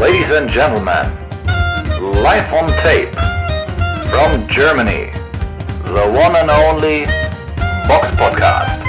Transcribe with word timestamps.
Ladies 0.00 0.30
and 0.30 0.48
gentlemen, 0.50 1.10
live 2.22 2.52
on 2.52 2.68
tape 2.84 3.14
from 4.10 4.46
Germany, 4.46 5.10
the 5.86 6.06
one 6.12 6.36
and 6.36 6.50
only 6.50 7.06
Box 7.88 8.14
Podcast. 8.16 8.82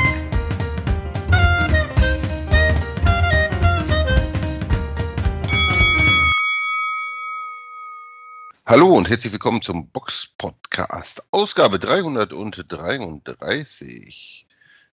Hallo 8.65 8.97
und 8.97 9.07
herzlich 9.07 9.31
willkommen 9.31 9.61
zum 9.61 9.89
Box 9.91 10.27
Podcast, 10.37 11.23
Ausgabe 11.31 11.79
333. 11.79 14.45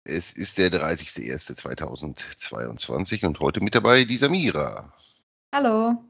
Es 0.06 0.32
ist 0.32 0.58
der 0.58 0.72
30.01.2022 0.72 3.26
und 3.26 3.42
heute 3.42 3.60
mit 3.60 3.76
dabei 3.76 4.06
die 4.06 4.16
Samira. 4.16 4.94
Hallo. 5.54 6.04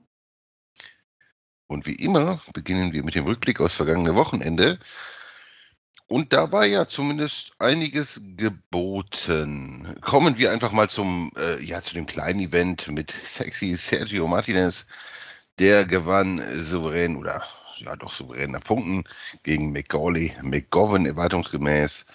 Und 1.68 1.86
wie 1.86 1.96
immer 1.96 2.42
beginnen 2.54 2.92
wir 2.92 3.04
mit 3.04 3.14
dem 3.14 3.26
Rückblick 3.26 3.62
aus 3.62 3.74
vergangene 3.74 4.16
Wochenende. 4.16 4.80
Und 6.08 6.34
da 6.34 6.52
war 6.52 6.66
ja 6.66 6.88
zumindest 6.88 7.52
einiges 7.60 8.20
geboten. 8.36 9.96
Kommen 10.02 10.38
wir 10.38 10.52
einfach 10.52 10.72
mal 10.72 10.90
zum, 10.90 11.32
äh, 11.38 11.62
ja, 11.64 11.82
zu 11.82 11.94
dem 11.94 12.08
kleinen 12.08 12.40
Event 12.40 12.88
mit 12.88 13.12
sexy 13.12 13.76
Sergio 13.76 14.28
Martinez. 14.28 14.88
Der 15.60 15.86
gewann 15.86 16.42
souverän 16.60 17.16
oder 17.18 17.44
ja 17.78 17.96
doch 17.96 18.14
souveräner 18.14 18.60
Punkten 18.60 19.04
gegen 19.44 19.72
McGauley, 19.72 20.34
McGovern 20.42 21.06
erwartungsgemäß. 21.06 22.06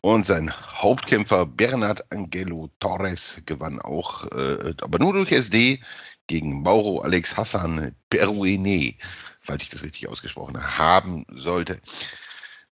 Und 0.00 0.26
sein 0.26 0.52
Hauptkämpfer 0.52 1.46
Bernard 1.46 2.10
Angelo 2.10 2.70
Torres 2.80 3.42
gewann 3.44 3.80
auch, 3.80 4.24
äh, 4.32 4.74
aber 4.80 4.98
nur 4.98 5.12
durch 5.12 5.32
SD 5.32 5.80
gegen 6.26 6.62
Mauro 6.62 7.00
Alex 7.00 7.36
Hassan 7.36 7.94
Peruine, 8.10 8.94
falls 9.38 9.62
ich 9.62 9.70
das 9.70 9.82
richtig 9.82 10.08
ausgesprochen 10.08 10.78
haben 10.78 11.24
sollte. 11.30 11.80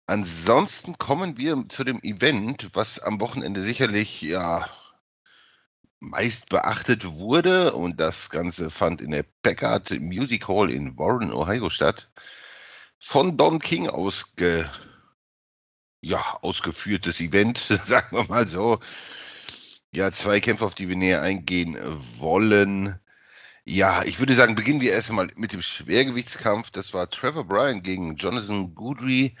Ansonsten 0.06 0.98
kommen 0.98 1.38
wir 1.38 1.64
zu 1.68 1.84
dem 1.84 2.02
Event, 2.02 2.70
was 2.74 2.98
am 2.98 3.20
Wochenende 3.20 3.62
sicherlich 3.62 4.20
ja 4.22 4.68
meist 6.00 6.50
beachtet 6.50 7.06
wurde 7.06 7.72
und 7.72 8.00
das 8.00 8.28
Ganze 8.28 8.70
fand 8.70 9.00
in 9.00 9.10
der 9.10 9.24
Packard 9.42 9.90
Music 10.00 10.48
Hall 10.48 10.70
in 10.70 10.98
Warren, 10.98 11.32
Ohio 11.32 11.70
statt. 11.70 12.10
Von 12.98 13.36
Don 13.36 13.58
King 13.60 13.88
ausge, 13.88 14.70
ja, 16.00 16.38
ausgeführtes 16.42 17.20
Event, 17.20 17.58
sagen 17.84 18.16
wir 18.16 18.24
mal 18.28 18.46
so. 18.46 18.80
Ja, 19.92 20.10
zwei 20.12 20.40
Kämpfe, 20.40 20.66
auf 20.66 20.74
die 20.74 20.88
wir 20.88 20.96
näher 20.96 21.22
eingehen 21.22 21.78
wollen. 22.18 22.98
Ja, 23.66 24.02
ich 24.04 24.18
würde 24.18 24.34
sagen, 24.34 24.54
beginnen 24.54 24.80
wir 24.80 24.92
erstmal 24.92 25.28
mit 25.36 25.52
dem 25.52 25.62
Schwergewichtskampf. 25.62 26.70
Das 26.70 26.92
war 26.92 27.08
Trevor 27.08 27.44
Bryan 27.44 27.82
gegen 27.82 28.16
Jonathan 28.16 28.74
Goodry. 28.74 29.34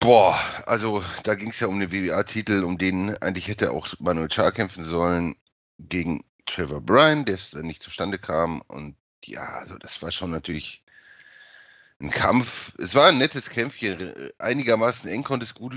Boah, 0.00 0.38
also 0.66 1.02
da 1.24 1.34
ging 1.34 1.50
es 1.50 1.60
ja 1.60 1.68
um 1.68 1.78
den 1.80 1.90
WBA-Titel, 1.92 2.64
um 2.64 2.78
den 2.78 3.16
eigentlich 3.18 3.48
hätte 3.48 3.70
auch 3.70 3.88
Manuel 3.98 4.30
Char 4.30 4.52
kämpfen 4.52 4.84
sollen 4.84 5.36
gegen 5.78 6.22
Trevor 6.46 6.80
Bryan, 6.80 7.24
der 7.24 7.36
es 7.36 7.50
dann 7.50 7.66
nicht 7.66 7.82
zustande 7.82 8.18
kam. 8.18 8.62
Und 8.68 8.96
ja, 9.24 9.42
also 9.42 9.78
das 9.78 10.02
war 10.02 10.10
schon 10.12 10.30
natürlich 10.30 10.84
ein 12.00 12.10
Kampf. 12.10 12.74
Es 12.78 12.94
war 12.94 13.08
ein 13.08 13.18
nettes 13.18 13.50
Kämpfchen. 13.50 14.32
Einigermaßen 14.38 15.10
eng 15.10 15.24
konnte 15.24 15.46
es 15.46 15.54
gut 15.54 15.74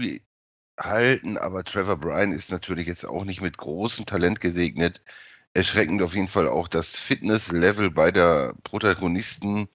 halten, 0.80 1.38
aber 1.38 1.64
Trevor 1.64 1.98
Bryan 1.98 2.32
ist 2.32 2.52
natürlich 2.52 2.88
jetzt 2.88 3.06
auch 3.06 3.26
nicht 3.26 3.42
mit 3.42 3.58
großem 3.58 4.06
Talent 4.06 4.40
gesegnet. 4.40 5.02
Erschreckend 5.54 6.02
auf 6.02 6.14
jeden 6.14 6.28
Fall 6.28 6.48
auch 6.48 6.68
das 6.68 6.98
Fitnesslevel 6.98 7.92
beider 7.92 8.54
Protagonisten. 8.64 9.68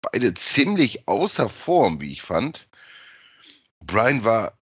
Beide 0.00 0.34
ziemlich 0.34 1.08
außer 1.08 1.48
Form, 1.48 2.00
wie 2.00 2.12
ich 2.12 2.22
fand. 2.22 2.68
Brian 3.80 4.24
war 4.24 4.58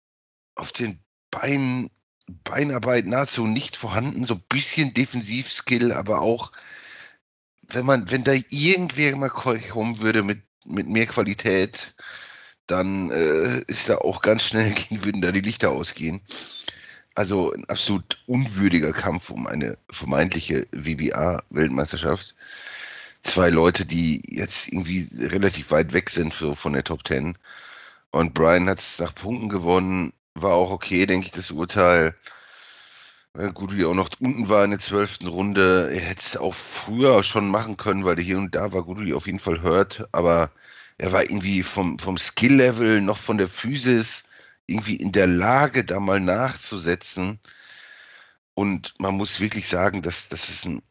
auf 0.56 0.72
den 0.72 1.00
Beinen, 1.32 1.90
Beinarbeit 2.28 3.06
nahezu 3.06 3.46
nicht 3.46 3.76
vorhanden, 3.76 4.26
so 4.26 4.36
ein 4.36 4.44
bisschen 4.50 4.94
Defensivskill, 4.94 5.92
aber 5.92 6.22
auch, 6.22 6.52
wenn 7.62 7.86
man, 7.86 8.10
wenn 8.10 8.24
da 8.24 8.34
irgendwer 8.50 9.16
mal 9.16 9.30
kommen 9.30 10.00
würde 10.00 10.24
mit, 10.24 10.44
mit 10.66 10.88
mehr 10.88 11.06
Qualität, 11.06 11.94
dann 12.68 13.12
äh, 13.12 13.62
ist 13.68 13.90
da 13.90 13.98
auch 14.00 14.22
ganz 14.22 14.44
schnell, 14.44 14.74
würden 14.90 15.22
da 15.22 15.32
die 15.32 15.42
Lichter 15.42 15.72
ausgehen. 15.72 16.22
Also 17.16 17.54
ein 17.54 17.64
absolut 17.70 18.22
unwürdiger 18.28 18.92
Kampf 18.92 19.30
um 19.30 19.48
eine 19.48 19.78
vermeintliche 19.90 20.68
WBA-Weltmeisterschaft. 20.72 22.36
Zwei 23.22 23.50
Leute, 23.50 23.86
die 23.86 24.22
jetzt 24.28 24.68
irgendwie 24.68 25.08
relativ 25.26 25.72
weit 25.72 25.94
weg 25.94 26.10
sind 26.10 26.34
für, 26.34 26.56
von 26.56 26.74
der 26.74 26.84
Top 26.84 27.06
Ten. 27.06 27.38
Und 28.12 28.34
Brian 28.34 28.70
hat 28.70 28.80
es 28.80 29.00
nach 29.00 29.16
Punkten 29.16 29.48
gewonnen. 29.48 30.14
War 30.36 30.54
auch 30.54 30.72
okay, 30.72 31.06
denke 31.06 31.28
ich, 31.28 31.32
das 31.32 31.52
Urteil. 31.52 32.16
Weil 33.34 33.54
Gudri 33.54 33.86
auch 33.86 33.94
noch 33.94 34.10
unten 34.20 34.50
war 34.50 34.66
in 34.66 34.72
der 34.72 34.80
zwölften 34.80 35.28
Runde. 35.28 35.90
Er 35.94 36.02
hätte 36.02 36.22
es 36.22 36.38
auch 36.38 36.54
früher 36.54 37.24
schon 37.24 37.50
machen 37.50 37.78
können, 37.78 38.04
weil 38.04 38.20
hier 38.20 38.38
und 38.38 38.54
da 38.56 38.74
war 38.74 38.84
Gudri 38.84 39.14
auf 39.14 39.26
jeden 39.26 39.40
Fall 39.40 39.62
hört. 39.62 40.08
Aber 40.12 40.52
er 40.98 41.14
war 41.14 41.24
irgendwie 41.24 41.64
vom, 41.64 41.98
vom 41.98 42.18
Skill-Level 42.18 43.00
noch 43.02 43.18
von 43.18 43.38
der 43.38 43.48
Physis 43.48 44.24
irgendwie 44.68 44.96
in 44.96 45.12
der 45.12 45.28
Lage, 45.28 45.84
da 45.86 46.00
mal 46.00 46.20
nachzusetzen. 46.20 47.40
Und 48.54 48.94
man 49.00 49.16
muss 49.16 49.40
wirklich 49.40 49.68
sagen, 49.68 50.02
dass 50.02 50.30
das 50.30 50.50
ist 50.50 50.66
ein, 50.66 50.82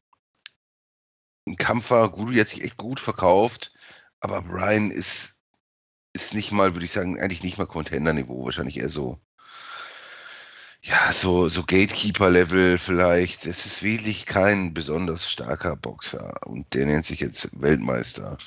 ein 1.49 1.57
Kampf. 1.57 1.89
Gudri 1.89 2.37
hat 2.37 2.49
sich 2.49 2.63
echt 2.63 2.77
gut 2.77 3.01
verkauft. 3.01 3.73
Aber 4.21 4.43
Brian 4.43 4.91
ist 4.91 5.35
ist 6.15 6.33
nicht 6.33 6.53
mal, 6.53 6.75
würde 6.75 6.87
ich 6.87 6.93
sagen, 6.93 7.21
eigentlich 7.21 7.43
nicht 7.43 7.59
mal 7.59 7.67
Contender-Niveau, 7.67 8.45
wahrscheinlich 8.45 8.79
eher 8.79 8.89
so, 8.89 9.19
ja, 10.81 11.13
so, 11.13 11.49
so 11.49 11.65
Gatekeeper-Level 11.65 12.79
vielleicht. 12.79 13.47
Es 13.47 13.67
ist 13.67 13.83
wirklich 13.83 14.25
kein 14.25 14.73
besonders 14.73 15.31
starker 15.31 15.77
Boxer 15.77 16.35
und 16.47 16.73
der 16.73 16.87
nennt 16.87 17.05
sich 17.05 17.21
jetzt 17.21 17.51
Weltmeister. 17.61 18.39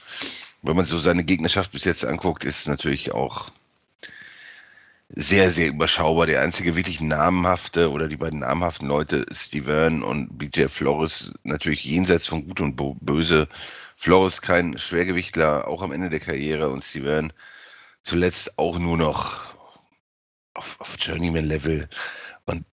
Wenn 0.62 0.76
man 0.78 0.86
so 0.86 0.98
seine 1.00 1.24
Gegnerschaft 1.24 1.72
bis 1.72 1.84
jetzt 1.84 2.06
anguckt, 2.06 2.46
ist 2.46 2.60
es 2.62 2.68
natürlich 2.68 3.14
auch 3.14 3.52
sehr, 5.10 5.50
sehr 5.50 5.68
überschaubar. 5.68 6.28
Der 6.28 6.42
einzige 6.42 6.76
wirklich 6.76 7.02
namhafte 7.02 7.92
oder 7.92 8.08
die 8.08 8.18
beiden 8.18 8.40
namhaften 8.40 8.88
Leute, 8.88 9.26
Steven 9.32 10.04
und 10.04 10.38
BJ 10.38 10.68
Flores, 10.68 11.34
natürlich 11.44 11.86
jenseits 11.86 12.28
von 12.28 12.46
Gut 12.46 12.62
und 12.62 12.76
Böse. 12.76 13.48
Flores 13.96 14.42
kein 14.42 14.78
Schwergewichtler, 14.78 15.68
auch 15.68 15.82
am 15.82 15.92
Ende 15.92 16.10
der 16.10 16.20
Karriere 16.20 16.70
und 16.70 16.84
Steven 16.84 17.34
zuletzt 18.04 18.58
auch 18.60 18.80
nur 18.80 18.98
noch 18.98 19.54
auf, 20.54 20.80
auf 20.80 20.96
Journeyman-Level 21.00 21.90
und 22.46 22.66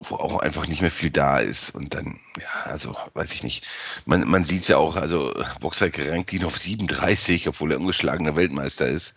wo 0.00 0.16
auch 0.16 0.38
einfach 0.40 0.66
nicht 0.66 0.80
mehr 0.80 0.90
viel 0.90 1.10
da 1.10 1.38
ist. 1.38 1.70
Und 1.70 1.94
dann, 1.94 2.20
ja, 2.40 2.70
also 2.70 2.96
weiß 3.14 3.32
ich 3.32 3.42
nicht. 3.42 3.66
Man, 4.06 4.28
man 4.28 4.44
sieht 4.44 4.62
es 4.62 4.68
ja 4.68 4.76
auch, 4.78 4.96
also 4.96 5.34
Boxer 5.60 5.90
rankt 6.10 6.32
ihn 6.32 6.44
auf 6.44 6.58
37, 6.58 7.48
obwohl 7.48 7.72
er 7.72 7.80
ungeschlagener 7.80 8.36
Weltmeister 8.36 8.88
ist. 8.88 9.16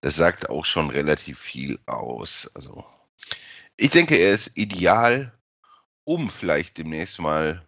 Das 0.00 0.16
sagt 0.16 0.48
auch 0.50 0.64
schon 0.64 0.90
relativ 0.90 1.38
viel 1.38 1.78
aus. 1.86 2.50
Also 2.54 2.84
ich 3.76 3.90
denke, 3.90 4.16
er 4.16 4.32
ist 4.32 4.56
ideal, 4.56 5.32
um 6.04 6.30
vielleicht 6.30 6.78
demnächst 6.78 7.18
mal 7.18 7.66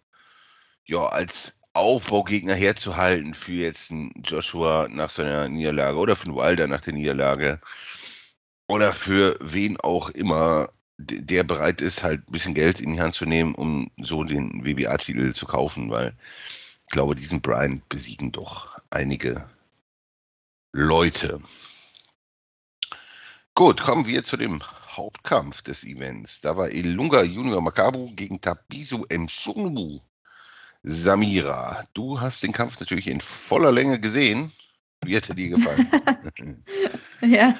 ja, 0.85 1.05
als 1.07 1.59
Aufbaugegner 1.73 2.55
herzuhalten 2.55 3.33
für 3.33 3.53
jetzt 3.53 3.91
einen 3.91 4.11
Joshua 4.23 4.87
nach 4.89 5.09
seiner 5.09 5.47
Niederlage 5.47 5.97
oder 5.97 6.15
für 6.15 6.25
einen 6.25 6.35
Wilder 6.35 6.67
nach 6.67 6.81
der 6.81 6.93
Niederlage 6.93 7.61
oder 8.67 8.91
für 8.91 9.37
wen 9.39 9.77
auch 9.77 10.09
immer, 10.09 10.69
der 10.97 11.43
bereit 11.43 11.81
ist, 11.81 12.03
halt 12.03 12.27
ein 12.27 12.31
bisschen 12.31 12.53
Geld 12.53 12.81
in 12.81 12.93
die 12.93 13.01
Hand 13.01 13.15
zu 13.15 13.25
nehmen, 13.25 13.55
um 13.55 13.91
so 13.97 14.23
den 14.23 14.65
WBA-Titel 14.65 15.31
zu 15.33 15.45
kaufen, 15.45 15.89
weil 15.89 16.15
ich 16.87 16.91
glaube, 16.91 17.15
diesen 17.15 17.41
Brian 17.41 17.81
besiegen 17.87 18.31
doch 18.31 18.77
einige 18.89 19.47
Leute. 20.71 21.41
Gut, 23.59 23.81
kommen 23.81 24.07
wir 24.07 24.23
zu 24.23 24.37
dem 24.37 24.61
Hauptkampf 24.87 25.61
des 25.61 25.83
Events. 25.83 26.39
Da 26.39 26.55
war 26.55 26.71
Ilunga 26.71 27.23
Junior 27.23 27.59
Makabu 27.59 28.09
gegen 28.15 28.39
Tabisu 28.39 29.03
Mshungu. 29.11 29.99
Samira, 30.83 31.83
du 31.93 32.21
hast 32.21 32.41
den 32.41 32.53
Kampf 32.53 32.79
natürlich 32.79 33.09
in 33.09 33.19
voller 33.19 33.73
Länge 33.73 33.99
gesehen. 33.99 34.53
Wie 35.03 35.13
hat 35.13 35.27
er 35.27 35.35
dir 35.35 35.49
gefallen? 35.49 35.91
ja, 37.21 37.53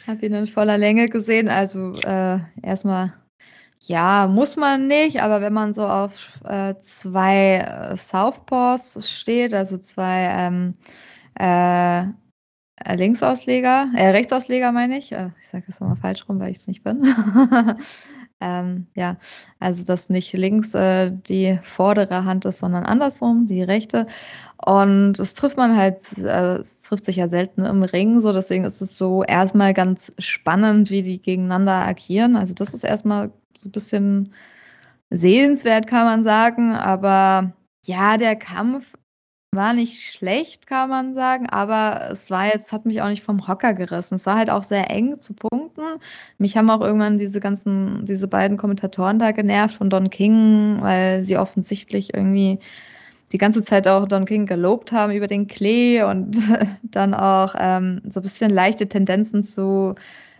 ich 0.00 0.08
habe 0.08 0.24
ihn 0.24 0.32
in 0.32 0.46
voller 0.46 0.78
Länge 0.78 1.10
gesehen. 1.10 1.50
Also 1.50 1.96
äh, 1.96 2.38
erstmal, 2.62 3.12
ja, 3.80 4.26
muss 4.26 4.56
man 4.56 4.88
nicht, 4.88 5.20
aber 5.20 5.42
wenn 5.42 5.52
man 5.52 5.74
so 5.74 5.86
auf 5.86 6.40
äh, 6.42 6.74
zwei 6.80 7.56
äh, 7.58 7.96
Southpaws 7.98 8.96
steht, 9.06 9.52
also 9.52 9.76
zwei 9.76 10.30
ähm, 10.38 10.74
äh, 11.34 12.04
Linksausleger, 12.88 13.90
äh, 13.96 14.08
Rechtsausleger 14.08 14.72
meine 14.72 14.98
ich, 14.98 15.12
äh, 15.12 15.30
ich 15.40 15.48
sage 15.48 15.64
das 15.66 15.80
immer 15.80 15.96
falsch 15.96 16.28
rum, 16.28 16.40
weil 16.40 16.50
ich 16.50 16.58
es 16.58 16.66
nicht 16.66 16.82
bin, 16.82 17.02
Ähm, 18.42 18.88
ja, 18.96 19.18
also 19.60 19.84
dass 19.84 20.10
nicht 20.10 20.32
links 20.32 20.74
äh, 20.74 21.12
die 21.12 21.60
vordere 21.62 22.24
Hand 22.24 22.44
ist, 22.44 22.58
sondern 22.58 22.84
andersrum, 22.84 23.46
die 23.46 23.62
rechte. 23.62 24.06
Und 24.56 25.14
das 25.14 25.34
trifft 25.34 25.56
man 25.56 25.76
halt, 25.76 26.18
äh, 26.18 26.56
es 26.56 26.82
trifft 26.82 27.04
sich 27.04 27.16
ja 27.16 27.28
selten 27.28 27.64
im 27.64 27.84
Ring, 27.84 28.20
so 28.20 28.32
deswegen 28.32 28.64
ist 28.64 28.80
es 28.80 28.98
so 28.98 29.22
erstmal 29.22 29.74
ganz 29.74 30.12
spannend, 30.18 30.90
wie 30.90 31.02
die 31.02 31.22
gegeneinander 31.22 31.86
agieren. 31.86 32.34
Also 32.36 32.54
das 32.54 32.74
ist 32.74 32.82
erstmal 32.84 33.30
so 33.58 33.68
ein 33.68 33.72
bisschen 33.72 34.34
sehenswert, 35.10 35.86
kann 35.86 36.06
man 36.06 36.24
sagen. 36.24 36.72
Aber 36.74 37.52
ja, 37.84 38.16
der 38.18 38.36
Kampf 38.36 38.94
war 39.54 39.74
nicht 39.74 40.12
schlecht, 40.12 40.66
kann 40.66 40.88
man 40.88 41.14
sagen, 41.14 41.46
aber 41.48 42.08
es 42.10 42.30
war 42.30 42.46
jetzt, 42.46 42.72
hat 42.72 42.86
mich 42.86 43.02
auch 43.02 43.08
nicht 43.08 43.22
vom 43.22 43.46
Hocker 43.46 43.74
gerissen. 43.74 44.14
Es 44.14 44.24
war 44.24 44.36
halt 44.38 44.48
auch 44.48 44.62
sehr 44.62 44.90
eng 44.90 45.20
zu 45.20 45.34
punkten. 45.34 45.82
Mich 46.38 46.56
haben 46.56 46.70
auch 46.70 46.80
irgendwann 46.80 47.18
diese 47.18 47.38
ganzen, 47.38 48.06
diese 48.06 48.28
beiden 48.28 48.56
Kommentatoren 48.56 49.18
da 49.18 49.32
genervt 49.32 49.74
von 49.74 49.90
Don 49.90 50.08
King, 50.08 50.78
weil 50.80 51.22
sie 51.22 51.36
offensichtlich 51.36 52.14
irgendwie 52.14 52.60
die 53.32 53.38
ganze 53.38 53.62
Zeit 53.62 53.86
auch 53.88 54.08
Don 54.08 54.24
King 54.24 54.46
gelobt 54.46 54.90
haben 54.90 55.12
über 55.12 55.26
den 55.26 55.48
Klee 55.48 56.02
und 56.02 56.36
dann 56.82 57.12
auch 57.12 57.54
ähm, 57.58 58.00
so 58.08 58.20
ein 58.20 58.22
bisschen 58.22 58.50
leichte 58.50 58.88
Tendenzen 58.88 59.42
zu 59.42 59.96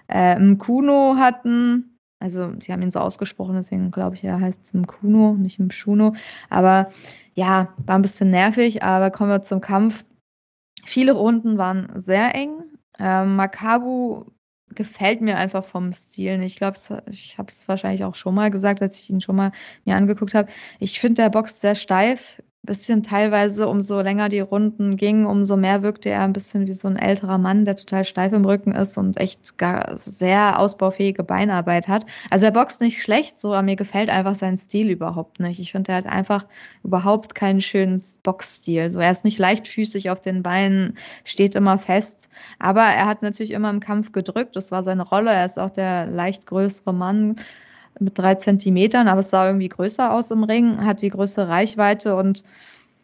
äh, 0.08 0.38
Mkuno 0.38 1.16
hatten. 1.18 1.98
Also, 2.18 2.52
sie 2.60 2.72
haben 2.72 2.82
ihn 2.82 2.90
so 2.92 3.00
ausgesprochen, 3.00 3.56
deswegen 3.56 3.90
glaube 3.90 4.14
ich, 4.16 4.24
er 4.24 4.40
heißt 4.40 4.74
Mkuno, 4.74 5.34
nicht 5.34 5.58
Mschuno. 5.58 6.14
Aber 6.50 6.90
ja, 7.34 7.74
war 7.86 7.96
ein 7.96 8.02
bisschen 8.02 8.30
nervig, 8.30 8.82
aber 8.82 9.10
kommen 9.10 9.30
wir 9.30 9.42
zum 9.42 9.60
Kampf. 9.60 10.04
Viele 10.84 11.12
Runden 11.12 11.58
waren 11.58 11.88
sehr 12.00 12.34
eng. 12.34 12.64
Ähm, 12.98 13.36
Makabu 13.36 14.26
gefällt 14.74 15.20
mir 15.20 15.36
einfach 15.36 15.64
vom 15.64 15.92
Stil 15.92 16.42
Ich 16.42 16.56
glaube, 16.56 16.78
ich 17.10 17.38
habe 17.38 17.50
es 17.50 17.68
wahrscheinlich 17.68 18.04
auch 18.04 18.14
schon 18.14 18.34
mal 18.34 18.50
gesagt, 18.50 18.82
als 18.82 19.00
ich 19.00 19.10
ihn 19.10 19.20
schon 19.20 19.36
mal 19.36 19.52
mir 19.84 19.96
angeguckt 19.96 20.34
habe. 20.34 20.50
Ich 20.78 21.00
finde, 21.00 21.22
der 21.22 21.30
boxt 21.30 21.60
sehr 21.60 21.74
steif 21.74 22.42
bisschen 22.64 23.02
teilweise, 23.02 23.66
umso 23.66 24.00
länger 24.00 24.28
die 24.28 24.38
Runden 24.38 24.96
gingen, 24.96 25.26
umso 25.26 25.56
mehr 25.56 25.82
wirkte 25.82 26.10
er 26.10 26.22
ein 26.22 26.32
bisschen 26.32 26.66
wie 26.68 26.72
so 26.72 26.86
ein 26.86 26.96
älterer 26.96 27.36
Mann, 27.36 27.64
der 27.64 27.74
total 27.74 28.04
steif 28.04 28.32
im 28.32 28.44
Rücken 28.44 28.70
ist 28.72 28.96
und 28.96 29.18
echt 29.18 29.58
gar 29.58 29.98
sehr 29.98 30.60
ausbaufähige 30.60 31.24
Beinarbeit 31.24 31.88
hat. 31.88 32.06
Also 32.30 32.44
er 32.46 32.52
boxt 32.52 32.80
nicht 32.80 33.02
schlecht, 33.02 33.40
so, 33.40 33.48
aber 33.48 33.62
mir 33.62 33.74
gefällt 33.74 34.10
einfach 34.10 34.36
sein 34.36 34.56
Stil 34.56 34.90
überhaupt 34.90 35.40
nicht. 35.40 35.58
Ich 35.58 35.72
finde, 35.72 35.90
er 35.90 35.98
hat 35.98 36.06
einfach 36.06 36.46
überhaupt 36.84 37.34
keinen 37.34 37.60
schönen 37.60 38.00
Boxstil. 38.22 38.90
So, 38.90 39.00
er 39.00 39.10
ist 39.10 39.24
nicht 39.24 39.38
leichtfüßig 39.38 40.10
auf 40.10 40.20
den 40.20 40.44
Beinen, 40.44 40.96
steht 41.24 41.56
immer 41.56 41.78
fest, 41.78 42.28
aber 42.60 42.82
er 42.82 43.06
hat 43.06 43.22
natürlich 43.22 43.50
immer 43.50 43.70
im 43.70 43.80
Kampf 43.80 44.12
gedrückt. 44.12 44.54
Das 44.54 44.70
war 44.70 44.84
seine 44.84 45.02
Rolle. 45.02 45.32
Er 45.32 45.44
ist 45.44 45.58
auch 45.58 45.70
der 45.70 46.06
leicht 46.06 46.46
größere 46.46 46.94
Mann 46.94 47.36
mit 48.02 48.18
drei 48.18 48.34
Zentimetern, 48.34 49.08
aber 49.08 49.20
es 49.20 49.30
sah 49.30 49.46
irgendwie 49.46 49.68
größer 49.68 50.12
aus 50.12 50.30
im 50.30 50.44
Ring, 50.44 50.84
hat 50.84 51.02
die 51.02 51.10
größere 51.10 51.48
Reichweite 51.48 52.16
und 52.16 52.44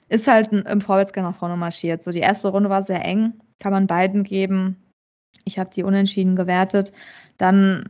ist 0.08 0.28
halt 0.28 0.52
im 0.52 0.80
Vorwärtsgang 0.80 1.24
nach 1.24 1.36
vorne 1.36 1.56
marschiert. 1.56 2.02
So 2.02 2.10
die 2.10 2.20
erste 2.20 2.48
Runde 2.48 2.70
war 2.70 2.82
sehr 2.82 3.04
eng, 3.04 3.34
kann 3.58 3.72
man 3.72 3.86
beiden 3.86 4.24
geben. 4.24 4.76
Ich 5.44 5.58
habe 5.58 5.70
die 5.74 5.82
unentschieden 5.82 6.36
gewertet. 6.36 6.92
Dann 7.36 7.88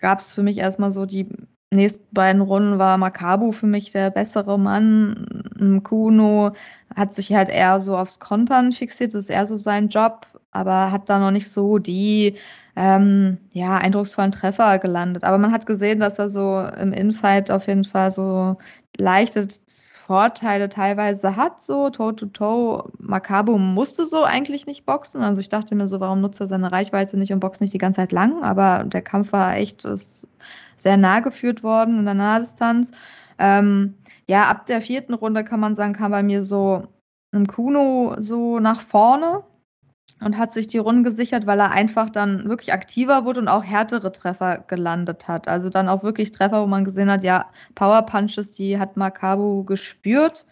gab 0.00 0.18
es 0.18 0.34
für 0.34 0.42
mich 0.42 0.58
erstmal 0.58 0.92
so 0.92 1.06
die 1.06 1.28
nächsten 1.72 2.06
beiden 2.12 2.42
Runden 2.42 2.78
war 2.78 2.96
Makabu 2.98 3.52
für 3.52 3.66
mich 3.66 3.92
der 3.92 4.10
bessere 4.10 4.58
Mann. 4.58 5.80
Kuno 5.82 6.52
hat 6.94 7.14
sich 7.14 7.32
halt 7.34 7.48
eher 7.48 7.80
so 7.80 7.96
aufs 7.96 8.20
Kontern 8.20 8.72
fixiert, 8.72 9.14
das 9.14 9.24
ist 9.24 9.30
eher 9.30 9.46
so 9.46 9.56
sein 9.56 9.88
Job, 9.88 10.26
aber 10.50 10.92
hat 10.92 11.08
da 11.08 11.18
noch 11.18 11.30
nicht 11.30 11.50
so 11.50 11.78
die 11.78 12.36
ähm, 12.76 13.38
ja, 13.52 13.78
eindrucksvollen 13.78 14.32
Treffer 14.32 14.78
gelandet. 14.78 15.24
Aber 15.24 15.38
man 15.38 15.52
hat 15.52 15.66
gesehen, 15.66 15.98
dass 15.98 16.18
er 16.18 16.28
so 16.28 16.60
im 16.78 16.92
Infight 16.92 17.50
auf 17.50 17.66
jeden 17.66 17.84
Fall 17.84 18.12
so 18.12 18.56
leichte 18.98 19.48
Vorteile 20.06 20.68
teilweise 20.68 21.36
hat, 21.36 21.62
so 21.62 21.90
Toe-to-Toe. 21.90 22.84
-toe. 22.84 22.90
Makabu 22.98 23.58
musste 23.58 24.06
so 24.06 24.22
eigentlich 24.22 24.66
nicht 24.66 24.86
boxen. 24.86 25.22
Also 25.22 25.40
ich 25.40 25.48
dachte 25.48 25.74
mir 25.74 25.88
so, 25.88 26.00
warum 26.00 26.20
nutzt 26.20 26.40
er 26.40 26.46
seine 26.46 26.70
Reichweite 26.70 27.16
nicht 27.16 27.32
und 27.32 27.40
boxt 27.40 27.60
nicht 27.60 27.72
die 27.72 27.78
ganze 27.78 28.02
Zeit 28.02 28.12
lang? 28.12 28.42
Aber 28.44 28.84
der 28.84 29.02
Kampf 29.02 29.32
war 29.32 29.56
echt 29.56 29.86
sehr 30.76 30.96
nah 30.96 31.20
geführt 31.20 31.62
worden 31.62 31.98
in 31.98 32.04
der 32.04 32.14
Nahdistanz. 32.14 32.92
Ähm, 33.38 33.94
ja, 34.28 34.44
ab 34.44 34.66
der 34.66 34.80
vierten 34.80 35.14
Runde 35.14 35.44
kann 35.44 35.60
man 35.60 35.76
sagen, 35.76 35.94
kam 35.94 36.12
bei 36.12 36.22
mir 36.22 36.44
so 36.44 36.84
ein 37.32 37.46
Kuno 37.46 38.16
so 38.18 38.60
nach 38.60 38.80
vorne 38.82 39.42
und 40.20 40.38
hat 40.38 40.54
sich 40.54 40.66
die 40.66 40.78
Runden 40.78 41.04
gesichert, 41.04 41.46
weil 41.46 41.60
er 41.60 41.72
einfach 41.72 42.10
dann 42.10 42.48
wirklich 42.48 42.72
aktiver 42.72 43.24
wurde 43.24 43.40
und 43.40 43.48
auch 43.48 43.64
härtere 43.64 44.12
Treffer 44.12 44.64
gelandet 44.66 45.28
hat. 45.28 45.48
Also 45.48 45.68
dann 45.68 45.88
auch 45.88 46.02
wirklich 46.02 46.32
Treffer, 46.32 46.62
wo 46.62 46.66
man 46.66 46.84
gesehen 46.84 47.10
hat, 47.10 47.22
ja, 47.22 47.46
Power 47.74 48.02
Punches, 48.02 48.50
die 48.52 48.78
hat 48.78 48.96
Makabu 48.96 49.64
gespürt. 49.64 50.46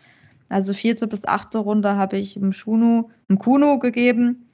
Also 0.48 0.72
vierte 0.74 1.06
bis 1.06 1.26
achte 1.26 1.58
Runde 1.58 1.96
habe 1.96 2.18
ich 2.18 2.36
im 2.36 2.52
Schuno, 2.52 3.10
im 3.28 3.38
Kuno 3.38 3.78
gegeben. 3.78 4.50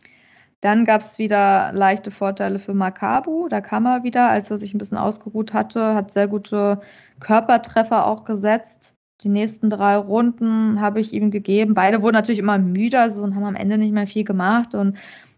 Dann 0.61 0.85
gab 0.85 1.01
es 1.01 1.19
wieder 1.19 1.73
leichte 1.73 2.11
Vorteile 2.11 2.59
für 2.59 2.75
Makabu. 2.75 3.49
Da 3.49 3.61
kam 3.61 3.87
er 3.87 4.05
wieder, 4.05 4.29
als 4.31 4.51
er 4.51 4.59
sich 4.59 4.75
ein 4.75 4.79
bisschen 4.79 4.99
ausgeruht 4.99 5.55
hatte, 5.55 5.95
hat 5.95 6.13
sehr 6.13 6.29
gute 6.29 6.81
Körpertreffer 7.21 8.07
auch 8.07 8.25
gesetzt. 8.25 8.95
Die 9.23 9.29
nächsten 9.29 9.69
drei 9.69 9.97
Runden 9.97 10.81
habe 10.81 11.01
ich 11.01 11.13
ihm 11.13 11.31
gegeben. 11.31 11.75
Beide 11.75 12.01
wurden 12.01 12.15
natürlich 12.15 12.39
immer 12.39 12.59
müder 12.59 13.11
so, 13.11 13.23
und 13.23 13.35
haben 13.35 13.45
am 13.45 13.55
Ende 13.55 13.77
nicht 13.77 13.93
mehr 13.93 14.07
viel 14.07 14.25
gemacht. 14.25 14.75
Und 14.75 14.97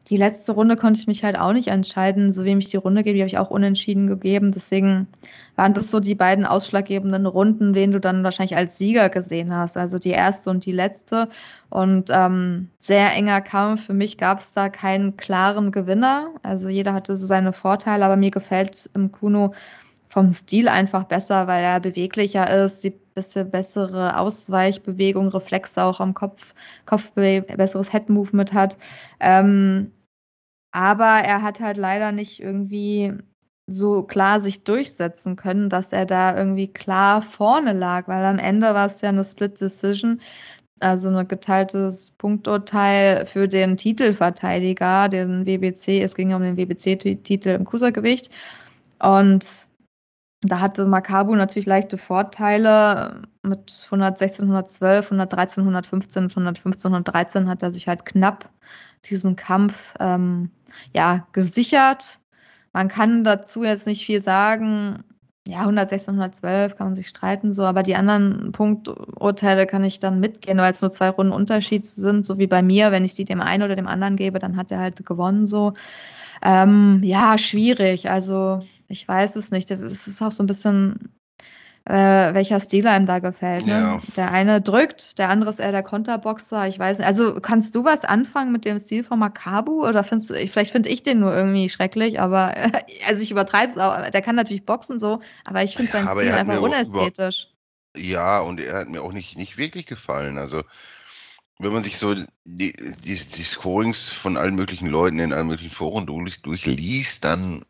die 0.09 0.17
letzte 0.17 0.53
Runde 0.53 0.77
konnte 0.77 1.01
ich 1.01 1.07
mich 1.09 1.25
halt 1.25 1.39
auch 1.39 1.53
nicht 1.53 1.69
entscheiden. 1.69 2.33
So 2.33 2.45
wem 2.45 2.59
ich 2.59 2.71
die 2.71 2.77
Runde 2.77 3.03
gebe, 3.03 3.15
die 3.15 3.23
habe 3.23 3.29
ich 3.29 3.39
auch 3.39 3.51
unentschieden 3.51 4.07
gegeben. 4.07 4.53
Deswegen 4.53 5.09
waren 5.57 5.75
das 5.75 5.91
so 5.91 5.99
die 5.99 6.15
beiden 6.15 6.45
ausschlaggebenden 6.45 7.27
Runden, 7.27 7.75
wen 7.75 7.91
du 7.91 7.99
dann 7.99 8.23
wahrscheinlich 8.23 8.57
als 8.57 8.79
Sieger 8.79 9.09
gesehen 9.09 9.55
hast. 9.55 9.77
Also 9.77 9.99
die 9.99 10.11
erste 10.11 10.51
und 10.51 10.65
die 10.65 10.73
letzte. 10.73 11.29
Und 11.69 12.09
ähm, 12.11 12.69
sehr 12.79 13.13
enger 13.15 13.41
Kampf. 13.41 13.87
Für 13.87 13.95
mich 13.95 14.17
gab 14.17 14.39
es 14.39 14.53
da 14.53 14.69
keinen 14.69 15.17
klaren 15.17 15.73
Gewinner. 15.73 16.29
Also 16.43 16.69
jeder 16.69 16.95
hatte 16.95 17.17
so 17.17 17.27
seine 17.27 17.53
Vorteile, 17.53 18.05
aber 18.05 18.17
mir 18.17 18.31
gefällt 18.31 18.91
im 18.95 19.11
Kuno 19.11 19.55
vom 20.09 20.33
Stil 20.33 20.69
einfach 20.69 21.05
besser, 21.05 21.47
weil 21.47 21.65
er 21.65 21.81
beweglicher 21.81 22.65
ist, 22.65 22.85
die 22.85 22.95
bisschen 23.15 23.51
bessere 23.51 24.19
Ausweichbewegung, 24.19 25.29
Reflexe 25.29 25.83
auch 25.83 26.01
am 26.01 26.15
Kopf, 26.15 26.55
Kopf 26.87 27.11
besseres 27.13 27.93
Head-Movement 27.93 28.53
hat. 28.53 28.79
Ähm, 29.21 29.93
aber 30.73 31.05
er 31.25 31.43
hat 31.43 31.61
halt 31.61 31.77
leider 31.77 32.13
nicht 32.13 32.41
irgendwie 32.41 33.13
so 33.67 34.03
klar 34.03 34.41
sich 34.41 34.65
durchsetzen 34.65 35.37
können, 35.37 35.69
dass 35.69 35.93
er 35.93 36.07
da 36.07 36.37
irgendwie 36.37 36.69
klar 36.69 37.23
vorne 37.23 37.73
lag, 37.73 38.09
weil 38.09 38.25
am 38.25 38.39
Ende 38.39 38.75
war 38.75 38.87
es 38.87 39.01
ja 39.01 39.11
eine 39.11 39.25
Split 39.25 39.61
Decision, 39.61 40.21
also 40.81 41.09
ein 41.11 41.29
geteiltes 41.29 42.11
Punkturteil 42.13 43.27
für 43.27 43.49
den 43.49 43.77
Titelverteidiger, 43.77 45.09
den 45.09 45.47
WBC. 45.47 46.03
Es 46.03 46.15
ging 46.15 46.35
um 46.35 46.43
den 46.43 46.57
WBC-Titel 46.57 47.51
im 47.51 47.65
Cruisergewicht. 47.65 48.31
Und 48.99 49.47
da 50.43 50.61
hatte 50.61 50.87
Makabu 50.87 51.35
natürlich 51.37 51.67
leichte 51.67 51.99
Vorteile. 51.99 53.23
Mit 53.43 53.73
116, 53.87 54.45
112, 54.45 55.07
113, 55.07 55.63
115, 55.63 56.25
115, 56.31 56.93
113 56.93 57.49
hat 57.49 57.63
er 57.63 57.73
sich 57.73 57.89
halt 57.89 58.05
knapp 58.05 58.51
diesen 59.05 59.37
Kampf 59.37 59.95
ähm, 60.01 60.51
ja, 60.95 61.27
gesichert. 61.33 62.19
Man 62.73 62.89
kann 62.89 63.25
dazu 63.25 63.63
jetzt 63.65 63.87
nicht 63.87 64.05
viel 64.05 64.21
sagen. 64.21 65.05
Ja, 65.47 65.61
116, 65.61 66.15
112 66.15 66.77
kann 66.77 66.89
man 66.89 66.95
sich 66.95 67.09
streiten, 67.09 67.53
so, 67.53 67.65
aber 67.65 67.83
die 67.83 67.97
anderen 67.97 68.53
Punkturteile 68.53 69.67
kann 69.67 69.83
ich 69.83 69.99
dann 69.99 70.21
mitgehen, 70.21 70.59
weil 70.59 70.71
es 70.71 70.83
nur 70.83 70.93
zwei 70.93 71.09
Runden 71.09 71.33
Unterschied 71.33 71.85
sind, 71.85 72.25
so 72.25 72.39
wie 72.39 72.47
bei 72.47 72.63
mir. 72.63 72.93
Wenn 72.93 73.05
ich 73.05 73.17
die 73.17 73.25
dem 73.25 73.41
einen 73.41 73.65
oder 73.65 73.75
dem 73.75 73.89
anderen 73.89 74.15
gebe, 74.17 74.39
dann 74.39 74.57
hat 74.57 74.71
er 74.71 74.79
halt 74.79 75.05
gewonnen, 75.05 75.47
so. 75.47 75.75
Ähm, 76.43 77.01
ja, 77.05 77.39
schwierig. 77.39 78.11
Also 78.11 78.61
ich 78.93 79.09
weiß 79.09 79.37
es 79.37 79.51
nicht. 79.51 79.71
Es 79.71 80.07
ist 80.07 80.21
auch 80.21 80.33
so 80.33 80.43
ein 80.43 80.47
bisschen, 80.47 81.15
äh, 81.87 82.35
welcher 82.35 82.61
Stil 82.61 82.87
einem 82.87 83.07
da 83.07 83.21
gefällt. 83.21 83.67
Ne? 83.67 83.73
Ja. 83.73 84.03
Der 84.17 84.31
eine 84.31 84.61
drückt, 84.61 85.19
der 85.19 85.31
andere 85.31 85.51
ist 85.51 85.59
eher 85.59 85.73
der 85.73 85.83
Konterboxer. 85.83 86.69
Ich 86.69 86.79
weiß 86.79 86.99
nicht. 86.99 87.07
Also 87.07 87.41
kannst 87.41 87.75
du 87.75 87.85
was 87.85 88.05
anfangen 88.05 88.53
mit 88.53 88.67
dem 88.67 88.79
Stil 88.79 89.03
von 89.03 89.19
Makabu? 89.19 89.89
Oder 89.89 90.05
findest 90.05 90.31
du, 90.31 90.35
vielleicht 90.47 90.73
finde 90.73 90.91
ich 90.91 91.03
den 91.03 91.21
nur 91.21 91.35
irgendwie 91.35 91.71
schrecklich, 91.71 92.21
aber 92.21 92.55
also 93.09 93.23
ich 93.23 93.31
übertreibe 93.31 93.73
es 93.73 93.79
auch. 93.79 94.11
Der 94.11 94.23
kann 94.23 94.37
natürlich 94.37 94.67
boxen 94.67 94.99
so, 94.99 95.21
aber 95.45 95.63
ich 95.63 95.75
finde 95.75 95.93
ja, 95.93 96.05
seinen 96.05 96.19
Stil 96.19 96.33
einfach 96.33 96.61
unästhetisch. 96.61 97.49
ja, 97.97 98.41
und 98.41 98.61
er 98.61 98.75
hat 98.75 98.91
mir 98.91 99.03
auch 99.03 99.13
nicht, 99.13 99.39
nicht 99.39 99.57
wirklich 99.57 99.87
gefallen. 99.87 100.37
Also 100.37 100.63
wenn 101.59 101.73
man 101.73 101.85
sich 101.85 101.97
so 101.97 102.15
die, 102.15 102.73
die, 102.75 103.17
die 103.17 103.45
Scorings 103.45 104.11
von 104.11 104.37
allen 104.37 104.55
möglichen 104.55 104.89
Leuten 104.89 105.19
in 105.19 105.33
allen 105.33 105.47
möglichen 105.47 105.75
Foren 105.75 106.07
durch, 106.07 106.43
durchliest, 106.43 107.25
dann 107.25 107.65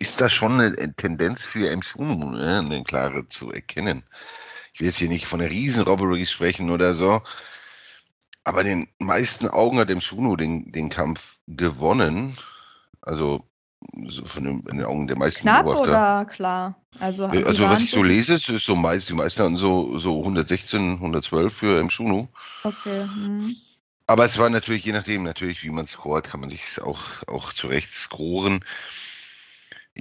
ist 0.00 0.20
da 0.20 0.28
schon 0.28 0.60
eine 0.60 0.94
Tendenz 0.96 1.44
für 1.44 1.74
Mschunu, 1.76 2.32
ne, 2.32 2.58
eine 2.58 2.82
klare 2.82 3.26
zu 3.28 3.52
erkennen. 3.52 4.02
Ich 4.74 4.80
will 4.80 4.86
jetzt 4.86 4.96
hier 4.98 5.08
nicht 5.08 5.26
von 5.26 5.40
einer 5.40 5.50
Riesen-Robbery 5.50 6.26
sprechen 6.26 6.70
oder 6.70 6.94
so, 6.94 7.22
aber 8.44 8.62
in 8.62 8.66
den 8.66 8.88
meisten 8.98 9.46
Augen 9.46 9.78
hat 9.78 9.90
Mschunu 9.90 10.36
den, 10.36 10.72
den 10.72 10.88
Kampf 10.88 11.36
gewonnen. 11.46 12.36
Also 13.02 13.44
so 14.06 14.24
von 14.24 14.44
den, 14.44 14.60
in 14.70 14.78
den 14.78 14.86
Augen 14.86 15.06
der 15.06 15.18
meisten 15.18 15.42
Knapp 15.42 15.64
Beobachter. 15.64 15.90
oder 15.90 16.24
klar? 16.24 16.74
Also, 16.98 17.24
Äh, 17.28 17.44
Also 17.44 17.64
was 17.64 17.82
ich 17.82 17.90
so 17.90 18.02
lese, 18.02 18.34
ist 18.34 18.46
so 18.46 18.74
meist, 18.74 19.08
die 19.08 19.14
meisten 19.14 19.42
hatten 19.42 19.56
so, 19.58 19.98
so 19.98 20.18
116, 20.20 20.92
112 20.94 21.54
für 21.54 21.78
im 21.78 21.90
Schuno. 21.90 22.28
Okay. 22.64 23.02
Hm. 23.02 23.54
Aber 24.06 24.24
es 24.24 24.38
war 24.38 24.50
natürlich, 24.50 24.84
je 24.84 24.92
nachdem, 24.92 25.22
natürlich, 25.22 25.62
wie 25.62 25.70
man 25.70 25.86
scoret, 25.86 26.24
kann 26.24 26.40
man 26.40 26.50
sich 26.50 26.80
auch, 26.82 27.00
auch 27.28 27.52
zurecht 27.52 27.92
scoren. 27.92 28.64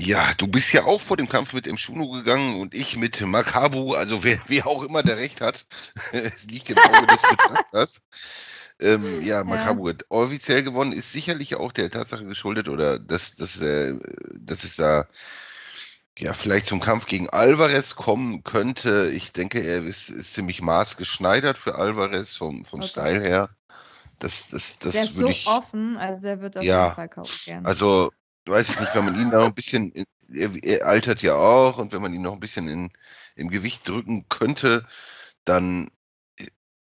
Ja, 0.02 0.34
du 0.36 0.48
bist 0.48 0.72
ja 0.72 0.86
auch 0.86 1.02
vor 1.02 1.18
dem 1.18 1.28
Kampf 1.28 1.52
mit 1.52 1.66
dem 1.66 1.78
Schuno 1.78 2.10
gegangen 2.10 2.62
und 2.62 2.74
ich 2.74 2.96
mit 2.96 3.20
Makabu, 3.20 3.96
also 3.96 4.24
wer, 4.24 4.40
wer 4.48 4.66
auch 4.66 4.84
immer 4.84 5.04
der 5.04 5.18
Recht 5.18 5.42
hat, 5.42 5.66
es 6.14 6.46
liegt 6.46 6.70
im 6.70 6.82
Auge 6.82 7.06
des 7.06 7.26
Betrachters. 7.28 8.02
Ähm, 8.80 9.22
ja, 9.22 9.44
Makabu 9.44 9.90
hat 9.90 10.06
offiziell 10.10 10.64
gewonnen, 10.64 10.94
ist 10.94 11.12
sicherlich 11.12 11.56
auch 11.56 11.74
der 11.74 11.90
Tatsache 11.90 12.24
geschuldet 12.26 12.70
oder 12.70 12.98
dass, 12.98 13.36
dass, 13.36 13.60
äh, 13.62 13.96
dass 14.40 14.64
es 14.64 14.78
da 14.78 15.08
ja 16.18 16.34
vielleicht 16.34 16.66
zum 16.66 16.80
Kampf 16.80 17.06
gegen 17.06 17.30
Alvarez 17.30 17.96
kommen 17.96 18.44
könnte. 18.44 19.10
Ich 19.14 19.32
denke, 19.32 19.60
er 19.62 19.86
ist, 19.86 20.10
ist 20.10 20.34
ziemlich 20.34 20.62
maßgeschneidert 20.62 21.58
für 21.58 21.76
Alvarez 21.76 22.36
vom, 22.36 22.66
vom 22.66 22.82
Okay. 22.82 22.84
Style 22.84 23.22
her. 23.22 23.50
Das, 24.20 24.48
das, 24.50 24.80
das 24.80 24.96
der 24.96 25.06
ist 25.06 25.18
so 25.18 25.28
ich. 25.28 25.46
offen, 25.46 25.98
also 25.98 26.22
der 26.22 26.42
wird 26.42 26.58
auf 26.58 26.68
Ja, 26.68 26.76
jeden 26.76 26.92
Fall 26.92 27.10
kaufen 27.10 27.40
gerne. 27.46 27.70
Also, 27.70 28.12
weiß 28.46 28.70
ich 28.70 28.80
nicht, 28.80 28.96
wenn 28.96 29.06
man 29.06 29.20
ihn 29.20 29.30
noch 29.30 29.46
ein 29.46 29.54
bisschen, 29.54 29.94
er, 30.34 30.52
er 30.64 30.86
altert 30.86 31.22
ja 31.22 31.36
auch 31.36 31.78
und 31.78 31.92
wenn 31.92 32.02
man 32.02 32.14
ihn 32.14 32.22
noch 32.22 32.34
ein 32.34 32.40
bisschen 32.40 32.68
in, 32.68 32.92
im 33.36 33.50
Gewicht 33.50 33.88
drücken 33.88 34.28
könnte, 34.30 34.88
dann 35.46 35.90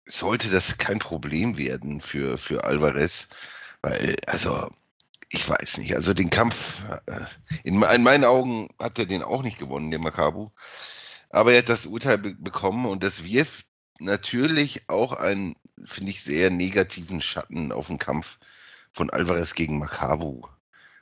sollte 0.05 0.49
das 0.49 0.77
kein 0.77 0.99
Problem 0.99 1.57
werden 1.57 2.01
für, 2.01 2.37
für 2.37 2.63
Alvarez, 2.63 3.27
weil, 3.81 4.17
also, 4.27 4.69
ich 5.29 5.47
weiß 5.47 5.77
nicht, 5.77 5.95
also 5.95 6.13
den 6.13 6.29
Kampf, 6.29 6.83
äh, 7.07 7.25
in, 7.63 7.81
in 7.81 8.03
meinen 8.03 8.25
Augen 8.25 8.67
hat 8.79 8.99
er 8.99 9.05
den 9.05 9.23
auch 9.23 9.43
nicht 9.43 9.59
gewonnen, 9.59 9.91
der 9.91 9.99
Makabu, 9.99 10.49
aber 11.29 11.53
er 11.53 11.59
hat 11.59 11.69
das 11.69 11.85
Urteil 11.85 12.17
be 12.17 12.35
bekommen 12.35 12.85
und 12.85 13.03
das 13.03 13.23
wirft 13.23 13.65
natürlich 13.99 14.89
auch 14.89 15.13
einen, 15.13 15.55
finde 15.85 16.11
ich, 16.11 16.23
sehr 16.23 16.49
negativen 16.49 17.21
Schatten 17.21 17.71
auf 17.71 17.87
den 17.87 17.99
Kampf 17.99 18.39
von 18.91 19.09
Alvarez 19.09 19.53
gegen 19.53 19.79
Makabu. 19.79 20.41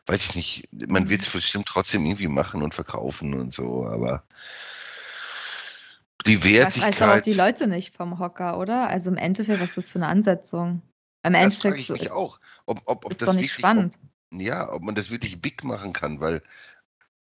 Weiß 0.09 0.25
ich 0.25 0.35
nicht, 0.35 0.69
man 0.89 1.07
wird 1.07 1.21
es 1.21 1.29
bestimmt 1.29 1.67
trotzdem 1.67 2.03
irgendwie 2.03 2.27
machen 2.27 2.63
und 2.63 2.73
verkaufen 2.73 3.35
und 3.35 3.53
so, 3.53 3.85
aber 3.85 4.23
die 6.25 6.37
Das 6.37 6.43
weiß 6.43 6.47
aber 6.47 6.55
auch 6.55 6.81
Wertigkeit, 6.81 7.25
die 7.27 7.33
Leute 7.33 7.67
nicht 7.67 7.95
vom 7.95 8.17
Hocker, 8.17 8.57
oder? 8.57 8.87
Also 8.89 9.11
im 9.11 9.17
Endeffekt, 9.17 9.59
was 9.59 9.69
ist 9.69 9.77
das 9.77 9.91
für 9.91 9.99
eine 9.99 10.07
Ansetzung? 10.07 10.81
Im 11.21 11.33
das 11.33 11.57
frage 11.57 11.75
Endeffekt 11.75 11.79
ich 11.81 11.87
so- 11.87 11.93
mich 11.93 12.09
auch, 12.09 12.39
ob, 12.65 12.81
ob, 12.85 13.05
ob 13.05 13.11
ist 13.11 13.21
das 13.21 13.27
doch 13.27 13.33
nicht 13.35 13.51
wirklich, 13.51 13.59
spannend. 13.59 13.99
Ob, 14.33 14.41
ja, 14.41 14.71
ob 14.73 14.81
man 14.83 14.95
das 14.95 15.11
wirklich 15.11 15.39
big 15.39 15.63
machen 15.63 15.93
kann, 15.93 16.19
weil, 16.19 16.41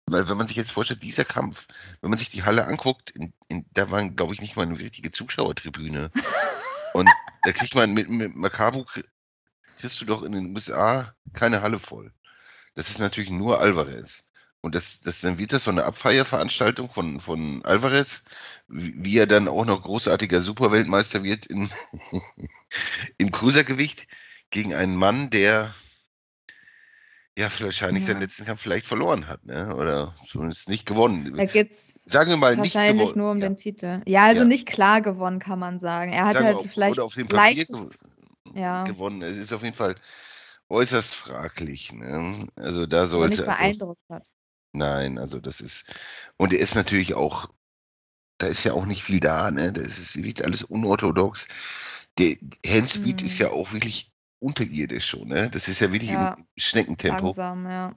weil 0.05 0.29
wenn 0.29 0.37
man 0.37 0.47
sich 0.47 0.55
jetzt 0.55 0.71
vorstellt, 0.71 1.01
dieser 1.01 1.25
Kampf, 1.25 1.67
wenn 2.01 2.11
man 2.11 2.19
sich 2.19 2.29
die 2.29 2.43
Halle 2.43 2.67
anguckt, 2.67 3.09
in, 3.09 3.33
in, 3.47 3.65
da 3.73 3.89
waren, 3.89 4.15
glaube 4.15 4.35
ich, 4.35 4.41
nicht 4.41 4.55
mal 4.57 4.61
eine 4.61 4.77
richtige 4.77 5.11
Zuschauertribüne. 5.11 6.11
Und 6.93 7.09
da 7.43 7.51
kriegt 7.51 7.73
man 7.73 7.95
mit, 7.95 8.09
mit 8.09 8.35
Makabu, 8.35 8.81
krie- 8.81 9.05
kriegst 9.79 9.99
du 10.01 10.05
doch 10.05 10.21
in 10.21 10.33
den 10.33 10.53
USA 10.53 11.15
keine 11.33 11.63
Halle 11.63 11.79
voll. 11.79 12.13
Das 12.75 12.89
ist 12.89 12.99
natürlich 12.99 13.31
nur 13.31 13.59
Alvarez. 13.59 14.29
Und 14.61 14.73
das, 14.75 14.99
das, 14.99 15.21
dann 15.21 15.37
wird 15.37 15.53
das 15.53 15.65
so 15.65 15.71
eine 15.71 15.83
Abfeierveranstaltung 15.85 16.89
von, 16.89 17.19
von 17.21 17.63
Alvarez, 17.65 18.23
wie, 18.67 19.17
er 19.17 19.27
dann 19.27 19.47
auch 19.47 19.65
noch 19.65 19.83
großartiger 19.83 20.41
Superweltmeister 20.41 21.23
wird 21.23 21.45
in, 21.45 21.69
im 23.17 23.31
Cruisergewicht 23.31 24.07
gegen 24.49 24.73
einen 24.73 24.95
Mann, 24.95 25.29
der 25.29 25.73
ja 27.37 27.47
wahrscheinlich 27.59 28.03
Ja. 28.03 28.13
seinen 28.13 28.21
letzten 28.21 28.45
Kampf 28.45 28.61
vielleicht 28.61 28.87
verloren 28.87 29.27
hat, 29.27 29.45
ne? 29.45 29.75
Oder 29.75 30.15
zumindest 30.25 30.69
nicht 30.69 30.85
gewonnen. 30.85 31.35
Da 31.35 31.45
geht's 31.45 32.01
Sagen 32.05 32.29
wir 32.29 32.37
mal 32.37 32.55
nicht 32.55 32.73
wahrscheinlich 32.75 33.01
gewonnen. 33.09 33.17
nur 33.19 33.31
um 33.31 33.37
ja. 33.37 33.49
den 33.49 33.57
Titel. 33.57 34.01
Ja, 34.07 34.23
also 34.25 34.41
Ja. 34.41 34.47
nicht 34.47 34.65
klar 34.67 35.01
gewonnen, 35.01 35.39
kann 35.39 35.59
man 35.59 35.79
sagen. 35.79 36.13
Er 36.13 36.25
hat 36.25 36.33
Sagen 36.33 36.45
halt 36.45 36.57
auch- 36.57 36.65
vielleicht 36.65 36.93
oder 36.97 37.03
auf 37.05 37.13
dem 37.13 37.27
Papier 37.27 37.65
gew 37.65 37.89
ja, 38.53 38.83
gewonnen. 38.83 39.21
Es 39.21 39.37
ist 39.37 39.51
auf 39.53 39.63
jeden 39.63 39.75
Fall 39.75 39.95
äußerst 40.69 41.13
fraglich. 41.13 41.91
Ne? 41.93 42.47
Also 42.55 42.85
da 42.85 43.05
sollte 43.05 43.37
nicht 43.41 43.47
also, 43.47 43.59
beeindruckt 43.59 44.01
hat. 44.09 44.27
nein, 44.73 45.17
also 45.17 45.39
das 45.39 45.61
ist 45.61 45.93
und 46.37 46.53
er 46.53 46.59
ist 46.59 46.75
natürlich 46.75 47.13
auch, 47.13 47.49
da 48.39 48.47
ist 48.47 48.63
ja 48.63 48.73
auch 48.73 48.85
nicht 48.85 49.03
viel 49.03 49.19
da. 49.19 49.51
Ne? 49.51 49.71
Das 49.73 49.97
ist 49.99 50.15
wirklich 50.17 50.43
alles 50.45 50.63
unorthodox. 50.63 51.47
Der 52.17 52.35
Handspeed 52.65 53.21
ist 53.21 53.39
Mhm. 53.39 53.45
ja 53.45 53.51
auch 53.51 53.71
wirklich 53.73 54.11
unterirdisch 54.39 55.07
schon. 55.09 55.27
Ne? 55.27 55.49
Das 55.49 55.67
ist 55.67 55.79
ja 55.79 55.91
wirklich 55.91 56.11
Ja. 56.11 56.33
im 56.33 56.45
Schneckentempo. 56.57 57.25
Langsam, 57.27 57.69
ja. 57.69 57.95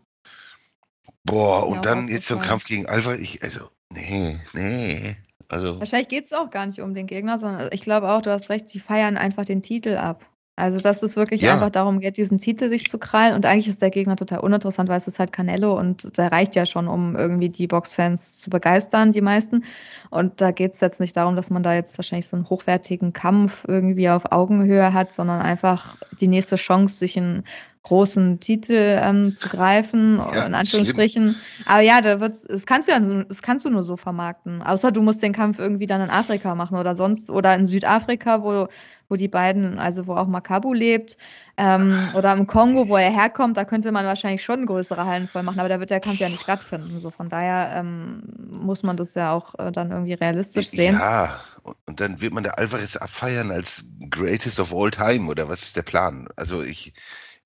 Boah, 1.25 1.67
und 1.67 1.79
auch 1.79 1.83
dann 1.83 2.09
jetzt 2.09 2.29
so 2.29 2.37
ein. 2.37 2.43
Kampf 2.43 2.65
gegen 2.65 2.87
Alvarez. 2.87 3.21
Ich, 3.21 3.43
also 3.43 3.71
nee, 3.93 4.41
nee. 4.53 5.17
Also 5.49 5.79
Wahrscheinlich 5.81 6.09
geht 6.09 6.25
es 6.27 6.33
auch 6.33 6.51
gar 6.51 6.67
nicht 6.67 6.81
um 6.81 6.95
den 6.95 7.07
Gegner, 7.07 7.39
sondern 7.39 7.71
ich 7.73 7.81
glaube 7.81 8.11
auch, 8.11 8.21
du 8.23 8.31
hast 8.31 8.51
recht, 8.51 8.73
die 8.73 8.81
feiern 8.81 9.17
einfach 9.17 9.45
den 9.45 9.63
Titel 9.63 9.97
ab. 9.97 10.25
Also, 10.59 10.81
dass 10.81 11.03
es 11.03 11.17
wirklich 11.17 11.43
Ja. 11.43 11.53
einfach 11.55 11.71
darum 11.71 12.01
geht, 12.01 12.17
diesen 12.17 12.39
Titel 12.39 12.69
sich 12.69 12.91
zu 12.91 12.99
krallen. 12.99 13.35
Und 13.35 13.47
eigentlich 13.47 13.69
ist 13.69 13.81
der 13.81 13.91
Gegner 13.91 14.17
total 14.17 14.41
uninteressant, 14.41 14.89
weil 14.89 14.97
es 14.99 15.07
ist 15.07 15.19
halt 15.19 15.33
Canelo 15.33 15.79
und 15.79 16.19
der 16.19 16.33
reicht 16.33 16.57
ja 16.57 16.67
schon, 16.67 16.89
um 16.89 17.17
irgendwie 17.17 17.49
die 17.49 17.67
Boxfans 17.69 18.39
zu 18.39 18.51
begeistern, 18.51 19.13
die 19.13 19.21
meisten. 19.21 19.65
Und 20.11 20.41
da 20.41 20.51
geht 20.51 20.75
es 20.75 20.81
jetzt 20.81 21.01
nicht 21.01 21.17
darum, 21.17 21.37
dass 21.37 21.51
man 21.51 21.63
da 21.63 21.75
jetzt 21.75 21.97
wahrscheinlich 21.99 22.27
so 22.27 22.37
einen 22.37 22.49
hochwertigen 22.51 23.13
Kampf 23.13 23.65
irgendwie 23.69 24.09
auf 24.11 24.33
Augenhöhe 24.33 24.93
hat, 24.93 25.13
sondern 25.13 25.41
einfach 25.41 25.97
die 26.21 26.29
nächste 26.29 26.57
Chance, 26.57 26.99
sich 26.99 27.17
einen 27.17 27.45
großen 27.89 28.41
Titel 28.41 28.75
ähm, 29.03 29.37
zu 29.37 29.49
greifen, 29.49 30.19
Ja, 30.19 30.47
in 30.47 30.55
ist 30.55 30.55
Anführungsstrichen. 30.55 31.41
Aber 31.65 31.81
ja, 31.81 32.01
da 32.01 32.21
wird's, 32.21 32.43
das 32.45 32.67
kannst 32.67 32.89
du 32.89 32.93
ja, 32.93 33.01
nur- 33.01 33.25
das 33.25 33.43
kannst 33.43 33.65
du 33.65 33.71
nur 33.71 33.83
so 33.83 33.97
vermarkten. 33.97 34.63
Außer 34.63 34.93
du 34.93 35.03
musst 35.03 35.23
den 35.23 35.33
Kampf 35.33 35.59
irgendwie 35.59 35.87
dann 35.87 36.01
in 36.01 36.11
Afrika 36.11 36.55
machen 36.55 36.77
oder 36.79 36.95
sonst 36.95 37.31
oder 37.31 37.55
in 37.55 37.67
Südafrika, 37.67 38.43
wo, 38.43 38.69
wo 39.09 39.17
die 39.17 39.29
beiden, 39.29 39.79
also 39.79 40.07
wo 40.07 40.15
auch 40.15 40.27
Makabu 40.27 40.73
lebt, 40.75 41.17
ähm, 41.57 42.11
oder 42.13 42.33
im 42.35 42.47
Kongo, 42.47 42.89
wo 42.89 42.97
er 42.97 43.11
herkommt, 43.11 43.57
da 43.57 43.65
könnte 43.65 43.91
man 43.91 44.05
wahrscheinlich 44.07 44.45
schon 44.45 44.67
größere 44.67 45.05
Hallen 45.07 45.27
voll 45.29 45.43
machen, 45.43 45.59
aber 45.59 45.69
da 45.69 45.81
wird 45.81 45.91
der 45.91 46.01
Kampf 46.01 46.21
ja 46.21 46.29
nicht 46.29 46.43
stattfinden. 46.43 47.01
So 47.01 47.11
von 47.11 47.29
daher 47.29 47.71
ähm, 47.75 48.23
muss 48.51 48.83
man 48.83 48.97
das 48.97 49.15
ja 49.15 49.33
auch 49.33 49.55
äh, 49.59 49.73
dann 49.73 49.91
irgendwie 49.91 50.13
realistisch 50.15 50.69
sehen. 50.69 50.99
Ja, 50.99 51.41
und, 51.63 51.77
und 51.87 52.01
dann 52.01 52.21
wird 52.21 52.33
man 52.33 52.45
der 52.45 52.59
Alvarez 52.59 52.97
abfeiern 52.97 53.51
als 53.51 53.85
Greatest 54.11 54.61
of 54.61 54.73
All 54.75 54.91
Time 54.91 55.29
oder 55.29 55.49
was 55.49 55.63
ist 55.63 55.77
der 55.77 55.83
Plan? 55.83 56.29
Also 56.37 56.63
ich, 56.63 56.93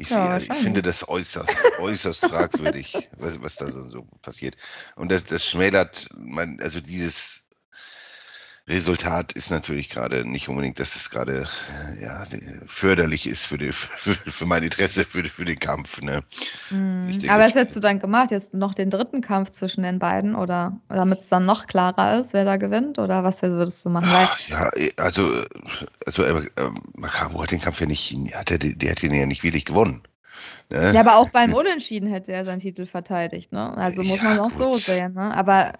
ich, 0.02 0.10
Ja, 0.10 0.40
sehe, 0.40 0.46
ich 0.46 0.58
finde 0.58 0.82
das 0.82 1.08
äußerst, 1.08 1.72
äußerst 1.78 2.26
fragwürdig, 2.26 3.10
was, 3.16 3.40
was 3.40 3.56
da 3.56 3.70
so, 3.70 3.88
so 3.88 4.04
passiert. 4.22 4.56
Und 4.96 5.10
das, 5.12 5.24
das 5.24 5.46
schmälert, 5.46 6.08
mein, 6.14 6.60
also 6.60 6.80
dieses 6.80 7.41
Resultat 8.68 9.32
ist 9.32 9.50
natürlich 9.50 9.90
gerade 9.90 10.24
nicht 10.28 10.48
unbedingt, 10.48 10.78
dass 10.78 10.96
es 10.96 11.10
gerade 11.10 11.46
äh, 11.96 12.02
ja, 12.02 12.24
förderlich 12.66 13.26
ist 13.26 13.44
für, 13.44 13.58
die, 13.58 13.72
für, 13.72 14.14
für 14.14 14.46
mein 14.46 14.62
Interesse 14.62 15.04
für, 15.04 15.24
für 15.24 15.44
den 15.44 15.58
Kampf. 15.58 16.00
Ne? 16.02 16.22
Denke, 16.70 17.32
Aber 17.32 17.44
was 17.44 17.54
hättest 17.54 17.76
du 17.76 17.80
dann 17.80 17.98
gemacht? 17.98 18.30
Jetzt 18.30 18.54
noch 18.54 18.74
den 18.74 18.90
dritten 18.90 19.20
Kampf 19.20 19.50
zwischen 19.50 19.82
den 19.82 19.98
beiden 19.98 20.34
oder 20.34 20.80
damit 20.88 21.20
es 21.20 21.28
dann 21.28 21.44
noch 21.46 21.66
klarer 21.66 22.18
ist, 22.20 22.32
wer 22.32 22.44
da 22.44 22.56
gewinnt? 22.56 22.98
Oder 22.98 23.24
was 23.24 23.42
würdest 23.42 23.84
du 23.84 23.90
machen? 23.90 24.10
Ach, 24.10 24.38
ja, 24.48 24.70
eh, 24.76 24.90
also, 24.96 25.44
also 26.06 26.24
äh, 26.24 26.46
äh, 26.56 26.70
Makabu 26.96 27.42
hat 27.42 27.52
den 27.52 27.60
Kampf 27.60 27.80
ja 27.80 27.86
nicht, 27.86 28.12
hat 28.34 28.50
er, 28.50 28.58
der 28.58 28.90
hat 28.90 29.02
den 29.02 29.14
ja 29.14 29.26
nicht 29.26 29.44
wirklich 29.44 29.64
gewonnen. 29.64 30.02
Ne? 30.70 30.90
ja, 30.90 31.00
aber 31.00 31.16
auch 31.16 31.30
beim 31.30 31.52
Unentschieden 31.54 32.08
hätte 32.08 32.32
er 32.32 32.44
seinen 32.44 32.58
Titel 32.60 32.86
verteidigt, 32.86 33.52
ne? 33.52 33.76
Also 33.76 34.04
muss 34.04 34.22
Ja, 34.22 34.22
man 34.22 34.38
auch 34.38 34.50
so 34.50 34.64
gut. 34.72 34.84
sehen, 34.84 35.14
ne? 35.14 35.34
Aber 35.34 35.72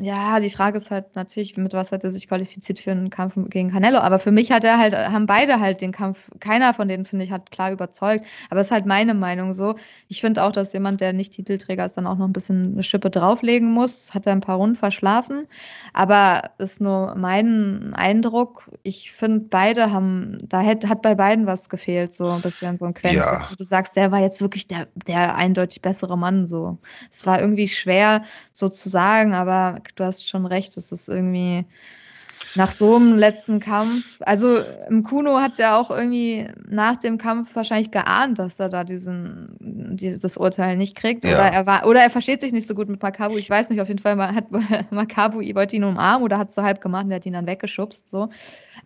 ja, 0.00 0.40
die 0.40 0.50
Frage 0.50 0.76
ist 0.78 0.90
halt 0.90 1.14
natürlich, 1.14 1.56
mit 1.56 1.72
was 1.72 1.92
hat 1.92 2.04
er 2.04 2.10
sich 2.10 2.28
qualifiziert 2.28 2.78
für 2.78 2.90
einen 2.90 3.10
Kampf 3.10 3.34
gegen 3.48 3.70
Canelo? 3.70 3.98
Aber 3.98 4.18
für 4.18 4.30
mich 4.30 4.52
hat 4.52 4.64
er 4.64 4.78
halt, 4.78 4.94
haben 4.94 5.26
beide 5.26 5.60
halt 5.60 5.80
den 5.80 5.92
Kampf, 5.92 6.18
keiner 6.40 6.74
von 6.74 6.88
denen, 6.88 7.04
finde 7.04 7.24
ich, 7.24 7.30
hat 7.30 7.50
klar 7.50 7.72
überzeugt. 7.72 8.26
Aber 8.50 8.60
es 8.60 8.68
ist 8.68 8.70
halt 8.72 8.86
meine 8.86 9.14
Meinung 9.14 9.52
so. 9.52 9.76
Ich 10.08 10.20
finde 10.20 10.42
auch, 10.42 10.52
dass 10.52 10.72
jemand, 10.72 11.00
der 11.00 11.12
nicht 11.12 11.32
Titelträger 11.32 11.84
ist, 11.84 11.96
dann 11.96 12.06
auch 12.06 12.16
noch 12.16 12.26
ein 12.26 12.32
bisschen 12.32 12.72
eine 12.72 12.82
Schippe 12.82 13.10
drauflegen 13.10 13.70
muss. 13.72 14.14
Hat 14.14 14.26
er 14.26 14.32
ein 14.32 14.40
paar 14.40 14.56
Runden 14.56 14.76
verschlafen. 14.76 15.46
Aber 15.92 16.50
ist 16.58 16.80
nur 16.80 17.14
mein 17.16 17.92
Eindruck. 17.94 18.70
Ich 18.82 19.12
finde, 19.12 19.40
beide 19.40 19.92
haben, 19.92 20.38
da 20.42 20.62
hat, 20.62 20.88
hat 20.88 21.02
bei 21.02 21.14
beiden 21.14 21.46
was 21.46 21.68
gefehlt, 21.68 22.14
so 22.14 22.30
ein 22.30 22.42
bisschen 22.42 22.76
so 22.76 22.86
ein 22.86 22.94
Quäntchen. 22.94 23.20
Ja. 23.20 23.50
Du 23.56 23.64
sagst, 23.64 23.96
der 23.96 24.12
war 24.12 24.20
jetzt 24.20 24.40
wirklich 24.40 24.66
der, 24.66 24.88
der 25.06 25.36
eindeutig 25.36 25.82
bessere 25.82 26.16
Mann, 26.16 26.46
so. 26.46 26.78
Es 27.10 27.26
war 27.26 27.40
irgendwie 27.40 27.68
schwer, 27.68 28.22
so 28.60 28.68
zu 28.68 28.88
sagen, 28.88 29.34
aber 29.34 29.80
du 29.96 30.04
hast 30.04 30.28
schon 30.28 30.46
recht, 30.46 30.76
es 30.76 30.92
ist 30.92 31.08
irgendwie 31.08 31.64
nach 32.54 32.70
so 32.70 32.96
einem 32.96 33.16
letzten 33.16 33.60
Kampf, 33.60 34.20
also 34.20 34.58
im 34.88 35.02
Kuno 35.02 35.40
hat 35.40 35.58
er 35.60 35.76
auch 35.76 35.90
irgendwie 35.90 36.48
nach 36.68 36.96
dem 36.96 37.18
Kampf 37.18 37.54
wahrscheinlich 37.54 37.90
geahnt, 37.90 38.38
dass 38.38 38.58
er 38.58 38.68
da 38.68 38.82
diesen, 38.82 39.56
die, 39.60 40.18
das 40.18 40.36
Urteil 40.36 40.76
nicht 40.76 40.96
kriegt. 40.96 41.24
Ja. 41.24 41.32
Oder 41.32 41.52
er 41.52 41.66
war, 41.66 41.86
oder 41.86 42.00
er 42.00 42.10
versteht 42.10 42.40
sich 42.40 42.52
nicht 42.52 42.66
so 42.66 42.74
gut 42.74 42.88
mit 42.88 43.02
Makabu. 43.02 43.36
Ich 43.36 43.48
weiß 43.48 43.70
nicht, 43.70 43.80
auf 43.80 43.88
jeden 43.88 44.00
Fall 44.00 44.16
mal 44.16 44.34
hat 44.34 44.50
Makabu 44.90 45.40
wollte 45.54 45.76
ihn 45.76 45.84
umarmen 45.84 46.24
oder 46.24 46.38
hat 46.38 46.48
es 46.48 46.54
so 46.56 46.62
halb 46.62 46.80
gemacht 46.80 47.04
und 47.04 47.12
er 47.12 47.16
hat 47.16 47.26
ihn 47.26 47.34
dann 47.34 47.46
weggeschubst. 47.46 48.10
So. 48.10 48.30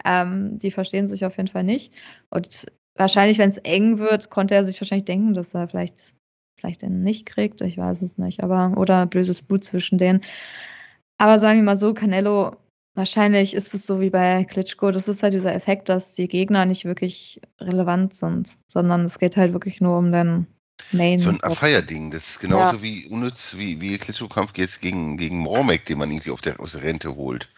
Ähm, 0.04 0.58
die 0.58 0.70
verstehen 0.70 1.08
sich 1.08 1.24
auf 1.24 1.36
jeden 1.36 1.48
Fall 1.48 1.64
nicht. 1.64 1.94
Und 2.28 2.66
wahrscheinlich, 2.96 3.38
wenn 3.38 3.50
es 3.50 3.58
eng 3.58 3.98
wird, 3.98 4.28
konnte 4.28 4.54
er 4.54 4.64
sich 4.64 4.80
wahrscheinlich 4.80 5.06
denken, 5.06 5.32
dass 5.32 5.54
er 5.54 5.68
vielleicht 5.68 6.14
vielleicht 6.64 6.82
den 6.82 7.02
nicht 7.02 7.26
kriegt, 7.26 7.60
ich 7.60 7.76
weiß 7.76 8.00
es 8.00 8.16
nicht, 8.16 8.42
aber 8.42 8.72
oder 8.76 9.06
böses 9.06 9.42
Blut 9.42 9.64
zwischen 9.64 9.98
denen. 9.98 10.22
Aber 11.18 11.38
sagen 11.38 11.58
wir 11.58 11.64
mal 11.64 11.76
so, 11.76 11.92
Canelo, 11.92 12.56
wahrscheinlich 12.94 13.54
ist 13.54 13.74
es 13.74 13.86
so 13.86 14.00
wie 14.00 14.10
bei 14.10 14.44
Klitschko, 14.44 14.90
das 14.90 15.06
ist 15.06 15.22
halt 15.22 15.34
dieser 15.34 15.54
Effekt, 15.54 15.90
dass 15.90 16.14
die 16.14 16.26
Gegner 16.26 16.64
nicht 16.64 16.86
wirklich 16.86 17.42
relevant 17.60 18.14
sind, 18.14 18.48
sondern 18.66 19.04
es 19.04 19.18
geht 19.18 19.36
halt 19.36 19.52
wirklich 19.52 19.80
nur 19.82 19.98
um 19.98 20.10
den 20.10 20.46
Main. 20.90 21.18
So 21.18 21.30
ein 21.30 21.54
Feierding, 21.54 22.10
das 22.10 22.30
ist 22.30 22.40
genauso 22.40 22.76
ja. 22.76 22.82
wie 22.82 23.08
unnütz 23.08 23.56
wie, 23.58 23.80
wie 23.82 23.98
Klitschko-Kampf 23.98 24.52
jetzt 24.56 24.80
gegen, 24.80 25.18
gegen 25.18 25.38
Mormek, 25.38 25.84
den 25.84 25.98
man 25.98 26.10
irgendwie 26.10 26.30
auf 26.30 26.40
der, 26.40 26.58
aus 26.60 26.72
der 26.72 26.82
Rente 26.82 27.14
holt, 27.14 27.50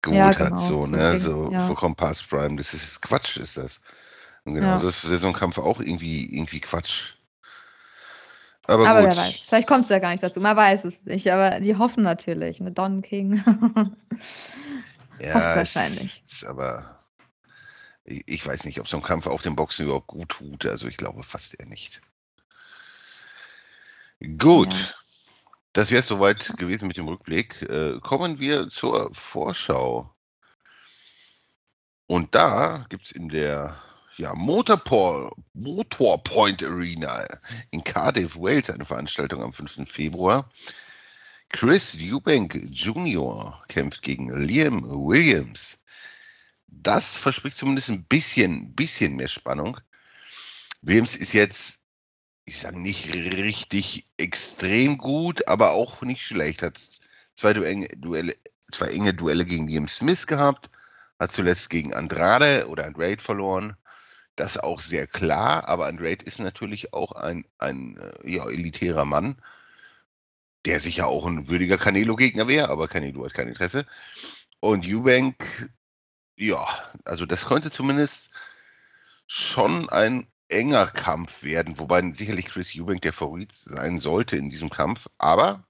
geholt 0.00 0.18
ja, 0.18 0.32
genau, 0.32 0.50
hat, 0.52 0.58
so, 0.58 0.86
so 0.86 0.86
ne, 0.86 1.12
gegen, 1.12 1.24
so 1.24 1.50
ja. 1.52 1.66
vollkommen 1.66 1.94
Past 1.94 2.28
Prime, 2.30 2.56
das 2.56 2.72
ist 2.72 3.02
Quatsch, 3.02 3.36
ist 3.36 3.58
das. 3.58 3.82
Und 4.44 4.54
genau, 4.54 4.68
ja. 4.68 4.78
so 4.78 4.88
ist 4.88 5.02
so 5.02 5.26
ein 5.26 5.34
Kampf 5.34 5.58
auch 5.58 5.80
irgendwie, 5.80 6.24
irgendwie 6.24 6.60
Quatsch. 6.60 7.16
Aber, 8.70 8.86
aber 8.86 9.02
wer 9.02 9.16
weiß, 9.16 9.40
vielleicht 9.48 9.66
kommt 9.66 9.84
es 9.84 9.90
ja 9.90 9.98
gar 9.98 10.12
nicht 10.12 10.22
dazu, 10.22 10.40
man 10.40 10.56
weiß 10.56 10.84
es 10.84 11.04
nicht, 11.04 11.28
aber 11.32 11.58
die 11.58 11.74
hoffen 11.76 12.04
natürlich, 12.04 12.60
eine 12.60 12.70
Don 12.70 13.02
King. 13.02 13.38
ja, 15.18 15.34
Hofft 15.34 15.56
wahrscheinlich. 15.56 16.22
Ist, 16.24 16.46
aber 16.46 17.00
ich, 18.04 18.22
ich, 18.26 18.46
weiß 18.46 18.64
nicht, 18.66 18.78
ob 18.78 18.86
so 18.86 18.96
ein 18.96 19.02
Kampf 19.02 19.26
auch 19.26 19.42
dem 19.42 19.56
Boxen 19.56 19.86
überhaupt 19.86 20.06
gut 20.06 20.28
tut, 20.28 20.66
also 20.66 20.86
ich 20.86 20.96
glaube 20.96 21.24
fast 21.24 21.58
eher 21.58 21.66
nicht. 21.66 22.00
Gut. 24.38 24.72
Ja. 24.72 24.94
Das 25.72 25.90
wäre 25.90 26.00
es 26.00 26.06
soweit 26.06 26.56
gewesen 26.56 26.86
mit 26.86 26.96
dem 26.96 27.08
Rückblick. 27.08 27.62
Äh, 27.62 27.98
kommen 28.00 28.38
wir 28.38 28.68
zur 28.68 29.12
Vorschau. 29.12 30.14
Und 32.06 32.36
da 32.36 32.86
gibt 32.88 33.06
es 33.06 33.12
in 33.12 33.28
der 33.28 33.82
ja, 34.20 34.34
Motorport, 34.34 35.34
Motorpoint 35.54 36.62
Arena 36.62 37.26
in 37.70 37.82
Cardiff, 37.82 38.36
Wales 38.36 38.68
eine 38.68 38.84
Veranstaltung 38.84 39.42
am 39.42 39.52
5. 39.54 39.90
Februar. 39.90 40.50
Chris 41.48 41.96
Eubank 41.98 42.54
Jr. 42.70 43.62
kämpft 43.68 44.02
gegen 44.02 44.38
Liam 44.42 44.82
Williams. 44.84 45.78
Das 46.68 47.16
verspricht 47.16 47.56
zumindest 47.56 47.88
ein 47.88 48.04
bisschen, 48.04 48.74
bisschen 48.74 49.16
mehr 49.16 49.26
Spannung. 49.26 49.80
Williams 50.82 51.16
ist 51.16 51.32
jetzt 51.32 51.80
ich 52.44 52.60
sage 52.60 52.80
nicht 52.80 53.14
richtig 53.14 54.06
extrem 54.16 54.98
gut, 54.98 55.46
aber 55.46 55.70
auch 55.70 56.02
nicht 56.02 56.22
schlecht. 56.22 56.62
Hat 56.62 56.80
zwei 57.36 57.52
Duelle, 57.52 58.34
zwei 58.72 58.88
enge 58.88 59.12
Duelle 59.12 59.44
gegen 59.44 59.68
Liam 59.68 59.86
Smith 59.86 60.26
gehabt, 60.26 60.68
hat 61.20 61.30
zuletzt 61.30 61.70
gegen 61.70 61.94
Andrade 61.94 62.66
oder 62.68 62.86
Andrade 62.86 63.22
verloren. 63.22 63.76
Das 64.40 64.56
auch 64.56 64.80
sehr 64.80 65.06
klar, 65.06 65.68
aber 65.68 65.86
Andrade 65.86 66.24
ist 66.24 66.40
natürlich 66.40 66.94
auch 66.94 67.12
ein, 67.12 67.44
ein 67.58 67.98
äh, 67.98 68.30
ja, 68.30 68.48
elitärer 68.48 69.04
Mann, 69.04 69.36
der 70.64 70.80
sicher 70.80 71.08
auch 71.08 71.26
ein 71.26 71.50
würdiger 71.50 71.76
Canelo-Gegner 71.76 72.48
wäre, 72.48 72.70
aber 72.70 72.88
Canelo 72.88 73.26
hat 73.26 73.34
kein 73.34 73.48
Interesse. 73.48 73.84
Und 74.58 74.86
Eubank, 74.86 75.68
ja, 76.36 76.66
also 77.04 77.26
das 77.26 77.44
könnte 77.44 77.70
zumindest 77.70 78.30
schon 79.26 79.90
ein 79.90 80.26
enger 80.48 80.86
Kampf 80.86 81.42
werden, 81.42 81.78
wobei 81.78 82.00
sicherlich 82.12 82.46
Chris 82.46 82.74
Eubank 82.74 83.02
der 83.02 83.12
Favorit 83.12 83.54
sein 83.54 83.98
sollte 83.98 84.38
in 84.38 84.48
diesem 84.48 84.70
Kampf, 84.70 85.06
aber 85.18 85.68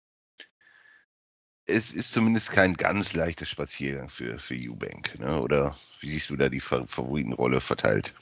es 1.67 1.91
ist 1.91 2.13
zumindest 2.13 2.53
kein 2.53 2.75
ganz 2.75 3.15
leichter 3.15 3.47
Spaziergang 3.47 4.11
für, 4.11 4.39
für 4.39 4.55
Eubank. 4.55 5.19
Ne? 5.19 5.43
Oder 5.43 5.77
wie 5.99 6.13
siehst 6.13 6.31
du 6.31 6.37
da 6.37 6.49
die 6.49 6.61
Favoritenrolle 6.61 7.61
verteilt? 7.61 8.15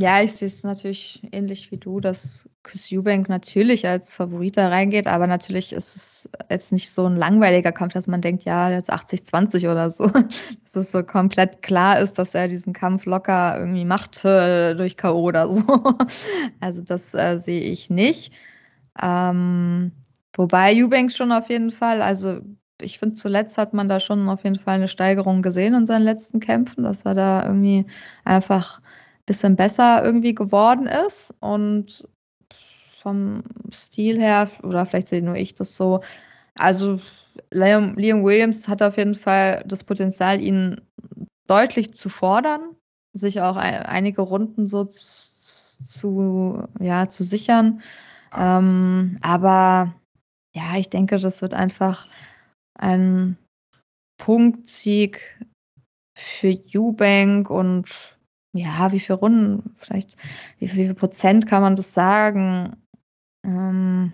Ja, 0.00 0.22
ich 0.22 0.32
sehe 0.34 0.46
es 0.46 0.62
natürlich 0.62 1.26
ähnlich 1.32 1.72
wie 1.72 1.76
du, 1.76 1.98
dass 1.98 2.48
Chris 2.62 2.92
Eubank 2.92 3.28
natürlich 3.28 3.84
als 3.84 4.14
Favorit 4.14 4.56
da 4.56 4.68
reingeht, 4.68 5.08
aber 5.08 5.26
natürlich 5.26 5.72
ist 5.72 5.96
es 5.96 6.30
jetzt 6.48 6.70
nicht 6.70 6.90
so 6.90 7.06
ein 7.06 7.16
langweiliger 7.16 7.72
Kampf, 7.72 7.94
dass 7.94 8.06
man 8.06 8.20
denkt, 8.20 8.44
ja, 8.44 8.70
jetzt 8.70 8.92
80-20 8.92 9.68
oder 9.68 9.90
so. 9.90 10.06
Dass 10.62 10.76
es 10.76 10.92
so 10.92 11.02
komplett 11.02 11.62
klar 11.62 11.98
ist, 11.98 12.18
dass 12.18 12.34
er 12.34 12.46
diesen 12.46 12.74
Kampf 12.74 13.06
locker 13.06 13.58
irgendwie 13.58 13.86
macht 13.86 14.24
äh, 14.24 14.74
durch 14.74 14.96
K.O. 14.96 15.22
oder 15.22 15.48
so. 15.48 15.64
Also 16.60 16.82
das 16.82 17.14
äh, 17.14 17.38
sehe 17.38 17.62
ich 17.62 17.90
nicht. 17.90 18.32
Ähm, 19.02 19.92
wobei 20.34 20.74
Eubank 20.74 21.10
schon 21.10 21.32
auf 21.32 21.48
jeden 21.48 21.72
Fall, 21.72 22.02
also 22.02 22.40
ich 22.80 22.98
finde, 22.98 23.14
zuletzt 23.14 23.58
hat 23.58 23.74
man 23.74 23.88
da 23.88 23.98
schon 23.98 24.28
auf 24.28 24.44
jeden 24.44 24.58
Fall 24.58 24.76
eine 24.76 24.88
Steigerung 24.88 25.42
gesehen 25.42 25.74
in 25.74 25.86
seinen 25.86 26.04
letzten 26.04 26.38
Kämpfen, 26.38 26.84
dass 26.84 27.02
er 27.02 27.14
da 27.14 27.44
irgendwie 27.44 27.86
einfach 28.24 28.80
bisschen 29.28 29.54
besser 29.54 30.02
irgendwie 30.02 30.34
geworden 30.34 30.86
ist 30.86 31.32
und 31.38 32.08
vom 33.00 33.44
Stil 33.72 34.18
her, 34.18 34.50
oder 34.64 34.84
vielleicht 34.84 35.08
sehe 35.08 35.22
nur 35.22 35.36
ich 35.36 35.54
das 35.54 35.76
so, 35.76 36.00
also 36.56 36.98
Liam, 37.52 37.94
Liam 37.94 38.24
Williams 38.24 38.66
hat 38.66 38.82
auf 38.82 38.96
jeden 38.96 39.14
Fall 39.14 39.62
das 39.66 39.84
Potenzial, 39.84 40.40
ihn 40.40 40.80
deutlich 41.46 41.94
zu 41.94 42.08
fordern, 42.08 42.74
sich 43.12 43.40
auch 43.40 43.56
ein, 43.56 43.82
einige 43.82 44.22
Runden 44.22 44.66
so 44.66 44.84
zu, 44.84 46.64
ja, 46.80 47.08
zu 47.08 47.22
sichern. 47.22 47.82
Ähm, 48.34 49.18
aber 49.22 49.94
ja, 50.54 50.76
ich 50.76 50.90
denke, 50.90 51.18
das 51.18 51.40
wird 51.40 51.54
einfach 51.54 52.08
ein 52.74 53.38
Punktsieg 54.18 55.40
für 56.16 56.58
Eubank 56.74 57.48
und 57.48 58.17
ja, 58.58 58.92
wie 58.92 59.00
viele 59.00 59.18
Runden, 59.18 59.74
vielleicht, 59.78 60.16
wie 60.58 60.68
viel, 60.68 60.78
wie 60.78 60.86
viel 60.86 60.94
Prozent 60.94 61.46
kann 61.46 61.62
man 61.62 61.76
das 61.76 61.94
sagen? 61.94 62.76
Ähm, 63.44 64.12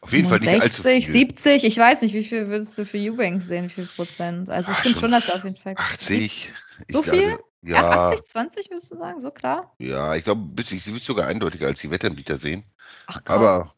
auf 0.00 0.12
jeden 0.12 0.28
60, 0.28 0.28
Fall 0.28 0.54
nicht 0.54 0.62
allzu 0.62 0.82
viel. 0.82 1.02
70, 1.02 1.64
ich 1.64 1.76
weiß 1.76 2.02
nicht, 2.02 2.14
wie 2.14 2.24
viel 2.24 2.48
würdest 2.48 2.76
du 2.76 2.84
für 2.84 2.98
Eubank 2.98 3.40
sehen, 3.40 3.66
wie 3.66 3.70
viel 3.70 3.86
Prozent? 3.86 4.50
Also 4.50 4.72
ich 4.72 4.78
finde 4.78 4.98
schon, 4.98 5.10
dass 5.12 5.28
er 5.28 5.36
auf 5.36 5.44
jeden 5.44 5.56
Fall. 5.56 5.74
80. 5.76 6.52
So 6.90 7.02
viel? 7.02 7.12
Also, 7.12 7.38
ja. 7.62 7.82
ja. 7.82 8.08
80, 8.10 8.24
20 8.26 8.70
würdest 8.70 8.92
du 8.92 8.98
sagen, 8.98 9.20
so 9.20 9.30
klar? 9.30 9.74
Ja, 9.78 10.14
ich 10.14 10.24
glaube, 10.24 10.62
ich 10.62 10.86
würde 10.86 11.04
sogar 11.04 11.26
eindeutiger 11.26 11.66
als 11.66 11.80
die 11.80 11.90
Wettanbieter 11.90 12.36
sehen. 12.36 12.64
Ach, 13.06 13.22
krass. 13.24 13.36
Aber. 13.36 13.74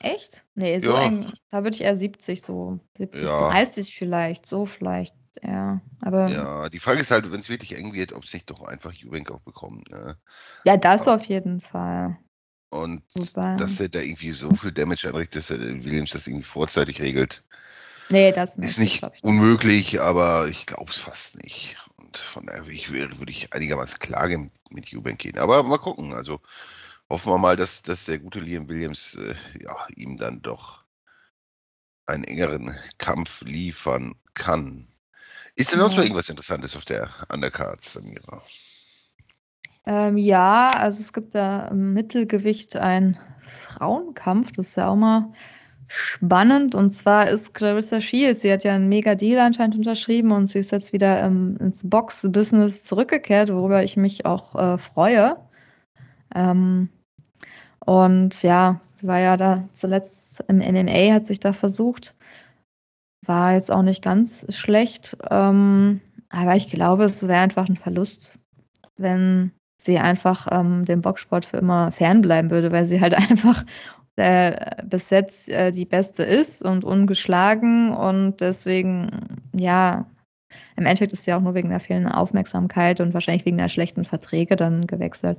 Echt? 0.00 0.44
Nee, 0.54 0.78
so 0.80 0.92
ja. 0.92 1.02
eng. 1.02 1.32
Da 1.50 1.62
würde 1.62 1.76
ich 1.76 1.82
eher 1.82 1.96
70, 1.96 2.42
so 2.42 2.80
70, 2.98 3.22
ja. 3.22 3.50
30 3.50 3.94
vielleicht, 3.94 4.46
so 4.46 4.66
vielleicht 4.66 5.14
ja, 5.42 5.80
aber. 6.00 6.28
Ja, 6.28 6.68
die 6.68 6.78
Frage 6.78 7.00
ist 7.00 7.10
halt, 7.10 7.30
wenn 7.30 7.40
es 7.40 7.48
wirklich 7.48 7.76
eng 7.76 7.92
wird, 7.92 8.12
ob 8.12 8.24
es 8.24 8.32
nicht 8.32 8.50
doch 8.50 8.62
einfach 8.62 8.92
Juvenk 8.92 9.30
auch 9.30 9.40
bekommt. 9.40 9.90
Ne? 9.90 10.16
Ja, 10.64 10.76
das 10.76 11.08
auf 11.08 11.24
jeden 11.24 11.60
Fall. 11.60 12.18
Und 12.70 13.02
Wobei. 13.14 13.56
dass 13.56 13.80
er 13.80 13.88
da 13.88 14.00
irgendwie 14.00 14.32
so 14.32 14.50
viel 14.54 14.72
Damage 14.72 15.08
anrichtet, 15.08 15.36
dass 15.36 15.50
er 15.50 15.58
Williams 15.58 16.10
das 16.10 16.26
irgendwie 16.26 16.44
vorzeitig 16.44 17.00
regelt. 17.00 17.44
Nee, 18.10 18.32
das. 18.32 18.58
Ist 18.58 18.78
nicht 18.78 19.02
unmöglich, 19.22 20.00
aber 20.00 20.48
ich 20.48 20.66
glaube 20.66 20.90
es 20.90 20.98
fast 20.98 21.42
nicht. 21.42 21.76
Und 21.96 22.16
von 22.16 22.46
daher 22.46 22.66
würde 22.66 22.74
ich, 22.74 22.90
würde 22.90 23.30
ich 23.30 23.52
einigermaßen 23.52 23.98
klar 23.98 24.28
mit 24.70 24.92
Eubank 24.92 25.18
gehen. 25.18 25.38
Aber 25.38 25.62
mal 25.62 25.78
gucken. 25.78 26.12
Also 26.12 26.40
hoffen 27.08 27.32
wir 27.32 27.38
mal, 27.38 27.56
dass, 27.56 27.82
dass 27.82 28.06
der 28.06 28.18
gute 28.18 28.40
Liam 28.40 28.68
Williams 28.68 29.14
äh, 29.14 29.34
ja, 29.62 29.74
ihm 29.96 30.16
dann 30.16 30.42
doch 30.42 30.84
einen 32.06 32.24
engeren 32.24 32.76
Kampf 32.98 33.42
liefern 33.42 34.14
kann. 34.34 34.88
Ist 35.54 35.72
denn 35.72 35.78
sonst 35.78 35.96
noch 35.96 36.02
irgendwas 36.02 36.28
Interessantes 36.28 36.76
auf 36.76 36.84
der 36.84 37.08
Undercard, 37.32 37.80
Samira? 37.80 38.42
Ähm, 39.84 40.16
ja, 40.16 40.70
also 40.70 41.00
es 41.00 41.12
gibt 41.12 41.34
da 41.34 41.68
im 41.68 41.92
Mittelgewicht 41.92 42.76
einen 42.76 43.18
Frauenkampf, 43.46 44.52
das 44.52 44.68
ist 44.68 44.76
ja 44.76 44.88
auch 44.88 44.96
mal 44.96 45.32
spannend. 45.88 46.74
Und 46.74 46.90
zwar 46.90 47.28
ist 47.28 47.52
Clarissa 47.52 48.00
Shields, 48.00 48.40
sie 48.42 48.52
hat 48.52 48.64
ja 48.64 48.74
einen 48.74 48.88
Mega-Deal 48.88 49.40
anscheinend 49.40 49.76
unterschrieben 49.76 50.32
und 50.32 50.46
sie 50.46 50.60
ist 50.60 50.72
jetzt 50.72 50.92
wieder 50.92 51.20
ähm, 51.22 51.56
ins 51.60 51.88
Box-Business 51.88 52.84
zurückgekehrt, 52.84 53.50
worüber 53.52 53.82
ich 53.82 53.96
mich 53.96 54.24
auch 54.24 54.54
äh, 54.54 54.78
freue. 54.78 55.36
Ähm, 56.34 56.88
und 57.84 58.42
ja, 58.42 58.80
sie 58.94 59.06
war 59.06 59.18
ja 59.18 59.36
da 59.36 59.68
zuletzt 59.72 60.42
im 60.48 60.58
MMA, 60.58 61.12
hat 61.12 61.26
sich 61.26 61.40
da 61.40 61.52
versucht, 61.52 62.14
war 63.26 63.52
jetzt 63.54 63.70
auch 63.70 63.82
nicht 63.82 64.02
ganz 64.02 64.46
schlecht. 64.54 65.16
Ähm, 65.30 66.00
aber 66.28 66.56
ich 66.56 66.68
glaube, 66.68 67.04
es 67.04 67.26
wäre 67.26 67.40
einfach 67.40 67.68
ein 67.68 67.76
Verlust, 67.76 68.38
wenn 68.96 69.52
sie 69.76 69.98
einfach 69.98 70.48
ähm, 70.50 70.84
dem 70.84 71.02
Boxsport 71.02 71.44
für 71.44 71.58
immer 71.58 71.92
fernbleiben 71.92 72.50
würde, 72.50 72.72
weil 72.72 72.86
sie 72.86 73.00
halt 73.00 73.14
einfach 73.30 73.64
äh, 74.16 74.82
bis 74.84 75.10
jetzt 75.10 75.48
äh, 75.48 75.72
die 75.72 75.84
beste 75.84 76.22
ist 76.22 76.62
und 76.62 76.84
ungeschlagen 76.84 77.92
und 77.92 78.40
deswegen, 78.40 79.42
ja, 79.54 80.06
im 80.76 80.86
Endeffekt 80.86 81.12
ist 81.12 81.24
sie 81.24 81.32
auch 81.32 81.40
nur 81.40 81.54
wegen 81.54 81.70
der 81.70 81.80
fehlenden 81.80 82.12
Aufmerksamkeit 82.12 83.00
und 83.00 83.14
wahrscheinlich 83.14 83.46
wegen 83.46 83.58
der 83.58 83.68
schlechten 83.68 84.04
Verträge 84.04 84.56
dann 84.56 84.86
gewechselt. 84.86 85.38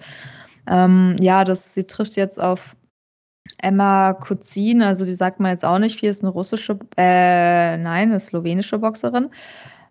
Ähm, 0.68 1.16
ja, 1.20 1.44
das, 1.44 1.74
sie 1.74 1.86
trifft 1.86 2.16
jetzt 2.16 2.40
auf 2.40 2.76
Emma 3.58 4.14
Kuzin, 4.14 4.82
also 4.82 5.06
die 5.06 5.14
sagt 5.14 5.40
man 5.40 5.52
jetzt 5.52 5.66
auch 5.66 5.80
nicht 5.80 6.00
viel, 6.00 6.10
ist 6.10 6.22
eine 6.22 6.32
russische, 6.32 6.80
äh, 6.98 7.78
nein, 7.78 8.10
eine 8.10 8.20
slowenische 8.20 8.80
Boxerin. 8.80 9.30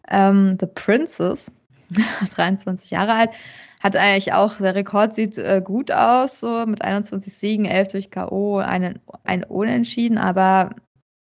Ähm, 0.09 0.57
The 0.61 0.67
Princess, 0.67 1.53
23 2.35 2.91
Jahre 2.91 3.15
alt, 3.15 3.31
hat 3.81 3.97
eigentlich 3.97 4.33
auch, 4.33 4.59
der 4.59 4.75
Rekord 4.75 5.15
sieht 5.15 5.39
äh, 5.39 5.61
gut 5.65 5.91
aus, 5.91 6.41
so 6.41 6.65
mit 6.67 6.83
21 6.83 7.35
Siegen, 7.35 7.65
11 7.65 7.89
durch 7.89 8.11
K.O., 8.11 8.59
ein, 8.59 9.01
Unentschieden, 9.49 10.19
aber 10.19 10.71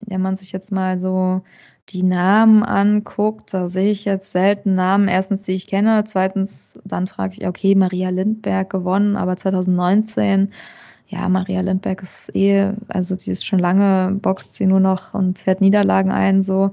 wenn 0.00 0.20
man 0.20 0.36
sich 0.36 0.52
jetzt 0.52 0.72
mal 0.72 0.98
so 0.98 1.42
die 1.88 2.02
Namen 2.02 2.62
anguckt, 2.62 3.52
da 3.52 3.68
sehe 3.68 3.90
ich 3.90 4.04
jetzt 4.04 4.30
selten 4.30 4.74
Namen. 4.74 5.08
Erstens, 5.08 5.42
die 5.42 5.52
ich 5.52 5.66
kenne. 5.66 6.04
Zweitens, 6.06 6.78
dann 6.84 7.06
frage 7.06 7.34
ich, 7.34 7.46
okay, 7.46 7.74
Maria 7.74 8.10
Lindberg 8.10 8.70
gewonnen, 8.70 9.16
aber 9.16 9.36
2019, 9.36 10.52
ja, 11.12 11.28
Maria 11.28 11.60
Lindberg 11.60 12.02
ist 12.02 12.34
eh, 12.34 12.72
also 12.88 13.14
die 13.16 13.30
ist 13.30 13.44
schon 13.44 13.58
lange, 13.58 14.18
boxt 14.20 14.54
sie 14.54 14.66
nur 14.66 14.80
noch 14.80 15.12
und 15.12 15.38
fährt 15.38 15.60
Niederlagen 15.60 16.10
ein, 16.10 16.42
so. 16.42 16.72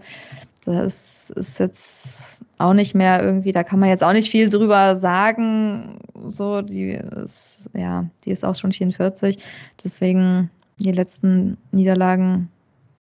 Das 0.65 1.29
ist 1.31 1.59
jetzt 1.59 2.39
auch 2.57 2.73
nicht 2.73 2.95
mehr 2.95 3.21
irgendwie, 3.23 3.51
da 3.51 3.63
kann 3.63 3.79
man 3.79 3.89
jetzt 3.89 4.03
auch 4.03 4.13
nicht 4.13 4.31
viel 4.31 4.49
drüber 4.49 4.95
sagen. 4.95 5.99
So, 6.27 6.61
die 6.61 6.91
ist, 6.91 7.69
ja, 7.73 8.05
die 8.23 8.31
ist 8.31 8.45
auch 8.45 8.55
schon 8.55 8.71
44. 8.71 9.39
Deswegen 9.83 10.49
die 10.77 10.91
letzten 10.91 11.57
Niederlagen 11.71 12.49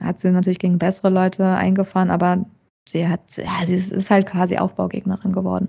hat 0.02 0.18
sie 0.18 0.30
natürlich 0.30 0.58
gegen 0.58 0.78
bessere 0.78 1.10
Leute 1.10 1.46
eingefahren, 1.46 2.10
aber 2.10 2.44
sie 2.88 3.06
hat, 3.06 3.36
ja, 3.36 3.64
sie 3.64 3.74
ist, 3.74 4.10
halt 4.10 4.26
quasi 4.26 4.58
Aufbaugegnerin 4.58 5.32
geworden. 5.32 5.68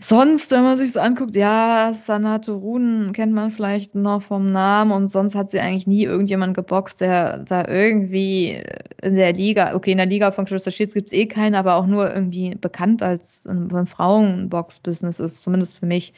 Sonst, 0.00 0.50
wenn 0.52 0.62
man 0.62 0.78
sich 0.78 0.92
so 0.92 1.00
anguckt, 1.00 1.34
ja, 1.34 1.92
Sanatu 1.92 2.54
Runen 2.54 3.12
kennt 3.12 3.32
man 3.32 3.50
vielleicht 3.50 3.94
noch 3.94 4.22
vom 4.22 4.46
Namen 4.46 4.92
und 4.92 5.10
sonst 5.10 5.34
hat 5.34 5.50
sie 5.50 5.60
eigentlich 5.60 5.86
nie 5.86 6.04
irgendjemand 6.04 6.54
geboxt, 6.54 7.00
der 7.00 7.38
da 7.38 7.66
irgendwie 7.66 8.62
in 9.02 9.14
der 9.14 9.32
Liga, 9.32 9.74
okay, 9.74 9.92
in 9.92 9.98
der 9.98 10.06
Liga 10.06 10.30
von 10.30 10.44
Crystal 10.44 10.72
Shields 10.72 10.94
gibt 10.94 11.08
es 11.08 11.12
eh 11.12 11.26
keinen, 11.26 11.56
aber 11.56 11.74
auch 11.74 11.86
nur 11.86 12.14
irgendwie 12.14 12.54
bekannt 12.54 13.02
als 13.02 13.46
ein 13.46 13.86
Frauenbox-Business 13.86 15.18
ist, 15.18 15.42
zumindest 15.42 15.78
für 15.78 15.86
mich. 15.86 16.12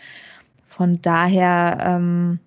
Von 0.69 1.01
daher, 1.03 1.79
ähm, 1.81 2.38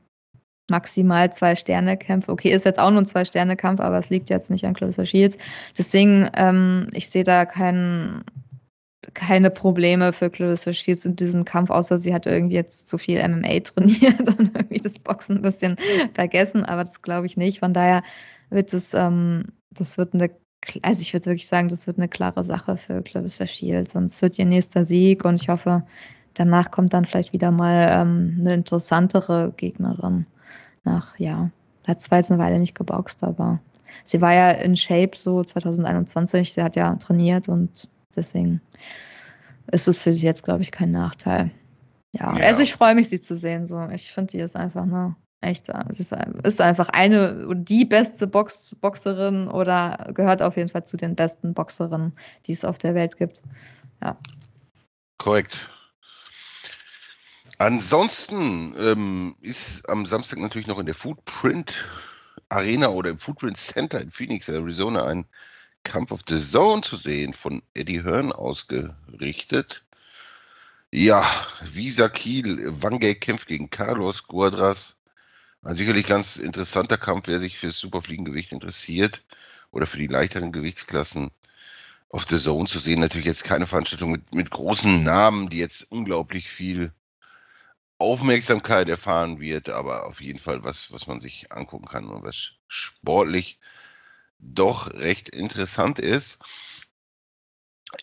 maximal 0.69 1.31
zwei 1.31 1.55
Sterne-Kämpfe. 1.55 2.31
Okay, 2.31 2.51
ist 2.51 2.65
jetzt 2.65 2.79
auch 2.79 2.89
nur 2.89 3.01
ein 3.01 3.05
Zwei-Sterne-Kampf, 3.05 3.79
aber 3.79 3.97
es 3.97 4.09
liegt 4.09 4.29
jetzt 4.29 4.49
nicht 4.49 4.65
an 4.65 4.73
Clarissa 4.73 5.05
Shields. 5.05 5.37
Deswegen, 5.77 6.29
ähm, 6.35 6.87
ich 6.93 7.09
sehe 7.09 7.23
da 7.23 7.45
kein, 7.45 8.23
keine 9.13 9.49
Probleme 9.49 10.13
für 10.13 10.29
Clarissa 10.29 10.73
Shields 10.73 11.05
in 11.05 11.15
diesem 11.15 11.45
Kampf, 11.45 11.69
außer 11.69 11.97
sie 11.97 12.13
hat 12.13 12.25
irgendwie 12.25 12.55
jetzt 12.55 12.87
zu 12.87 12.97
viel 12.97 13.21
MMA 13.27 13.59
trainiert 13.63 14.27
und 14.27 14.55
irgendwie 14.55 14.79
das 14.79 14.99
Boxen 14.99 15.37
ein 15.37 15.41
bisschen 15.41 15.77
vergessen, 16.13 16.63
aber 16.63 16.83
das 16.83 17.01
glaube 17.01 17.25
ich 17.25 17.37
nicht. 17.37 17.59
Von 17.59 17.73
daher 17.73 18.03
wird 18.49 18.73
es, 18.73 18.93
ähm, 18.93 19.45
das 19.71 19.97
wird 19.97 20.13
eine 20.13 20.29
also 20.81 21.01
ich 21.01 21.13
würde 21.13 21.25
wirklich 21.25 21.47
sagen, 21.47 21.67
das 21.67 21.87
wird 21.87 21.97
eine 21.97 22.07
klare 22.07 22.43
Sache 22.43 22.77
für 22.77 23.01
Clarissa 23.01 23.45
Shields 23.47 23.95
und 23.95 24.05
es 24.05 24.21
wird 24.21 24.39
ihr 24.39 24.45
nächster 24.45 24.85
Sieg 24.85 25.25
und 25.25 25.35
ich 25.41 25.49
hoffe, 25.49 25.83
danach 26.33 26.71
kommt 26.71 26.93
dann 26.93 27.05
vielleicht 27.05 27.33
wieder 27.33 27.51
mal 27.51 27.89
ähm, 27.91 28.37
eine 28.39 28.53
interessantere 28.53 29.53
Gegnerin 29.57 30.25
nach, 30.83 31.17
ja, 31.19 31.51
hat 31.87 32.01
zwar 32.01 32.19
jetzt 32.19 32.31
eine 32.31 32.41
Weile 32.41 32.59
nicht 32.59 32.75
geboxt, 32.75 33.23
aber 33.23 33.59
sie 34.03 34.21
war 34.21 34.33
ja 34.33 34.51
in 34.51 34.75
Shape 34.75 35.11
so 35.15 35.43
2021. 35.43 36.53
Sie 36.53 36.63
hat 36.63 36.75
ja 36.75 36.95
trainiert 36.95 37.49
und 37.49 37.89
deswegen 38.15 38.61
ist 39.71 39.87
es 39.87 40.03
für 40.03 40.13
sie 40.13 40.25
jetzt, 40.25 40.43
glaube 40.43 40.61
ich, 40.61 40.71
kein 40.71 40.91
Nachteil. 40.91 41.51
Ja, 42.11 42.37
ja. 42.37 42.45
also 42.45 42.61
ich 42.61 42.73
freue 42.73 42.95
mich, 42.95 43.09
sie 43.09 43.21
zu 43.21 43.35
sehen. 43.35 43.65
So, 43.67 43.87
ich 43.89 44.11
finde, 44.11 44.31
die 44.31 44.39
ist 44.39 44.55
einfach 44.55 44.83
eine 44.83 45.15
echt, 45.43 45.67
sie 45.91 46.01
ist, 46.01 46.15
ist 46.43 46.61
einfach 46.61 46.89
eine, 46.89 47.47
die 47.55 47.85
beste 47.85 48.27
Box, 48.27 48.75
Boxerin 48.79 49.47
oder 49.47 50.11
gehört 50.13 50.41
auf 50.41 50.57
jeden 50.57 50.69
Fall 50.69 50.85
zu 50.85 50.97
den 50.97 51.15
besten 51.15 51.53
Boxerinnen, 51.53 52.13
die 52.45 52.53
es 52.53 52.65
auf 52.65 52.77
der 52.77 52.95
Welt 52.95 53.17
gibt. 53.17 53.41
Ja. 54.01 54.17
Korrekt. 55.17 55.69
Ansonsten 57.57 58.75
ähm, 58.79 59.35
ist 59.41 59.87
am 59.89 60.05
Samstag 60.05 60.39
natürlich 60.39 60.67
noch 60.67 60.79
in 60.79 60.85
der 60.85 60.95
Footprint 60.95 61.85
Arena 62.49 62.89
oder 62.89 63.11
im 63.11 63.19
Footprint 63.19 63.57
Center 63.57 64.01
in 64.01 64.11
Phoenix, 64.11 64.49
Arizona, 64.49 65.05
ein 65.05 65.25
Kampf 65.83 66.11
of 66.11 66.21
the 66.27 66.37
Zone 66.37 66.81
zu 66.81 66.97
sehen, 66.97 67.33
von 67.33 67.61
Eddie 67.73 68.03
Hearn 68.03 68.31
ausgerichtet. 68.31 69.83
Ja, 70.91 71.25
Visa 71.63 72.09
Kiel, 72.09 72.59
Wangay 72.81 73.15
kämpft 73.15 73.47
gegen 73.47 73.69
Carlos 73.69 74.27
Guadras. 74.27 74.99
Ein 75.63 75.75
sicherlich 75.75 76.05
ganz 76.05 76.37
interessanter 76.37 76.97
Kampf, 76.97 77.27
wer 77.27 77.39
sich 77.39 77.57
für 77.57 77.67
das 77.67 77.79
Superfliegengewicht 77.79 78.51
interessiert 78.51 79.23
oder 79.71 79.87
für 79.87 79.97
die 79.97 80.07
leichteren 80.07 80.51
Gewichtsklassen 80.51 81.31
auf 82.09 82.25
The 82.27 82.37
Zone 82.37 82.67
zu 82.67 82.79
sehen. 82.79 82.99
Natürlich 82.99 83.25
jetzt 83.25 83.43
keine 83.43 83.65
Veranstaltung 83.65 84.11
mit, 84.11 84.33
mit 84.35 84.51
großen 84.51 85.03
Namen, 85.03 85.49
die 85.49 85.57
jetzt 85.57 85.91
unglaublich 85.91 86.49
viel 86.49 86.93
Aufmerksamkeit 87.97 88.89
erfahren 88.89 89.39
wird, 89.39 89.69
aber 89.69 90.05
auf 90.05 90.21
jeden 90.21 90.39
Fall 90.39 90.63
was, 90.63 90.91
was 90.91 91.07
man 91.07 91.19
sich 91.19 91.51
angucken 91.51 91.87
kann 91.87 92.09
und 92.09 92.23
was 92.23 92.51
sportlich 92.67 93.59
doch 94.43 94.93
recht 94.93 95.29
interessant 95.29 95.99
ist. 95.99 96.39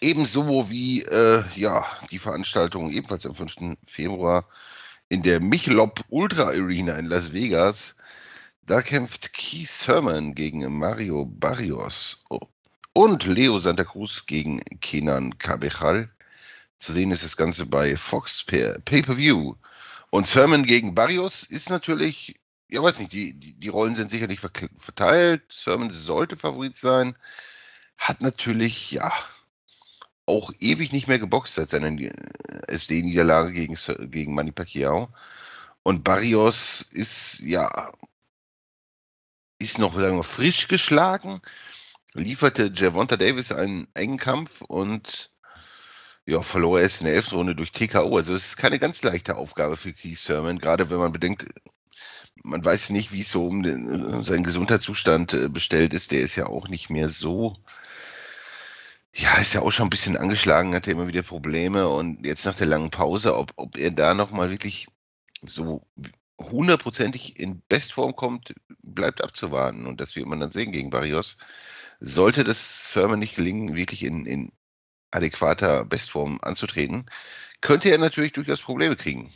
Ebenso 0.01 0.71
wie 0.71 1.03
äh, 1.03 1.45
ja, 1.57 1.85
die 2.11 2.19
Veranstaltung 2.19 2.91
ebenfalls 2.91 3.27
am 3.27 3.35
5. 3.35 3.77
Februar 3.87 4.49
in 5.09 5.23
der 5.23 5.41
Michelop 5.41 6.05
Ultra 6.09 6.45
Arena 6.45 6.95
in 6.95 7.07
Las 7.07 7.33
Vegas. 7.33 7.97
Da 8.63 8.83
kämpft 8.83 9.33
Keith 9.33 9.69
Sermon 9.69 10.35
gegen 10.35 10.79
Mario 10.79 11.25
Barrios 11.27 12.25
und 12.93 13.27
Leo 13.27 13.59
Santa 13.59 13.85
Cruz 13.85 14.25
gegen 14.27 14.61
Kenan 14.81 15.37
Cabejal. 15.39 16.09
Zu 16.79 16.93
sehen 16.93 17.11
ist 17.11 17.25
das 17.25 17.37
Ganze 17.37 17.67
bei 17.67 17.97
Fox 17.97 18.45
per 18.45 18.79
Pay-Per-View. 18.81 19.55
Und 20.11 20.27
Sermon 20.27 20.65
gegen 20.65 20.95
Barrios 20.95 21.43
ist 21.43 21.69
natürlich, 21.69 22.35
ja 22.71 22.83
weiß 22.83 22.99
nicht, 23.01 23.13
die, 23.13 23.35
die, 23.35 23.55
die 23.55 23.69
Rollen 23.69 23.97
sind 23.97 24.11
sicherlich 24.11 24.41
verteilt. 24.41 25.43
Sermon 25.51 25.91
sollte 25.91 26.37
Favorit 26.37 26.77
sein. 26.77 27.17
Hat 27.99 28.23
natürlich, 28.23 28.93
ja, 28.93 29.13
auch 30.27 30.53
ewig 30.61 30.93
nicht 30.93 31.09
mehr 31.09 31.19
geboxt 31.19 31.55
seit 31.55 31.71
seiner 31.71 31.91
SD-Niederlage 32.69 33.53
gegen, 33.53 33.77
gegen 34.11 34.35
Manny 34.35 34.53
Pacquiao. 34.53 35.09
Und 35.83 36.05
Barrios 36.05 36.83
ist, 36.93 37.41
ja, 37.41 37.91
ist 39.59 39.79
noch, 39.79 39.99
sagen 39.99 40.17
wir, 40.17 40.23
frisch 40.23 40.69
geschlagen, 40.69 41.41
lieferte 42.15 42.73
Javonta 42.75 43.17
Davis 43.17 43.53
einen 43.53 43.89
engen 43.95 44.19
Kampf 44.19 44.63
und 44.63 45.33
ja, 46.27 46.41
verlor 46.43 46.79
er 46.79 46.85
erst 46.85 47.01
in 47.01 47.07
der 47.07 47.15
elften 47.15 47.35
Runde 47.37 47.57
durch 47.57 47.73
TKO. 47.73 48.17
Also 48.17 48.35
es 48.35 48.49
ist 48.49 48.57
keine 48.57 48.79
ganz 48.79 49.03
leichte 49.03 49.37
Aufgabe 49.37 49.77
für 49.77 49.93
Keith 49.93 50.19
Sermon, 50.19 50.59
gerade 50.59 50.91
wenn 50.91 50.99
man 50.99 51.13
bedenkt, 51.13 51.47
man 52.51 52.65
weiß 52.65 52.91
nicht, 52.91 53.13
wie 53.13 53.21
es 53.21 53.31
so 53.31 53.47
um 53.47 53.63
den, 53.63 54.25
seinen 54.25 54.43
Gesundheitszustand 54.43 55.33
äh, 55.35 55.49
bestellt 55.49 55.95
ist. 55.95 56.13
Der 56.13 56.21
ist 56.21 56.37
ja 56.37 56.47
auch 56.47 56.69
nicht 56.69 56.91
mehr 56.91 57.09
so, 57.09 57.57
ja, 59.15 59.37
ist 59.39 59.55
ja 59.55 59.63
auch 59.63 59.71
schon 59.71 59.87
ein 59.87 59.91
bisschen 59.91 60.17
angeschlagen, 60.17 60.75
hat 60.75 60.87
ja 60.87 60.93
immer 60.93 61.09
wieder 61.09 61.23
Probleme 61.23 61.89
und 61.89 62.27
jetzt 62.27 62.45
nach 62.45 62.57
der 62.57 62.67
langen 62.67 62.91
Pause, 62.91 63.37
ob, 63.37 63.53
ob 63.57 63.77
er 63.77 63.91
da 63.91 64.15
nochmal 64.15 64.51
wirklich 64.51 64.89
so 65.43 65.87
hundertprozentig 66.39 67.39
in 67.39 67.63
Bestform 67.69 68.17
kommt, 68.17 68.55
bleibt 68.83 69.23
abzuwarten 69.23 69.87
und 69.87 70.01
das 70.01 70.17
wird 70.17 70.27
man 70.27 70.41
dann 70.41 70.51
sehen 70.51 70.73
gegen 70.73 70.91
Barrios. 70.91 71.39
Sollte 72.01 72.45
das 72.45 72.93
Sermon 72.93 73.19
nicht 73.19 73.37
gelingen, 73.37 73.77
wirklich 73.77 74.05
in, 74.05 74.27
in 74.27 74.53
adäquater 75.11 75.85
Bestform 75.85 76.39
anzutreten, 76.43 77.07
könnte 77.61 77.91
er 77.91 77.99
natürlich 77.99 78.33
durchaus 78.33 78.63
Probleme 78.63 78.97
kriegen. 78.97 79.31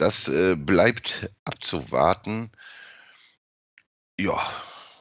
Das 0.00 0.28
äh, 0.28 0.56
bleibt 0.56 1.30
abzuwarten. 1.44 2.50
Ja, 4.18 4.40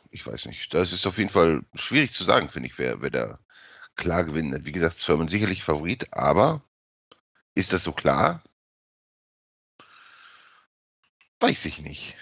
ich 0.09 0.27
weiß 0.27 0.47
nicht. 0.47 0.73
Das 0.73 0.91
ist 0.91 1.07
auf 1.07 1.17
jeden 1.17 1.29
Fall 1.29 1.63
schwierig 1.73 2.11
zu 2.11 2.25
sagen, 2.25 2.49
finde 2.49 2.67
ich, 2.67 2.77
wer, 2.77 3.01
wer 3.01 3.09
da 3.09 3.39
klar 3.95 4.25
gewinnt. 4.25 4.65
Wie 4.65 4.73
gesagt, 4.73 4.95
Firmen 4.95 5.29
sicherlich 5.29 5.63
Favorit, 5.63 6.11
aber 6.11 6.63
ist 7.55 7.71
das 7.71 7.85
so 7.85 7.93
klar? 7.93 8.43
Weiß 11.39 11.63
ich 11.63 11.79
nicht. 11.79 12.17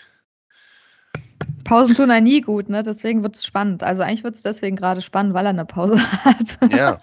Pausen 1.64 1.96
tun 1.96 2.12
ja 2.12 2.22
nie 2.22 2.42
gut, 2.42 2.70
ne? 2.70 2.84
Deswegen 2.84 3.24
wird 3.24 3.38
es 3.38 3.44
spannend. 3.44 3.82
Also 3.82 4.04
eigentlich 4.04 4.24
wird 4.24 4.36
es 4.36 4.44
deswegen 4.44 4.76
gerade 4.76 5.02
spannend, 5.02 5.34
weil 5.34 5.48
er 5.48 5.50
eine 5.50 5.66
Pause 5.66 6.00
hat. 6.24 6.72
Ja. 6.72 7.02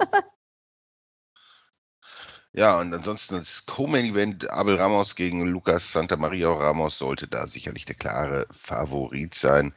Ja, 2.56 2.80
und 2.80 2.94
ansonsten 2.94 3.36
das 3.36 3.66
Co-Main-Event 3.66 4.48
Abel 4.48 4.76
Ramos 4.76 5.16
gegen 5.16 5.44
Lucas 5.46 5.90
Santa 5.90 6.16
Maria 6.16 6.50
Ramos 6.52 6.98
sollte 6.98 7.26
da 7.26 7.46
sicherlich 7.48 7.84
der 7.84 7.96
klare 7.96 8.46
Favorit 8.52 9.34
sein. 9.34 9.74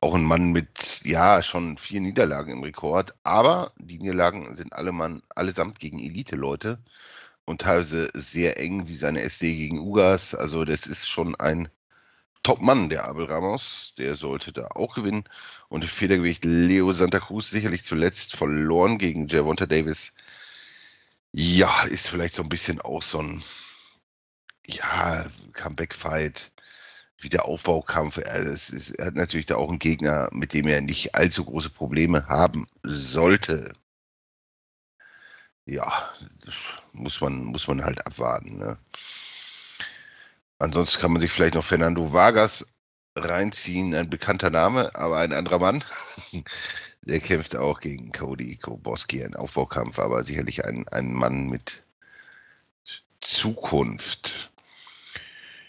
Auch 0.00 0.14
ein 0.14 0.24
Mann 0.24 0.52
mit, 0.52 1.00
ja, 1.04 1.42
schon 1.42 1.78
vier 1.78 2.00
Niederlagen 2.00 2.52
im 2.52 2.62
Rekord, 2.62 3.14
aber 3.24 3.72
die 3.78 3.98
Niederlagen 3.98 4.54
sind 4.54 4.74
alle 4.74 4.92
Mann, 4.92 5.22
allesamt 5.34 5.80
gegen 5.80 5.98
Elite-Leute 5.98 6.78
und 7.46 7.62
teilweise 7.62 8.10
sehr 8.14 8.58
eng 8.58 8.88
wie 8.88 8.96
seine 8.96 9.22
SD 9.22 9.56
gegen 9.56 9.78
Ugas. 9.80 10.34
Also 10.34 10.64
das 10.66 10.86
ist 10.86 11.08
schon 11.08 11.34
ein 11.36 11.68
Top-Mann, 12.42 12.88
der 12.90 13.04
Abel 13.06 13.26
Ramos. 13.26 13.94
Der 13.98 14.16
sollte 14.16 14.52
da 14.52 14.68
auch 14.74 14.94
gewinnen. 14.94 15.24
Und 15.68 15.84
Federgewicht 15.84 16.44
Leo 16.44 16.92
Santa 16.92 17.20
Cruz 17.20 17.50
sicherlich 17.50 17.84
zuletzt 17.84 18.36
verloren 18.36 18.98
gegen 18.98 19.28
Javonta 19.28 19.66
Davis 19.66 20.12
ja, 21.32 21.82
ist 21.84 22.08
vielleicht 22.08 22.34
so 22.34 22.42
ein 22.42 22.48
bisschen 22.48 22.80
auch 22.80 23.02
so 23.02 23.20
ein 23.20 23.42
ja, 24.66 25.26
Comeback-Fight, 25.54 26.52
Wiederaufbaukampf. 27.18 28.18
Er, 28.18 28.36
ist, 28.42 28.90
er 28.92 29.06
hat 29.06 29.14
natürlich 29.14 29.46
da 29.46 29.56
auch 29.56 29.68
einen 29.68 29.78
Gegner, 29.78 30.28
mit 30.32 30.52
dem 30.52 30.66
er 30.68 30.80
nicht 30.80 31.14
allzu 31.14 31.44
große 31.44 31.70
Probleme 31.70 32.26
haben 32.28 32.66
sollte. 32.82 33.72
Ja, 35.66 36.10
muss 36.92 37.20
man, 37.20 37.44
muss 37.44 37.68
man 37.68 37.84
halt 37.84 38.06
abwarten. 38.06 38.56
Ne? 38.58 38.78
Ansonsten 40.58 41.00
kann 41.00 41.12
man 41.12 41.20
sich 41.20 41.30
vielleicht 41.30 41.54
noch 41.54 41.64
Fernando 41.64 42.12
Vargas 42.12 42.78
reinziehen, 43.14 43.94
ein 43.94 44.10
bekannter 44.10 44.50
Name, 44.50 44.94
aber 44.94 45.18
ein 45.18 45.32
anderer 45.32 45.58
Mann. 45.58 45.84
Der 47.08 47.20
kämpft 47.20 47.56
auch 47.56 47.80
gegen 47.80 48.12
Cody 48.12 48.56
Koboski, 48.56 49.24
ein 49.24 49.34
Aufbaukampf, 49.34 49.98
aber 49.98 50.22
sicherlich 50.22 50.66
ein, 50.66 50.86
ein 50.88 51.14
Mann 51.14 51.46
mit 51.46 51.82
Zukunft. 53.22 54.52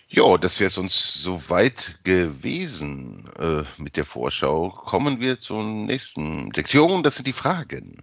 Ja, 0.09 0.37
das 0.37 0.59
wäre 0.59 0.69
sonst 0.69 1.13
soweit 1.13 1.97
gewesen 2.03 3.31
äh, 3.37 3.63
mit 3.81 3.95
der 3.95 4.03
Vorschau. 4.03 4.69
Kommen 4.69 5.21
wir 5.21 5.39
zur 5.39 5.63
nächsten 5.63 6.53
Sektion, 6.53 7.03
das 7.03 7.15
sind 7.15 7.27
die 7.27 7.33
Fragen. 7.33 8.01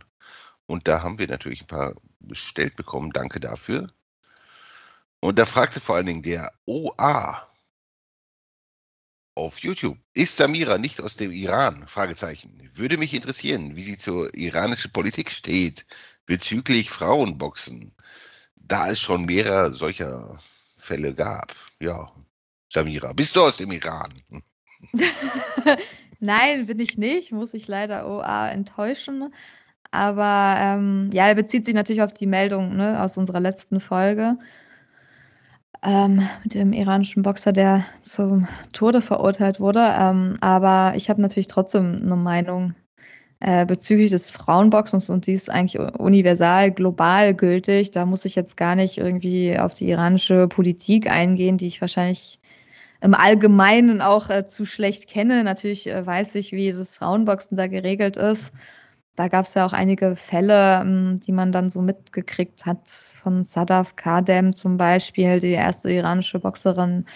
Und 0.65 0.89
da 0.89 1.03
haben 1.03 1.19
wir 1.19 1.29
natürlich 1.29 1.61
ein 1.61 1.67
paar 1.67 1.95
bestellt 2.21 2.75
bekommen. 2.77 3.11
Danke 3.13 3.39
dafür. 3.39 3.91
Und 5.21 5.39
da 5.39 5.45
fragte 5.45 5.81
vor 5.81 5.97
allen 5.97 6.07
Dingen 6.07 6.23
der 6.23 6.53
OA 6.65 7.47
auf 9.37 9.59
YouTube. 9.59 9.99
Ist 10.15 10.39
Samira 10.39 10.79
nicht 10.79 11.01
aus 11.01 11.17
dem 11.17 11.31
Iran? 11.31 11.87
Fragezeichen. 11.87 12.71
Würde 12.75 12.97
mich 12.97 13.15
interessieren, 13.15 13.77
wie 13.77 13.85
sie 13.85 13.97
zur 13.97 14.35
iranischen 14.35 14.91
Politik 14.93 15.31
steht 15.31 15.87
bezüglich 16.25 16.91
Frauenboxen, 16.91 17.95
da 18.57 18.91
es 18.91 19.01
schon 19.01 19.27
mehrere 19.27 19.71
solcher 19.71 20.39
Fälle 20.77 21.15
gab. 21.15 21.55
Ja, 21.79 22.11
Samira, 22.69 23.13
bist 23.13 23.37
du 23.37 23.43
aus 23.43 23.59
dem 23.59 23.71
Iran? 23.71 24.13
Nein, 26.21 26.67
bin 26.67 26.81
ich 26.81 26.99
nicht, 26.99 27.31
muss 27.31 27.55
ich 27.55 27.69
leider 27.69 28.09
OA 28.09 28.49
enttäuschen. 28.49 29.33
Aber 29.91 30.57
ähm, 30.59 31.11
ja, 31.13 31.29
er 31.29 31.35
bezieht 31.35 31.65
sich 31.67 31.75
natürlich 31.75 32.03
auf 32.03 32.13
die 32.13 32.27
Meldung 32.27 32.77
ne, 32.77 33.03
aus 33.03 33.17
unserer 33.17 33.41
letzten 33.41 33.81
Folge 33.81 34.39
ähm, 35.83 36.29
mit 36.43 36.55
dem 36.55 36.73
iranischen 36.73 37.23
Boxer, 37.23 37.53
der 37.53 37.85
zum 38.01 38.49
Tode 38.73 39.01
verurteilt 39.01 39.61
wurde. 39.61 39.95
Ähm, 39.99 40.37
aber 40.41 40.93
ich 40.97 41.11
habe 41.11 41.21
natürlich 41.23 41.47
trotzdem 41.47 42.01
eine 42.03 42.17
Meinung 42.17 42.75
äh, 43.41 43.67
bezüglich 43.67 44.11
des 44.11 44.31
Frauenboxens 44.31 45.11
und 45.11 45.27
die 45.27 45.33
ist 45.33 45.51
eigentlich 45.51 45.79
universal, 45.79 46.71
global 46.71 47.35
gültig. 47.35 47.91
Da 47.91 48.07
muss 48.07 48.25
ich 48.25 48.35
jetzt 48.35 48.57
gar 48.57 48.75
nicht 48.75 48.99
irgendwie 48.99 49.59
auf 49.59 49.75
die 49.75 49.89
iranische 49.91 50.49
Politik 50.49 51.11
eingehen, 51.11 51.59
die 51.59 51.67
ich 51.67 51.81
wahrscheinlich 51.81 52.41
im 53.01 53.15
Allgemeinen 53.15 54.01
auch 54.01 54.31
äh, 54.31 54.47
zu 54.47 54.65
schlecht 54.65 55.07
kenne. 55.07 55.45
Natürlich 55.45 55.87
äh, 55.89 56.05
weiß 56.07 56.35
ich, 56.37 56.53
wie 56.53 56.73
das 56.73 56.97
Frauenboxen 56.97 57.57
da 57.57 57.67
geregelt 57.67 58.17
ist. 58.17 58.53
Da 59.17 59.29
gab 59.29 59.47
es 59.47 59.55
ja 59.55 59.67
auch 59.67 59.73
einige 59.73 60.15
Fälle, 60.15 60.81
ähm, 60.81 61.21
die 61.27 61.33
man 61.33 61.51
dann 61.51 61.71
so 61.71 61.81
mitgekriegt 61.83 62.67
hat, 62.67 62.89
von 62.89 63.45
Sadaf 63.45 63.97
Kadem 63.97 64.55
zum 64.55 64.77
Beispiel, 64.77 65.41
die 65.41 65.53
erste 65.53 65.91
iranische 65.91 66.39
Boxerin, 66.39 67.07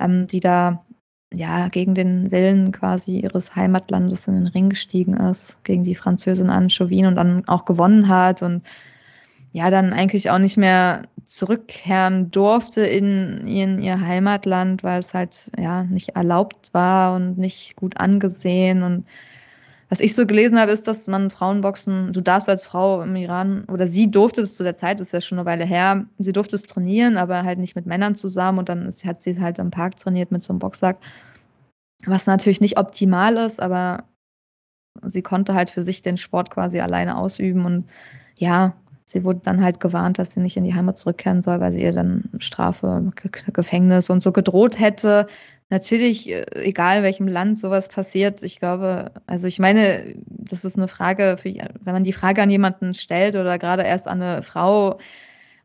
ähm, 0.00 0.26
die 0.26 0.40
da 0.40 0.84
ja, 1.32 1.68
gegen 1.68 1.94
den 1.94 2.30
Willen 2.32 2.72
quasi 2.72 3.20
ihres 3.20 3.54
Heimatlandes 3.54 4.26
in 4.26 4.34
den 4.34 4.46
Ring 4.48 4.70
gestiegen 4.70 5.14
ist, 5.14 5.62
gegen 5.64 5.84
die 5.84 5.94
Französin 5.94 6.50
Anne 6.50 6.70
Chauvin 6.70 7.06
und 7.06 7.14
dann 7.14 7.46
auch 7.46 7.66
gewonnen 7.66 8.08
hat 8.08 8.42
und 8.42 8.62
ja, 9.52 9.70
dann 9.70 9.92
eigentlich 9.92 10.30
auch 10.30 10.38
nicht 10.38 10.56
mehr 10.56 11.02
zurückkehren 11.26 12.30
durfte 12.30 12.82
in, 12.82 13.46
in 13.46 13.80
ihr 13.80 14.00
Heimatland, 14.00 14.82
weil 14.82 15.00
es 15.00 15.14
halt 15.14 15.50
ja 15.58 15.84
nicht 15.84 16.10
erlaubt 16.10 16.70
war 16.72 17.14
und 17.14 17.38
nicht 17.38 17.76
gut 17.76 17.96
angesehen 17.98 18.82
und 18.82 19.06
was 19.90 19.98
ich 19.98 20.14
so 20.14 20.24
gelesen 20.24 20.58
habe, 20.58 20.70
ist, 20.70 20.86
dass 20.86 21.08
man 21.08 21.30
Frauenboxen, 21.30 22.12
du 22.12 22.20
darfst 22.20 22.48
als 22.48 22.64
Frau 22.64 23.02
im 23.02 23.16
Iran, 23.16 23.64
oder 23.64 23.88
sie 23.88 24.08
durfte 24.08 24.42
es 24.42 24.54
zu 24.54 24.62
der 24.62 24.76
Zeit, 24.76 25.00
ist 25.00 25.12
ja 25.12 25.20
schon 25.20 25.38
eine 25.38 25.46
Weile 25.46 25.64
her, 25.64 26.06
sie 26.18 26.32
durfte 26.32 26.54
es 26.54 26.62
trainieren, 26.62 27.16
aber 27.16 27.42
halt 27.42 27.58
nicht 27.58 27.74
mit 27.74 27.86
Männern 27.86 28.14
zusammen 28.14 28.60
und 28.60 28.68
dann 28.68 28.86
ist, 28.86 29.04
hat 29.04 29.20
sie 29.20 29.30
es 29.30 29.40
halt 29.40 29.58
im 29.58 29.72
Park 29.72 29.96
trainiert 29.96 30.30
mit 30.30 30.44
so 30.44 30.52
einem 30.52 30.60
Boxsack. 30.60 30.98
Was 32.06 32.26
natürlich 32.26 32.60
nicht 32.60 32.78
optimal 32.78 33.36
ist, 33.36 33.60
aber 33.60 34.04
sie 35.02 35.22
konnte 35.22 35.54
halt 35.54 35.70
für 35.70 35.82
sich 35.82 36.02
den 36.02 36.16
Sport 36.16 36.50
quasi 36.50 36.78
alleine 36.78 37.18
ausüben 37.18 37.64
und 37.66 37.88
ja, 38.38 38.74
sie 39.06 39.24
wurde 39.24 39.40
dann 39.42 39.60
halt 39.62 39.80
gewarnt, 39.80 40.20
dass 40.20 40.32
sie 40.32 40.40
nicht 40.40 40.56
in 40.56 40.62
die 40.62 40.74
Heimat 40.74 40.98
zurückkehren 40.98 41.42
soll, 41.42 41.58
weil 41.58 41.72
sie 41.72 41.82
ihr 41.82 41.92
dann 41.92 42.30
Strafe, 42.38 43.10
Gefängnis 43.52 44.08
und 44.08 44.22
so 44.22 44.30
gedroht 44.30 44.78
hätte 44.78 45.26
natürlich, 45.70 46.28
äh, 46.28 46.44
egal 46.54 47.02
welchem 47.02 47.28
Land 47.28 47.58
sowas 47.58 47.88
passiert, 47.88 48.42
ich 48.42 48.58
glaube, 48.58 49.12
also 49.26 49.48
ich 49.48 49.58
meine, 49.58 50.14
das 50.26 50.64
ist 50.64 50.76
eine 50.76 50.88
Frage, 50.88 51.36
für, 51.38 51.54
wenn 51.54 51.94
man 51.94 52.04
die 52.04 52.12
Frage 52.12 52.42
an 52.42 52.50
jemanden 52.50 52.94
stellt 52.94 53.36
oder 53.36 53.58
gerade 53.58 53.84
erst 53.84 54.08
an 54.08 54.22
eine 54.22 54.42
Frau 54.42 54.98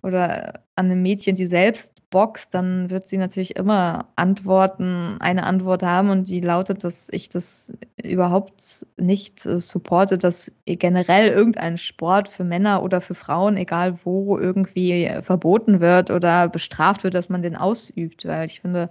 oder 0.02 0.62
an 0.76 0.92
ein 0.92 1.02
Mädchen, 1.02 1.36
die 1.36 1.48
selbst 1.48 1.92
boxt, 2.12 2.54
dann 2.54 2.92
wird 2.92 3.08
sie 3.08 3.18
natürlich 3.18 3.56
immer 3.56 4.08
Antworten, 4.16 5.18
eine 5.20 5.44
Antwort 5.44 5.84
haben 5.84 6.10
und 6.12 6.30
die 6.30 6.40
lautet, 6.40 6.84
dass 6.84 7.10
ich 7.10 7.28
das 7.30 7.74
überhaupt 8.02 8.86
nicht 8.98 9.46
äh, 9.46 9.60
supporte, 9.60 10.18
dass 10.18 10.52
generell 10.66 11.28
irgendein 11.28 11.78
Sport 11.78 12.30
für 12.30 12.44
Männer 12.44 12.84
oder 12.84 13.02
für 13.02 13.16
Frauen, 13.16 13.58
egal 13.58 14.00
wo, 14.04 14.38
irgendwie 14.38 15.12
verboten 15.24 15.82
wird 15.82 16.12
oder 16.12 16.48
bestraft 16.48 17.04
wird, 17.04 17.16
dass 17.16 17.28
man 17.30 17.42
den 17.42 17.56
ausübt, 17.58 18.26
weil 18.26 18.46
ich 18.46 18.62
finde, 18.62 18.90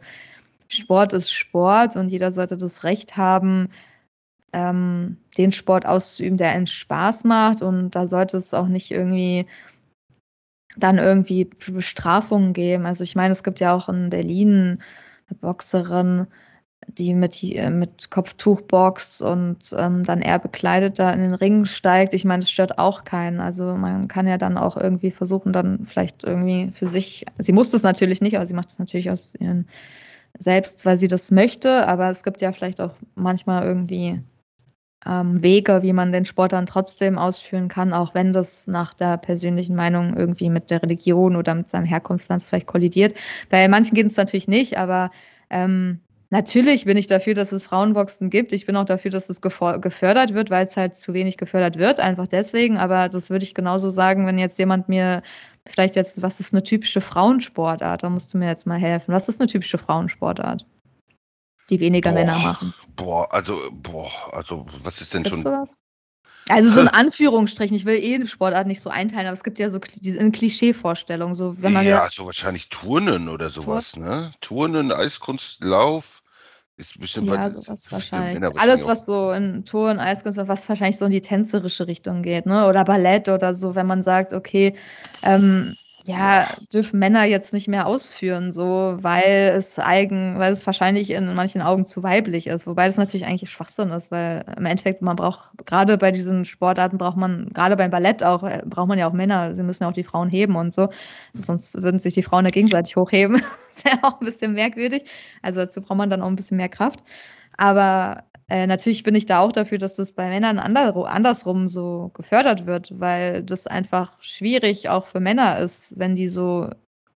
Sport 0.74 1.12
ist 1.12 1.32
Sport 1.32 1.96
und 1.96 2.08
jeder 2.08 2.32
sollte 2.32 2.56
das 2.56 2.84
Recht 2.84 3.16
haben, 3.16 3.70
ähm, 4.52 5.18
den 5.36 5.52
Sport 5.52 5.86
auszuüben, 5.86 6.36
der 6.36 6.52
einen 6.52 6.66
Spaß 6.66 7.24
macht. 7.24 7.62
Und 7.62 7.90
da 7.90 8.06
sollte 8.06 8.36
es 8.36 8.54
auch 8.54 8.68
nicht 8.68 8.90
irgendwie 8.90 9.46
dann 10.76 10.98
irgendwie 10.98 11.44
Bestrafungen 11.44 12.52
geben. 12.52 12.86
Also 12.86 13.04
ich 13.04 13.16
meine, 13.16 13.32
es 13.32 13.42
gibt 13.42 13.60
ja 13.60 13.74
auch 13.74 13.88
in 13.88 14.10
Berlin 14.10 14.78
eine 15.28 15.38
Boxerin, 15.40 16.26
die 16.88 17.14
mit, 17.14 17.42
äh, 17.42 17.70
mit 17.70 18.10
Kopftuch 18.10 18.60
boxt 18.62 19.22
und 19.22 19.58
ähm, 19.76 20.04
dann 20.04 20.20
eher 20.20 20.38
bekleidet 20.38 20.98
da 20.98 21.10
in 21.10 21.20
den 21.20 21.34
Ring 21.34 21.64
steigt. 21.64 22.14
Ich 22.14 22.24
meine, 22.24 22.40
das 22.40 22.50
stört 22.50 22.78
auch 22.78 23.04
keinen. 23.04 23.40
Also 23.40 23.74
man 23.74 24.08
kann 24.08 24.26
ja 24.26 24.38
dann 24.38 24.58
auch 24.58 24.76
irgendwie 24.76 25.10
versuchen, 25.10 25.52
dann 25.52 25.86
vielleicht 25.86 26.24
irgendwie 26.24 26.70
für 26.74 26.86
sich, 26.86 27.24
sie 27.38 27.52
muss 27.52 27.70
das 27.70 27.82
natürlich 27.82 28.20
nicht, 28.20 28.36
aber 28.36 28.46
sie 28.46 28.54
macht 28.54 28.70
es 28.70 28.78
natürlich 28.78 29.10
aus 29.10 29.34
ihren 29.34 29.66
selbst, 30.38 30.84
weil 30.84 30.96
sie 30.96 31.08
das 31.08 31.30
möchte, 31.30 31.86
aber 31.86 32.10
es 32.10 32.22
gibt 32.22 32.40
ja 32.40 32.52
vielleicht 32.52 32.80
auch 32.80 32.94
manchmal 33.14 33.64
irgendwie 33.64 34.20
ähm, 35.06 35.42
Wege, 35.42 35.82
wie 35.82 35.92
man 35.92 36.12
den 36.12 36.24
Sport 36.24 36.52
dann 36.52 36.66
trotzdem 36.66 37.18
ausführen 37.18 37.68
kann, 37.68 37.92
auch 37.92 38.14
wenn 38.14 38.32
das 38.32 38.66
nach 38.66 38.94
der 38.94 39.16
persönlichen 39.18 39.76
Meinung 39.76 40.16
irgendwie 40.16 40.50
mit 40.50 40.70
der 40.70 40.82
Religion 40.82 41.36
oder 41.36 41.54
mit 41.54 41.70
seinem 41.70 41.84
Herkunftsland 41.84 42.42
vielleicht 42.42 42.66
kollidiert. 42.66 43.14
Bei 43.50 43.66
manchen 43.68 43.94
geht 43.94 44.06
es 44.06 44.16
natürlich 44.16 44.48
nicht, 44.48 44.78
aber 44.78 45.10
ähm, 45.50 46.00
natürlich 46.30 46.84
bin 46.86 46.96
ich 46.96 47.06
dafür, 47.06 47.34
dass 47.34 47.52
es 47.52 47.66
Frauenboxen 47.66 48.30
gibt. 48.30 48.52
Ich 48.52 48.66
bin 48.66 48.76
auch 48.76 48.86
dafür, 48.86 49.10
dass 49.10 49.28
es 49.28 49.40
gefördert 49.40 50.34
wird, 50.34 50.50
weil 50.50 50.66
es 50.66 50.76
halt 50.76 50.96
zu 50.96 51.14
wenig 51.14 51.36
gefördert 51.36 51.78
wird, 51.78 52.00
einfach 52.00 52.26
deswegen. 52.26 52.78
Aber 52.78 53.08
das 53.08 53.30
würde 53.30 53.44
ich 53.44 53.54
genauso 53.54 53.90
sagen, 53.90 54.26
wenn 54.26 54.38
jetzt 54.38 54.58
jemand 54.58 54.88
mir 54.88 55.22
Vielleicht 55.68 55.96
jetzt, 55.96 56.20
was 56.22 56.40
ist 56.40 56.52
eine 56.52 56.62
typische 56.62 57.00
Frauensportart? 57.00 58.02
Da 58.02 58.10
musst 58.10 58.32
du 58.34 58.38
mir 58.38 58.48
jetzt 58.48 58.66
mal 58.66 58.78
helfen. 58.78 59.12
Was 59.12 59.28
ist 59.28 59.40
eine 59.40 59.48
typische 59.48 59.78
Frauensportart, 59.78 60.66
die 61.70 61.80
weniger 61.80 62.10
boah, 62.10 62.14
Männer 62.14 62.38
machen? 62.38 62.74
Boah, 62.96 63.32
also, 63.32 63.60
boah, 63.72 64.10
also, 64.32 64.66
was 64.82 65.00
ist 65.00 65.14
denn 65.14 65.22
Gibt's 65.22 65.42
schon? 65.42 65.66
Also 66.50 66.70
so 66.70 66.80
in 66.80 66.88
Anführungsstrichen, 66.88 67.74
ich 67.74 67.86
will 67.86 67.96
eh 67.96 68.26
Sportart 68.26 68.66
nicht 68.66 68.82
so 68.82 68.90
einteilen, 68.90 69.26
aber 69.26 69.32
es 69.32 69.44
gibt 69.44 69.58
ja 69.58 69.70
so 69.70 69.78
diese 69.78 70.30
Klischee-Vorstellungen. 70.30 71.34
So, 71.34 71.56
wenn 71.62 71.72
man 71.72 71.86
ja, 71.86 72.06
so 72.12 72.26
wahrscheinlich 72.26 72.68
Turnen 72.68 73.30
oder 73.30 73.48
sowas, 73.48 73.92
Turn? 73.92 74.04
ne? 74.04 74.32
Turnen, 74.42 74.92
Eiskunst, 74.92 75.64
Lauf. 75.64 76.22
Ist 76.76 76.98
bestimmt 76.98 77.28
ja, 77.28 77.36
was, 77.36 77.54
sowas 77.54 77.92
wahrscheinlich. 77.92 78.60
Alles, 78.60 78.84
was 78.84 79.06
so 79.06 79.30
in 79.30 79.64
Touren, 79.64 80.00
Eiskunst, 80.00 80.38
was 80.48 80.68
wahrscheinlich 80.68 80.96
so 80.96 81.04
in 81.04 81.12
die 81.12 81.20
tänzerische 81.20 81.86
Richtung 81.86 82.22
geht, 82.22 82.46
ne? 82.46 82.66
Oder 82.66 82.84
Ballett 82.84 83.28
oder 83.28 83.54
so, 83.54 83.76
wenn 83.76 83.86
man 83.86 84.02
sagt, 84.02 84.32
okay, 84.32 84.74
ähm, 85.22 85.76
ja, 86.06 86.46
dürfen 86.72 86.98
Männer 86.98 87.24
jetzt 87.24 87.54
nicht 87.54 87.66
mehr 87.66 87.86
ausführen, 87.86 88.52
so, 88.52 88.98
weil 89.00 89.54
es 89.56 89.78
eigen, 89.78 90.38
weil 90.38 90.52
es 90.52 90.66
wahrscheinlich 90.66 91.10
in 91.10 91.34
manchen 91.34 91.62
Augen 91.62 91.86
zu 91.86 92.02
weiblich 92.02 92.46
ist. 92.46 92.66
Wobei 92.66 92.86
das 92.86 92.98
natürlich 92.98 93.24
eigentlich 93.26 93.50
Schwachsinn 93.50 93.90
ist, 93.90 94.10
weil 94.10 94.44
im 94.56 94.66
Endeffekt, 94.66 95.00
man 95.00 95.16
braucht, 95.16 95.50
gerade 95.64 95.96
bei 95.96 96.10
diesen 96.12 96.44
Sportarten 96.44 96.98
braucht 96.98 97.16
man, 97.16 97.48
gerade 97.54 97.76
beim 97.76 97.90
Ballett 97.90 98.22
auch, 98.22 98.42
äh, 98.42 98.62
braucht 98.66 98.88
man 98.88 98.98
ja 98.98 99.08
auch 99.08 99.14
Männer. 99.14 99.54
Sie 99.54 99.62
müssen 99.62 99.84
ja 99.84 99.88
auch 99.88 99.94
die 99.94 100.04
Frauen 100.04 100.28
heben 100.28 100.56
und 100.56 100.74
so. 100.74 100.90
Sonst 101.32 101.80
würden 101.82 101.98
sich 101.98 102.12
die 102.12 102.22
Frauen 102.22 102.44
ja 102.44 102.50
gegenseitig 102.50 102.96
hochheben. 102.96 103.40
das 103.70 103.84
wäre 103.86 103.98
auch 104.02 104.20
ein 104.20 104.26
bisschen 104.26 104.52
merkwürdig. 104.52 105.04
Also 105.40 105.60
dazu 105.60 105.80
braucht 105.80 105.98
man 105.98 106.10
dann 106.10 106.20
auch 106.20 106.28
ein 106.28 106.36
bisschen 106.36 106.58
mehr 106.58 106.68
Kraft. 106.68 107.02
Aber 107.56 108.24
äh, 108.48 108.66
natürlich 108.66 109.02
bin 109.02 109.14
ich 109.14 109.26
da 109.26 109.40
auch 109.40 109.52
dafür, 109.52 109.78
dass 109.78 109.94
das 109.94 110.12
bei 110.12 110.28
Männern 110.28 110.58
andersrum 110.58 111.68
so 111.68 112.10
gefördert 112.14 112.66
wird, 112.66 112.92
weil 112.98 113.42
das 113.42 113.66
einfach 113.66 114.12
schwierig 114.20 114.88
auch 114.88 115.06
für 115.06 115.20
Männer 115.20 115.58
ist, 115.58 115.98
wenn 115.98 116.14
die 116.14 116.28
so 116.28 116.68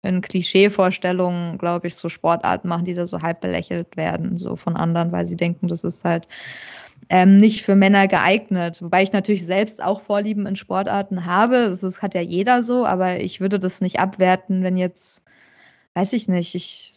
in 0.03 0.21
Klischeevorstellungen, 0.21 1.57
glaube 1.57 1.87
ich, 1.87 1.95
so 1.95 2.09
Sportarten 2.09 2.67
machen, 2.67 2.85
die 2.85 2.93
da 2.93 3.07
so 3.07 3.21
halb 3.21 3.41
belächelt 3.41 3.97
werden, 3.97 4.37
so 4.37 4.55
von 4.55 4.75
anderen, 4.77 5.11
weil 5.11 5.25
sie 5.25 5.35
denken, 5.35 5.67
das 5.67 5.83
ist 5.83 6.05
halt 6.05 6.27
ähm, 7.09 7.39
nicht 7.39 7.63
für 7.63 7.75
Männer 7.75 8.07
geeignet. 8.07 8.81
Wobei 8.81 9.03
ich 9.03 9.11
natürlich 9.11 9.45
selbst 9.45 9.83
auch 9.83 10.01
Vorlieben 10.01 10.45
in 10.45 10.55
Sportarten 10.55 11.25
habe. 11.25 11.69
Das, 11.69 11.81
das 11.81 12.01
hat 12.03 12.13
ja 12.13 12.21
jeder 12.21 12.63
so, 12.63 12.85
aber 12.85 13.19
ich 13.19 13.41
würde 13.41 13.59
das 13.59 13.81
nicht 13.81 13.99
abwerten, 13.99 14.63
wenn 14.63 14.77
jetzt, 14.77 15.23
weiß 15.95 16.13
ich 16.13 16.27
nicht, 16.27 16.55
ich 16.55 16.94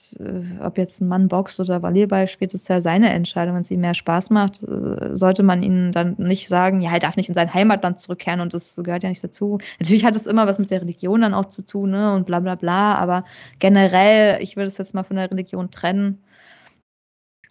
ob 0.61 0.79
jetzt 0.79 1.01
ein 1.01 1.09
Mann 1.09 1.29
boxt 1.29 1.61
oder 1.61 1.83
Volleyball 1.83 2.29
spielt, 2.29 2.55
ist 2.55 2.69
ja 2.69 2.81
seine 2.81 3.11
Entscheidung. 3.11 3.55
Wenn 3.55 3.63
es 3.63 3.71
ihm 3.71 3.81
mehr 3.81 3.95
Spaß 3.95 4.31
macht, 4.31 4.63
äh, 4.63 5.15
sollte 5.15 5.43
man 5.43 5.63
ihnen 5.63 5.93
dann 5.93 6.15
nicht 6.19 6.49
sagen, 6.49 6.81
ja, 6.81 6.93
er 6.93 6.99
darf 6.99 7.17
nicht 7.17 7.29
in 7.29 7.35
sein 7.35 7.53
Heimatland 7.53 8.01
zurückkehren 8.01 8.41
und 8.41 8.55
das 8.55 8.77
gehört 8.83 9.03
ja 9.03 9.09
nicht 9.09 9.23
dazu. 9.23 9.59
Natürlich 9.79 10.05
hat 10.05 10.17
es 10.17 10.27
immer 10.27 10.47
was 10.47 10.59
mit 10.59 10.71
der 10.71 10.83
Religion 10.83 11.21
dann 11.21 11.35
auch 11.35 11.47
zu 11.47 11.65
tun, 11.65 11.91
ne, 11.91 12.15
und 12.15 12.27
bla 12.27 12.41
bla 12.41 12.55
bla, 12.55 12.95
aber 12.95 13.25
generell, 13.59 14.43
ich 14.43 14.57
würde 14.57 14.69
es 14.69 14.79
jetzt 14.79 14.95
mal 14.95 15.05
von 15.05 15.17
der 15.17 15.31
Religion 15.31 15.71
trennen, 15.71 16.23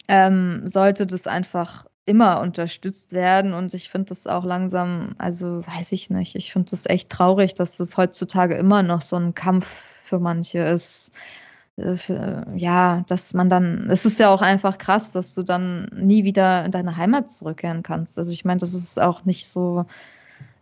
ähm, 0.07 0.63
sollte 0.67 1.05
das 1.05 1.27
einfach 1.27 1.85
immer 2.05 2.39
unterstützt 2.41 3.11
werden 3.11 3.53
und 3.53 3.73
ich 3.73 3.89
finde 3.89 4.09
das 4.09 4.27
auch 4.27 4.45
langsam, 4.45 5.15
also 5.17 5.65
weiß 5.67 5.91
ich 5.91 6.09
nicht, 6.09 6.35
ich 6.35 6.53
finde 6.53 6.69
das 6.71 6.85
echt 6.85 7.09
traurig, 7.09 7.53
dass 7.53 7.77
das 7.77 7.97
heutzutage 7.97 8.55
immer 8.55 8.83
noch 8.83 9.01
so 9.01 9.17
ein 9.17 9.35
Kampf 9.35 9.67
für 10.03 10.19
manche 10.19 10.59
ist 10.59 11.11
äh, 11.11 11.46
ja, 11.77 13.03
dass 13.07 13.33
man 13.35 13.49
dann, 13.51 13.87
es 13.91 14.05
ist 14.05 14.19
ja 14.19 14.29
auch 14.29 14.41
einfach 14.41 14.79
krass, 14.79 15.11
dass 15.11 15.35
du 15.35 15.43
dann 15.43 15.85
nie 15.95 16.23
wieder 16.23 16.65
in 16.65 16.71
deine 16.71 16.97
Heimat 16.97 17.31
zurückkehren 17.31 17.83
kannst. 17.83 18.17
Also 18.17 18.31
ich 18.31 18.43
meine, 18.43 18.59
das 18.59 18.73
ist 18.73 18.99
auch 18.99 19.25
nicht 19.25 19.47
so, 19.47 19.85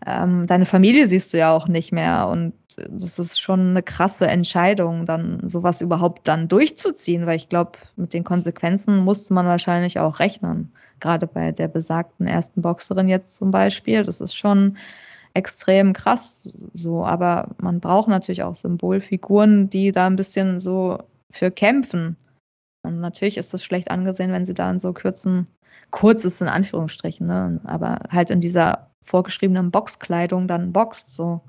ähm, 0.05 0.45
deine 0.45 0.65
Familie 0.65 1.07
siehst 1.07 1.33
du 1.33 1.37
ja 1.37 1.53
auch 1.53 1.69
nicht 1.69 1.93
mehr 1.93 2.27
und 2.27 2.53
das 2.89 3.17
ist 3.17 3.39
schon 3.39 3.69
eine 3.69 3.81
krasse 3.81 4.27
Entscheidung, 4.27 5.05
dann 5.05 5.47
sowas 5.47 5.79
überhaupt 5.79 6.27
dann 6.27 6.49
durchzuziehen, 6.49 7.25
weil 7.25 7.37
ich 7.37 7.47
glaube, 7.47 7.71
mit 7.95 8.13
den 8.13 8.25
Konsequenzen 8.25 8.97
musste 8.97 9.33
man 9.33 9.45
wahrscheinlich 9.45 9.99
auch 9.99 10.19
rechnen. 10.19 10.73
Gerade 10.99 11.27
bei 11.27 11.53
der 11.53 11.69
besagten 11.69 12.27
ersten 12.27 12.61
Boxerin 12.61 13.07
jetzt 13.07 13.37
zum 13.37 13.51
Beispiel, 13.51 14.03
das 14.03 14.19
ist 14.19 14.35
schon 14.35 14.77
extrem 15.35 15.93
krass 15.93 16.55
so, 16.73 17.05
aber 17.05 17.55
man 17.61 17.81
braucht 17.81 18.07
natürlich 18.07 18.43
auch 18.43 18.55
Symbolfiguren, 18.55 19.69
die 19.69 19.91
da 19.91 20.07
ein 20.07 20.15
bisschen 20.15 20.59
so 20.59 21.03
für 21.31 21.51
kämpfen. 21.51 22.15
Und 22.83 23.01
natürlich 23.01 23.37
ist 23.37 23.53
das 23.53 23.63
schlecht 23.63 23.91
angesehen, 23.91 24.31
wenn 24.31 24.45
sie 24.45 24.53
da 24.53 24.71
in 24.71 24.79
so 24.79 24.93
kurzen, 24.93 25.47
kurz 25.91 26.23
ist 26.23 26.41
in 26.41 26.47
Anführungsstrichen, 26.47 27.27
ne? 27.27 27.59
aber 27.65 27.99
halt 28.09 28.31
in 28.31 28.39
dieser 28.39 28.91
vorgeschriebenen 29.03 29.71
Boxkleidung 29.71 30.47
dann 30.47 30.71
boxt 30.71 31.13
so. 31.13 31.41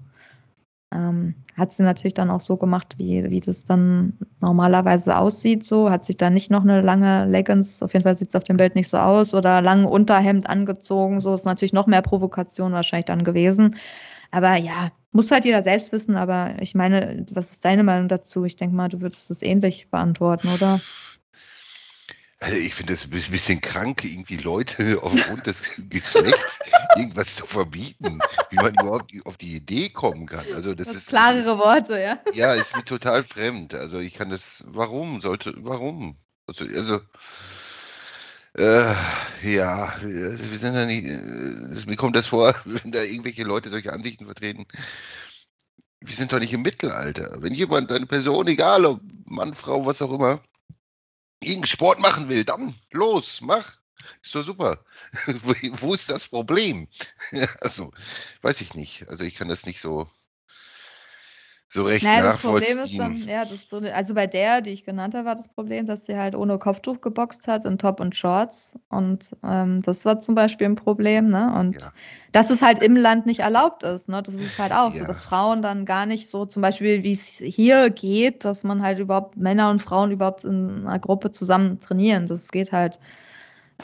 Ähm, 0.93 1.35
hat 1.57 1.73
sie 1.73 1.83
natürlich 1.83 2.15
dann 2.15 2.31
auch 2.31 2.41
so 2.41 2.57
gemacht, 2.57 2.95
wie, 2.99 3.31
wie 3.31 3.41
das 3.41 3.65
dann 3.65 4.19
normalerweise 4.41 5.17
aussieht. 5.17 5.65
So 5.65 5.91
hat 5.91 6.05
sich 6.05 6.17
da 6.17 6.29
nicht 6.29 6.51
noch 6.51 6.63
eine 6.63 6.83
lange 6.83 7.25
Leggings, 7.27 7.83
auf 7.83 7.95
jeden 7.95 8.05
Fall 8.05 8.17
sieht 8.17 8.29
es 8.29 8.35
auf 8.35 8.45
dem 8.45 8.59
Bild 8.59 8.75
nicht 8.75 8.89
so 8.89 8.99
aus, 8.99 9.35
oder 9.35 9.63
lange 9.63 9.89
Unterhemd 9.89 10.49
angezogen. 10.49 11.21
So 11.21 11.33
ist 11.35 11.47
natürlich 11.47 11.73
noch 11.73 11.87
mehr 11.87 12.03
Provokation 12.03 12.73
wahrscheinlich 12.73 13.07
dann 13.07 13.25
gewesen. 13.25 13.77
Aber 14.31 14.57
ja, 14.57 14.91
muss 15.13 15.31
halt 15.31 15.47
jeder 15.47 15.63
selbst 15.63 15.93
wissen. 15.93 16.17
Aber 16.17 16.57
ich 16.61 16.75
meine, 16.75 17.25
was 17.33 17.53
ist 17.53 17.65
deine 17.65 17.85
Meinung 17.85 18.09
dazu? 18.09 18.45
Ich 18.45 18.57
denke 18.57 18.77
mal, 18.77 18.89
du 18.89 19.01
würdest 19.01 19.31
es 19.31 19.43
ähnlich 19.43 19.89
beantworten, 19.91 20.49
oder? 20.49 20.81
Also 22.39 22.57
ich 22.57 22.75
finde 22.75 22.93
es 22.93 23.05
ein 23.05 23.11
bisschen 23.11 23.61
krank, 23.63 24.05
irgendwie 24.05 24.37
Leute 24.37 24.99
aufgrund 25.03 25.47
des 25.47 25.81
Geschlechts 25.89 26.61
irgendwas 26.97 27.37
zu 27.37 27.47
verbieten, 27.47 28.21
wie 28.51 28.57
man 28.57 28.75
überhaupt 28.75 29.11
auf 29.25 29.39
die 29.39 29.55
Idee 29.55 29.89
kommen 29.89 30.27
kann. 30.27 30.45
Also 30.53 30.75
das, 30.75 30.89
das 30.89 30.97
ist 30.97 31.09
klarere 31.09 31.59
Worte, 31.59 31.99
ja. 31.99 32.19
Ja, 32.35 32.53
ist 32.53 32.77
mir 32.77 32.85
total 32.85 33.25
fremd. 33.25 33.75
Also 33.75 34.01
ich 34.01 34.15
kann 34.15 34.29
das. 34.29 34.65
Warum 34.67 35.21
sollte? 35.21 35.55
Warum? 35.59 36.17
Also, 36.47 36.65
also 36.65 37.01
äh, 38.57 38.95
ja, 39.43 39.95
wir 40.03 40.37
sind 40.37 40.75
ja 40.75 40.87
nicht. 40.87 41.05
Äh, 41.07 41.89
mir 41.89 41.97
kommt 41.97 42.17
das 42.17 42.29
vor, 42.29 42.55
wenn 42.65 42.93
da 42.93 43.03
irgendwelche 43.03 43.45
Leute 43.45 43.71
solche 43.71 43.93
Ansichten 43.93 44.27
vertreten. 44.27 44.67
Wir 46.01 46.15
sind 46.15 46.33
doch 46.33 46.39
nicht 46.39 46.53
im 46.53 46.63
Mittelalter. 46.63 47.39
Wenn 47.41 47.55
jemand, 47.55 47.91
eine 47.91 48.07
Person, 48.07 48.47
egal 48.47 48.85
ob 48.85 49.01
Mann, 49.27 49.55
Frau, 49.55 49.87
was 49.87 50.03
auch 50.03 50.13
immer, 50.13 50.41
irgendeinen 51.41 51.67
Sport 51.67 51.99
machen 51.99 52.29
will, 52.29 52.45
dann 52.45 52.75
los, 52.91 53.41
mach. 53.41 53.79
Ist 54.23 54.35
doch 54.35 54.45
super. 54.45 54.85
Wo 55.27 55.95
ist 55.95 56.11
das 56.11 56.29
Problem? 56.29 56.89
also, 57.61 57.93
weiß 58.43 58.61
ich 58.61 58.75
nicht. 58.75 59.09
Also 59.09 59.25
ich 59.25 59.35
kann 59.35 59.49
das 59.49 59.67
nicht 59.67 59.81
so 59.81 60.09
so 61.69 61.83
recht 61.83 62.05
naja, 62.05 62.23
nachvollziehen. 62.23 62.79
Das 62.79 62.91
Problem 62.91 63.13
ist 63.13 63.27
dann, 63.27 63.29
ja, 63.29 63.45
das 63.45 63.69
so, 63.69 63.79
also 63.79 64.15
bei 64.15 64.27
der, 64.27 64.61
die 64.61 64.71
ich 64.71 64.85
genannt 64.85 65.15
habe, 65.15 65.27
war 65.27 65.35
das 65.35 65.49
Problem, 65.49 65.87
dass 65.87 66.07
sie 66.07 66.17
halt 66.17 66.37
ohne 66.37 66.59
Kopftuch 66.59 67.01
geboxt 67.01 67.49
hat 67.49 67.65
in 67.65 67.77
Top 67.79 67.99
und 67.99 68.15
Shorts. 68.15 68.73
Und 68.89 69.37
ähm, 69.43 69.83
das 69.83 70.05
war 70.05 70.21
zum 70.21 70.37
Beispiel 70.37 70.69
ein 70.69 70.77
Problem, 70.77 71.29
ne? 71.29 71.53
Und 71.59 71.83
ja. 71.83 71.89
dass 72.31 72.51
es 72.51 72.63
halt 72.63 72.83
im 72.85 72.95
Land 72.95 73.27
nicht 73.27 73.41
erlaubt 73.41 73.83
ist, 73.83 74.09
ne? 74.09 74.23
Das 74.23 74.35
ist 74.35 74.59
halt 74.59 74.73
auch 74.73 74.93
ja. 74.93 75.01
so, 75.01 75.05
dass 75.07 75.25
Frauen 75.25 75.61
dann 75.61 75.85
gar 75.85 76.07
nicht 76.07 76.31
so, 76.31 76.45
zum 76.45 76.63
Beispiel, 76.63 77.03
wie 77.03 77.15
es 77.15 77.39
hier 77.39 77.91
geht, 77.91 78.45
dass 78.45 78.63
man 78.63 78.83
halt 78.83 79.01
überhaupt 79.01 79.37
Männer 79.37 79.71
und 79.71 79.83
Frauen 79.83 80.13
überhaupt 80.13 80.45
in 80.45 80.87
einer 80.87 81.01
Gruppe 81.01 81.33
zusammen 81.33 81.81
trainieren. 81.81 82.29
Das 82.29 82.49
geht 82.53 82.71
halt 82.71 83.01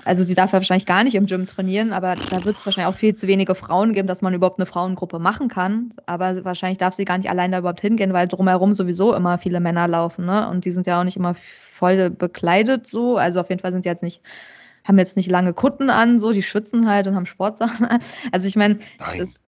also 0.04 0.24
sie 0.24 0.34
darf 0.34 0.50
ja 0.50 0.58
wahrscheinlich 0.58 0.86
gar 0.86 1.04
nicht 1.04 1.14
im 1.14 1.26
Gym 1.26 1.46
trainieren, 1.46 1.92
aber 1.92 2.16
da 2.16 2.44
wird 2.44 2.58
es 2.58 2.66
wahrscheinlich 2.66 2.92
auch 2.92 2.98
viel 2.98 3.14
zu 3.14 3.28
wenige 3.28 3.54
Frauen 3.54 3.92
geben, 3.92 4.08
dass 4.08 4.22
man 4.22 4.34
überhaupt 4.34 4.58
eine 4.58 4.66
Frauengruppe 4.66 5.18
machen 5.18 5.48
kann. 5.48 5.92
Aber 6.06 6.44
wahrscheinlich 6.44 6.78
darf 6.78 6.94
sie 6.94 7.04
gar 7.04 7.18
nicht 7.18 7.30
allein 7.30 7.52
da 7.52 7.58
überhaupt 7.58 7.80
hingehen, 7.80 8.12
weil 8.12 8.26
drumherum 8.26 8.72
sowieso 8.72 9.14
immer 9.14 9.38
viele 9.38 9.60
Männer 9.60 9.86
laufen, 9.86 10.24
ne? 10.24 10.48
Und 10.48 10.64
die 10.64 10.70
sind 10.70 10.86
ja 10.86 10.98
auch 10.98 11.04
nicht 11.04 11.16
immer 11.16 11.34
voll 11.74 12.10
bekleidet 12.10 12.86
so. 12.86 13.16
Also 13.16 13.40
auf 13.40 13.48
jeden 13.48 13.60
Fall 13.60 13.72
sind 13.72 13.82
sie 13.82 13.88
jetzt 13.88 14.02
nicht, 14.02 14.22
haben 14.84 14.98
jetzt 14.98 15.16
nicht 15.16 15.30
lange 15.30 15.52
Kutten 15.52 15.90
an, 15.90 16.18
so, 16.18 16.32
die 16.32 16.42
schwitzen 16.42 16.88
halt 16.88 17.06
und 17.06 17.14
haben 17.14 17.26
Sportsachen 17.26 17.86
an. 17.86 18.00
Also 18.32 18.48
ich 18.48 18.56
meine, 18.56 18.78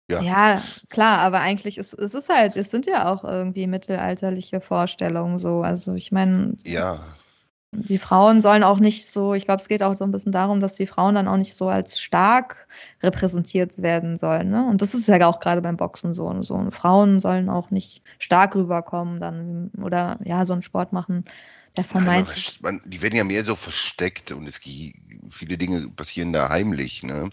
ja. 0.09 0.21
ja. 0.21 0.63
klar, 0.89 1.19
aber 1.19 1.41
eigentlich 1.41 1.77
ist 1.77 1.93
es 1.93 2.15
ist 2.15 2.29
halt, 2.29 2.55
es 2.55 2.71
sind 2.71 2.87
ja 2.87 3.11
auch 3.13 3.23
irgendwie 3.23 3.67
mittelalterliche 3.67 4.61
Vorstellungen 4.61 5.37
so. 5.37 5.61
Also 5.61 5.93
ich 5.93 6.11
meine. 6.11 6.55
Ja 6.63 7.03
die 7.71 7.99
Frauen 7.99 8.41
sollen 8.41 8.63
auch 8.63 8.79
nicht 8.79 9.11
so, 9.11 9.33
ich 9.35 9.45
glaube, 9.45 9.61
es 9.61 9.67
geht 9.67 9.83
auch 9.83 9.95
so 9.95 10.03
ein 10.03 10.11
bisschen 10.11 10.31
darum, 10.31 10.59
dass 10.59 10.75
die 10.75 10.87
Frauen 10.87 11.15
dann 11.15 11.27
auch 11.27 11.37
nicht 11.37 11.55
so 11.55 11.67
als 11.67 11.99
stark 11.99 12.67
repräsentiert 13.03 13.81
werden 13.81 14.17
sollen. 14.17 14.49
Ne? 14.49 14.65
Und 14.67 14.81
das 14.81 14.95
ist 14.95 15.07
ja 15.07 15.27
auch 15.27 15.39
gerade 15.39 15.61
beim 15.61 15.77
Boxen 15.77 16.13
so. 16.13 16.41
so. 16.41 16.71
Frauen 16.71 17.19
sollen 17.19 17.49
auch 17.49 17.69
nicht 17.69 18.01
stark 18.17 18.55
rüberkommen 18.55 19.19
dann 19.19 19.69
oder 19.81 20.17
ja, 20.23 20.45
so 20.45 20.53
einen 20.53 20.63
Sport 20.63 20.93
machen, 20.93 21.25
der 21.77 21.83
vermeintlich. 21.83 22.59
Ja, 22.63 22.71
die 22.85 23.01
werden 23.03 23.15
ja 23.15 23.23
mehr 23.23 23.43
so 23.43 23.55
versteckt 23.55 24.31
und 24.31 24.47
es 24.47 24.59
viele 25.29 25.57
Dinge 25.57 25.89
passieren 25.89 26.33
da 26.33 26.49
heimlich, 26.49 27.03
ne? 27.03 27.29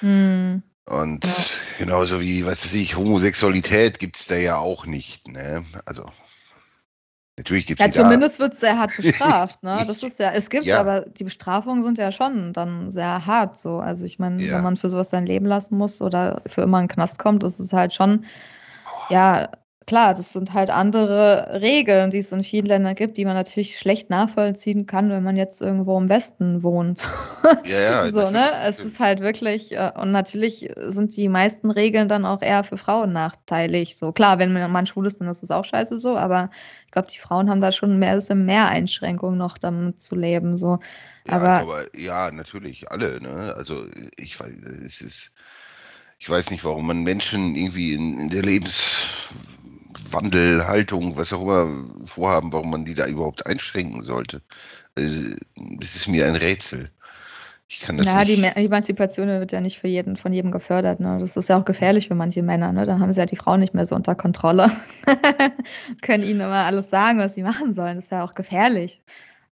Hm. 0.00 0.62
Und 0.84 1.24
ja. 1.24 1.30
genauso 1.78 2.20
wie, 2.20 2.44
was 2.44 2.64
weiß 2.64 2.74
ich, 2.74 2.96
Homosexualität 2.96 3.98
gibt 3.98 4.16
es 4.16 4.26
da 4.26 4.36
ja 4.36 4.58
auch 4.58 4.84
nicht, 4.84 5.28
ne? 5.28 5.64
Also 5.86 6.04
Natürlich 7.40 7.64
gibt 7.64 7.80
es 7.80 7.86
Ja, 7.86 8.02
zumindest 8.02 8.38
wird 8.38 8.52
es 8.52 8.60
sehr 8.60 8.78
hart 8.78 8.94
bestraft. 8.98 9.62
Ne? 9.62 9.82
Das 9.86 10.02
ist 10.02 10.18
ja, 10.18 10.30
es 10.32 10.50
gibt, 10.50 10.66
ja. 10.66 10.78
aber 10.78 11.00
die 11.00 11.24
Bestrafungen 11.24 11.82
sind 11.82 11.96
ja 11.96 12.12
schon 12.12 12.52
dann 12.52 12.92
sehr 12.92 13.24
hart. 13.24 13.58
So. 13.58 13.78
Also 13.78 14.04
ich 14.04 14.18
meine, 14.18 14.42
ja. 14.42 14.56
wenn 14.56 14.62
man 14.62 14.76
für 14.76 14.90
sowas 14.90 15.08
sein 15.08 15.24
Leben 15.24 15.46
lassen 15.46 15.78
muss 15.78 16.02
oder 16.02 16.42
für 16.46 16.60
immer 16.60 16.80
in 16.80 16.84
den 16.86 16.92
Knast 16.92 17.18
kommt, 17.18 17.42
ist 17.42 17.58
es 17.58 17.72
halt 17.72 17.94
schon, 17.94 18.26
ja, 19.08 19.48
klar, 19.90 20.14
das 20.14 20.32
sind 20.32 20.52
halt 20.54 20.70
andere 20.70 21.60
Regeln, 21.60 22.10
die 22.10 22.18
es 22.18 22.30
in 22.30 22.44
vielen 22.44 22.66
Ländern 22.66 22.94
gibt, 22.94 23.16
die 23.16 23.24
man 23.24 23.34
natürlich 23.34 23.76
schlecht 23.76 24.08
nachvollziehen 24.08 24.86
kann, 24.86 25.10
wenn 25.10 25.24
man 25.24 25.36
jetzt 25.36 25.60
irgendwo 25.60 25.98
im 25.98 26.08
Westen 26.08 26.62
wohnt. 26.62 27.08
Ja, 27.64 28.04
ja. 28.04 28.08
so, 28.12 28.30
ne? 28.30 28.52
Es 28.62 28.78
ist 28.78 29.00
halt 29.00 29.18
wirklich, 29.18 29.72
äh, 29.72 29.90
und 29.96 30.12
natürlich 30.12 30.70
sind 30.76 31.16
die 31.16 31.28
meisten 31.28 31.72
Regeln 31.72 32.06
dann 32.06 32.24
auch 32.24 32.40
eher 32.40 32.62
für 32.62 32.76
Frauen 32.76 33.12
nachteilig. 33.12 33.96
So, 33.96 34.12
klar, 34.12 34.38
wenn 34.38 34.52
man 34.52 34.86
schwul 34.86 35.08
ist, 35.08 35.20
dann 35.20 35.26
ist 35.26 35.42
es 35.42 35.50
auch 35.50 35.64
scheiße 35.64 35.98
so, 35.98 36.16
aber 36.16 36.50
ich 36.86 36.92
glaube, 36.92 37.08
die 37.12 37.18
Frauen 37.18 37.50
haben 37.50 37.60
da 37.60 37.72
schon 37.72 37.98
mehr, 37.98 38.22
mehr 38.32 38.68
Einschränkungen 38.68 39.38
noch 39.38 39.58
damit 39.58 40.00
zu 40.00 40.14
leben. 40.14 40.56
So. 40.56 40.78
Ja, 41.26 41.32
aber, 41.32 41.58
aber 41.58 41.96
ja, 41.96 42.30
natürlich, 42.30 42.92
alle, 42.92 43.20
ne? 43.20 43.54
Also 43.56 43.86
ich 44.16 44.38
weiß, 44.38 44.54
es 44.86 45.00
ist 45.00 45.32
ich 46.20 46.28
weiß 46.28 46.50
nicht, 46.50 46.64
warum 46.64 46.86
man 46.86 47.02
Menschen 47.02 47.56
irgendwie 47.56 47.94
in, 47.94 48.18
in 48.20 48.28
der 48.28 48.42
Lebens 48.42 49.08
Wandel, 50.10 50.66
Haltung, 50.66 51.16
was 51.16 51.32
auch 51.32 51.42
immer 51.42 51.84
vorhaben, 52.04 52.52
warum 52.52 52.70
man 52.70 52.84
die 52.84 52.94
da 52.94 53.06
überhaupt 53.06 53.46
einschränken 53.46 54.02
sollte. 54.02 54.42
Also, 54.96 55.36
das 55.54 55.96
ist 55.96 56.08
mir 56.08 56.26
ein 56.26 56.36
Rätsel. 56.36 56.90
Ich 57.72 57.80
kann 57.80 57.96
das 57.96 58.06
ja, 58.06 58.24
nicht. 58.24 58.56
die 58.56 58.64
Emanzipation 58.64 59.28
wird 59.28 59.52
ja 59.52 59.60
nicht 59.60 59.78
für 59.78 59.86
jeden, 59.86 60.16
von 60.16 60.32
jedem 60.32 60.50
gefördert. 60.50 60.98
Ne? 60.98 61.18
Das 61.20 61.36
ist 61.36 61.48
ja 61.48 61.56
auch 61.56 61.64
gefährlich 61.64 62.08
für 62.08 62.16
manche 62.16 62.42
Männer. 62.42 62.72
Ne? 62.72 62.84
Dann 62.84 62.98
haben 62.98 63.12
sie 63.12 63.20
ja 63.20 63.26
die 63.26 63.36
Frauen 63.36 63.60
nicht 63.60 63.74
mehr 63.74 63.86
so 63.86 63.94
unter 63.94 64.16
Kontrolle. 64.16 64.72
Können 66.02 66.24
ihnen 66.24 66.40
immer 66.40 66.64
alles 66.64 66.90
sagen, 66.90 67.20
was 67.20 67.34
sie 67.34 67.44
machen 67.44 67.72
sollen. 67.72 67.94
Das 67.94 68.06
ist 68.06 68.10
ja 68.10 68.24
auch 68.24 68.34
gefährlich. 68.34 69.00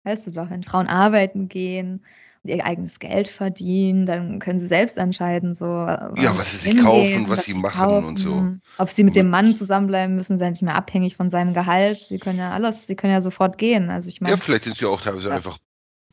Weißt 0.03 0.27
du 0.27 0.33
doch, 0.33 0.51
wenn 0.51 0.65
Frauen 0.65 0.89
arbeiten 0.89 1.49
gehen, 1.49 2.03
ihr 2.49 2.65
eigenes 2.65 2.99
Geld 2.99 3.29
verdienen, 3.29 4.07
dann 4.07 4.39
können 4.39 4.59
sie 4.59 4.67
selbst 4.67 4.97
entscheiden, 4.97 5.55
so. 5.55 5.65
Ja, 5.65 6.37
was 6.37 6.53
sie 6.53 6.71
sich 6.71 6.83
kaufen, 6.83 7.29
was 7.29 7.45
sie 7.45 7.55
machen 7.55 7.85
kaufen, 7.85 8.07
und 8.07 8.19
so. 8.19 8.49
Ob 8.79 8.91
sie 8.91 9.05
mit 9.05 9.17
dem 9.17 9.31
Mann 9.31 9.55
zusammenbleiben 9.55 10.17
müssen, 10.17 10.39
sind 10.39 10.51
nicht 10.51 10.63
mehr 10.63 10.75
abhängig 10.75 11.17
von 11.17 11.31
seinem 11.31 11.55
Gehalt. 11.55 12.03
Sie 12.03 12.19
können 12.19 12.39
ja 12.39 12.51
alles, 12.51 12.87
sie 12.87 12.97
können 12.97 13.13
ja 13.13 13.21
sofort 13.21 13.59
gehen. 13.59 13.91
Also 13.91 14.09
ich 14.09 14.21
meine. 14.21 14.35
Ja, 14.35 14.41
vielleicht 14.41 14.65
sind 14.65 14.77
sie 14.77 14.87
auch 14.87 15.01
teilweise 15.01 15.29
ja. 15.29 15.37
einfach 15.37 15.59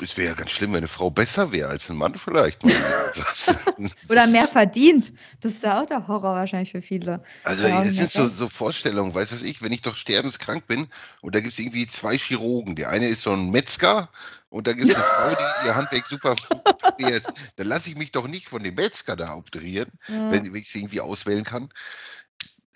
es 0.01 0.17
wäre 0.17 0.29
ja 0.29 0.33
ganz 0.33 0.51
schlimm, 0.51 0.71
wenn 0.71 0.79
eine 0.79 0.89
Frau 0.89 1.09
besser 1.09 1.53
wäre 1.53 1.69
als 1.69 1.89
ein 1.89 1.95
Mann 1.95 2.15
vielleicht. 2.17 2.63
Oder 4.09 4.27
mehr 4.27 4.45
verdient. 4.45 5.13
Das 5.39 5.53
ist 5.53 5.63
ja 5.63 5.81
auch 5.81 5.85
der 5.85 6.07
Horror 6.07 6.35
wahrscheinlich 6.35 6.71
für 6.71 6.81
viele. 6.81 7.23
Also 7.43 7.67
es 7.67 7.95
sind 7.95 8.11
so, 8.11 8.27
so, 8.27 8.49
Vorstellungen, 8.49 9.13
weißt 9.13 9.31
du 9.31 9.35
was 9.35 9.43
ich, 9.43 9.61
wenn 9.61 9.71
ich 9.71 9.81
doch 9.81 9.95
sterbenskrank 9.95 10.67
bin 10.67 10.87
und 11.21 11.33
da 11.33 11.39
gibt 11.39 11.53
es 11.53 11.59
irgendwie 11.59 11.87
zwei 11.87 12.17
Chirurgen. 12.17 12.75
Der 12.75 12.89
eine 12.89 13.07
ist 13.07 13.21
so 13.21 13.31
ein 13.31 13.51
Metzger 13.51 14.09
und 14.49 14.67
da 14.67 14.73
gibt 14.73 14.89
es 14.89 14.95
eine 14.95 15.05
Frau, 15.05 15.29
die 15.35 15.67
ihr 15.67 15.75
Handwerk 15.75 16.07
super 16.07 16.35
ist. 16.97 17.31
Dann 17.55 17.67
lasse 17.67 17.89
ich 17.89 17.95
mich 17.95 18.11
doch 18.11 18.27
nicht 18.27 18.49
von 18.49 18.63
dem 18.63 18.75
Metzger 18.75 19.15
da 19.15 19.33
operieren, 19.35 19.91
ja. 20.09 20.29
wenn, 20.29 20.51
wenn 20.53 20.59
ich 20.59 20.69
sie 20.69 20.79
irgendwie 20.79 21.01
auswählen 21.01 21.45
kann. 21.45 21.69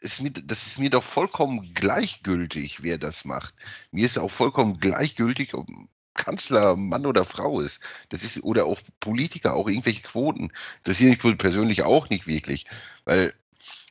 Ist 0.01 0.21
mir, 0.21 0.31
das 0.31 0.67
ist 0.67 0.79
mir 0.79 0.89
doch 0.89 1.03
vollkommen 1.03 1.73
gleichgültig, 1.73 2.81
wer 2.81 2.97
das 2.97 3.25
macht. 3.25 3.53
Mir 3.91 4.05
ist 4.05 4.17
auch 4.17 4.31
vollkommen 4.31 4.79
gleichgültig, 4.79 5.53
ob, 5.53 5.67
Kanzler 6.13 6.75
Mann 6.75 7.05
oder 7.05 7.25
Frau 7.25 7.61
ist. 7.61 7.79
Das 8.09 8.23
ist, 8.23 8.43
oder 8.43 8.65
auch 8.65 8.79
Politiker, 8.99 9.53
auch 9.53 9.67
irgendwelche 9.67 10.01
Quoten. 10.01 10.51
Das 10.83 10.97
hier 10.97 11.09
nicht 11.09 11.37
persönlich 11.37 11.83
auch 11.83 12.09
nicht 12.09 12.27
wirklich. 12.27 12.65
Weil 13.05 13.33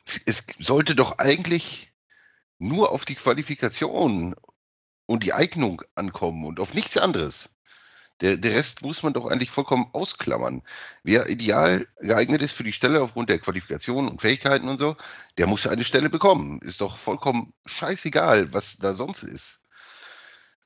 es, 0.07 0.21
es 0.27 0.47
sollte 0.59 0.95
doch 0.95 1.19
eigentlich 1.19 1.93
nur 2.59 2.93
auf 2.93 3.05
die 3.05 3.15
Qualifikation 3.15 4.35
und 5.07 5.23
die 5.25 5.33
Eignung 5.33 5.83
ankommen 5.95 6.45
und 6.45 6.61
auf 6.61 6.75
nichts 6.75 6.97
anderes. 6.97 7.51
Der, 8.21 8.37
der 8.37 8.53
Rest 8.53 8.83
muss 8.83 9.03
man 9.05 9.13
doch 9.13 9.27
eigentlich 9.27 9.51
vollkommen 9.51 9.87
ausklammern. 9.93 10.63
Wer 11.05 11.29
ideal 11.29 11.87
geeignet 11.99 12.43
ist 12.43 12.53
für 12.53 12.65
die 12.65 12.73
Stelle 12.73 13.01
aufgrund 13.01 13.31
der 13.31 13.39
Qualifikation 13.39 14.09
und 14.09 14.21
Fähigkeiten 14.21 14.69
und 14.69 14.79
so, 14.79 14.97
der 15.39 15.47
muss 15.47 15.67
eine 15.69 15.85
Stelle 15.85 16.11
bekommen. 16.11 16.61
Ist 16.63 16.81
doch 16.81 16.97
vollkommen 16.97 17.55
scheißegal, 17.67 18.53
was 18.53 18.79
da 18.79 18.93
sonst 18.93 19.23
ist. 19.23 19.61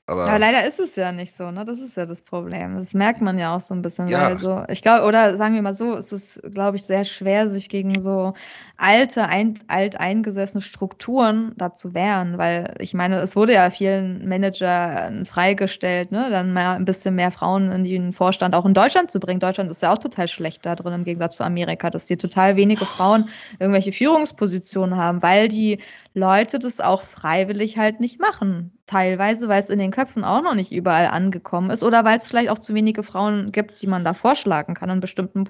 Aber, 0.07 0.27
ja, 0.27 0.37
leider 0.37 0.67
ist 0.67 0.81
es 0.81 0.97
ja 0.97 1.13
nicht 1.13 1.33
so, 1.33 1.53
ne? 1.53 1.65
Das 1.65 1.81
ist 1.81 1.97
ja 1.97 2.07
das 2.07 2.23
Problem. 2.23 2.75
Das 2.75 2.93
merkt 2.93 3.21
man 3.21 3.39
ja 3.39 3.55
auch 3.55 3.61
so 3.61 3.73
ein 3.73 3.83
bisschen. 3.83 4.09
Ja. 4.09 4.27
Also, 4.27 4.65
ich 4.69 4.83
glaube, 4.83 5.07
oder 5.07 5.37
sagen 5.37 5.55
wir 5.55 5.63
mal 5.63 5.75
so, 5.75 5.95
es 5.95 6.11
ist, 6.11 6.43
glaube 6.51 6.77
ich, 6.77 6.83
sehr 6.83 7.05
schwer, 7.05 7.47
sich 7.49 7.69
gegen 7.69 8.01
so 8.01 8.35
alte, 8.77 9.27
ein, 9.27 9.61
alteingesessene 9.69 10.61
Strukturen 10.61 11.53
da 11.57 11.77
zu 11.77 11.95
wehren, 11.95 12.37
weil 12.37 12.75
ich 12.81 12.95
meine, 12.95 13.21
es 13.21 13.37
wurde 13.37 13.53
ja 13.55 13.71
vielen 13.71 14.27
Managern 14.27 15.25
freigestellt, 15.25 16.11
ne? 16.11 16.31
Dann 16.31 16.53
mal 16.53 16.75
ein 16.75 16.85
bisschen 16.85 17.15
mehr 17.15 17.31
Frauen 17.31 17.71
in 17.71 17.85
den 17.85 18.13
Vorstand 18.13 18.57
auch 18.57 18.67
in 18.67 18.75
Deutschland 18.75 19.09
zu 19.09 19.21
bringen. 19.21 19.39
Deutschland 19.39 19.71
ist 19.71 19.83
ja 19.83 19.93
auch 19.93 19.99
total 19.99 20.27
schlecht 20.27 20.67
da 20.67 20.75
drin 20.75 20.95
im 20.95 21.05
Gegensatz 21.05 21.37
zu 21.37 21.45
Amerika, 21.45 21.91
dass 21.91 22.09
hier 22.09 22.19
total 22.19 22.57
wenige 22.57 22.87
Frauen 22.87 23.29
irgendwelche 23.61 23.93
Führungspositionen 23.93 24.97
haben, 24.97 25.23
weil 25.23 25.47
die 25.47 25.79
Leute 26.15 26.59
das 26.59 26.81
auch 26.81 27.03
freiwillig 27.03 27.79
halt 27.79 28.01
nicht 28.01 28.21
machen. 28.21 28.79
Teilweise, 28.87 29.49
weil 29.49 29.61
es 29.61 29.71
in 29.71 29.79
den 29.79 29.91
Köpfen 29.91 30.25
auch 30.25 30.43
noch 30.43 30.55
nicht 30.55 30.73
überall 30.73 31.07
angekommen 31.07 31.71
ist 31.71 31.83
oder 31.83 32.05
weil 32.05 32.19
es 32.19 32.27
vielleicht 32.27 32.51
auch 32.51 32.59
zu 32.59 32.75
wenige 32.75 33.03
Frauen 33.03 33.51
gibt, 33.53 33.81
die 33.81 33.87
man 33.87 34.05
da 34.05 34.13
vorschlagen 34.13 34.75
kann 34.75 34.91
in 34.91 35.01
bestimmten, 35.01 35.45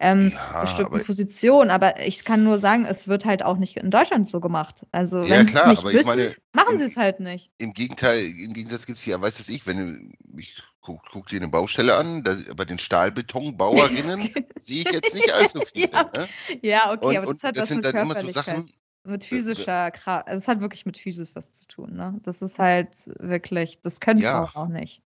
ähm, 0.00 0.32
ja, 0.34 0.62
bestimmten 0.62 0.94
aber 0.96 1.04
Positionen. 1.04 1.70
Aber 1.70 2.00
ich 2.00 2.24
kann 2.24 2.44
nur 2.44 2.58
sagen, 2.58 2.84
es 2.84 3.08
wird 3.08 3.24
halt 3.24 3.42
auch 3.42 3.56
nicht 3.56 3.78
in 3.78 3.90
Deutschland 3.90 4.28
so 4.28 4.40
gemacht. 4.40 4.84
Also, 4.92 5.22
ja, 5.22 5.38
wenn 5.38 5.46
es 5.46 5.66
nicht 5.66 5.84
wissen, 5.84 6.06
meine, 6.06 6.34
machen 6.52 6.76
sie 6.76 6.84
es 6.84 6.96
halt 6.96 7.20
nicht. 7.20 7.50
Im 7.58 7.72
Gegenteil, 7.72 8.24
im 8.24 8.52
Gegensatz 8.52 8.84
gibt 8.84 8.98
es 8.98 9.06
ja, 9.06 9.20
weißt 9.20 9.48
du 9.48 9.52
ich, 9.52 9.66
wenn 9.66 10.12
ich 10.36 10.54
guck, 10.82 11.00
guck 11.10 11.28
dir 11.28 11.36
eine 11.36 11.48
Baustelle 11.48 11.96
an, 11.96 12.22
da, 12.22 12.36
bei 12.54 12.64
den 12.64 12.78
Stahlbetonbauerinnen 12.78 14.30
sehe 14.60 14.82
ich 14.82 14.90
jetzt 14.90 15.14
nicht 15.14 15.32
allzu 15.32 15.62
viele. 15.72 15.90
ja, 15.92 16.10
ne? 16.14 16.28
ja, 16.60 16.92
okay, 16.92 17.06
und, 17.06 17.16
aber 17.16 17.32
das 17.32 17.42
hat 17.42 17.56
das 17.56 17.68
sind 17.68 17.84
dann 17.84 17.96
immer 17.96 18.16
so 18.16 18.28
Sachen, 18.28 18.70
mit 19.04 19.24
physischer 19.24 19.90
Kraft. 19.90 20.28
Also 20.28 20.42
es 20.42 20.48
hat 20.48 20.60
wirklich 20.60 20.86
mit 20.86 20.98
Physis 20.98 21.34
was 21.34 21.52
zu 21.52 21.66
tun, 21.66 21.94
ne? 21.94 22.20
Das 22.22 22.42
ist 22.42 22.58
halt 22.58 22.88
wirklich, 23.18 23.80
das 23.82 24.00
können 24.00 24.20
ja. 24.20 24.46
Frauen 24.46 24.64
auch 24.64 24.72
nicht. 24.72 25.02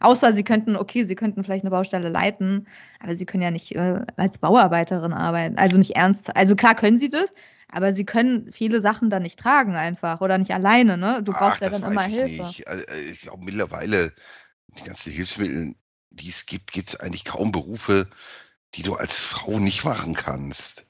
Außer 0.00 0.32
sie 0.34 0.44
könnten, 0.44 0.76
okay, 0.76 1.04
sie 1.04 1.14
könnten 1.14 1.42
vielleicht 1.42 1.64
eine 1.64 1.70
Baustelle 1.70 2.10
leiten, 2.10 2.68
aber 3.00 3.16
sie 3.16 3.24
können 3.24 3.42
ja 3.42 3.50
nicht 3.50 3.74
äh, 3.74 4.04
als 4.16 4.38
Bauarbeiterin 4.38 5.12
arbeiten. 5.12 5.56
Also 5.56 5.78
nicht 5.78 5.96
ernst. 5.96 6.36
Also 6.36 6.54
klar 6.54 6.74
können 6.74 6.98
sie 6.98 7.08
das, 7.08 7.32
aber 7.68 7.94
sie 7.94 8.04
können 8.04 8.52
viele 8.52 8.80
Sachen 8.80 9.08
dann 9.08 9.22
nicht 9.22 9.38
tragen 9.38 9.74
einfach 9.74 10.20
oder 10.20 10.36
nicht 10.36 10.52
alleine, 10.52 10.98
ne? 10.98 11.22
Du 11.22 11.32
brauchst 11.32 11.62
Ach, 11.62 11.70
ja 11.72 11.78
dann 11.78 11.90
immer 11.90 12.02
Hilfe. 12.02 12.42
Nicht. 12.42 12.68
Also, 12.68 12.84
äh, 12.86 13.10
ich 13.10 13.22
glaube 13.22 13.44
mittlerweile, 13.44 14.12
die 14.78 14.84
ganzen 14.84 15.12
Hilfsmittel, 15.12 15.74
die 16.10 16.28
es 16.28 16.44
gibt, 16.44 16.72
gibt 16.72 16.90
es 16.90 17.00
eigentlich 17.00 17.24
kaum 17.24 17.50
Berufe, 17.50 18.08
die 18.74 18.82
du 18.82 18.94
als 18.94 19.20
Frau 19.20 19.58
nicht 19.58 19.84
machen 19.84 20.14
kannst. 20.14 20.86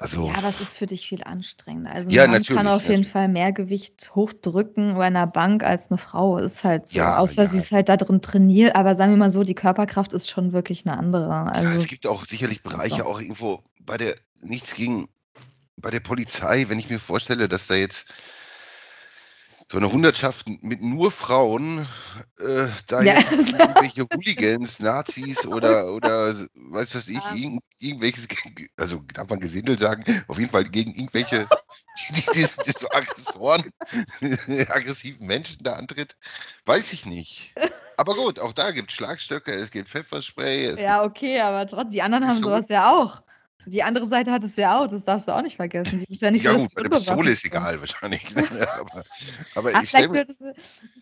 Also, 0.00 0.28
ja, 0.28 0.36
aber 0.36 0.48
es 0.48 0.60
ist 0.60 0.78
für 0.78 0.86
dich 0.86 1.08
viel 1.08 1.24
anstrengender. 1.24 1.90
Also 1.90 2.08
ja, 2.10 2.28
man 2.28 2.44
kann 2.44 2.68
auf 2.68 2.88
jeden 2.88 3.02
Fall 3.02 3.26
mehr 3.26 3.50
Gewicht 3.50 4.14
hochdrücken 4.14 4.94
bei 4.94 5.06
einer 5.06 5.26
Bank 5.26 5.64
als 5.64 5.90
eine 5.90 5.98
Frau. 5.98 6.38
Ist 6.38 6.62
halt 6.62 6.88
so. 6.88 6.98
Ja, 6.98 7.18
Außer 7.18 7.42
ja. 7.42 7.48
sie 7.48 7.58
ist 7.58 7.72
halt 7.72 7.88
da 7.88 7.96
drin 7.96 8.22
trainiert. 8.22 8.76
Aber 8.76 8.94
sagen 8.94 9.10
wir 9.10 9.16
mal 9.16 9.32
so, 9.32 9.42
die 9.42 9.56
Körperkraft 9.56 10.12
ist 10.12 10.30
schon 10.30 10.52
wirklich 10.52 10.86
eine 10.86 10.96
andere. 10.96 11.52
Also, 11.52 11.68
ja, 11.68 11.74
es 11.74 11.88
gibt 11.88 12.06
auch 12.06 12.24
sicherlich 12.26 12.62
Bereiche, 12.62 13.06
auch 13.06 13.20
irgendwo 13.20 13.64
bei 13.80 13.96
der, 13.96 14.14
nichts 14.40 14.76
gegen, 14.76 15.08
bei 15.76 15.90
der 15.90 16.00
Polizei, 16.00 16.66
wenn 16.68 16.78
ich 16.78 16.88
mir 16.88 17.00
vorstelle, 17.00 17.48
dass 17.48 17.66
da 17.66 17.74
jetzt 17.74 18.06
so 19.70 19.76
eine 19.76 19.92
Hundertschaft 19.92 20.48
mit 20.62 20.80
nur 20.80 21.10
Frauen, 21.10 21.86
äh, 22.38 22.66
da 22.86 23.02
ja. 23.02 23.18
jetzt 23.18 23.32
irgendwelche 23.32 24.06
Hooligans, 24.14 24.80
Nazis 24.80 25.46
oder, 25.46 25.92
oder 25.92 26.34
weiß 26.54 26.94
was 26.94 27.08
ich, 27.08 27.20
irgend, 27.34 27.62
irgendwelches, 27.78 28.28
also 28.78 29.02
darf 29.12 29.28
man 29.28 29.40
Gesindel 29.40 29.78
sagen, 29.78 30.04
auf 30.26 30.38
jeden 30.38 30.50
Fall 30.50 30.64
gegen 30.64 30.94
irgendwelche, 30.94 31.46
die, 31.98 32.12
die, 32.14 32.22
die, 32.32 32.46
die 32.64 32.70
so 32.70 32.88
Aggressoren, 32.90 33.70
aggressiven 34.70 35.26
Menschen 35.26 35.62
da 35.62 35.74
antritt, 35.74 36.16
weiß 36.64 36.94
ich 36.94 37.04
nicht. 37.04 37.54
Aber 37.98 38.14
gut, 38.14 38.38
auch 38.38 38.52
da 38.52 38.70
gibt 38.70 38.90
es 38.90 38.96
Schlagstöcke, 38.96 39.52
es 39.52 39.70
gibt 39.70 39.90
Pfefferspray. 39.90 40.66
Es 40.66 40.80
ja, 40.80 41.04
okay, 41.04 41.40
aber 41.40 41.66
trotzdem, 41.66 41.90
die 41.90 42.02
anderen 42.02 42.26
haben 42.26 42.36
so. 42.36 42.44
sowas 42.44 42.68
ja 42.70 42.90
auch. 42.94 43.22
Die 43.66 43.82
andere 43.82 44.06
Seite 44.06 44.30
hat 44.30 44.42
es 44.44 44.56
ja 44.56 44.78
auch, 44.78 44.86
das 44.88 45.04
darfst 45.04 45.28
du 45.28 45.32
auch 45.32 45.42
nicht 45.42 45.56
vergessen. 45.56 46.04
Die 46.08 46.14
ist 46.14 46.22
ja 46.22 46.30
nicht 46.30 46.44
ja, 46.44 46.54
gut, 46.54 46.74
bei 46.74 46.82
der 46.82 46.90
Pistole 46.90 47.30
ist 47.30 47.44
egal 47.44 47.78
wahrscheinlich. 47.80 48.24
aber, 48.36 49.02
aber 49.54 49.70
Ach, 49.74 49.82
ich 49.82 49.90
vielleicht 49.90 50.12
wird 50.12 50.30
es, 50.30 50.38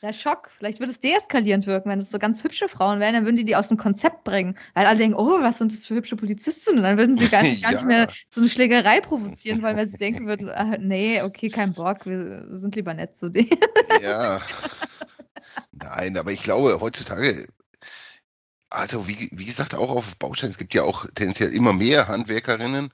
der 0.03 0.13
Schock, 0.13 0.51
vielleicht 0.59 0.81
würde 0.81 0.91
es 0.91 0.99
deeskalierend 0.99 1.67
wirken, 1.67 1.91
wenn 1.91 2.01
es 2.01 2.11
so 2.11 2.19
ganz 2.19 2.43
hübsche 2.43 2.69
Frauen 2.69 2.99
wären, 2.99 3.15
dann 3.15 3.25
würden 3.25 3.37
die 3.37 3.45
die 3.45 3.57
aus 3.57 3.69
dem 3.69 3.77
Konzept 3.77 4.25
bringen. 4.25 4.57
Weil 4.75 4.87
alle 4.87 4.99
denken, 4.99 5.17
oh, 5.17 5.41
was 5.41 5.59
sind 5.59 5.73
das 5.73 5.87
für 5.87 5.95
hübsche 5.95 6.17
Polizistinnen? 6.17 6.79
Und 6.79 6.85
dann 6.85 6.99
würden 6.99 7.17
sie 7.17 7.29
gar 7.29 7.43
nicht, 7.43 7.63
ja. 7.63 7.71
gar 7.71 7.79
nicht 7.79 7.87
mehr 7.87 8.09
so 8.31 8.41
eine 8.41 8.51
Schlägerei 8.51 9.01
provozieren, 9.01 9.63
weil, 9.63 9.77
weil 9.77 9.87
sie 9.87 9.99
denken 9.99 10.27
würden, 10.27 10.49
ah, 10.49 10.77
nee, 10.79 11.23
okay, 11.23 11.51
kein 11.51 11.75
Bock, 11.75 12.07
wir 12.07 12.59
sind 12.59 12.75
lieber 12.75 12.95
nett 12.95 13.17
zu 13.17 13.29
denen. 13.29 13.59
ja. 14.03 14.41
Nein, 15.73 16.17
aber 16.17 16.33
ich 16.33 16.43
glaube, 16.43 16.81
heutzutage 16.81 17.47
also 18.77 19.09
wie, 19.09 19.31
wie 19.33 19.45
gesagt, 19.45 19.75
auch 19.75 19.91
auf 19.91 20.17
Baustellen, 20.17 20.53
es 20.53 20.59
gibt 20.59 20.75
ja 20.75 20.83
auch 20.83 21.07
tendenziell 21.15 21.55
immer 21.55 21.73
mehr 21.73 22.09
Handwerkerinnen 22.09 22.93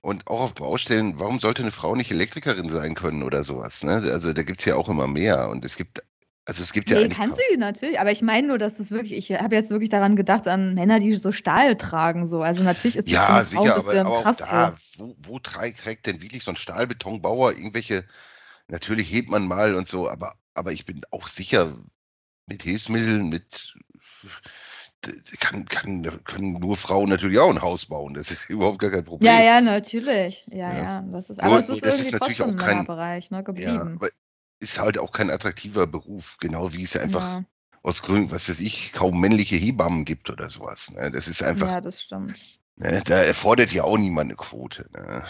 und 0.00 0.26
auch 0.26 0.40
auf 0.40 0.54
Baustellen, 0.54 1.18
warum 1.20 1.40
sollte 1.40 1.62
eine 1.62 1.70
Frau 1.70 1.94
nicht 1.94 2.10
Elektrikerin 2.10 2.68
sein 2.68 2.94
können 2.94 3.22
oder 3.22 3.44
sowas? 3.44 3.84
Ne? 3.84 3.92
Also 4.12 4.32
da 4.32 4.42
gibt 4.42 4.60
es 4.60 4.66
ja 4.66 4.74
auch 4.74 4.88
immer 4.88 5.06
mehr 5.06 5.48
und 5.50 5.64
es 5.64 5.76
gibt, 5.76 6.02
also 6.46 6.62
es 6.62 6.72
gibt 6.72 6.90
ja. 6.90 6.98
Nee, 6.98 7.08
kann 7.08 7.32
sie 7.32 7.56
natürlich, 7.56 8.00
aber 8.00 8.10
ich 8.10 8.22
meine 8.22 8.48
nur, 8.48 8.58
dass 8.58 8.80
es 8.80 8.90
wirklich, 8.90 9.12
ich 9.12 9.38
habe 9.40 9.54
jetzt 9.54 9.70
wirklich 9.70 9.88
daran 9.88 10.16
gedacht, 10.16 10.48
an 10.48 10.74
Männer, 10.74 10.98
die 10.98 11.14
so 11.14 11.30
Stahl 11.30 11.76
tragen, 11.76 12.26
so. 12.26 12.42
Also 12.42 12.64
natürlich 12.64 12.96
ist 12.96 13.06
das 13.06 13.14
ja, 13.14 13.44
sicher, 13.46 13.76
aber, 13.76 14.00
aber 14.00 14.22
krass, 14.22 14.42
auch 14.42 14.48
da, 14.48 14.76
wo, 14.98 15.16
wo 15.22 15.38
trägt 15.38 16.06
denn 16.06 16.22
wirklich 16.22 16.42
so 16.42 16.50
ein 16.50 16.56
Stahlbetonbauer 16.56 17.52
irgendwelche, 17.52 18.04
natürlich 18.66 19.12
hebt 19.12 19.30
man 19.30 19.46
mal 19.46 19.76
und 19.76 19.86
so, 19.86 20.08
aber, 20.10 20.34
aber 20.54 20.72
ich 20.72 20.84
bin 20.84 21.02
auch 21.12 21.28
sicher, 21.28 21.78
mit 22.46 22.62
Hilfsmitteln, 22.62 23.28
mit 23.28 23.74
kann, 25.40 25.64
kann, 25.66 26.20
können 26.24 26.54
nur 26.54 26.76
Frauen 26.76 27.08
natürlich 27.08 27.38
auch 27.38 27.50
ein 27.50 27.62
Haus 27.62 27.86
bauen. 27.86 28.14
Das 28.14 28.30
ist 28.30 28.48
überhaupt 28.50 28.78
gar 28.78 28.90
kein 28.90 29.04
Problem. 29.04 29.32
Ja, 29.32 29.42
ja, 29.42 29.60
natürlich. 29.60 30.46
Ja, 30.50 30.72
ja. 30.72 30.82
ja. 30.82 31.04
Das 31.12 31.30
ist, 31.30 31.40
aber 31.40 31.50
nur, 31.50 31.58
es 31.58 31.68
ist 31.68 31.82
irgendwie 31.82 32.00
ist 32.00 32.12
natürlich 32.12 32.42
auch 32.42 32.56
kein 32.56 32.86
Bereich 32.86 33.30
ne, 33.30 33.42
geblieben. 33.44 33.98
Ja, 34.00 34.08
ist 34.60 34.80
halt 34.80 34.98
auch 34.98 35.12
kein 35.12 35.30
attraktiver 35.30 35.86
Beruf, 35.86 36.36
genau 36.40 36.72
wie 36.72 36.82
es 36.82 36.96
einfach 36.96 37.36
ja. 37.36 37.44
aus 37.82 38.02
Gründen, 38.02 38.30
was 38.30 38.48
weiß 38.48 38.60
ich, 38.60 38.92
kaum 38.92 39.20
männliche 39.20 39.56
Hebammen 39.56 40.04
gibt 40.04 40.30
oder 40.30 40.48
sowas. 40.48 40.90
Ne? 40.92 41.10
Das 41.10 41.28
ist 41.28 41.42
einfach. 41.42 41.68
Ja, 41.68 41.80
das 41.80 42.02
stimmt. 42.02 42.60
Ne, 42.76 43.02
da 43.04 43.22
erfordert 43.22 43.72
ja 43.72 43.84
auch 43.84 43.98
niemand 43.98 44.30
eine 44.30 44.36
Quote. 44.36 44.88
Ne? 44.92 45.24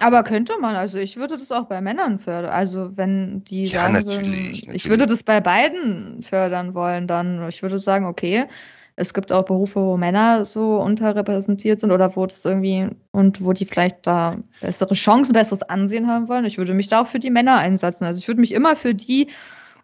Aber 0.00 0.22
könnte 0.22 0.54
man, 0.60 0.76
also 0.76 0.98
ich 0.98 1.16
würde 1.16 1.36
das 1.36 1.50
auch 1.50 1.64
bei 1.64 1.80
Männern 1.80 2.18
fördern. 2.18 2.50
Also 2.50 2.96
wenn 2.96 3.42
die 3.44 3.64
ja, 3.64 3.82
sagen, 3.82 3.94
natürlich, 3.94 4.62
natürlich. 4.62 4.74
ich 4.74 4.88
würde 4.88 5.06
das 5.06 5.22
bei 5.22 5.40
beiden 5.40 6.22
fördern 6.22 6.74
wollen, 6.74 7.06
dann 7.06 7.48
ich 7.48 7.62
würde 7.62 7.78
sagen, 7.78 8.06
okay, 8.06 8.46
es 8.96 9.14
gibt 9.14 9.32
auch 9.32 9.44
Berufe, 9.44 9.80
wo 9.80 9.96
Männer 9.96 10.44
so 10.44 10.80
unterrepräsentiert 10.80 11.80
sind 11.80 11.90
oder 11.90 12.14
wo 12.16 12.24
es 12.26 12.44
irgendwie 12.44 12.88
und 13.12 13.42
wo 13.42 13.52
die 13.52 13.64
vielleicht 13.64 14.06
da 14.06 14.36
bessere 14.60 14.94
Chancen, 14.94 15.32
besseres 15.32 15.62
Ansehen 15.62 16.06
haben 16.06 16.28
wollen. 16.28 16.44
Ich 16.44 16.58
würde 16.58 16.74
mich 16.74 16.88
da 16.88 17.00
auch 17.00 17.06
für 17.06 17.18
die 17.18 17.30
Männer 17.30 17.58
einsetzen. 17.58 18.04
Also 18.04 18.18
ich 18.18 18.28
würde 18.28 18.40
mich 18.40 18.52
immer 18.52 18.76
für 18.76 18.94
die 18.94 19.28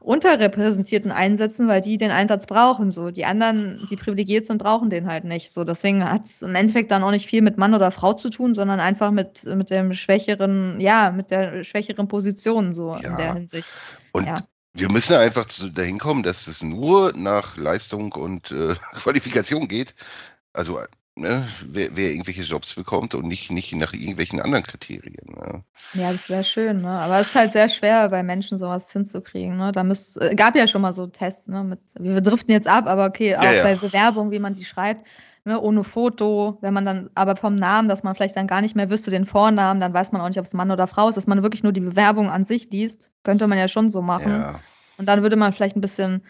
Unterrepräsentierten 0.06 1.10
einsetzen, 1.10 1.66
weil 1.66 1.80
die 1.80 1.98
den 1.98 2.12
Einsatz 2.12 2.46
brauchen. 2.46 2.92
So, 2.92 3.10
die 3.10 3.24
anderen, 3.24 3.88
die 3.90 3.96
privilegiert 3.96 4.46
sind, 4.46 4.58
brauchen 4.58 4.88
den 4.88 5.08
halt 5.08 5.24
nicht. 5.24 5.52
So, 5.52 5.64
deswegen 5.64 6.08
hat 6.08 6.26
es 6.26 6.42
im 6.42 6.54
Endeffekt 6.54 6.92
dann 6.92 7.02
auch 7.02 7.10
nicht 7.10 7.26
viel 7.26 7.42
mit 7.42 7.58
Mann 7.58 7.74
oder 7.74 7.90
Frau 7.90 8.12
zu 8.12 8.30
tun, 8.30 8.54
sondern 8.54 8.78
einfach 8.78 9.10
mit, 9.10 9.44
mit 9.44 9.68
dem 9.68 9.94
schwächeren, 9.94 10.78
ja, 10.78 11.10
mit 11.10 11.32
der 11.32 11.64
schwächeren 11.64 12.06
Position 12.06 12.72
so 12.72 12.92
ja. 12.92 13.00
in 13.00 13.16
der 13.16 13.34
Hinsicht. 13.34 13.68
Und 14.12 14.26
ja. 14.26 14.44
wir 14.74 14.92
müssen 14.92 15.16
einfach 15.16 15.46
dahin 15.74 15.98
kommen, 15.98 16.22
dass 16.22 16.46
es 16.46 16.62
nur 16.62 17.12
nach 17.16 17.56
Leistung 17.56 18.12
und 18.12 18.52
äh, 18.52 18.76
Qualifikation 18.94 19.66
geht. 19.66 19.96
Also 20.52 20.78
ne, 21.16 21.46
wer, 21.64 21.96
wer, 21.96 22.10
irgendwelche 22.10 22.42
Jobs 22.42 22.74
bekommt 22.74 23.14
und 23.14 23.26
nicht, 23.26 23.50
nicht 23.50 23.74
nach 23.74 23.92
irgendwelchen 23.92 24.40
anderen 24.40 24.64
Kriterien. 24.64 25.26
Ne? 25.26 25.62
Ja, 25.94 26.12
das 26.12 26.28
wäre 26.28 26.44
schön, 26.44 26.82
ne? 26.82 26.90
aber 26.90 27.18
es 27.18 27.28
ist 27.28 27.34
halt 27.34 27.52
sehr 27.52 27.68
schwer, 27.68 28.08
bei 28.10 28.22
Menschen 28.22 28.58
sowas 28.58 28.92
hinzukriegen. 28.92 29.56
Ne? 29.56 29.72
Da 29.72 29.82
müsst, 29.82 30.20
äh, 30.20 30.34
gab 30.34 30.54
ja 30.56 30.68
schon 30.68 30.82
mal 30.82 30.92
so 30.92 31.06
Tests, 31.06 31.48
ne? 31.48 31.64
Mit, 31.64 31.80
wir 31.98 32.20
driften 32.20 32.52
jetzt 32.52 32.68
ab, 32.68 32.86
aber 32.86 33.06
okay, 33.06 33.36
auch 33.36 33.42
ja, 33.42 33.52
ja. 33.52 33.62
bei 33.62 33.74
Bewerbung, 33.76 34.30
wie 34.30 34.38
man 34.38 34.54
die 34.54 34.64
schreibt, 34.64 35.06
ne? 35.44 35.60
ohne 35.60 35.84
Foto, 35.84 36.58
wenn 36.60 36.74
man 36.74 36.84
dann, 36.84 37.10
aber 37.14 37.36
vom 37.36 37.54
Namen, 37.54 37.88
dass 37.88 38.02
man 38.02 38.14
vielleicht 38.14 38.36
dann 38.36 38.46
gar 38.46 38.60
nicht 38.60 38.76
mehr 38.76 38.90
wüsste, 38.90 39.10
den 39.10 39.24
Vornamen, 39.24 39.80
dann 39.80 39.94
weiß 39.94 40.12
man 40.12 40.20
auch 40.20 40.28
nicht, 40.28 40.38
ob 40.38 40.44
es 40.44 40.52
Mann 40.52 40.70
oder 40.70 40.86
Frau 40.86 41.08
ist, 41.08 41.16
dass 41.16 41.26
man 41.26 41.42
wirklich 41.42 41.62
nur 41.62 41.72
die 41.72 41.80
Bewerbung 41.80 42.30
an 42.30 42.44
sich 42.44 42.70
liest, 42.70 43.10
könnte 43.24 43.46
man 43.46 43.58
ja 43.58 43.68
schon 43.68 43.88
so 43.88 44.02
machen. 44.02 44.32
Ja. 44.32 44.60
Und 44.98 45.06
dann 45.06 45.22
würde 45.22 45.36
man 45.36 45.52
vielleicht 45.52 45.76
ein 45.76 45.82
bisschen 45.82 46.22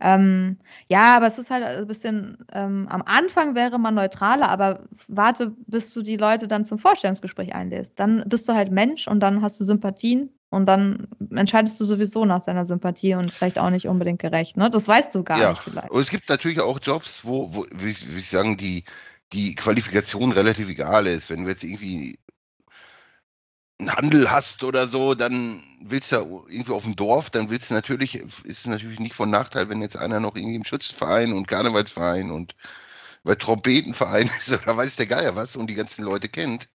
ähm, 0.00 0.58
ja, 0.88 1.16
aber 1.16 1.26
es 1.26 1.38
ist 1.38 1.50
halt 1.50 1.64
ein 1.64 1.86
bisschen, 1.86 2.38
ähm, 2.52 2.86
am 2.88 3.02
Anfang 3.06 3.54
wäre 3.54 3.78
man 3.78 3.94
neutraler, 3.94 4.48
aber 4.48 4.84
warte, 5.08 5.52
bis 5.66 5.92
du 5.94 6.02
die 6.02 6.16
Leute 6.16 6.48
dann 6.48 6.64
zum 6.64 6.78
Vorstellungsgespräch 6.78 7.54
einlädst. 7.54 7.98
Dann 7.98 8.24
bist 8.26 8.48
du 8.48 8.54
halt 8.54 8.70
Mensch 8.70 9.08
und 9.08 9.20
dann 9.20 9.42
hast 9.42 9.60
du 9.60 9.64
Sympathien 9.64 10.30
und 10.50 10.66
dann 10.66 11.08
entscheidest 11.34 11.80
du 11.80 11.84
sowieso 11.84 12.24
nach 12.24 12.42
deiner 12.42 12.64
Sympathie 12.64 13.14
und 13.14 13.32
vielleicht 13.32 13.58
auch 13.58 13.70
nicht 13.70 13.88
unbedingt 13.88 14.20
gerecht. 14.20 14.56
Ne? 14.56 14.70
Das 14.70 14.86
weißt 14.86 15.14
du 15.14 15.24
gar 15.24 15.40
ja. 15.40 15.50
nicht 15.50 15.62
vielleicht. 15.62 15.90
Und 15.90 16.00
es 16.00 16.10
gibt 16.10 16.28
natürlich 16.28 16.60
auch 16.60 16.78
Jobs, 16.80 17.24
wo, 17.24 17.54
wo 17.54 17.66
wie, 17.74 17.86
wie 17.86 18.18
ich 18.18 18.28
sagen, 18.28 18.56
die, 18.56 18.84
die 19.32 19.54
Qualifikation 19.54 20.32
relativ 20.32 20.68
egal 20.68 21.06
ist. 21.06 21.30
Wenn 21.30 21.44
du 21.44 21.50
jetzt 21.50 21.64
irgendwie 21.64 22.18
einen 23.78 23.92
Handel 23.92 24.30
hast 24.30 24.62
oder 24.64 24.86
so, 24.86 25.14
dann 25.14 25.62
willst 25.82 26.12
du 26.12 26.46
irgendwie 26.48 26.72
auf 26.72 26.84
dem 26.84 26.96
Dorf, 26.96 27.30
dann 27.30 27.50
willst 27.50 27.70
du 27.70 27.74
natürlich, 27.74 28.14
ist 28.16 28.42
es 28.44 28.66
natürlich 28.66 29.00
nicht 29.00 29.14
von 29.14 29.30
Nachteil, 29.30 29.68
wenn 29.68 29.82
jetzt 29.82 29.96
einer 29.96 30.20
noch 30.20 30.36
irgendwie 30.36 30.56
im 30.56 30.64
Schützenverein 30.64 31.32
und 31.32 31.48
Karnevalsverein 31.48 32.30
und 32.30 32.54
bei 33.24 33.34
Trompetenverein 33.34 34.26
ist 34.38 34.52
oder 34.52 34.76
weiß 34.76 34.96
der 34.96 35.06
Geier 35.06 35.34
was 35.34 35.56
und 35.56 35.68
die 35.68 35.74
ganzen 35.74 36.04
Leute 36.04 36.28
kennt 36.28 36.68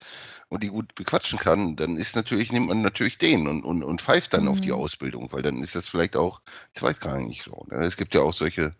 und 0.49 0.63
die 0.63 0.69
gut 0.69 0.95
bequatschen 0.95 1.39
kann, 1.39 1.75
dann 1.75 1.95
ist 1.95 2.15
natürlich, 2.15 2.51
nimmt 2.51 2.67
man 2.67 2.81
natürlich 2.81 3.17
den 3.17 3.47
und, 3.47 3.63
und, 3.63 3.83
und 3.83 4.01
pfeift 4.01 4.33
dann 4.33 4.43
mhm. 4.43 4.49
auf 4.49 4.61
die 4.61 4.69
mhm. 4.69 4.75
Ausbildung, 4.75 5.31
weil 5.31 5.43
dann 5.43 5.61
ist 5.61 5.75
das 5.75 5.87
vielleicht 5.87 6.17
auch 6.17 6.41
zweitrangig 6.73 7.43
so. 7.43 7.65
Ne? 7.69 7.85
Es 7.85 7.97
gibt 7.97 8.15
ja 8.15 8.21
auch 8.21 8.33
solche 8.33 8.75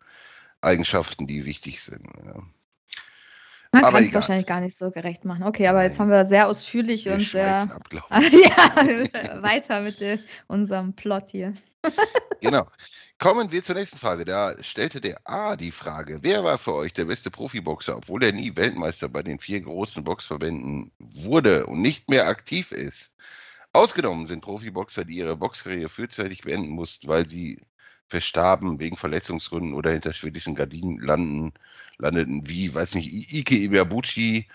Eigenschaften, 0.61 1.26
die 1.28 1.45
wichtig 1.45 1.82
sind. 1.82 2.05
Ja. 2.26 2.41
Man 3.72 3.84
kann 3.84 4.03
es 4.03 4.13
wahrscheinlich 4.13 4.47
gar 4.47 4.61
nicht 4.61 4.76
so 4.76 4.89
gerecht 4.89 5.26
machen. 5.26 5.43
Okay, 5.43 5.67
aber 5.67 5.84
jetzt 5.84 5.99
haben 5.99 6.09
wir 6.09 6.26
sehr 6.26 6.47
ausführlich 6.47 7.05
wir 7.05 7.13
und 7.13 7.22
sehr 7.22 7.70
ab, 7.72 7.88
ja, 7.91 9.41
weiter 9.43 9.82
mit 9.82 9.99
de, 9.99 10.17
unserem 10.47 10.93
Plot 10.93 11.30
hier. 11.30 11.53
genau. 12.41 12.67
Kommen 13.20 13.51
wir 13.51 13.61
zur 13.61 13.76
nächsten 13.76 13.99
Frage. 13.99 14.26
Da 14.26 14.55
stellte 14.63 15.01
der 15.01 15.20
A 15.26 15.55
die 15.55 15.72
Frage: 15.72 16.20
Wer 16.24 16.43
war 16.43 16.57
für 16.57 16.74
euch 16.74 16.93
der 16.93 17.05
beste 17.05 17.30
Profiboxer, 17.30 17.97
obwohl 17.97 18.24
er 18.24 18.32
nie 18.32 18.55
Weltmeister 18.55 19.07
bei 19.07 19.22
den 19.22 19.39
vier 19.39 19.61
großen 19.61 20.03
Boxverbänden 20.03 20.91
wurde 20.97 21.67
und 21.67 21.82
nicht 21.82 22.09
mehr 22.09 22.28
aktiv 22.28 22.72
ist? 22.72 23.13
Ausgenommen 23.72 24.26
sind 24.26 24.41
Profiboxer, 24.41 25.05
die 25.05 25.17
ihre 25.17 25.38
Boxkarriere 25.38 25.89
frühzeitig 25.89 26.41
beenden 26.41 26.72
mussten, 26.72 27.07
weil 27.07 27.30
sie 27.30 27.61
verstarben 28.10 28.80
wegen 28.80 28.97
Verletzungsgründen 28.97 29.74
oder 29.74 29.91
hinter 29.91 30.14
schwedischen 30.14 30.55
Gardinen 30.55 30.99
landen, 30.99 31.53
landeten, 31.97 32.49
wie, 32.49 32.74
weiß 32.74 32.95
nicht, 32.95 33.34
Ike 33.34 33.55
Iberbuchi 33.55 34.47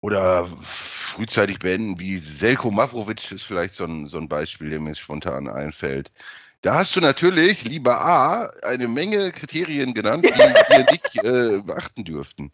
oder 0.00 0.46
frühzeitig 0.62 1.58
beenden, 1.58 1.98
wie 1.98 2.18
Selko 2.18 2.70
Mavrovic 2.70 3.32
ist 3.32 3.42
vielleicht 3.42 3.74
so 3.74 3.84
ein, 3.84 4.08
so 4.08 4.18
ein 4.18 4.28
Beispiel, 4.28 4.70
der 4.70 4.80
mir 4.80 4.94
spontan 4.94 5.48
einfällt. 5.48 6.12
Da 6.60 6.74
hast 6.74 6.94
du 6.94 7.00
natürlich, 7.00 7.64
lieber 7.64 8.04
A, 8.04 8.50
eine 8.62 8.88
Menge 8.88 9.32
Kriterien 9.32 9.94
genannt, 9.94 10.24
die 10.24 10.38
wir 10.38 10.86
nicht 10.90 11.16
äh, 11.24 11.62
beachten 11.62 12.04
dürften. 12.04 12.52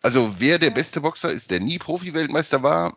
Also 0.00 0.40
wer 0.40 0.58
der 0.58 0.70
beste 0.70 1.02
Boxer 1.02 1.30
ist, 1.30 1.50
der 1.50 1.60
nie 1.60 1.78
Profi-Weltmeister 1.78 2.62
war, 2.62 2.96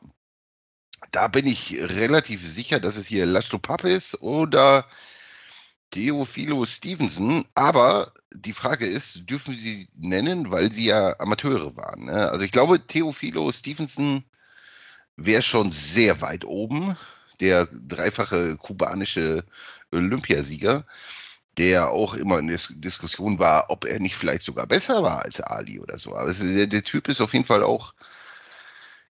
da 1.12 1.28
bin 1.28 1.48
ich 1.48 1.78
relativ 1.80 2.48
sicher, 2.48 2.80
dass 2.80 2.98
es 2.98 3.08
hier 3.08 3.26
Laszlo 3.26 3.58
Papp 3.58 3.84
ist 3.84 4.22
oder 4.22 4.86
Theophilo 5.92 6.66
Stevenson, 6.66 7.46
aber 7.56 8.14
die 8.32 8.54
Frage 8.54 8.86
ist, 8.86 9.30
dürfen 9.30 9.54
wir 9.54 9.60
sie 9.60 9.88
nennen, 9.98 10.52
weil 10.52 10.72
sie 10.72 10.86
ja 10.86 11.16
Amateure 11.20 11.76
waren? 11.76 12.06
Ne? 12.06 12.30
Also 12.30 12.46
ich 12.46 12.52
glaube, 12.52 12.86
Theophilo 12.86 13.52
Stevenson 13.52 14.24
wäre 15.16 15.42
schon 15.42 15.72
sehr 15.72 16.22
weit 16.22 16.46
oben, 16.46 16.96
der 17.40 17.68
dreifache 17.72 18.58
kubanische 18.58 19.46
Olympiasieger, 19.92 20.86
der 21.58 21.90
auch 21.90 22.14
immer 22.14 22.40
in 22.40 22.48
der 22.48 22.60
Diskussion 22.70 23.40
war, 23.40 23.70
ob 23.70 23.86
er 23.86 24.00
nicht 24.00 24.16
vielleicht 24.16 24.44
sogar 24.44 24.68
besser 24.68 25.04
war 25.04 25.24
als 25.24 25.42
Ali 25.42 25.80
oder 25.80 25.98
so. 25.98 26.16
Aber 26.16 26.32
der, 26.34 26.68
der 26.68 26.84
Typ 26.84 27.08
ist 27.08 27.22
auf 27.22 27.34
jeden 27.34 27.46
Fall 27.46 27.64
auch 27.64 27.94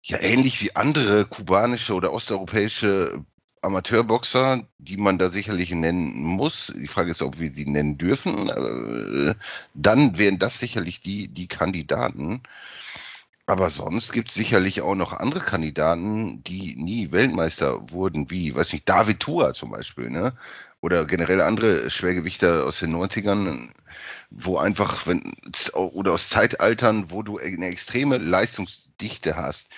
ja 0.02 0.18
ähnlich 0.20 0.60
wie 0.62 0.74
andere 0.76 1.26
kubanische 1.26 1.94
oder 1.94 2.12
osteuropäische 2.12 3.24
Amateurboxer, 3.62 4.64
die 4.78 4.96
man 4.96 5.18
da 5.18 5.30
sicherlich 5.30 5.70
nennen 5.72 6.22
muss. 6.22 6.72
Die 6.76 6.88
Frage 6.88 7.10
ist, 7.10 7.22
ob 7.22 7.38
wir 7.38 7.50
die 7.50 7.66
nennen 7.66 7.98
dürfen. 7.98 8.48
Äh, 8.48 9.34
dann 9.74 10.18
wären 10.18 10.38
das 10.38 10.58
sicherlich 10.58 11.00
die, 11.00 11.28
die 11.28 11.48
Kandidaten. 11.48 12.42
Aber 13.48 13.70
sonst 13.70 14.12
gibt 14.12 14.28
es 14.28 14.34
sicherlich 14.34 14.82
auch 14.82 14.94
noch 14.94 15.14
andere 15.14 15.40
Kandidaten, 15.40 16.44
die 16.44 16.76
nie 16.76 17.12
Weltmeister 17.12 17.90
wurden, 17.90 18.30
wie, 18.30 18.54
weiß 18.54 18.74
nicht, 18.74 18.86
David 18.86 19.20
Tua 19.20 19.54
zum 19.54 19.70
Beispiel, 19.70 20.10
ne? 20.10 20.34
Oder 20.82 21.06
generell 21.06 21.40
andere 21.40 21.88
Schwergewichter 21.88 22.66
aus 22.66 22.80
den 22.80 22.94
90ern, 22.94 23.70
wo 24.30 24.58
einfach, 24.58 25.06
wenn, 25.06 25.32
oder 25.72 26.12
aus 26.12 26.28
Zeitaltern, 26.28 27.10
wo 27.10 27.22
du 27.22 27.38
eine 27.38 27.68
extreme 27.68 28.18
Leistungsdichte 28.18 29.36
hast. 29.36 29.70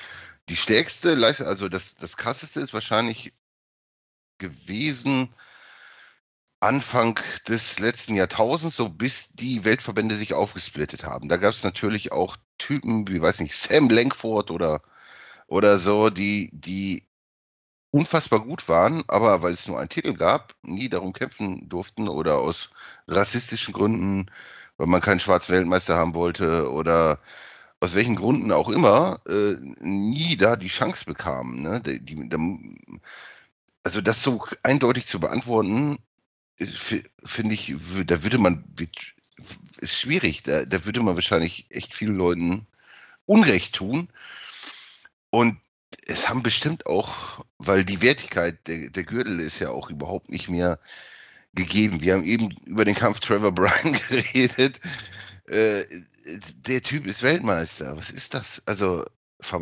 Die 0.48 0.56
stärkste, 0.56 1.16
also 1.46 1.68
das, 1.68 1.94
das 1.94 2.16
krasseste 2.16 2.60
ist 2.60 2.74
wahrscheinlich 2.74 3.32
gewesen 4.40 5.32
Anfang 6.60 7.18
des 7.48 7.78
letzten 7.78 8.14
Jahrtausends, 8.14 8.76
so 8.76 8.88
bis 8.90 9.30
die 9.30 9.64
Weltverbände 9.64 10.14
sich 10.14 10.34
aufgesplittet 10.34 11.04
haben. 11.04 11.28
Da 11.28 11.38
gab 11.38 11.54
es 11.54 11.64
natürlich 11.64 12.12
auch 12.12 12.36
Typen 12.58 13.08
wie, 13.08 13.22
weiß 13.22 13.40
nicht, 13.40 13.56
Sam 13.56 13.88
Lankford 13.88 14.50
oder, 14.50 14.82
oder 15.46 15.78
so, 15.78 16.10
die, 16.10 16.50
die 16.52 17.04
unfassbar 17.90 18.40
gut 18.40 18.68
waren, 18.68 19.02
aber 19.08 19.42
weil 19.42 19.54
es 19.54 19.66
nur 19.66 19.78
einen 19.78 19.88
Titel 19.88 20.12
gab, 20.14 20.54
nie 20.62 20.90
darum 20.90 21.14
kämpfen 21.14 21.68
durften 21.68 22.08
oder 22.08 22.38
aus 22.38 22.70
rassistischen 23.08 23.72
Gründen, 23.72 24.30
weil 24.76 24.86
man 24.86 25.00
keinen 25.00 25.20
Schwarzweltmeister 25.20 25.96
haben 25.96 26.14
wollte 26.14 26.70
oder 26.70 27.20
aus 27.80 27.94
welchen 27.94 28.16
Gründen 28.16 28.52
auch 28.52 28.68
immer, 28.68 29.20
äh, 29.26 29.56
nie 29.80 30.36
da 30.36 30.56
die 30.56 30.68
Chance 30.68 31.06
bekamen. 31.06 31.62
Ne? 31.62 31.80
Die, 31.80 32.00
die, 32.00 32.28
also 33.82 34.00
das 34.00 34.22
so 34.22 34.44
eindeutig 34.62 35.06
zu 35.06 35.20
beantworten, 35.20 35.98
äh, 36.58 36.66
finde 37.24 37.54
ich, 37.54 37.74
da 38.06 38.22
würde 38.22 38.38
man, 38.38 38.64
ist 39.78 39.98
schwierig, 39.98 40.42
da, 40.42 40.64
da 40.64 40.84
würde 40.84 41.00
man 41.00 41.14
wahrscheinlich 41.14 41.66
echt 41.70 41.94
vielen 41.94 42.16
Leuten 42.16 42.66
Unrecht 43.26 43.74
tun. 43.74 44.08
Und 45.30 45.60
es 46.06 46.28
haben 46.28 46.42
bestimmt 46.42 46.86
auch, 46.86 47.44
weil 47.58 47.84
die 47.84 48.02
Wertigkeit 48.02 48.66
der, 48.66 48.90
der 48.90 49.04
Gürtel 49.04 49.40
ist 49.40 49.58
ja 49.58 49.70
auch 49.70 49.90
überhaupt 49.90 50.30
nicht 50.30 50.48
mehr 50.48 50.78
gegeben. 51.54 52.00
Wir 52.00 52.14
haben 52.14 52.24
eben 52.24 52.50
über 52.66 52.84
den 52.84 52.94
Kampf 52.94 53.20
Trevor 53.20 53.52
Bryan 53.52 53.92
geredet. 54.08 54.80
Äh, 55.46 55.82
der 56.66 56.82
Typ 56.82 57.06
ist 57.06 57.22
Weltmeister. 57.22 57.96
Was 57.96 58.10
ist 58.10 58.34
das? 58.34 58.62
Also, 58.66 59.04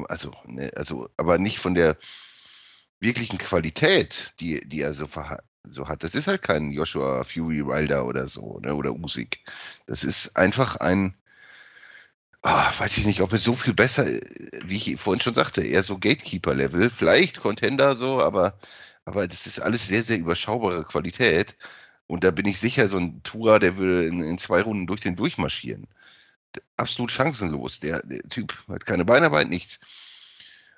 also, 0.09 0.33
ne, 0.45 0.71
also, 0.77 1.09
aber 1.17 1.39
nicht 1.39 1.59
von 1.59 1.75
der 1.75 1.97
wirklichen 3.01 3.39
Qualität, 3.39 4.35
die, 4.41 4.61
die 4.61 4.81
er 4.83 4.95
so, 4.95 5.09
so 5.65 5.89
hat. 5.89 6.03
Das 6.03 6.15
ist 6.15 6.27
halt 6.27 6.43
kein 6.43 6.73
Joshua 6.73 7.25
Fury 7.25 7.67
Wilder 7.67 8.07
oder 8.07 8.27
so, 8.27 8.59
ne, 8.61 8.75
oder 8.75 8.93
Usyk. 8.93 9.39
Das 9.87 10.05
ist 10.05 10.37
einfach 10.37 10.77
ein, 10.77 11.15
oh, 12.43 12.49
weiß 12.79 12.99
ich 12.99 13.07
nicht, 13.07 13.21
ob 13.21 13.33
es 13.33 13.45
so 13.45 13.55
viel 13.55 13.75
besser, 13.75 14.07
wie 14.65 14.77
ich 14.77 15.01
vorhin 15.01 15.21
schon 15.21 15.35
sagte, 15.35 15.63
eher 15.63 15.83
so 15.83 15.99
Gatekeeper-Level, 15.99 16.91
vielleicht 16.91 17.41
Contender 17.41 17.97
so, 17.97 18.23
aber, 18.23 18.59
aber 19.05 19.27
das 19.29 19.47
ist 19.47 19.61
alles 19.61 19.87
sehr, 19.87 20.03
sehr 20.03 20.19
überschaubare 20.19 20.85
Qualität. 20.85 21.57
Und 22.07 22.25
da 22.25 22.31
bin 22.31 22.47
ich 22.47 22.59
sicher, 22.59 22.89
so 22.89 22.97
ein 22.99 23.23
Tour, 23.23 23.61
der 23.61 23.77
würde 23.77 24.07
in, 24.07 24.23
in 24.23 24.39
zwei 24.39 24.63
Runden 24.63 24.87
durch 24.87 25.01
den 25.01 25.17
durchmarschieren. 25.17 25.87
Absolut 26.77 27.13
chancenlos. 27.13 27.81
Der, 27.81 28.01
der 28.03 28.23
Typ 28.23 28.57
hat 28.69 28.87
keine 28.87 29.05
Beinarbeit, 29.05 29.49
nichts. 29.49 29.81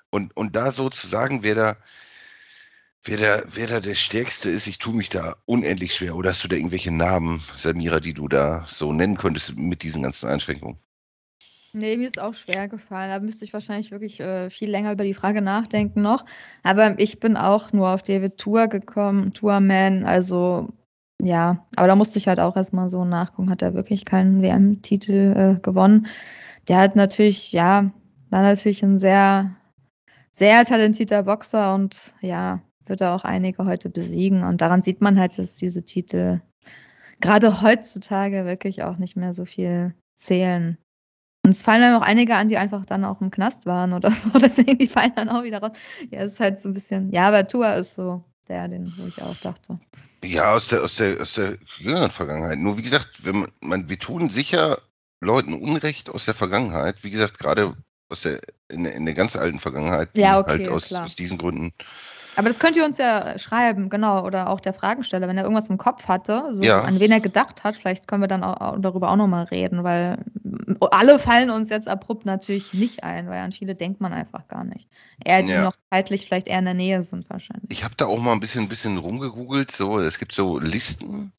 Und, 0.09 0.35
und 0.35 0.55
da 0.55 0.71
so 0.71 0.89
zu 0.89 1.07
sagen, 1.07 1.43
wer 1.43 1.55
da, 1.55 1.77
Wer 3.03 3.17
da, 3.17 3.43
wer 3.55 3.65
da 3.65 3.79
der 3.79 3.95
Stärkste 3.95 4.49
ist, 4.49 4.67
ich 4.67 4.77
tue 4.77 4.93
mich 4.93 5.09
da 5.09 5.35
unendlich 5.45 5.95
schwer. 5.95 6.15
Oder 6.15 6.29
hast 6.29 6.43
du 6.43 6.47
da 6.47 6.55
irgendwelche 6.55 6.93
Namen, 6.93 7.41
Samira, 7.57 7.99
die 7.99 8.13
du 8.13 8.27
da 8.27 8.65
so 8.67 8.93
nennen 8.93 9.17
könntest 9.17 9.57
mit 9.57 9.81
diesen 9.81 10.03
ganzen 10.03 10.29
Einschränkungen? 10.29 10.77
Nee, 11.73 11.97
mir 11.97 12.05
ist 12.05 12.19
auch 12.19 12.35
schwer 12.35 12.67
gefallen. 12.67 13.09
Da 13.09 13.19
müsste 13.19 13.45
ich 13.45 13.53
wahrscheinlich 13.53 13.91
wirklich 13.91 14.19
äh, 14.19 14.49
viel 14.51 14.69
länger 14.69 14.91
über 14.91 15.03
die 15.03 15.15
Frage 15.15 15.41
nachdenken 15.41 16.01
noch. 16.01 16.25
Aber 16.61 16.99
ich 16.99 17.19
bin 17.19 17.37
auch 17.37 17.71
nur 17.73 17.89
auf 17.89 18.03
David 18.03 18.37
Tour 18.37 18.67
gekommen, 18.67 19.33
Tourman. 19.33 20.03
Also 20.03 20.69
ja, 21.23 21.65
aber 21.75 21.87
da 21.87 21.95
musste 21.95 22.19
ich 22.19 22.27
halt 22.27 22.39
auch 22.39 22.55
erstmal 22.55 22.89
so 22.89 23.05
nachgucken. 23.05 23.49
Hat 23.49 23.61
er 23.61 23.73
wirklich 23.73 24.05
keinen 24.05 24.41
WM-Titel 24.41 25.57
äh, 25.57 25.61
gewonnen? 25.61 26.07
Der 26.67 26.77
hat 26.77 26.95
natürlich, 26.95 27.51
ja, 27.51 27.91
war 28.29 28.41
natürlich 28.41 28.83
ein 28.83 28.99
sehr, 28.99 29.55
sehr 30.33 30.65
talentierter 30.65 31.23
Boxer 31.23 31.73
und 31.73 32.13
ja, 32.21 32.61
wird 32.85 33.01
er 33.01 33.15
auch 33.15 33.23
einige 33.23 33.65
heute 33.65 33.89
besiegen. 33.89 34.43
Und 34.43 34.61
daran 34.61 34.81
sieht 34.81 35.01
man 35.01 35.19
halt, 35.19 35.37
dass 35.37 35.55
diese 35.55 35.83
Titel 35.83 36.41
gerade 37.19 37.61
heutzutage 37.61 38.45
wirklich 38.45 38.83
auch 38.83 38.97
nicht 38.97 39.15
mehr 39.15 39.33
so 39.33 39.45
viel 39.45 39.93
zählen. 40.17 40.77
Und 41.43 41.51
es 41.51 41.63
fallen 41.63 41.81
dann 41.81 41.95
auch 41.95 42.05
einige 42.05 42.35
an, 42.35 42.49
die 42.49 42.57
einfach 42.57 42.85
dann 42.85 43.05
auch 43.05 43.21
im 43.21 43.31
Knast 43.31 43.65
waren 43.65 43.93
oder 43.93 44.11
so. 44.11 44.29
Deswegen, 44.39 44.77
die 44.77 44.87
fallen 44.87 45.13
dann 45.15 45.29
auch 45.29 45.43
wieder 45.43 45.59
raus. 45.59 45.77
Ja, 46.09 46.19
es 46.19 46.33
ist 46.33 46.39
halt 46.39 46.61
so 46.61 46.69
ein 46.69 46.73
bisschen, 46.73 47.11
ja, 47.11 47.27
aber 47.27 47.47
Tua 47.47 47.73
ist 47.73 47.95
so 47.95 48.23
der, 48.47 48.67
den, 48.67 48.93
wo 48.97 49.05
ich 49.07 49.21
auch 49.21 49.37
dachte. 49.37 49.79
Ja, 50.23 50.53
aus 50.53 50.67
der, 50.67 50.83
aus 50.83 50.97
der, 50.97 51.19
aus 51.19 51.33
der 51.33 51.57
jüngeren 51.77 52.11
Vergangenheit. 52.11 52.59
Nur 52.59 52.77
wie 52.77 52.83
gesagt, 52.83 53.25
wenn 53.25 53.39
man, 53.39 53.49
man, 53.61 53.89
wir 53.89 53.97
tun 53.97 54.29
sicher 54.29 54.79
Leuten 55.19 55.53
Unrecht 55.53 56.09
aus 56.09 56.25
der 56.25 56.33
Vergangenheit. 56.33 57.03
Wie 57.03 57.09
gesagt, 57.09 57.39
gerade 57.39 57.75
aus 58.09 58.21
der, 58.21 58.41
in, 58.69 58.85
in 58.85 59.05
der 59.05 59.13
ganz 59.15 59.35
alten 59.35 59.59
Vergangenheit, 59.59 60.09
ja, 60.17 60.39
okay, 60.39 60.51
halt 60.51 60.69
aus, 60.69 60.93
aus 60.93 61.15
diesen 61.15 61.37
Gründen 61.37 61.73
aber 62.35 62.47
das 62.47 62.59
könnt 62.59 62.77
ihr 62.77 62.85
uns 62.85 62.97
ja 62.97 63.37
schreiben, 63.37 63.89
genau, 63.89 64.23
oder 64.25 64.49
auch 64.49 64.61
der 64.61 64.73
Fragensteller, 64.73 65.27
wenn 65.27 65.37
er 65.37 65.43
irgendwas 65.43 65.69
im 65.69 65.77
Kopf 65.77 66.07
hatte, 66.07 66.49
so 66.53 66.63
ja. 66.63 66.81
an 66.81 66.99
wen 66.99 67.11
er 67.11 67.19
gedacht 67.19 67.63
hat, 67.63 67.75
vielleicht 67.75 68.07
können 68.07 68.23
wir 68.23 68.27
dann 68.27 68.43
auch, 68.43 68.77
darüber 68.79 69.11
auch 69.11 69.15
nochmal 69.17 69.45
reden, 69.45 69.83
weil 69.83 70.17
alle 70.91 71.19
fallen 71.19 71.49
uns 71.49 71.69
jetzt 71.69 71.87
abrupt 71.89 72.25
natürlich 72.25 72.73
nicht 72.73 73.03
ein, 73.03 73.29
weil 73.29 73.39
an 73.41 73.51
viele 73.51 73.75
denkt 73.75 73.99
man 73.99 74.13
einfach 74.13 74.47
gar 74.47 74.63
nicht. 74.63 74.87
Eher, 75.23 75.43
die 75.43 75.49
ja. 75.49 75.63
noch 75.63 75.75
zeitlich 75.89 76.25
vielleicht 76.25 76.47
eher 76.47 76.59
in 76.59 76.65
der 76.65 76.73
Nähe 76.73 77.03
sind 77.03 77.29
wahrscheinlich. 77.29 77.69
Ich 77.69 77.83
habe 77.83 77.95
da 77.97 78.05
auch 78.05 78.19
mal 78.19 78.31
ein 78.31 78.39
bisschen, 78.39 78.63
ein 78.63 78.69
bisschen 78.69 78.97
rumgegoogelt, 78.97 79.71
so, 79.71 79.99
es 79.99 80.17
gibt 80.17 80.33
so 80.33 80.57
Listen, 80.57 81.33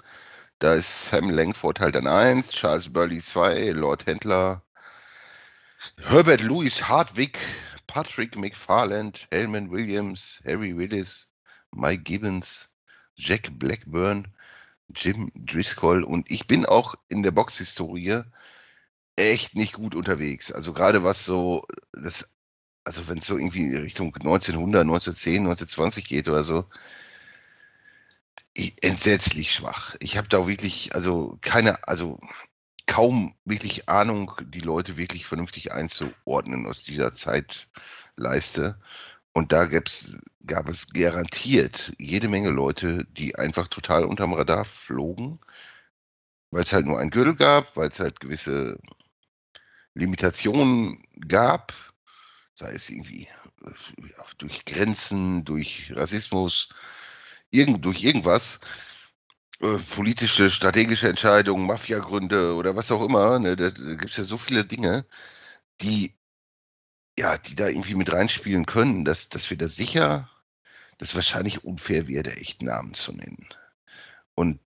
da 0.59 0.75
ist 0.75 1.07
Sam 1.07 1.31
Langford 1.31 1.81
halt 1.81 1.97
an 1.97 2.07
1, 2.07 2.51
Charles 2.51 2.93
Burley 2.93 3.23
2, 3.23 3.71
Lord 3.71 4.07
Händler, 4.07 4.63
Herbert 5.97 6.43
Louis 6.43 6.89
Hartwig 6.89 7.39
Patrick 7.93 8.37
McFarland, 8.39 9.29
Helman 9.31 9.71
Williams, 9.71 10.41
Harry 10.47 10.75
Willis, 10.75 11.29
Mike 11.75 12.05
Gibbons, 12.05 12.71
Jack 13.17 13.51
Blackburn, 13.59 14.29
Jim 14.95 15.31
Driscoll 15.35 16.03
und 16.03 16.31
ich 16.31 16.47
bin 16.47 16.65
auch 16.65 16.95
in 17.11 17.23
der 17.23 17.33
Boxhistorie 17.33 18.23
echt 19.17 19.55
nicht 19.57 19.75
gut 19.75 19.95
unterwegs. 19.95 20.51
Also 20.51 20.73
gerade 20.73 21.05
was 21.05 21.27
so 21.27 21.67
das 21.93 22.33
also 22.85 23.09
wenn 23.09 23.19
es 23.19 23.27
so 23.27 23.37
irgendwie 23.37 23.77
Richtung 23.77 24.15
1900, 24.15 24.81
1910, 24.81 25.43
1920 25.43 26.09
geht 26.09 26.31
oder 26.31 26.45
so, 26.45 26.65
ich, 28.55 28.75
entsetzlich 28.83 29.53
schwach. 29.53 29.97
Ich 30.01 30.17
habe 30.17 30.29
da 30.29 30.49
wirklich, 30.49 30.95
also 30.95 31.37
keine, 31.43 31.87
also 31.87 32.19
kaum 32.87 33.35
wirklich 33.45 33.89
Ahnung, 33.89 34.33
die 34.45 34.61
Leute 34.61 34.97
wirklich 34.97 35.27
vernünftig 35.27 35.73
einzuordnen 35.73 36.67
aus 36.67 36.83
dieser 36.83 37.15
Zeitleiste. 37.15 38.79
Und 39.33 39.53
da 39.53 39.65
gab 39.67 40.69
es 40.69 40.87
garantiert 40.93 41.93
jede 41.99 42.29
Menge 42.29 42.51
Leute, 42.51 43.07
die 43.17 43.37
einfach 43.37 43.69
total 43.69 44.05
unterm 44.05 44.35
Radar 44.35 44.65
flogen, 44.65 45.39
weil 46.51 46.63
es 46.63 46.73
halt 46.73 46.87
nur 46.87 46.99
ein 47.01 47.11
Gürtel 47.11 47.35
gab, 47.35 47.77
weil 47.77 47.89
es 47.89 48.01
halt 48.01 48.21
gewisse 48.21 48.79
Limitationen 49.95 51.03
gab, 51.27 51.73
sei 52.55 52.73
es 52.73 52.91
irgendwie 52.91 53.27
durch 54.39 54.65
Grenzen, 54.65 55.45
durch 55.45 55.93
Rassismus, 55.95 56.69
irgend, 57.51 57.85
durch 57.85 58.03
irgendwas. 58.03 58.61
Äh, 59.63 59.79
politische, 59.79 60.51
strategische 60.51 61.09
Entscheidungen, 61.09 61.67
Mafiagründe 61.67 62.55
oder 62.57 62.75
was 62.77 62.91
auch 62.91 63.03
immer. 63.05 63.39
Ne? 63.39 63.57
Da, 63.57 63.71
gibt 63.71 64.11
es 64.11 64.17
ja 64.17 64.25
so 64.25 64.37
viele 64.37 64.65
Dinge, 64.65 65.07
die 65.81 66.15
ja, 67.19 67.39
die 67.39 67.55
da 67.57 67.69
irgendwie 67.69 67.95
mit 67.95 68.13
reinspielen 68.13 68.67
können, 68.67 69.05
dass, 69.05 69.29
dass 69.29 69.51
wir 69.51 69.59
da 69.59 69.69
sicher, 69.69 70.31
dass 70.99 71.15
wahrscheinlich 71.15 71.65
unfair 71.65 72.09
wäre, 72.09 72.25
der 72.25 72.39
echten 72.41 72.67
Namen 72.67 72.95
zu 72.95 73.13
nennen. 73.13 73.49
Und 74.35 74.61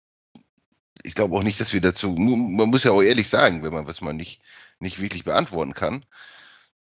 ich 1.04 1.16
glaube 1.16 1.36
auch 1.38 1.44
nicht, 1.44 1.60
dass 1.60 1.74
wir 1.74 1.82
dazu, 1.82 2.12
man 2.12 2.70
muss 2.70 2.84
ja 2.84 2.92
auch 2.92 3.02
ehrlich 3.02 3.30
sagen, 3.30 3.64
wenn 3.64 3.74
man 3.74 3.88
was 3.88 4.02
man 4.02 4.18
nicht, 4.18 4.42
nicht 4.80 5.00
wirklich 5.02 5.24
beantworten 5.24 5.74
kann, 5.74 6.06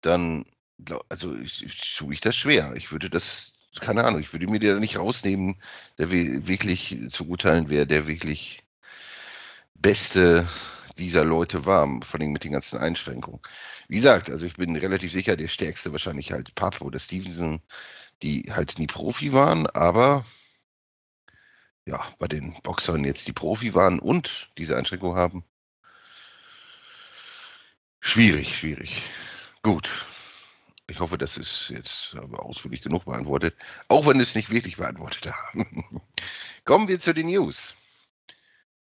dann, 0.02 0.46
also 1.10 1.36
ich, 1.36 1.64
ich, 1.64 1.96
tue 1.98 2.14
ich 2.14 2.22
das 2.22 2.36
schwer. 2.36 2.74
Ich 2.76 2.92
würde 2.92 3.10
das 3.10 3.54
keine 3.80 4.04
Ahnung, 4.04 4.20
ich 4.22 4.34
würde 4.34 4.48
mir 4.48 4.60
da 4.60 4.80
nicht 4.80 4.98
rausnehmen, 4.98 5.62
der 5.98 6.12
wirklich 6.12 6.98
zu 7.12 7.28
urteilen 7.28 7.70
wäre, 7.70 7.86
der 7.86 8.08
wirklich 8.08 8.64
beste 9.76 10.48
dieser 10.98 11.24
Leute 11.24 11.66
war, 11.66 11.88
vor 12.04 12.20
allem 12.20 12.32
mit 12.32 12.44
den 12.44 12.52
ganzen 12.52 12.80
Einschränkungen. 12.80 13.40
Wie 13.88 13.96
gesagt, 13.96 14.30
also 14.30 14.46
ich 14.46 14.56
bin 14.56 14.76
relativ 14.76 15.12
sicher, 15.12 15.38
der 15.38 15.48
stärkste 15.48 15.92
wahrscheinlich 15.92 16.32
halt 16.32 16.54
Papp 16.56 16.82
oder 16.82 17.00
Stevenson, 17.00 17.62
die 18.22 18.52
halt 18.52 18.78
nie 18.80 18.88
Profi 18.88 19.34
waren, 19.34 19.66
aber 19.68 20.26
ja, 21.86 22.06
bei 22.20 22.28
den 22.28 22.54
Boxern 22.64 23.04
jetzt 23.06 23.28
die 23.28 23.34
Profi 23.34 23.74
waren 23.74 24.00
und 24.00 24.50
diese 24.58 24.78
Einschränkung 24.78 25.16
haben. 25.16 25.44
Schwierig, 28.02 28.58
schwierig. 28.58 29.04
Gut, 29.62 29.90
ich 30.90 31.00
hoffe, 31.00 31.18
das 31.18 31.38
ist 31.38 31.70
jetzt 31.70 32.16
aber 32.16 32.46
ausführlich 32.46 32.82
genug 32.82 33.06
beantwortet, 33.06 33.56
auch 33.88 34.08
wenn 34.08 34.20
es 34.20 34.36
nicht 34.36 34.50
wirklich 34.50 34.78
beantwortet 34.78 35.32
haben. 35.32 36.02
Kommen 36.66 36.88
wir 36.88 37.00
zu 37.00 37.14
den 37.14 37.28
News. 37.28 37.76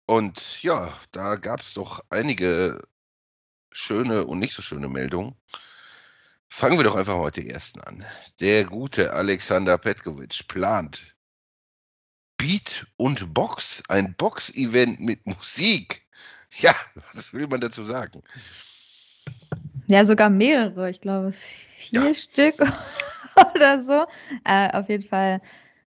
Und 0.07 0.63
ja, 0.63 0.97
da 1.13 1.37
gab 1.37 1.61
es 1.61 1.75
doch 1.75 2.05
einige 2.11 2.87
schöne 3.73 4.27
und 4.27 4.39
nicht 4.39 4.55
so 4.55 4.63
schöne 4.63 4.89
Meldungen. 4.89 5.35
Fangen 6.49 6.79
wir 6.79 6.85
doch 6.85 6.95
einfach 6.95 7.17
mal 7.17 7.33
mit 7.35 7.39
ersten 7.39 7.81
an. 7.81 8.05
Der 8.39 8.65
gute 8.65 9.13
Alexander 9.13 9.77
Petkovic 9.79 10.47
plant 10.47 11.15
Beat 12.37 12.87
und 12.97 13.33
Box, 13.33 13.83
ein 13.89 14.15
Box-Event 14.15 15.01
mit 15.01 15.27
Musik. 15.27 16.07
Ja, 16.59 16.75
was 17.13 17.33
will 17.33 17.49
man 17.49 17.61
dazu 17.61 17.83
sagen? 17.83 18.23
Ja, 19.87 20.05
sogar 20.05 20.31
mehrere, 20.31 20.91
ich 20.91 21.01
glaube 21.01 21.33
vier 21.33 22.07
ja. 22.07 22.15
Stück 22.15 22.55
oder 23.55 23.83
so. 23.83 24.05
Äh, 24.45 24.71
auf 24.73 24.89
jeden 24.89 25.07
Fall. 25.07 25.41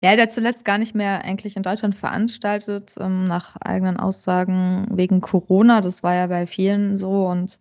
Ja, 0.02 0.18
der 0.18 0.28
zuletzt 0.28 0.66
gar 0.66 0.78
nicht 0.78 0.96
mehr 0.96 1.24
eigentlich 1.24 1.56
in 1.56 1.64
Deutschland 1.64 1.96
veranstaltet, 1.96 2.96
ähm, 3.00 3.24
nach 3.26 3.56
eigenen 3.62 3.98
Aussagen 3.98 4.88
wegen 4.92 5.22
Corona. 5.22 5.80
Das 5.80 6.04
war 6.04 6.14
ja 6.14 6.28
bei 6.28 6.46
vielen 6.46 6.98
so 6.98 7.28
und 7.28 7.60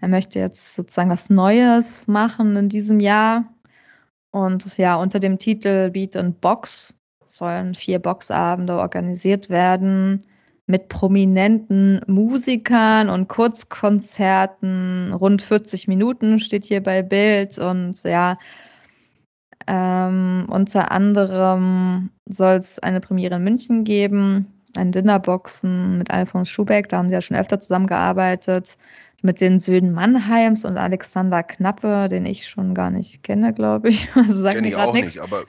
er 0.00 0.08
möchte 0.08 0.38
jetzt 0.38 0.74
sozusagen 0.74 1.10
was 1.10 1.28
Neues 1.28 2.06
machen 2.06 2.56
in 2.56 2.68
diesem 2.68 3.00
Jahr. 3.00 3.44
Und 4.30 4.78
ja, 4.78 4.96
unter 4.96 5.20
dem 5.20 5.38
Titel 5.38 5.90
Beat 5.90 6.16
and 6.16 6.40
Box 6.40 6.96
sollen 7.26 7.74
vier 7.74 7.98
Boxabende 7.98 8.78
organisiert 8.78 9.50
werden 9.50 10.24
mit 10.66 10.88
prominenten 10.88 12.00
Musikern 12.06 13.08
und 13.08 13.28
Kurzkonzerten. 13.28 15.12
Rund 15.12 15.42
40 15.42 15.88
Minuten 15.88 16.40
steht 16.40 16.64
hier 16.64 16.82
bei 16.82 17.02
Bild 17.02 17.58
und 17.58 18.02
ja, 18.02 18.38
ähm, 19.66 20.46
unter 20.48 20.90
anderem 20.92 22.10
soll 22.28 22.56
es 22.56 22.78
eine 22.78 23.00
Premiere 23.00 23.36
in 23.36 23.44
München 23.44 23.84
geben, 23.84 24.55
ein 24.78 24.92
Dinnerboxen 24.92 25.98
mit 25.98 26.10
Alfons 26.10 26.48
Schubeck, 26.48 26.88
da 26.88 26.98
haben 26.98 27.08
sie 27.08 27.14
ja 27.14 27.22
schon 27.22 27.36
öfter 27.36 27.60
zusammengearbeitet 27.60 28.76
mit 29.22 29.40
den 29.40 29.58
Söhnen 29.60 29.92
Mannheims 29.92 30.64
und 30.64 30.76
Alexander 30.76 31.42
Knappe, 31.42 32.08
den 32.08 32.26
ich 32.26 32.48
schon 32.48 32.74
gar 32.74 32.90
nicht 32.90 33.22
kenne, 33.22 33.54
glaube 33.54 33.88
ich. 33.88 34.08
Also 34.16 34.48
kenne 34.48 34.68
ich 34.68 34.76
auch 34.76 34.92
nix. 34.92 35.14
nicht, 35.14 35.20
aber 35.20 35.44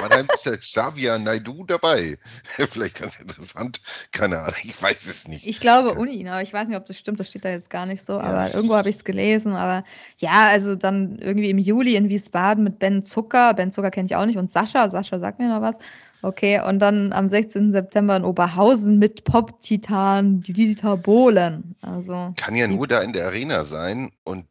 Mannheim 0.00 0.28
ist 0.34 0.46
ja 0.46 0.56
Xavier 0.56 1.18
Naidu 1.18 1.64
dabei. 1.64 2.18
Vielleicht 2.70 3.00
ganz 3.00 3.20
interessant. 3.20 3.80
Keine 4.12 4.38
Ahnung, 4.38 4.54
ich 4.62 4.80
weiß 4.80 5.06
es 5.06 5.28
nicht. 5.28 5.46
Ich 5.46 5.60
glaube 5.60 5.94
Uni, 5.94 6.26
aber 6.28 6.42
ich 6.42 6.52
weiß 6.52 6.68
nicht, 6.68 6.76
ob 6.76 6.86
das 6.86 6.98
stimmt, 6.98 7.20
das 7.20 7.28
steht 7.28 7.44
da 7.44 7.50
jetzt 7.50 7.70
gar 7.70 7.86
nicht 7.86 8.04
so, 8.04 8.14
ja. 8.14 8.20
aber 8.20 8.54
irgendwo 8.54 8.76
habe 8.76 8.88
ich 8.88 8.96
es 8.96 9.04
gelesen. 9.04 9.54
Aber 9.54 9.84
ja, 10.18 10.48
also 10.48 10.76
dann 10.76 11.18
irgendwie 11.18 11.50
im 11.50 11.58
Juli 11.58 11.96
in 11.96 12.08
Wiesbaden 12.08 12.64
mit 12.64 12.78
Ben 12.78 13.02
Zucker. 13.02 13.54
Ben 13.54 13.72
Zucker 13.72 13.90
kenne 13.90 14.06
ich 14.06 14.16
auch 14.16 14.26
nicht 14.26 14.38
und 14.38 14.50
Sascha. 14.50 14.88
Sascha 14.88 15.18
sagt 15.18 15.38
mir 15.38 15.48
noch 15.48 15.62
was. 15.62 15.78
Okay, 16.22 16.60
und 16.60 16.78
dann 16.80 17.12
am 17.12 17.28
16. 17.28 17.72
September 17.72 18.16
in 18.16 18.24
Oberhausen 18.24 18.98
mit 18.98 19.24
Pop-Titan 19.24 20.42
Dieter 20.42 20.96
Bohlen. 20.96 21.74
Also, 21.82 22.34
kann 22.36 22.56
ja 22.56 22.66
nur 22.66 22.86
da 22.86 23.00
in 23.00 23.12
der 23.12 23.26
Arena 23.26 23.64
sein 23.64 24.10
und 24.24 24.46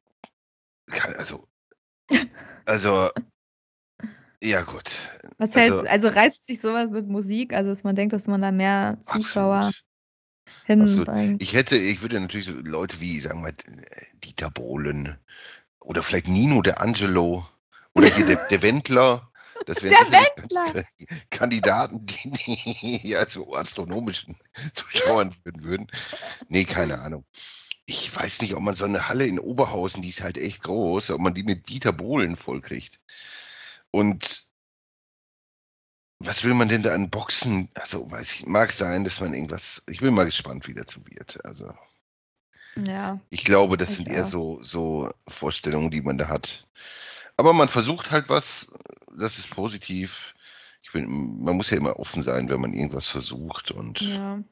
kann, 0.87 1.13
also, 1.15 1.47
also, 2.65 3.09
Ja, 4.41 4.61
gut. 4.61 4.83
Was 5.37 5.55
also, 5.55 5.59
hältst 5.59 5.87
Also 5.87 6.07
reizt 6.07 6.47
sich 6.47 6.61
sowas 6.61 6.91
mit 6.91 7.07
Musik? 7.07 7.53
Also, 7.53 7.69
dass 7.69 7.83
man 7.83 7.95
denkt, 7.95 8.13
dass 8.13 8.27
man 8.27 8.41
da 8.41 8.51
mehr 8.51 8.97
Zuschauer 9.03 9.71
hinbringt? 10.65 11.41
Ich 11.41 11.53
hätte, 11.53 11.75
ich 11.77 12.01
würde 12.01 12.19
natürlich 12.19 12.47
so 12.47 12.53
Leute 12.53 12.99
wie, 13.01 13.19
sagen 13.19 13.39
wir 13.39 13.51
mal, 13.51 13.53
Dieter 14.23 14.49
Bohlen 14.49 15.17
oder 15.79 16.03
vielleicht 16.03 16.27
Nino 16.27 16.61
de 16.61 16.73
Angelo 16.73 17.45
oder 17.93 18.07
hier 18.07 18.25
der, 18.25 18.47
der 18.47 18.61
Wendler. 18.61 19.28
Das 19.65 19.81
wären 19.83 20.05
sicherlich 20.05 20.85
Kandidaten, 21.29 22.05
die, 22.05 22.31
die 23.01 23.09
ja 23.09 23.27
zu 23.27 23.53
astronomischen 23.53 24.37
Zuschauern 24.73 25.31
führen 25.31 25.63
würden. 25.63 25.87
Nee, 26.47 26.65
keine 26.65 26.99
Ahnung. 26.99 27.25
Ich 27.85 28.15
weiß 28.15 28.41
nicht, 28.41 28.53
ob 28.53 28.61
man 28.61 28.75
so 28.75 28.85
eine 28.85 29.07
Halle 29.07 29.25
in 29.25 29.39
Oberhausen, 29.39 30.03
die 30.03 30.09
ist 30.09 30.21
halt 30.21 30.37
echt 30.37 30.61
groß, 30.61 31.09
ob 31.11 31.21
man 31.21 31.33
die 31.33 31.43
mit 31.43 31.69
Dieter 31.69 31.91
Bohlen 31.91 32.35
vollkriegt. 32.35 32.99
Und 33.89 34.47
was 36.19 36.43
will 36.43 36.53
man 36.53 36.69
denn 36.69 36.83
da 36.83 36.93
an 36.93 37.09
Boxen? 37.09 37.69
Also, 37.75 38.11
weiß 38.11 38.33
ich, 38.33 38.45
mag 38.45 38.71
sein, 38.71 39.05
dass 39.05 39.21
man 39.21 39.33
irgendwas. 39.33 39.83
Ich 39.89 40.01
bin 40.01 40.13
mal 40.13 40.25
gespannt, 40.25 40.67
wie 40.67 40.73
dazu 40.73 41.01
wird. 41.05 41.43
Also. 41.45 41.73
Ja. 42.75 43.19
Ich 43.29 43.43
glaube, 43.43 43.77
das 43.77 43.95
sind 43.95 44.07
eher 44.07 44.25
so, 44.25 44.61
so 44.61 45.11
Vorstellungen, 45.27 45.89
die 45.89 46.01
man 46.01 46.17
da 46.17 46.27
hat. 46.27 46.67
Aber 47.37 47.53
man 47.53 47.69
versucht 47.69 48.11
halt 48.11 48.29
was, 48.29 48.67
das 49.17 49.37
ist 49.37 49.49
positiv. 49.49 50.35
Ich 50.81 50.91
bin, 50.91 51.43
man 51.43 51.55
muss 51.55 51.69
ja 51.69 51.77
immer 51.77 51.99
offen 51.99 52.21
sein, 52.21 52.49
wenn 52.49 52.61
man 52.61 52.73
irgendwas 52.73 53.07
versucht 53.07 53.71
und. 53.71 54.01
Ja. 54.01 54.43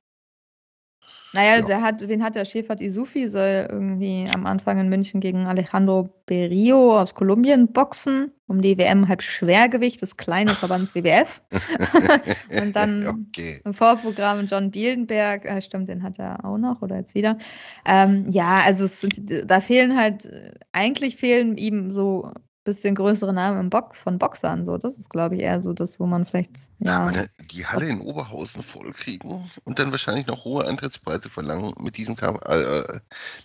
Naja, 1.33 1.57
ja. 1.57 1.61
der 1.61 1.81
hat, 1.81 2.07
wen 2.07 2.23
hat 2.23 2.35
der 2.35 2.45
Schäfert 2.45 2.81
Isufi? 2.81 3.27
Soll 3.27 3.67
irgendwie 3.69 4.29
am 4.33 4.45
Anfang 4.45 4.79
in 4.79 4.89
München 4.89 5.19
gegen 5.19 5.45
Alejandro 5.45 6.09
Berrio 6.25 6.99
aus 6.99 7.15
Kolumbien 7.15 7.73
boxen, 7.73 8.31
um 8.47 8.61
die 8.61 8.77
WM 8.77 9.07
halb 9.07 9.21
Schwergewicht 9.21 10.01
des 10.01 10.17
kleinen 10.17 10.47
Verbands 10.55 10.95
WWF. 10.95 11.41
und 12.61 12.75
dann 12.75 13.07
okay. 13.07 13.61
im 13.63 13.73
Vorprogramm 13.73 14.47
John 14.47 14.71
Bielenberg, 14.71 15.45
äh, 15.45 15.61
stimmt, 15.61 15.89
den 15.89 16.01
hat 16.01 16.17
er 16.17 16.45
auch 16.45 16.57
noch 16.57 16.81
oder 16.81 16.95
jetzt 16.95 17.13
wieder. 17.13 17.37
Ähm, 17.85 18.29
ja, 18.31 18.61
also 18.65 18.87
sind, 18.87 19.43
da 19.45 19.59
fehlen 19.59 19.97
halt, 19.97 20.27
eigentlich 20.71 21.17
fehlen 21.17 21.57
ihm 21.57 21.91
so 21.91 22.31
bisschen 22.67 22.95
größere 22.95 23.33
Namen 23.33 23.59
im 23.61 23.69
Box 23.69 23.97
von 23.97 24.19
Boxern. 24.19 24.65
So, 24.65 24.77
das 24.77 24.99
ist, 24.99 25.09
glaube 25.09 25.35
ich, 25.35 25.41
eher 25.41 25.63
so 25.63 25.71
das, 25.71 25.99
wo 25.99 26.05
man 26.05 26.25
vielleicht. 26.25 26.51
Ja, 26.79 27.09
ja 27.09 27.23
die 27.51 27.65
Halle 27.65 27.87
in 27.87 28.01
Oberhausen 28.01 28.61
vollkriegen 28.61 29.49
und 29.63 29.79
dann 29.79 29.91
wahrscheinlich 29.91 30.27
noch 30.27 30.43
hohe 30.43 30.67
Eintrittspreise 30.67 31.29
verlangen 31.29 31.73
mit 31.79 31.97
diesem 31.97 32.15
Kam 32.15 32.39
äh, 32.45 32.83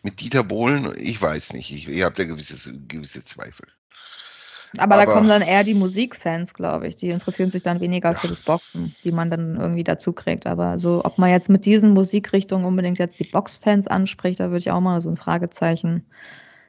mit 0.02 0.20
Dieter 0.20 0.42
Bohlen. 0.42 0.92
Ich 0.96 1.22
weiß 1.22 1.52
nicht. 1.52 1.72
Ich, 1.72 1.88
ich 1.88 2.02
habe 2.02 2.16
da 2.16 2.24
gewisse, 2.24 2.76
gewisse 2.88 3.24
Zweifel. 3.24 3.66
Aber, 4.78 4.94
Aber, 4.94 5.06
da 5.06 5.12
kommen 5.12 5.28
dann 5.28 5.42
eher 5.42 5.64
die 5.64 5.74
Musikfans, 5.74 6.54
glaube 6.54 6.88
ich. 6.88 6.96
Die 6.96 7.10
interessieren 7.10 7.50
sich 7.50 7.62
dann 7.62 7.80
weniger 7.80 8.12
ja. 8.12 8.18
für 8.18 8.28
das 8.28 8.40
Boxen, 8.40 8.94
die 9.04 9.12
man 9.12 9.30
dann 9.30 9.56
irgendwie 9.56 9.84
dazu 9.84 10.12
kriegt. 10.12 10.46
Aber 10.46 10.78
so, 10.78 11.02
ob 11.04 11.18
man 11.18 11.30
jetzt 11.30 11.48
mit 11.48 11.64
diesen 11.64 11.92
Musikrichtungen 11.92 12.64
unbedingt 12.64 12.98
jetzt 12.98 13.20
die 13.20 13.24
Boxfans 13.30 13.86
anspricht, 13.86 14.40
da 14.40 14.46
würde 14.46 14.58
ich 14.58 14.70
auch 14.70 14.80
mal 14.80 15.00
so 15.00 15.10
ein 15.10 15.16
Fragezeichen 15.16 16.06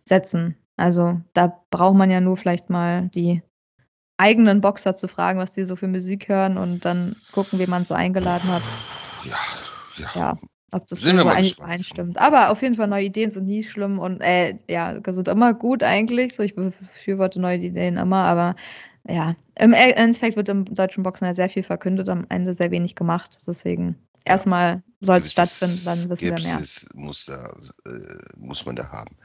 setzen. 0.05 0.55
Also 0.78 1.21
da 1.34 1.61
braucht 1.69 1.95
man 1.95 2.09
ja 2.09 2.21
nur 2.21 2.38
vielleicht 2.38 2.69
mal 2.69 3.09
die 3.09 3.41
eigenen 4.17 4.61
Boxer 4.61 4.95
zu 4.95 5.07
fragen, 5.07 5.39
was 5.39 5.53
die 5.53 5.63
so 5.63 5.76
für 5.76 5.88
Musik 5.88 6.30
hören 6.30 6.57
und 6.57 6.86
dann 6.86 7.15
gucken, 7.32 7.59
wie 7.59 7.67
man 7.67 7.86
so 7.86 7.93
eingeladen 7.93 8.51
hat. 8.51 8.63
Ja, 9.24 9.38
ja. 9.97 10.09
ja 10.15 10.38
ob 10.74 10.88
das 10.88 11.01
sind 11.01 11.19
so 11.19 11.28
einstimmt. 11.28 12.17
Aber 12.17 12.49
auf 12.49 12.61
jeden 12.61 12.76
Fall 12.76 12.88
neue 12.88 13.05
Ideen 13.05 13.32
sind 13.32 13.45
nie 13.45 13.63
schlimm 13.63 13.99
und 13.99 14.21
äh, 14.21 14.57
ja, 14.69 14.99
sind 15.05 15.28
immer 15.28 15.53
gut 15.53 15.84
eigentlich. 15.84 16.36
So, 16.36 16.43
ich 16.43 16.55
befürworte 16.55 17.39
neue 17.39 17.57
Ideen 17.57 17.97
immer, 17.97 18.24
aber 18.24 18.55
ja, 19.07 19.36
im 19.59 19.74
e-, 19.74 19.91
Endeffekt 19.91 20.36
wird 20.36 20.49
im 20.49 20.65
deutschen 20.65 21.03
Boxen 21.03 21.26
ja 21.26 21.34
sehr 21.34 21.49
viel 21.49 21.63
verkündet, 21.63 22.09
am 22.09 22.26
Ende 22.30 22.53
sehr 22.53 22.71
wenig 22.71 22.95
gemacht. 22.95 23.38
Deswegen 23.45 23.95
erstmal 24.26 24.84
soll 25.01 25.17
es 25.17 25.32
stattfinden, 25.32 25.82
dann 25.86 26.09
wissen 26.09 26.21
wir 26.21 26.43
mehr. 26.43 26.61
Muss, 26.93 27.26
da, 27.26 27.53
äh, 27.86 28.38
muss 28.38 28.65
man 28.65 28.76
da 28.76 28.89
haben. 28.89 29.15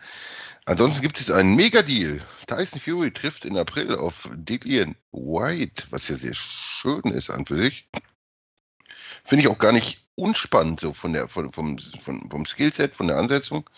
Ansonsten 0.64 1.02
gibt 1.02 1.20
es 1.20 1.30
einen 1.30 1.54
Mega-Deal. 1.54 2.20
Tyson 2.46 2.80
Fury 2.80 3.10
trifft 3.12 3.44
in 3.44 3.56
April 3.56 3.94
auf 3.94 4.28
Dillian 4.34 4.96
White, 5.12 5.84
was 5.90 6.08
ja 6.08 6.16
sehr 6.16 6.34
schön 6.34 7.02
ist 7.04 7.30
an 7.30 7.46
für 7.46 7.56
sich. 7.56 7.88
Finde 9.24 9.42
ich 9.42 9.48
auch 9.48 9.58
gar 9.58 9.72
nicht 9.72 10.00
unspannend, 10.14 10.80
so 10.80 10.92
von 10.92 11.12
der, 11.12 11.28
von, 11.28 11.50
vom, 11.50 11.78
von, 11.78 12.28
vom 12.30 12.44
Skillset, 12.44 12.94
von 12.94 13.06
der 13.06 13.16
Ansetzung. 13.16 13.68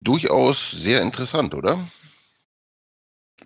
Durchaus 0.00 0.70
sehr 0.70 1.00
interessant, 1.00 1.54
oder? 1.54 1.86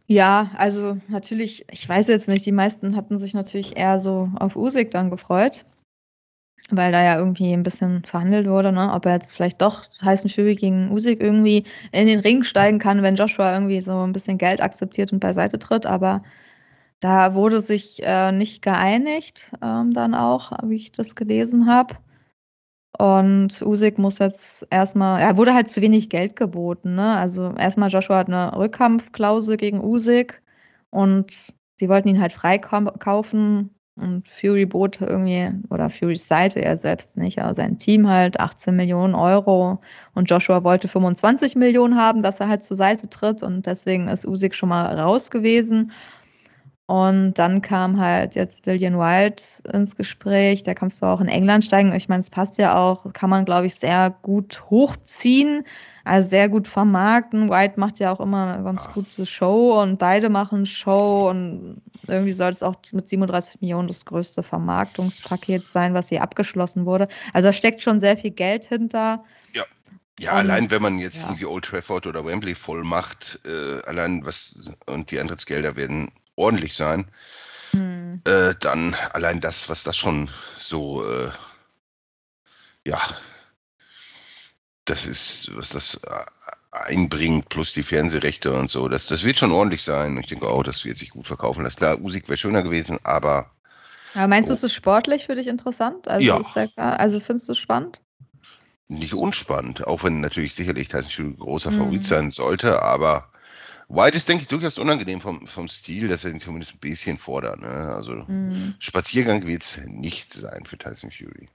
Ja, 0.07 0.51
also 0.57 0.99
natürlich, 1.09 1.67
ich 1.71 1.89
weiß 1.89 2.09
jetzt 2.09 2.29
nicht, 2.29 2.45
die 2.45 2.53
meisten 2.53 2.97
hatten 2.97 3.19
sich 3.19 3.35
natürlich 3.35 3.77
eher 3.77 3.99
so 4.01 4.31
auf 4.37 4.57
Usyk 4.57 4.91
dann 4.91 5.11
gefreut 5.11 5.65
weil 6.71 6.93
da 6.93 7.03
ja 7.03 7.19
irgendwie 7.19 7.53
ein 7.53 7.63
bisschen 7.63 8.05
verhandelt 8.05 8.49
wurde, 8.49 8.73
ne? 8.73 8.93
ob 8.93 9.07
er 9.07 9.15
jetzt 9.15 9.35
vielleicht 9.35 9.61
doch 9.61 9.87
Tyson 10.01 10.31
Fury 10.31 10.55
gegen 10.55 10.91
Usyk 10.93 11.21
irgendwie 11.21 11.65
in 11.93 12.07
den 12.07 12.21
Ring 12.21 12.43
steigen 12.43 12.79
kann, 12.79 13.03
wenn 13.03 13.17
Joshua 13.17 13.55
irgendwie 13.55 13.81
so 13.81 14.07
ein 14.07 14.13
bisschen 14.13 14.39
Geld 14.39 14.61
akzeptiert 14.61 15.13
und 15.13 15.21
beiseite 15.21 15.59
tritt. 15.59 15.87
Aber 15.87 16.23
da 17.01 17.35
wurde 17.35 17.61
sich 17.61 18.03
äh, 18.03 18.31
nicht 18.33 18.63
geeinigt, 18.63 19.51
ähm, 19.63 19.93
dann 19.93 20.15
auch, 20.15 20.53
wie 20.65 20.77
ich 20.77 20.93
das 20.93 21.17
gelesen 21.17 21.67
habe. 21.67 21.97
Und 22.99 23.63
Usyk 23.63 23.99
muss 23.99 24.19
jetzt 24.19 24.67
erstmal, 24.71 25.21
er 25.21 25.37
wurde 25.39 25.55
halt 25.55 25.71
zu 25.71 25.81
wenig 25.81 26.11
Geld 26.11 26.37
geboten. 26.37 26.97
Ne? 26.97 27.17
Also 27.17 27.55
erstmal 27.57 27.89
Joshua 27.89 28.19
hat 28.19 28.29
eine 28.29 28.55
Rückkampfklausel 28.57 29.57
gegen 29.57 29.83
Usyk 29.83 30.43
und 30.91 31.55
die 31.81 31.89
wollten 31.89 32.09
ihn 32.09 32.21
halt 32.21 32.33
freikaufen 32.33 33.71
und 34.01 34.27
Fury 34.29 34.67
bot 34.67 35.01
irgendwie, 35.01 35.51
oder 35.71 35.91
Furys 35.91 36.27
Seite, 36.27 36.63
er 36.63 36.77
selbst 36.77 37.17
nicht, 37.17 37.39
aber 37.41 37.55
sein 37.55 37.79
Team 37.79 38.09
halt 38.09 38.41
18 38.41 38.75
Millionen 38.75 39.15
Euro 39.15 39.81
und 40.15 40.31
Joshua 40.31 40.65
wollte 40.65 40.89
25 40.89 41.57
Millionen 41.57 41.97
haben, 41.97 42.23
dass 42.23 42.41
er 42.41 42.49
halt 42.49 42.65
zur 42.65 42.77
Seite 42.77 43.09
tritt 43.09 43.43
und 43.43 43.67
deswegen 43.67 44.09
ist 44.09 44.27
Usyk 44.27 44.55
schon 44.55 44.71
mal 44.71 44.99
raus 44.99 45.31
gewesen. 45.31 45.93
Und 46.91 47.35
dann 47.35 47.63
kam 47.63 48.01
halt 48.01 48.35
jetzt 48.35 48.67
Dillian 48.67 48.99
Wild 48.99 49.63
ins 49.73 49.95
Gespräch. 49.95 50.65
Da 50.65 50.75
kannst 50.75 51.01
du 51.01 51.07
auch 51.07 51.21
in 51.21 51.29
England 51.29 51.63
steigen. 51.63 51.95
Ich 51.95 52.09
meine, 52.09 52.19
es 52.19 52.31
passt 52.31 52.59
ja 52.59 52.75
auch, 52.75 53.13
kann 53.13 53.31
man, 53.31 53.45
glaube 53.45 53.67
ich, 53.67 53.77
sehr 53.77 54.13
gut 54.23 54.65
hochziehen, 54.71 55.65
also 56.03 56.29
sehr 56.29 56.49
gut 56.49 56.67
vermarkten. 56.67 57.49
White 57.49 57.79
macht 57.79 58.01
ja 58.01 58.13
auch 58.13 58.19
immer 58.19 58.55
eine 58.55 58.65
ganz 58.65 58.93
gute 58.93 59.25
Show 59.25 59.81
und 59.81 60.01
beide 60.01 60.31
machen 60.31 60.67
Show 60.67 61.31
und 61.31 61.81
irgendwie 62.09 62.33
soll 62.33 62.51
es 62.51 62.65
auch 62.65 62.75
mit 62.91 63.09
37 63.09 63.61
Millionen 63.61 63.87
das 63.87 64.05
größte 64.05 64.43
Vermarktungspaket 64.43 65.69
sein, 65.69 65.95
was 65.95 66.09
hier 66.09 66.23
abgeschlossen 66.23 66.87
wurde. 66.87 67.07
Also 67.33 67.51
da 67.51 67.53
steckt 67.53 67.83
schon 67.83 68.01
sehr 68.01 68.17
viel 68.17 68.33
Geld 68.33 68.65
hinter. 68.65 69.23
Ja. 69.55 69.63
Ja, 70.19 70.33
und, 70.33 70.39
allein 70.39 70.71
wenn 70.71 70.83
man 70.83 70.99
jetzt 70.99 71.23
ja. 71.23 71.29
irgendwie 71.29 71.47
Old 71.47 71.65
Trafford 71.65 72.07
oder 72.07 72.27
Wembley 72.27 72.55
voll 72.55 72.83
macht, 72.83 73.39
äh, 73.47 73.81
allein 73.87 74.23
was 74.27 74.77
und 74.87 75.11
die 75.11 75.19
Eintrittsgelder 75.19 75.77
werden 75.77 76.11
ordentlich 76.41 76.75
sein, 76.75 77.07
hm. 77.73 78.23
äh, 78.25 78.55
dann 78.61 78.95
allein 79.13 79.41
das, 79.41 79.69
was 79.69 79.85
das 79.85 79.97
schon 79.97 80.31
so, 80.59 81.05
äh, 81.05 81.31
ja, 82.87 82.99
das 84.85 85.07
ist, 85.07 85.55
was 85.55 85.71
das 85.71 86.01
äh, 86.05 86.25
einbringt, 86.73 87.49
plus 87.49 87.73
die 87.73 87.83
Fernsehrechte 87.83 88.53
und 88.53 88.71
so, 88.71 88.89
das, 88.89 89.07
das 89.07 89.25
wird 89.25 89.39
schon 89.39 89.53
ordentlich 89.53 89.83
sein. 89.83 90.17
Ich 90.19 90.27
denke 90.27 90.49
auch, 90.49 90.63
das 90.63 90.85
wird 90.85 90.99
sich 90.99 91.11
gut 91.11 91.27
verkaufen. 91.27 91.65
Das 91.65 91.77
klar, 91.77 91.99
Musik 91.99 92.29
wäre 92.29 92.39
schöner 92.39 92.63
gewesen, 92.63 92.99
aber. 93.03 93.51
Aber 94.15 94.29
meinst 94.29 94.49
oh. 94.49 94.53
du, 94.53 94.59
es 94.59 94.65
ist 94.65 94.75
sportlich 94.75 95.27
für 95.27 95.35
dich 95.35 95.47
interessant? 95.47 96.09
Also, 96.09 96.27
ja. 96.27 96.41
ja 96.77 96.97
also 96.97 97.21
findest 97.21 97.49
du 97.49 97.53
es 97.53 97.59
spannend? 97.59 98.01
Nicht 98.89 99.15
unspannend, 99.15 99.87
auch 99.87 100.03
wenn 100.03 100.21
natürlich 100.21 100.55
sicherlich 100.57 100.89
Tyson 100.89 101.27
ein 101.27 101.37
großer 101.39 101.71
Favorit 101.71 102.03
mhm. 102.03 102.07
sein 102.07 102.31
sollte, 102.33 102.83
aber 102.83 103.31
White 103.91 104.17
ist, 104.17 104.29
denke 104.29 104.43
ich, 104.43 104.49
durchaus 104.49 104.79
unangenehm 104.79 105.21
vom, 105.21 105.49
vom 105.49 105.67
Stil, 105.67 106.07
dass 106.07 106.25
er 106.25 106.31
ihn 106.31 106.39
zumindest 106.39 106.75
ein 106.75 106.79
bisschen 106.79 107.19
fordert. 107.19 107.61
Ne? 107.61 107.69
Also 107.69 108.13
mhm. 108.13 108.77
Spaziergang 108.79 109.47
wird 109.47 109.65
es 109.65 109.79
nicht 109.87 110.33
sein 110.33 110.65
für 110.65 110.79
Tyson 110.79 111.11
Fury. 111.11 111.49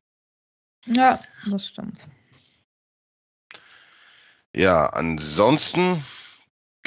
Ja, 0.85 1.23
das 1.49 1.67
stimmt. 1.67 2.05
Ja, 4.53 4.87
ansonsten 4.87 6.03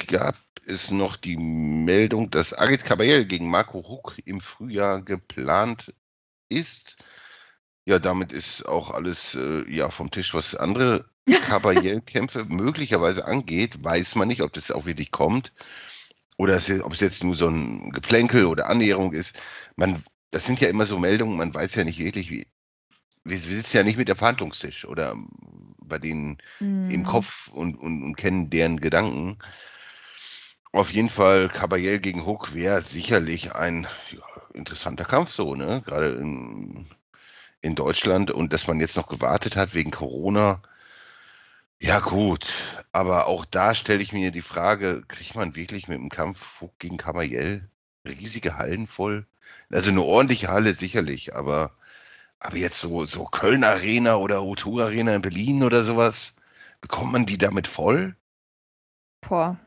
gab 0.07 0.35
es 0.65 0.91
noch 0.91 1.15
die 1.15 1.37
Meldung, 1.37 2.29
dass 2.29 2.57
Agit 2.57 2.83
Kabayel 2.83 3.25
gegen 3.25 3.49
Marco 3.49 3.87
Huck 3.87 4.17
im 4.25 4.41
Frühjahr 4.41 5.01
geplant 5.01 5.93
ist. 6.47 6.95
Ja, 7.85 7.97
damit 7.97 8.31
ist 8.33 8.67
auch 8.67 8.91
alles 8.91 9.33
äh, 9.33 9.67
ja 9.67 9.89
vom 9.89 10.11
Tisch, 10.11 10.35
was 10.35 10.53
andere 10.53 11.09
Kabayell-Kämpfe 11.47 12.45
möglicherweise 12.45 13.25
angeht, 13.25 13.83
weiß 13.83 14.15
man 14.15 14.27
nicht, 14.27 14.41
ob 14.41 14.53
das 14.53 14.71
auch 14.71 14.85
wirklich 14.85 15.11
kommt 15.11 15.53
oder 16.37 16.61
ob 16.83 16.93
es 16.93 16.99
jetzt 16.99 17.23
nur 17.23 17.35
so 17.35 17.47
ein 17.47 17.91
Geplänkel 17.91 18.45
oder 18.45 18.69
Annäherung 18.69 19.13
ist. 19.13 19.37
Man, 19.75 20.03
das 20.31 20.45
sind 20.45 20.61
ja 20.61 20.69
immer 20.69 20.85
so 20.85 20.97
Meldungen, 20.97 21.37
man 21.37 21.53
weiß 21.53 21.75
ja 21.75 21.83
nicht 21.83 21.99
wirklich, 21.99 22.31
wie. 22.31 22.47
Wir, 23.25 23.35
wir 23.35 23.55
sitzen 23.57 23.77
ja 23.77 23.83
nicht 23.83 23.97
mit 23.97 24.07
der 24.07 24.15
Verhandlungstisch 24.15 24.85
oder 24.85 25.15
bei 25.83 25.99
denen 25.99 26.37
mhm. 26.61 26.89
im 26.89 27.03
Kopf 27.03 27.49
und, 27.49 27.75
und, 27.75 28.01
und 28.01 28.15
kennen 28.15 28.49
deren 28.49 28.79
Gedanken. 28.79 29.37
Auf 30.71 30.93
jeden 30.93 31.09
Fall, 31.09 31.49
Caballel 31.49 31.99
gegen 31.99 32.25
Hook 32.25 32.53
wäre 32.53 32.81
sicherlich 32.81 33.53
ein 33.53 33.87
ja, 34.11 34.21
interessanter 34.53 35.03
Kampf 35.03 35.31
so, 35.31 35.55
ne? 35.55 35.81
Gerade 35.85 36.11
in, 36.11 36.85
in 37.61 37.75
Deutschland 37.75 38.31
und 38.31 38.53
dass 38.53 38.67
man 38.67 38.79
jetzt 38.79 38.95
noch 38.95 39.07
gewartet 39.07 39.55
hat 39.55 39.73
wegen 39.73 39.91
Corona. 39.91 40.61
Ja, 41.81 41.99
gut. 41.99 42.51
Aber 42.91 43.27
auch 43.27 43.45
da 43.45 43.73
stelle 43.73 44.01
ich 44.03 44.11
mir 44.13 44.31
die 44.31 44.41
Frage, 44.41 45.03
kriegt 45.07 45.35
man 45.35 45.55
wirklich 45.55 45.87
mit 45.87 45.97
dem 45.97 46.09
Kampf 46.09 46.63
gegen 46.77 46.97
Caballel 46.97 47.69
riesige 48.05 48.57
Hallen 48.57 48.87
voll? 48.87 49.25
Also 49.69 49.89
eine 49.89 50.01
ordentliche 50.03 50.49
Halle 50.49 50.73
sicherlich, 50.73 51.35
aber, 51.35 51.71
aber 52.39 52.57
jetzt 52.57 52.79
so, 52.79 53.05
so 53.05 53.25
Köln 53.25 53.63
Arena 53.63 54.15
oder 54.17 54.39
O2 54.39 54.83
Arena 54.83 55.15
in 55.15 55.21
Berlin 55.21 55.63
oder 55.63 55.83
sowas, 55.83 56.35
bekommt 56.81 57.11
man 57.13 57.25
die 57.25 57.37
damit 57.37 57.67
voll? 57.67 58.15
Boah, 59.21 59.59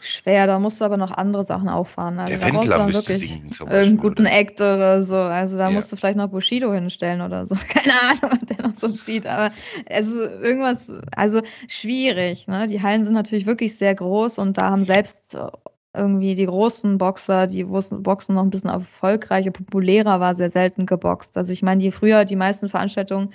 schwer. 0.00 0.46
Da 0.46 0.58
musst 0.58 0.80
du 0.80 0.84
aber 0.84 0.96
noch 0.96 1.10
andere 1.10 1.44
Sachen 1.44 1.68
auffahren. 1.68 2.18
Also 2.18 2.36
Der 2.36 2.48
da 2.48 2.54
Wendler 2.54 2.86
müsste 2.86 3.14
singen 3.14 3.52
zum 3.52 3.68
Beispiel. 3.68 3.84
Irgendeinen 3.84 3.96
guten 3.96 4.22
oder? 4.22 4.32
Act 4.32 4.60
oder 4.60 5.00
so. 5.02 5.16
Also 5.16 5.56
da 5.56 5.68
ja. 5.68 5.70
musst 5.70 5.90
du 5.92 5.96
vielleicht 5.96 6.18
noch 6.18 6.28
Bushido 6.28 6.72
hinstellen 6.72 7.20
oder 7.20 7.46
so. 7.46 7.54
Keine 7.68 7.92
Ahnung, 7.92 8.38
was 8.40 8.56
der 8.56 8.66
noch 8.66 8.74
so 8.74 8.88
zieht. 8.88 9.26
Aber 9.26 9.52
es 9.86 10.06
ist 10.06 10.16
irgendwas, 10.16 10.86
also 11.14 11.42
schwierig. 11.68 12.48
Ne? 12.48 12.66
Die 12.66 12.82
Hallen 12.82 13.04
sind 13.04 13.14
natürlich 13.14 13.46
wirklich 13.46 13.76
sehr 13.76 13.94
groß 13.94 14.38
und 14.38 14.58
da 14.58 14.70
haben 14.70 14.84
selbst 14.84 15.36
irgendwie 15.96 16.34
die 16.34 16.46
großen 16.46 16.98
Boxer, 16.98 17.46
die 17.46 17.64
Boxen 17.64 18.34
noch 18.34 18.42
ein 18.42 18.50
bisschen 18.50 18.70
erfolgreicher, 18.70 19.50
populärer 19.50 20.20
war, 20.20 20.34
sehr 20.34 20.50
selten 20.50 20.86
geboxt. 20.86 21.36
Also 21.36 21.52
ich 21.52 21.62
meine, 21.62 21.82
die 21.82 21.90
früher, 21.90 22.24
die 22.24 22.36
meisten 22.36 22.68
Veranstaltungen 22.68 23.32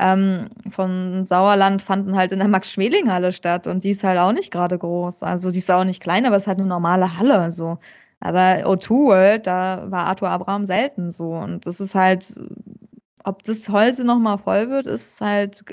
ähm, 0.00 0.48
von 0.70 1.26
Sauerland 1.26 1.82
fanden 1.82 2.16
halt 2.16 2.32
in 2.32 2.38
der 2.38 2.48
Max-Schmeling-Halle 2.48 3.32
statt 3.32 3.66
und 3.66 3.84
die 3.84 3.90
ist 3.90 4.02
halt 4.02 4.18
auch 4.18 4.32
nicht 4.32 4.50
gerade 4.50 4.78
groß. 4.78 5.22
Also 5.22 5.50
die 5.50 5.58
ist 5.58 5.70
auch 5.70 5.84
nicht 5.84 6.02
klein, 6.02 6.24
aber 6.26 6.36
es 6.36 6.44
ist 6.44 6.46
halt 6.48 6.58
eine 6.58 6.68
normale 6.68 7.18
Halle 7.18 7.52
so. 7.52 7.78
Aber 8.20 8.66
O2 8.66 8.90
World, 8.90 9.46
da 9.46 9.90
war 9.90 10.06
Arthur 10.06 10.30
Abraham 10.30 10.66
selten 10.66 11.10
so 11.10 11.32
und 11.32 11.66
das 11.66 11.80
ist 11.80 11.94
halt, 11.94 12.26
ob 13.24 13.42
das 13.44 13.68
Holze 13.68 14.04
nochmal 14.04 14.38
voll 14.38 14.70
wird, 14.70 14.86
ist 14.86 15.20
halt, 15.20 15.64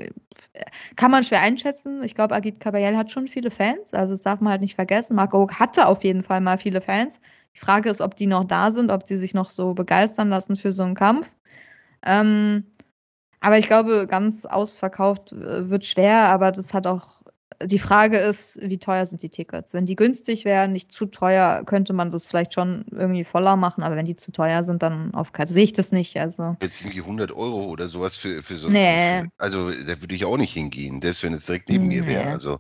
kann 0.98 1.12
man 1.12 1.24
schwer 1.24 1.42
einschätzen. 1.42 2.04
Ich 2.04 2.16
glaube, 2.16 2.36
Agit 2.36 2.60
Caballel 2.60 2.98
hat 2.98 3.12
schon 3.12 3.28
viele 3.28 3.52
Fans, 3.52 3.94
also 3.94 4.14
das 4.14 4.24
darf 4.24 4.42
man 4.42 4.52
halt 4.52 4.62
nicht 4.62 4.76
vergessen. 4.76 5.16
Marco 5.16 5.40
Hook 5.40 5.60
hatte 5.60 5.88
auf 5.88 6.04
jeden 6.04 6.24
Fall 6.24 6.42
mal 6.42 6.58
viele 6.58 6.82
Fans. 6.82 7.20
Die 7.56 7.60
Frage 7.60 7.90
ist, 7.90 8.02
ob 8.02 8.16
die 8.16 8.28
noch 8.28 8.44
da 8.44 8.72
sind, 8.72 8.92
ob 8.92 9.06
die 9.08 9.16
sich 9.16 9.34
noch 9.34 9.50
so 9.50 9.74
begeistern 9.74 10.30
lassen 10.30 10.58
für 10.58 10.72
so 10.72 10.84
einen 10.84 10.96
Kampf. 10.96 11.28
Ähm, 12.06 12.66
aber 13.40 13.58
ich 13.58 13.68
glaube, 13.68 14.08
ganz 14.08 14.46
ausverkauft 14.46 15.32
äh, 15.32 15.70
wird 15.70 15.86
schwer, 15.86 16.30
aber 16.30 16.52
das 16.52 16.74
hat 16.74 16.88
auch. 16.88 17.18
Die 17.64 17.80
Frage 17.80 18.18
ist, 18.18 18.60
wie 18.62 18.78
teuer 18.78 19.08
sind 19.08 19.24
die 19.24 19.30
Tickets? 19.30 19.74
Wenn 19.74 19.88
die 19.88 19.96
günstig 19.96 20.46
wären, 20.46 20.74
nicht 20.74 20.92
zu 20.92 21.08
teuer, 21.08 21.64
könnte 21.66 21.92
man 21.92 22.12
das 22.12 22.28
vielleicht 22.28 22.54
schon 22.54 22.86
irgendwie 22.92 23.24
voller 23.24 23.56
machen, 23.56 23.84
aber 23.84 23.96
wenn 23.96 24.06
die 24.06 24.16
zu 24.16 24.32
teuer 24.32 24.62
sind, 24.64 24.84
dann 24.84 25.12
auf 25.16 25.32
keinen 25.32 25.48
sehe 25.48 25.64
ich 25.64 25.74
das 25.74 25.92
nicht. 25.92 26.20
Also. 26.20 26.56
Jetzt 26.62 26.82
irgendwie 26.82 27.02
100 27.02 27.32
Euro 27.32 27.66
oder 27.66 27.88
sowas 27.88 28.16
für, 28.16 28.44
für 28.44 28.58
so. 28.58 28.68
Nee. 28.68 29.24
Für, 29.24 29.30
also 29.40 29.72
da 29.72 30.00
würde 30.00 30.14
ich 30.14 30.26
auch 30.26 30.38
nicht 30.38 30.54
hingehen, 30.54 31.02
selbst 31.02 31.24
wenn 31.24 31.34
es 31.34 31.48
direkt 31.48 31.70
neben 31.70 31.88
nee. 31.88 32.02
mir 32.02 32.08
wäre. 32.08 32.30
Also 32.30 32.60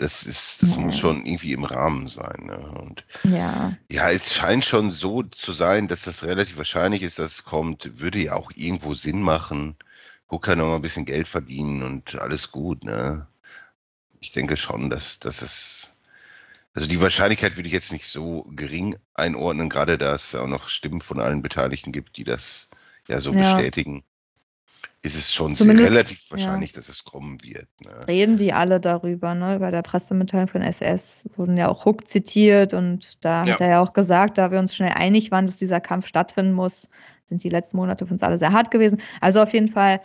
das 0.00 0.22
ist, 0.22 0.62
das 0.62 0.76
ja. 0.76 0.80
muss 0.80 0.98
schon 0.98 1.26
irgendwie 1.26 1.52
im 1.52 1.64
Rahmen 1.64 2.08
sein. 2.08 2.46
Ne? 2.46 2.56
Und 2.80 3.04
ja. 3.24 3.76
ja, 3.90 4.10
es 4.10 4.32
scheint 4.32 4.64
schon 4.64 4.90
so 4.90 5.22
zu 5.22 5.52
sein, 5.52 5.88
dass 5.88 6.02
das 6.02 6.24
relativ 6.24 6.56
wahrscheinlich 6.56 7.02
ist, 7.02 7.18
dass 7.18 7.32
es 7.32 7.44
kommt. 7.44 8.00
Würde 8.00 8.18
ja 8.18 8.34
auch 8.34 8.50
irgendwo 8.54 8.94
Sinn 8.94 9.22
machen. 9.22 9.76
Hooker 10.30 10.56
noch 10.56 10.66
mal 10.66 10.76
ein 10.76 10.82
bisschen 10.82 11.04
Geld 11.04 11.28
verdienen 11.28 11.82
und 11.82 12.14
alles 12.20 12.52
gut, 12.52 12.84
ne? 12.84 13.26
Ich 14.20 14.32
denke 14.32 14.56
schon, 14.56 14.90
dass, 14.90 15.18
dass 15.18 15.42
es. 15.42 15.96
Also 16.74 16.86
die 16.86 17.00
Wahrscheinlichkeit 17.00 17.56
würde 17.56 17.66
ich 17.66 17.72
jetzt 17.72 17.90
nicht 17.90 18.06
so 18.06 18.46
gering 18.54 18.94
einordnen, 19.14 19.68
gerade 19.68 19.98
da 19.98 20.14
es 20.14 20.34
auch 20.36 20.46
noch 20.46 20.68
Stimmen 20.68 21.00
von 21.00 21.18
allen 21.18 21.42
Beteiligten 21.42 21.90
gibt, 21.90 22.16
die 22.16 22.22
das 22.22 22.68
ja 23.08 23.18
so 23.18 23.32
ja. 23.32 23.40
bestätigen. 23.40 24.04
Ist 25.02 25.16
es 25.16 25.32
schon 25.32 25.54
relativ 25.54 26.30
wahrscheinlich, 26.30 26.72
ja. 26.72 26.76
dass 26.76 26.90
es 26.90 27.04
kommen 27.04 27.42
wird. 27.42 27.66
Ne? 27.82 28.06
Reden 28.06 28.36
die 28.36 28.52
alle 28.52 28.78
darüber, 28.78 29.34
ne? 29.34 29.58
Bei 29.58 29.70
der 29.70 29.80
Pressemitteilung 29.80 30.46
von 30.46 30.60
SS 30.60 31.22
wurden 31.36 31.56
ja 31.56 31.68
auch 31.68 31.86
Hook 31.86 32.06
zitiert 32.06 32.74
und 32.74 33.24
da 33.24 33.44
ja. 33.44 33.54
hat 33.54 33.60
er 33.62 33.68
ja 33.68 33.80
auch 33.80 33.94
gesagt, 33.94 34.36
da 34.36 34.50
wir 34.50 34.58
uns 34.58 34.76
schnell 34.76 34.92
einig 34.92 35.30
waren, 35.30 35.46
dass 35.46 35.56
dieser 35.56 35.80
Kampf 35.80 36.06
stattfinden 36.06 36.52
muss, 36.52 36.86
sind 37.24 37.42
die 37.42 37.48
letzten 37.48 37.78
Monate 37.78 38.06
für 38.06 38.12
uns 38.12 38.22
alle 38.22 38.36
sehr 38.36 38.52
hart 38.52 38.70
gewesen. 38.70 39.00
Also 39.22 39.42
auf 39.42 39.54
jeden 39.54 39.68
Fall 39.68 40.02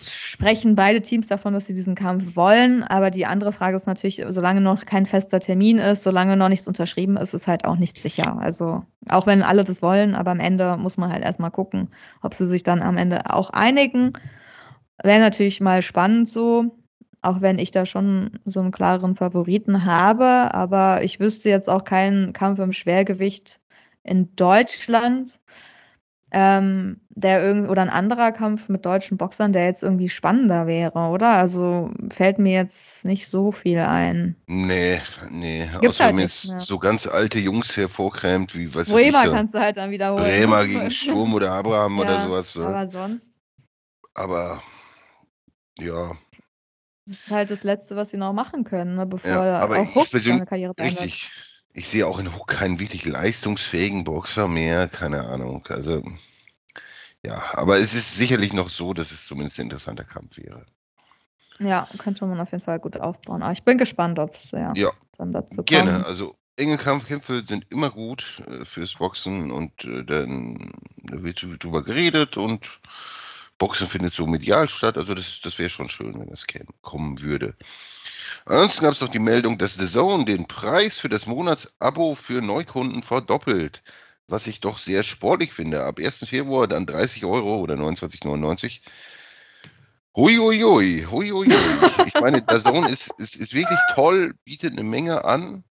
sprechen 0.00 0.74
beide 0.76 1.02
Teams 1.02 1.26
davon, 1.26 1.54
dass 1.54 1.66
sie 1.66 1.74
diesen 1.74 1.94
Kampf 1.94 2.36
wollen. 2.36 2.82
Aber 2.82 3.10
die 3.10 3.26
andere 3.26 3.52
Frage 3.52 3.76
ist 3.76 3.86
natürlich, 3.86 4.24
solange 4.28 4.60
noch 4.60 4.84
kein 4.84 5.06
fester 5.06 5.40
Termin 5.40 5.78
ist, 5.78 6.02
solange 6.02 6.36
noch 6.36 6.48
nichts 6.48 6.68
unterschrieben 6.68 7.16
ist, 7.16 7.34
ist 7.34 7.46
halt 7.48 7.64
auch 7.64 7.76
nicht 7.76 8.00
sicher. 8.00 8.38
Also 8.40 8.84
auch 9.08 9.26
wenn 9.26 9.42
alle 9.42 9.64
das 9.64 9.82
wollen, 9.82 10.14
aber 10.14 10.30
am 10.30 10.40
Ende 10.40 10.76
muss 10.76 10.96
man 10.96 11.12
halt 11.12 11.24
erstmal 11.24 11.50
gucken, 11.50 11.88
ob 12.22 12.34
sie 12.34 12.46
sich 12.46 12.62
dann 12.62 12.82
am 12.82 12.96
Ende 12.96 13.34
auch 13.34 13.50
einigen. 13.50 14.12
Wäre 15.02 15.20
natürlich 15.20 15.60
mal 15.60 15.82
spannend 15.82 16.28
so, 16.28 16.76
auch 17.20 17.40
wenn 17.40 17.58
ich 17.58 17.70
da 17.70 17.86
schon 17.86 18.38
so 18.44 18.60
einen 18.60 18.72
klaren 18.72 19.16
Favoriten 19.16 19.84
habe. 19.84 20.54
Aber 20.54 21.02
ich 21.02 21.20
wüsste 21.20 21.48
jetzt 21.48 21.68
auch 21.68 21.84
keinen 21.84 22.32
Kampf 22.32 22.58
im 22.58 22.72
Schwergewicht 22.72 23.60
in 24.04 24.34
Deutschland 24.36 25.38
ähm, 26.30 27.00
der 27.10 27.42
irgendwie 27.42 27.70
oder 27.70 27.82
ein 27.82 27.88
anderer 27.88 28.32
Kampf 28.32 28.68
mit 28.68 28.84
deutschen 28.84 29.16
Boxern, 29.16 29.52
der 29.52 29.64
jetzt 29.64 29.82
irgendwie 29.82 30.08
spannender 30.08 30.66
wäre, 30.66 31.08
oder? 31.08 31.30
Also 31.30 31.90
fällt 32.12 32.38
mir 32.38 32.52
jetzt 32.52 33.04
nicht 33.04 33.28
so 33.28 33.50
viel 33.50 33.78
ein. 33.78 34.36
Nee, 34.46 35.00
nee. 35.30 35.68
Gibt's 35.80 36.00
Außer 36.00 36.04
halt 36.04 36.18
jetzt 36.18 36.50
mehr. 36.50 36.60
so 36.60 36.78
ganz 36.78 37.06
alte 37.06 37.38
Jungs 37.38 37.76
hervorkrämt, 37.76 38.54
wie 38.54 38.74
was 38.74 38.90
Bremer 38.90 39.24
ich, 39.24 39.30
kannst 39.30 39.54
du 39.54 39.58
halt 39.58 39.78
dann 39.78 39.90
wiederholen. 39.90 40.24
Bremer 40.24 40.64
gegen 40.66 40.90
Sturm 40.90 41.34
oder 41.34 41.52
Abraham 41.52 41.96
ja, 41.96 42.02
oder 42.02 42.20
sowas. 42.20 42.58
Aber 42.58 42.86
sonst. 42.86 43.38
Aber 44.14 44.62
ja. 45.80 46.12
Das 47.06 47.20
ist 47.20 47.30
halt 47.30 47.50
das 47.50 47.64
Letzte, 47.64 47.96
was 47.96 48.10
sie 48.10 48.18
noch 48.18 48.34
machen 48.34 48.64
können, 48.64 48.96
ne, 48.96 49.06
bevor 49.06 49.30
ja, 49.30 49.58
aber 49.60 49.78
auch 49.78 50.46
Karriere 50.46 50.74
beendet. 50.74 51.00
Richtig 51.00 51.30
ich 51.72 51.88
sehe 51.88 52.06
auch 52.06 52.18
in 52.18 52.34
Hook 52.34 52.48
keinen 52.48 52.80
wirklich 52.80 53.04
leistungsfähigen 53.04 54.04
Boxer 54.04 54.48
mehr, 54.48 54.88
keine 54.88 55.26
Ahnung. 55.26 55.64
Also, 55.68 56.02
ja, 57.24 57.42
aber 57.54 57.78
es 57.78 57.94
ist 57.94 58.16
sicherlich 58.16 58.52
noch 58.52 58.70
so, 58.70 58.94
dass 58.94 59.12
es 59.12 59.26
zumindest 59.26 59.58
ein 59.58 59.64
interessanter 59.64 60.04
Kampf 60.04 60.38
wäre. 60.38 60.64
Ja, 61.60 61.88
könnte 61.98 62.24
man 62.26 62.40
auf 62.40 62.52
jeden 62.52 62.64
Fall 62.64 62.78
gut 62.78 62.98
aufbauen. 62.98 63.42
Aber 63.42 63.52
ich 63.52 63.62
bin 63.62 63.78
gespannt, 63.78 64.18
ob 64.18 64.34
es 64.34 64.52
ja, 64.52 64.72
ja, 64.74 64.92
dann 65.16 65.32
dazu 65.32 65.56
kommt. 65.56 65.68
Gerne, 65.68 66.06
also 66.06 66.36
enge 66.56 66.76
Kampfkämpfe 66.76 67.44
sind 67.46 67.66
immer 67.70 67.90
gut 67.90 68.42
äh, 68.46 68.64
fürs 68.64 68.94
Boxen 68.94 69.50
und 69.50 69.84
äh, 69.84 70.04
dann 70.04 70.70
wird 71.02 71.46
drüber 71.62 71.82
geredet 71.82 72.36
und 72.36 72.80
Boxen 73.58 73.88
findet 73.88 74.14
so 74.14 74.26
medial 74.26 74.68
statt. 74.68 74.96
Also 74.96 75.14
das, 75.14 75.40
das 75.42 75.58
wäre 75.58 75.70
schon 75.70 75.90
schön, 75.90 76.18
wenn 76.18 76.30
das 76.30 76.46
kommen 76.80 77.20
würde. 77.20 77.54
Ansonsten 78.46 78.84
gab 78.84 78.94
es 78.94 79.00
noch 79.00 79.08
die 79.08 79.18
Meldung, 79.18 79.58
dass 79.58 79.74
The 79.74 79.86
Zone 79.86 80.24
den 80.24 80.46
Preis 80.46 80.98
für 80.98 81.08
das 81.08 81.26
Monatsabo 81.26 82.14
für 82.14 82.40
Neukunden 82.40 83.02
verdoppelt. 83.02 83.82
Was 84.28 84.46
ich 84.46 84.60
doch 84.60 84.78
sehr 84.78 85.02
sportlich 85.02 85.52
finde. 85.52 85.84
Ab 85.84 85.98
1. 85.98 86.24
Februar 86.28 86.68
dann 86.68 86.86
30 86.86 87.24
Euro 87.24 87.58
oder 87.60 87.74
29,99. 87.74 88.80
Huiuiui, 90.14 91.06
huiuiui. 91.10 91.54
Ich 92.06 92.14
meine, 92.20 92.44
The 92.48 92.58
Zone 92.58 92.88
ist, 92.90 93.10
ist, 93.18 93.36
ist 93.36 93.54
wirklich 93.54 93.78
toll, 93.94 94.34
bietet 94.44 94.72
eine 94.72 94.82
Menge 94.82 95.24
an, 95.24 95.64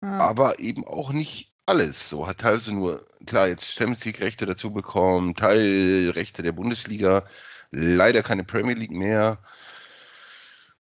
aber 0.00 0.58
eben 0.60 0.86
auch 0.86 1.10
nicht 1.10 1.52
alles. 1.66 2.08
So 2.08 2.26
hat 2.26 2.38
teilweise 2.38 2.72
nur, 2.72 3.04
klar, 3.26 3.48
jetzt 3.48 3.66
Champions 3.66 4.04
League-Rechte 4.04 4.46
dazu 4.46 4.72
bekommen, 4.72 5.34
Teilrechte 5.34 6.42
der 6.42 6.52
Bundesliga, 6.52 7.24
leider 7.70 8.22
keine 8.22 8.44
Premier 8.44 8.74
League 8.74 8.92
mehr. 8.92 9.38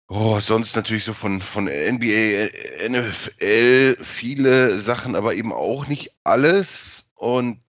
Oh, 0.08 0.40
sonst 0.40 0.76
natürlich 0.76 1.04
so 1.04 1.14
von, 1.14 1.42
von 1.42 1.66
NBA, 1.66 2.50
NFL 2.88 3.98
viele 4.04 4.78
Sachen, 4.78 5.16
aber 5.16 5.34
eben 5.34 5.52
auch 5.52 5.88
nicht 5.88 6.12
alles. 6.24 7.12
Und 7.16 7.60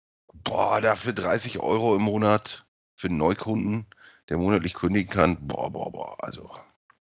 boah, 0.44 0.82
dafür 0.82 1.14
30 1.14 1.60
Euro 1.60 1.96
im 1.96 2.02
Monat 2.02 2.66
für 2.94 3.08
einen 3.08 3.16
Neukunden, 3.16 3.86
der 4.28 4.36
monatlich 4.36 4.74
kündigen 4.74 5.10
kann. 5.10 5.46
Boah, 5.46 5.70
boah, 5.70 5.90
boah. 5.90 6.16
Also. 6.22 6.50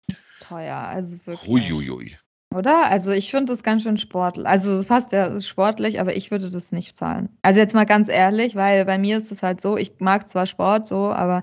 Ist 0.08 0.28
teuer, 0.40 0.76
also 0.76 1.16
wirklich. 1.24 1.48
Huiuiui. 1.48 2.18
Oder? 2.54 2.90
Also 2.90 3.12
ich 3.12 3.30
finde 3.30 3.52
das 3.52 3.62
ganz 3.62 3.82
schön 3.82 3.96
sportlich. 3.96 4.46
Also 4.46 4.82
fast 4.82 5.12
ja 5.12 5.40
sportlich, 5.40 6.00
aber 6.00 6.16
ich 6.16 6.30
würde 6.30 6.50
das 6.50 6.72
nicht 6.72 6.96
zahlen. 6.96 7.28
Also 7.42 7.60
jetzt 7.60 7.74
mal 7.74 7.84
ganz 7.84 8.08
ehrlich, 8.08 8.54
weil 8.54 8.84
bei 8.84 8.98
mir 8.98 9.16
ist 9.16 9.32
es 9.32 9.42
halt 9.42 9.60
so, 9.60 9.76
ich 9.76 9.94
mag 9.98 10.28
zwar 10.28 10.46
Sport 10.46 10.86
so, 10.86 11.10
aber 11.10 11.42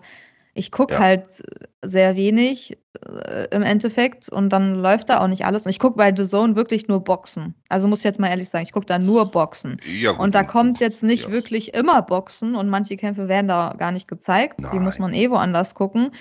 ich 0.54 0.72
gucke 0.72 0.96
ja. 0.96 1.00
halt 1.00 1.44
sehr 1.82 2.16
wenig 2.16 2.78
äh, 3.06 3.48
im 3.52 3.64
Endeffekt 3.64 4.28
und 4.30 4.50
dann 4.50 4.76
läuft 4.76 5.10
da 5.10 5.22
auch 5.22 5.28
nicht 5.28 5.46
alles. 5.46 5.66
Und 5.66 5.70
ich 5.70 5.80
gucke 5.80 5.98
bei 5.98 6.14
The 6.16 6.28
Zone 6.28 6.56
wirklich 6.56 6.88
nur 6.88 7.04
Boxen. 7.04 7.56
Also 7.70 7.88
muss 7.88 8.00
ich 8.00 8.06
jetzt 8.06 8.20
mal 8.20 8.28
ehrlich 8.28 8.50
sagen, 8.50 8.64
ich 8.64 8.74
gucke 8.74 8.86
da 8.86 9.00
nur 9.00 9.32
Boxen. 9.32 9.78
Ja, 9.86 10.12
und 10.12 10.36
da 10.36 10.44
kommt 10.44 10.80
jetzt 10.80 11.04
nicht 11.04 11.26
ja. 11.26 11.32
wirklich 11.32 11.74
immer 11.74 12.02
Boxen 12.02 12.56
und 12.56 12.70
manche 12.70 12.98
Kämpfe 12.98 13.28
werden 13.28 13.48
da 13.48 13.76
gar 13.78 13.92
nicht 13.92 14.08
gezeigt. 14.08 14.60
Nein. 14.60 14.72
Die 14.74 14.80
muss 14.80 15.00
man 15.00 15.14
eh 15.14 15.30
woanders 15.30 15.74
gucken. 15.74 16.12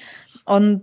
Und 0.45 0.82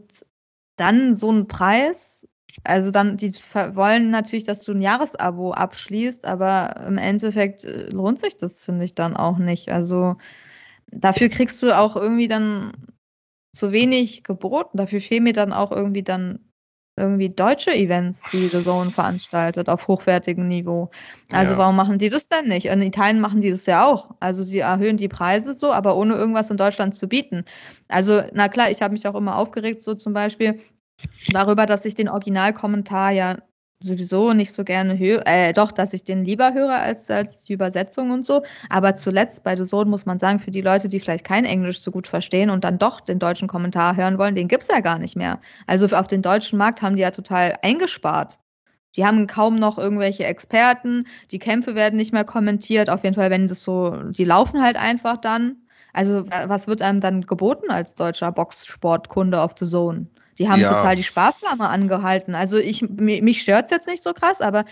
dann 0.75 1.15
so 1.15 1.31
ein 1.31 1.47
Preis 1.47 2.27
also 2.63 2.91
dann, 2.91 3.17
die 3.17 3.31
wollen 3.31 4.09
natürlich, 4.09 4.43
dass 4.43 4.63
du 4.63 4.73
ein 4.73 4.81
Jahresabo 4.81 5.53
abschließt, 5.53 6.25
aber 6.25 6.85
im 6.87 6.97
Endeffekt 6.97 7.63
äh, 7.63 7.89
lohnt 7.89 8.19
sich 8.19 8.37
das, 8.37 8.63
finde 8.63 8.85
ich, 8.85 8.95
dann 8.95 9.15
auch 9.15 9.37
nicht. 9.37 9.69
Also 9.69 10.15
dafür 10.87 11.29
kriegst 11.29 11.61
du 11.63 11.77
auch 11.77 11.95
irgendwie 11.95 12.27
dann 12.27 12.73
zu 13.51 13.71
wenig 13.71 14.23
geboten. 14.23 14.77
Dafür 14.77 15.01
fehlen 15.01 15.23
mir 15.23 15.33
dann 15.33 15.53
auch 15.53 15.71
irgendwie 15.71 16.03
dann 16.03 16.39
irgendwie 16.97 17.29
deutsche 17.29 17.71
Events, 17.71 18.23
die 18.31 18.47
The 18.47 18.63
Zone 18.63 18.89
veranstaltet 18.89 19.69
auf 19.69 19.87
hochwertigem 19.87 20.47
Niveau. 20.47 20.89
Also 21.31 21.53
ja. 21.53 21.59
warum 21.59 21.75
machen 21.75 21.99
die 21.99 22.09
das 22.09 22.27
denn 22.27 22.47
nicht? 22.47 22.65
In 22.65 22.81
Italien 22.81 23.21
machen 23.21 23.39
die 23.39 23.51
das 23.51 23.67
ja 23.67 23.85
auch. 23.85 24.15
Also 24.19 24.43
sie 24.43 24.59
erhöhen 24.59 24.97
die 24.97 25.07
Preise 25.07 25.53
so, 25.53 25.71
aber 25.71 25.95
ohne 25.95 26.15
irgendwas 26.15 26.49
in 26.49 26.57
Deutschland 26.57 26.95
zu 26.95 27.07
bieten. 27.07 27.45
Also 27.87 28.23
na 28.33 28.49
klar, 28.49 28.71
ich 28.71 28.81
habe 28.81 28.93
mich 28.93 29.07
auch 29.07 29.13
immer 29.13 29.37
aufgeregt, 29.37 29.83
so 29.83 29.93
zum 29.93 30.13
Beispiel 30.13 30.59
darüber, 31.31 31.65
dass 31.65 31.85
ich 31.85 31.95
den 31.95 32.09
Originalkommentar 32.09 33.11
ja 33.11 33.37
sowieso 33.79 34.33
nicht 34.33 34.53
so 34.53 34.63
gerne 34.63 34.97
höre, 34.97 35.21
äh, 35.27 35.53
doch, 35.53 35.71
dass 35.71 35.93
ich 35.93 36.03
den 36.03 36.25
lieber 36.25 36.53
höre 36.53 36.79
als, 36.79 37.11
als 37.11 37.43
die 37.43 37.53
Übersetzung 37.53 38.11
und 38.11 38.25
so. 38.25 38.43
Aber 38.69 38.95
zuletzt 38.95 39.43
bei 39.43 39.55
The 39.55 39.63
Zone 39.63 39.89
muss 39.89 40.05
man 40.05 40.17
sagen, 40.17 40.39
für 40.39 40.51
die 40.51 40.61
Leute, 40.61 40.89
die 40.89 40.99
vielleicht 40.99 41.23
kein 41.23 41.45
Englisch 41.45 41.81
so 41.81 41.91
gut 41.91 42.07
verstehen 42.07 42.49
und 42.49 42.63
dann 42.63 42.79
doch 42.79 43.01
den 43.01 43.19
deutschen 43.19 43.47
Kommentar 43.47 43.95
hören 43.95 44.17
wollen, 44.17 44.35
den 44.35 44.47
gibt's 44.47 44.67
ja 44.67 44.79
gar 44.79 44.97
nicht 44.97 45.15
mehr. 45.15 45.39
Also 45.67 45.95
auf 45.95 46.07
den 46.07 46.23
deutschen 46.23 46.57
Markt 46.57 46.81
haben 46.81 46.95
die 46.95 47.03
ja 47.03 47.11
total 47.11 47.55
eingespart. 47.61 48.39
Die 48.95 49.05
haben 49.05 49.27
kaum 49.27 49.59
noch 49.59 49.77
irgendwelche 49.77 50.25
Experten, 50.25 51.05
die 51.29 51.37
Kämpfe 51.37 51.75
werden 51.75 51.97
nicht 51.97 52.13
mehr 52.13 52.23
kommentiert. 52.23 52.89
Auf 52.89 53.03
jeden 53.03 53.15
Fall, 53.15 53.29
wenn 53.29 53.47
das 53.47 53.61
so, 53.61 53.91
die 54.09 54.25
laufen 54.25 54.63
halt 54.63 54.77
einfach 54.77 55.17
dann. 55.17 55.57
Also, 55.93 56.25
was 56.27 56.67
wird 56.67 56.81
einem 56.81 57.01
dann 57.01 57.21
geboten 57.21 57.69
als 57.69 57.95
deutscher 57.95 58.31
Boxsportkunde 58.31 59.39
auf 59.39 59.53
The 59.57 59.65
Zone? 59.65 60.07
Die 60.39 60.49
haben 60.49 60.61
ja. 60.61 60.73
total 60.73 60.95
die 60.95 61.03
Sparflamme 61.03 61.67
angehalten. 61.67 62.35
Also 62.35 62.57
ich, 62.57 62.87
mich 62.89 63.41
stört 63.41 63.65
es 63.65 63.71
jetzt 63.71 63.87
nicht 63.87 64.03
so 64.03 64.13
krass, 64.13 64.41
aber 64.41 64.65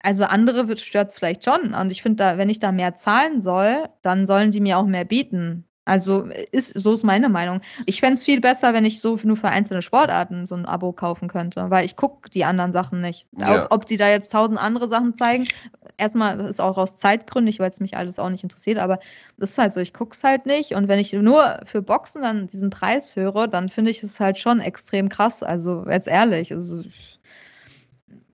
also 0.00 0.24
andere 0.24 0.76
stört 0.76 1.08
es 1.08 1.18
vielleicht 1.18 1.44
schon. 1.44 1.74
Und 1.74 1.90
ich 1.90 2.02
finde, 2.02 2.24
da, 2.24 2.38
wenn 2.38 2.48
ich 2.48 2.60
da 2.60 2.72
mehr 2.72 2.94
zahlen 2.96 3.40
soll, 3.40 3.88
dann 4.02 4.26
sollen 4.26 4.52
die 4.52 4.60
mir 4.60 4.78
auch 4.78 4.86
mehr 4.86 5.04
bieten. 5.04 5.67
Also 5.88 6.28
ist, 6.52 6.78
so 6.78 6.92
ist 6.92 7.02
meine 7.02 7.30
Meinung. 7.30 7.62
Ich 7.86 8.00
fände 8.00 8.14
es 8.14 8.24
viel 8.24 8.42
besser, 8.42 8.74
wenn 8.74 8.84
ich 8.84 9.00
so 9.00 9.18
nur 9.22 9.38
für 9.38 9.48
einzelne 9.48 9.80
Sportarten 9.80 10.46
so 10.46 10.54
ein 10.54 10.66
Abo 10.66 10.92
kaufen 10.92 11.28
könnte, 11.28 11.70
weil 11.70 11.86
ich 11.86 11.96
gucke 11.96 12.28
die 12.28 12.44
anderen 12.44 12.72
Sachen 12.72 13.00
nicht. 13.00 13.26
Ja. 13.32 13.64
Ob, 13.64 13.72
ob, 13.72 13.86
die 13.86 13.96
da 13.96 14.10
jetzt 14.10 14.30
tausend 14.30 14.58
andere 14.58 14.86
Sachen 14.88 15.16
zeigen, 15.16 15.48
erstmal, 15.96 16.36
das 16.36 16.50
ist 16.50 16.60
auch 16.60 16.76
aus 16.76 16.98
Zeitgründen, 16.98 17.58
weil 17.58 17.70
es 17.70 17.80
mich 17.80 17.96
alles 17.96 18.18
auch 18.18 18.28
nicht 18.28 18.42
interessiert, 18.42 18.76
aber 18.76 18.98
das 19.38 19.52
ist 19.52 19.58
halt 19.58 19.72
so, 19.72 19.80
ich 19.80 19.94
gucke 19.94 20.14
es 20.14 20.22
halt 20.22 20.44
nicht. 20.44 20.72
Und 20.74 20.88
wenn 20.88 20.98
ich 20.98 21.14
nur 21.14 21.58
für 21.64 21.80
Boxen 21.80 22.20
dann 22.20 22.48
diesen 22.48 22.68
Preis 22.68 23.16
höre, 23.16 23.48
dann 23.48 23.70
finde 23.70 23.90
ich 23.90 24.02
es 24.02 24.20
halt 24.20 24.36
schon 24.36 24.60
extrem 24.60 25.08
krass. 25.08 25.42
Also 25.42 25.86
jetzt 25.88 26.06
ehrlich, 26.06 26.52
also, 26.52 26.84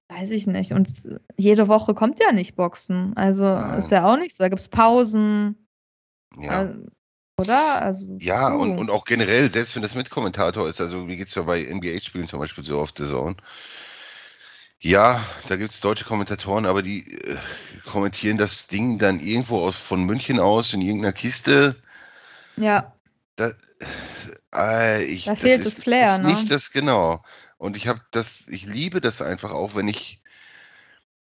weiß 0.09 0.33
ich 0.33 0.49
nicht. 0.49 0.73
Und 0.73 0.89
jede 1.37 1.69
Woche 1.69 1.95
kommt 1.95 2.21
ja 2.21 2.33
nicht 2.33 2.57
Boxen. 2.57 3.13
Also 3.17 3.45
Nein. 3.45 3.79
ist 3.79 3.93
ja 3.93 4.13
auch 4.13 4.17
nicht 4.17 4.35
so. 4.35 4.43
Da 4.43 4.49
gibt 4.49 4.61
es 4.61 4.69
Pausen. 4.69 5.69
Ja. 6.37 6.51
Also, 6.59 6.81
oder? 7.37 7.83
Also, 7.83 8.17
ja, 8.19 8.53
und, 8.55 8.79
und 8.79 8.91
auch 8.91 9.05
generell, 9.05 9.51
selbst 9.51 9.75
wenn 9.75 9.83
das 9.83 9.95
mit 9.95 10.11
Kommentator 10.11 10.69
ist, 10.69 10.81
also 10.81 11.09
wie 11.09 11.17
geht 11.17 11.29
es 11.29 11.35
ja 11.35 11.43
bei 11.43 11.63
NBA-Spielen 11.63 12.29
zum 12.29 12.41
Beispiel 12.41 12.65
so 12.65 12.81
auf 12.81 12.93
The 12.97 13.07
Zone. 13.07 13.37
Ja, 14.81 15.25
da 15.49 15.57
gibt 15.57 15.71
es 15.71 15.81
deutsche 15.81 16.05
Kommentatoren, 16.05 16.67
aber 16.67 16.83
die 16.83 17.11
äh, 17.11 17.39
kommentieren 17.87 18.37
das 18.37 18.67
Ding 18.67 18.99
dann 18.99 19.19
irgendwo 19.19 19.65
aus 19.65 19.77
von 19.77 20.05
München 20.05 20.39
aus 20.39 20.75
in 20.75 20.83
irgendeiner 20.83 21.15
Kiste. 21.15 21.75
Ja. 22.57 22.93
Da, 23.37 23.51
äh, 24.55 25.03
ich, 25.05 25.25
da 25.25 25.35
fehlt 25.35 25.65
das, 25.65 25.77
das 25.77 25.85
Flair, 25.85 26.17
ist 26.17 26.23
ne? 26.23 26.29
Nicht 26.29 26.53
das 26.53 26.71
genau. 26.71 27.25
Und 27.57 27.77
ich 27.79 27.89
habe 27.89 28.01
das, 28.11 28.47
ich 28.49 28.67
liebe 28.67 29.01
das 29.01 29.23
einfach 29.23 29.53
auch, 29.53 29.75
wenn 29.75 29.89
ich 29.89 30.21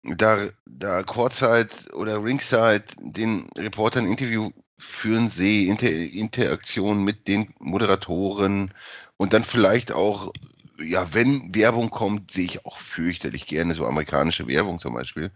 da, 0.04 0.38
da 0.66 1.04
Courtside 1.04 1.70
oder 1.94 2.24
Ringside 2.24 2.86
den 3.00 3.50
Reportern 3.58 4.06
Interview 4.06 4.52
führen 4.80 5.30
sehe, 5.30 5.70
Inter 5.70 5.92
Interaktion 5.92 7.04
mit 7.04 7.28
den 7.28 7.54
Moderatoren 7.60 8.74
und 9.18 9.34
dann 9.34 9.44
vielleicht 9.44 9.92
auch, 9.92 10.32
ja, 10.82 11.14
wenn 11.14 11.54
Werbung 11.54 11.90
kommt, 11.90 12.32
sehe 12.32 12.46
ich 12.46 12.66
auch 12.66 12.78
fürchterlich 12.78 13.46
gerne 13.46 13.76
so 13.76 13.86
amerikanische 13.86 14.48
Werbung 14.48 14.80
zum 14.80 14.94
Beispiel. 14.94 15.32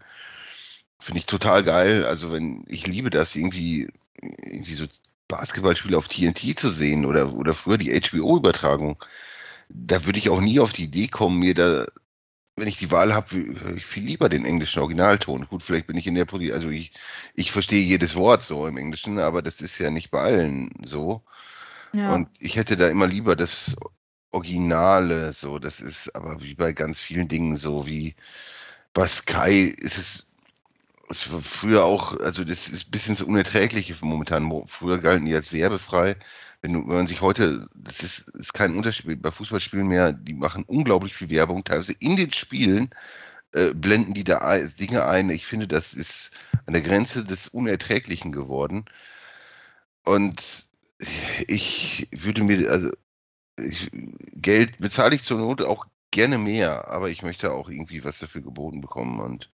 Finde 0.98 1.18
ich 1.18 1.26
total 1.26 1.62
geil. 1.62 2.06
Also 2.06 2.32
wenn, 2.32 2.64
ich 2.66 2.86
liebe 2.86 3.10
das 3.10 3.36
irgendwie, 3.36 3.88
irgendwie 4.20 4.74
so 4.74 4.86
Basketballspiele 5.28 5.96
auf 5.96 6.08
TNT 6.08 6.58
zu 6.58 6.70
sehen 6.70 7.04
oder, 7.04 7.34
oder 7.34 7.52
früher 7.52 7.78
die 7.78 7.92
HBO-Übertragung. 7.92 8.96
Da 9.68 10.06
würde 10.06 10.18
ich 10.18 10.30
auch 10.30 10.40
nie 10.40 10.60
auf 10.60 10.72
die 10.72 10.84
Idee 10.84 11.08
kommen, 11.08 11.38
mir 11.38 11.54
da 11.54 11.86
wenn 12.56 12.68
ich 12.68 12.76
die 12.76 12.90
Wahl 12.90 13.14
habe, 13.14 13.34
höre 13.34 13.76
ich 13.76 13.86
viel 13.86 14.04
lieber 14.04 14.28
den 14.28 14.44
englischen 14.44 14.80
Originalton. 14.80 15.46
Gut, 15.48 15.62
vielleicht 15.62 15.86
bin 15.86 15.96
ich 15.96 16.06
in 16.06 16.14
der 16.14 16.24
Position, 16.24 16.56
also 16.56 16.70
ich, 16.70 16.92
ich 17.34 17.50
verstehe 17.50 17.82
jedes 17.82 18.14
Wort 18.14 18.42
so 18.42 18.66
im 18.66 18.76
Englischen, 18.76 19.18
aber 19.18 19.42
das 19.42 19.60
ist 19.60 19.78
ja 19.78 19.90
nicht 19.90 20.10
bei 20.10 20.20
allen 20.20 20.70
so. 20.82 21.22
Ja. 21.92 22.14
Und 22.14 22.28
ich 22.38 22.56
hätte 22.56 22.76
da 22.76 22.88
immer 22.88 23.06
lieber 23.06 23.34
das 23.34 23.76
Originale, 24.30 25.32
so, 25.32 25.58
das 25.58 25.80
ist 25.80 26.14
aber 26.14 26.42
wie 26.42 26.54
bei 26.54 26.72
ganz 26.72 27.00
vielen 27.00 27.28
Dingen 27.28 27.56
so, 27.56 27.86
wie 27.86 28.14
bei 28.92 29.06
Sky 29.06 29.74
ist 29.78 29.98
es, 29.98 30.26
es 31.08 31.32
war 31.32 31.40
früher 31.40 31.84
auch, 31.84 32.18
also 32.20 32.44
das 32.44 32.68
ist 32.68 32.88
ein 32.88 32.90
bisschen 32.90 33.14
so 33.16 33.26
unerträglich 33.26 34.00
momentan. 34.00 34.50
Früher 34.66 34.98
galten 34.98 35.26
die 35.26 35.34
als 35.34 35.52
werbefrei 35.52 36.16
wenn, 36.64 36.86
man 36.86 37.06
sich 37.06 37.20
heute, 37.20 37.68
das 37.74 38.02
ist, 38.02 38.30
ist 38.30 38.54
kein 38.54 38.74
Unterschied 38.74 39.20
bei 39.20 39.30
Fußballspielen 39.30 39.86
mehr, 39.86 40.14
die 40.14 40.32
machen 40.32 40.64
unglaublich 40.66 41.14
viel 41.14 41.28
Werbung, 41.28 41.62
teilweise 41.62 41.92
in 41.92 42.16
den 42.16 42.32
Spielen 42.32 42.88
äh, 43.52 43.74
blenden 43.74 44.14
die 44.14 44.24
da 44.24 44.58
Dinge 44.58 45.04
ein. 45.04 45.28
Ich 45.28 45.44
finde, 45.44 45.68
das 45.68 45.92
ist 45.92 46.30
an 46.64 46.72
der 46.72 46.80
Grenze 46.80 47.22
des 47.22 47.48
Unerträglichen 47.48 48.32
geworden. 48.32 48.86
Und 50.06 50.64
ich 51.46 52.08
würde 52.12 52.42
mir, 52.42 52.70
also 52.70 52.90
ich, 53.58 53.90
Geld 54.34 54.78
bezahle 54.78 55.16
ich 55.16 55.22
zur 55.22 55.38
Not 55.38 55.60
auch 55.60 55.84
gerne 56.10 56.38
mehr, 56.38 56.88
aber 56.88 57.10
ich 57.10 57.22
möchte 57.22 57.52
auch 57.52 57.68
irgendwie 57.68 58.04
was 58.04 58.20
dafür 58.20 58.40
geboten 58.40 58.80
bekommen 58.80 59.20
und 59.20 59.50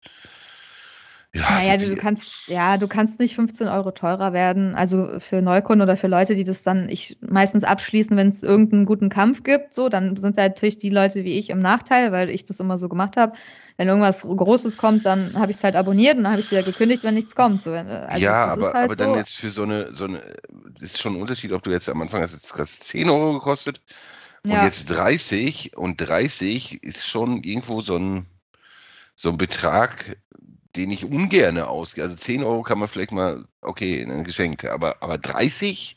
ja, 1.33 1.43
naja, 1.49 1.77
du, 1.77 1.87
du 1.87 1.97
kannst, 1.97 2.49
ja, 2.49 2.77
du 2.77 2.89
kannst 2.89 3.21
nicht 3.21 3.37
15 3.37 3.69
Euro 3.69 3.93
teurer 3.93 4.33
werden. 4.33 4.75
Also 4.75 5.21
für 5.21 5.43
Neukunden 5.43 5.83
oder 5.83 5.97
für 5.97 6.09
Leute, 6.09 6.35
die 6.35 6.43
das 6.43 6.65
dann 6.65 6.89
ich 6.89 7.19
meistens 7.21 7.63
abschließen, 7.63 8.17
wenn 8.17 8.29
es 8.29 8.43
irgendeinen 8.43 8.85
guten 8.85 9.11
Kampf 9.11 9.45
gibt, 9.45 9.75
so, 9.75 9.89
dann 9.89 10.17
sind 10.17 10.37
natürlich 10.37 10.79
die 10.79 10.91
Leute 10.91 11.23
wie 11.23 11.39
ich 11.39 11.51
im 11.51 11.61
Nachteil, 11.61 12.11
weil 12.11 12.31
ich 12.31 12.47
das 12.47 12.59
immer 12.59 12.79
so 12.79 12.89
gemacht 12.89 13.17
habe. 13.17 13.35
Wenn 13.77 13.87
irgendwas 13.87 14.23
Großes 14.23 14.77
kommt, 14.77 15.07
dann 15.07 15.39
habe 15.39 15.53
ich 15.53 15.59
es 15.59 15.65
halt 15.65 15.77
abonniert 15.77 16.17
und 16.17 16.25
dann 16.25 16.33
habe 16.33 16.41
ich 16.41 16.47
es 16.47 16.53
wieder 16.53 16.65
gekündigt, 16.65 17.05
wenn 17.05 17.15
nichts 17.15 17.37
kommt. 17.37 17.63
So, 17.63 17.71
also 17.71 18.19
ja, 18.25 18.47
aber, 18.47 18.73
halt 18.73 18.91
aber 18.91 18.97
so. 18.97 19.05
dann 19.05 19.15
jetzt 19.15 19.37
für 19.37 19.51
so 19.51 19.63
eine, 19.63 19.95
so 19.95 20.05
eine, 20.05 20.21
das 20.73 20.83
ist 20.83 21.01
schon 21.01 21.15
ein 21.15 21.21
Unterschied, 21.23 21.53
ob 21.53 21.63
du 21.63 21.71
jetzt 21.71 21.89
am 21.89 22.03
Anfang 22.03 22.23
hast 22.23 22.33
jetzt 22.33 22.85
10 22.85 23.09
Euro 23.09 23.35
gekostet 23.35 23.81
und 24.43 24.51
ja. 24.51 24.65
jetzt 24.65 24.87
30 24.87 25.77
und 25.77 26.01
30 26.01 26.83
ist 26.83 27.07
schon 27.07 27.45
irgendwo 27.45 27.83
so 27.83 27.97
ein, 27.97 28.27
so 29.15 29.31
ein 29.31 29.39
Betrag, 29.39 30.17
den 30.77 30.91
ich 30.91 31.05
ungerne 31.05 31.69
ausgehe. 31.69 32.05
Also 32.05 32.17
10 32.17 32.45
Euro 32.45 32.63
kann 32.63 32.79
man 32.79 32.89
vielleicht 32.89 33.13
mal, 33.13 33.45
okay, 33.63 34.03
ein 34.03 34.25
Geschenk, 34.25 34.65
aber, 34.65 35.03
aber 35.03 35.19
30? 35.19 35.97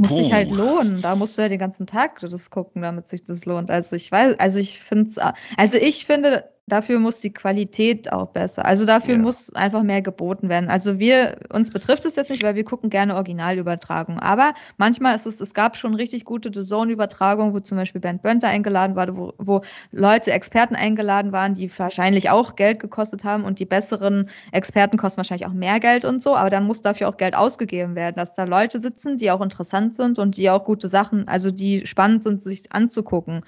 Muss 0.00 0.16
sich 0.16 0.32
halt 0.32 0.50
lohnen. 0.50 1.02
Da 1.02 1.16
musst 1.16 1.36
du 1.36 1.42
ja 1.42 1.48
den 1.48 1.58
ganzen 1.58 1.86
Tag 1.86 2.20
das 2.20 2.50
gucken, 2.50 2.82
damit 2.82 3.08
sich 3.08 3.24
das 3.24 3.44
lohnt. 3.44 3.70
Also 3.70 3.96
ich 3.96 4.12
weiß, 4.12 4.38
also 4.38 4.60
ich 4.60 4.80
finde 4.80 5.10
es, 5.10 5.18
also 5.56 5.78
ich 5.78 6.06
finde, 6.06 6.48
dafür 6.68 6.98
muss 6.98 7.20
die 7.20 7.32
Qualität 7.32 8.12
auch 8.12 8.28
besser. 8.28 8.64
Also 8.64 8.86
dafür 8.86 9.14
ja. 9.14 9.20
muss 9.20 9.54
einfach 9.54 9.82
mehr 9.82 10.02
geboten 10.02 10.48
werden. 10.48 10.68
Also 10.68 10.98
wir, 10.98 11.38
uns 11.52 11.70
betrifft 11.70 12.04
es 12.04 12.16
jetzt 12.16 12.30
nicht, 12.30 12.42
weil 12.42 12.54
wir 12.54 12.64
gucken 12.64 12.90
gerne 12.90 13.14
Originalübertragungen. 13.14 14.20
Aber 14.20 14.52
manchmal 14.76 15.14
ist 15.14 15.26
es, 15.26 15.40
es 15.40 15.54
gab 15.54 15.76
schon 15.76 15.94
richtig 15.94 16.24
gute 16.24 16.50
The 16.52 16.66
Zone-Übertragungen, 16.66 17.54
wo 17.54 17.60
zum 17.60 17.78
Beispiel 17.78 18.00
Bernd 18.00 18.22
Bönter 18.22 18.48
eingeladen 18.48 18.96
war, 18.96 19.16
wo, 19.16 19.32
wo 19.38 19.62
Leute, 19.92 20.32
Experten 20.32 20.76
eingeladen 20.76 21.32
waren, 21.32 21.54
die 21.54 21.70
wahrscheinlich 21.78 22.30
auch 22.30 22.56
Geld 22.56 22.80
gekostet 22.80 23.24
haben 23.24 23.44
und 23.44 23.58
die 23.58 23.66
besseren 23.66 24.28
Experten 24.52 24.96
kosten 24.96 25.18
wahrscheinlich 25.18 25.46
auch 25.46 25.52
mehr 25.52 25.80
Geld 25.80 26.04
und 26.04 26.22
so. 26.22 26.36
Aber 26.36 26.50
dann 26.50 26.64
muss 26.64 26.80
dafür 26.80 27.08
auch 27.08 27.16
Geld 27.16 27.34
ausgegeben 27.34 27.94
werden, 27.94 28.16
dass 28.16 28.34
da 28.34 28.44
Leute 28.44 28.80
sitzen, 28.80 29.16
die 29.16 29.30
auch 29.30 29.40
interessant 29.40 29.96
sind 29.96 30.18
und 30.18 30.36
die 30.36 30.50
auch 30.50 30.64
gute 30.64 30.88
Sachen, 30.88 31.26
also 31.28 31.50
die 31.50 31.86
spannend 31.86 32.22
sind, 32.22 32.42
sich 32.42 32.70
anzugucken 32.72 33.42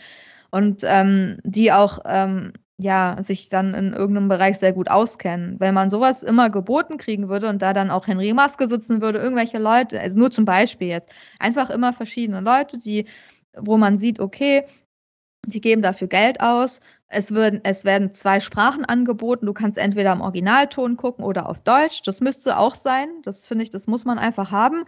und 0.51 0.83
ähm, 0.85 1.39
die 1.45 1.73
auch 1.73 2.01
ähm, 2.05 2.53
ja, 2.81 3.17
sich 3.21 3.49
dann 3.51 3.75
in 3.75 3.93
irgendeinem 3.93 4.29
Bereich 4.29 4.59
sehr 4.59 4.73
gut 4.73 4.91
auskennen. 4.91 5.57
Wenn 5.59 5.75
man 5.75 5.91
sowas 5.91 6.23
immer 6.23 6.49
geboten 6.49 6.97
kriegen 6.97 7.29
würde 7.29 7.49
und 7.49 7.61
da 7.61 7.75
dann 7.75 7.91
auch 7.91 8.07
Henry 8.07 8.33
Maske 8.33 8.69
sitzen 8.69 9.03
würde, 9.03 9.19
irgendwelche 9.19 9.59
Leute, 9.59 10.01
also 10.01 10.19
nur 10.19 10.31
zum 10.31 10.47
Beispiel 10.47 10.89
jetzt, 10.89 11.13
einfach 11.39 11.69
immer 11.69 11.93
verschiedene 11.93 12.41
Leute, 12.41 12.79
die, 12.79 13.07
wo 13.57 13.77
man 13.77 13.99
sieht, 13.99 14.19
okay, 14.19 14.65
die 15.47 15.61
geben 15.61 15.83
dafür 15.83 16.09
Geld 16.09 16.41
aus. 16.41 16.81
Es 17.09 17.35
werden, 17.35 17.61
es 17.65 17.85
werden 17.85 18.13
zwei 18.15 18.41
Sprachen 18.41 18.85
angeboten. 18.85 19.47
Du 19.47 19.53
kannst 19.53 19.77
entweder 19.77 20.13
im 20.13 20.21
Originalton 20.23 20.97
gucken 20.97 21.25
oder 21.25 21.49
auf 21.49 21.59
Deutsch. 21.59 22.03
Das 22.05 22.21
müsste 22.21 22.57
auch 22.57 22.75
sein. 22.75 23.09
Das 23.25 23.47
finde 23.47 23.65
ich, 23.65 23.71
das 23.71 23.87
muss 23.89 24.05
man 24.05 24.19
einfach 24.19 24.51
haben. 24.51 24.85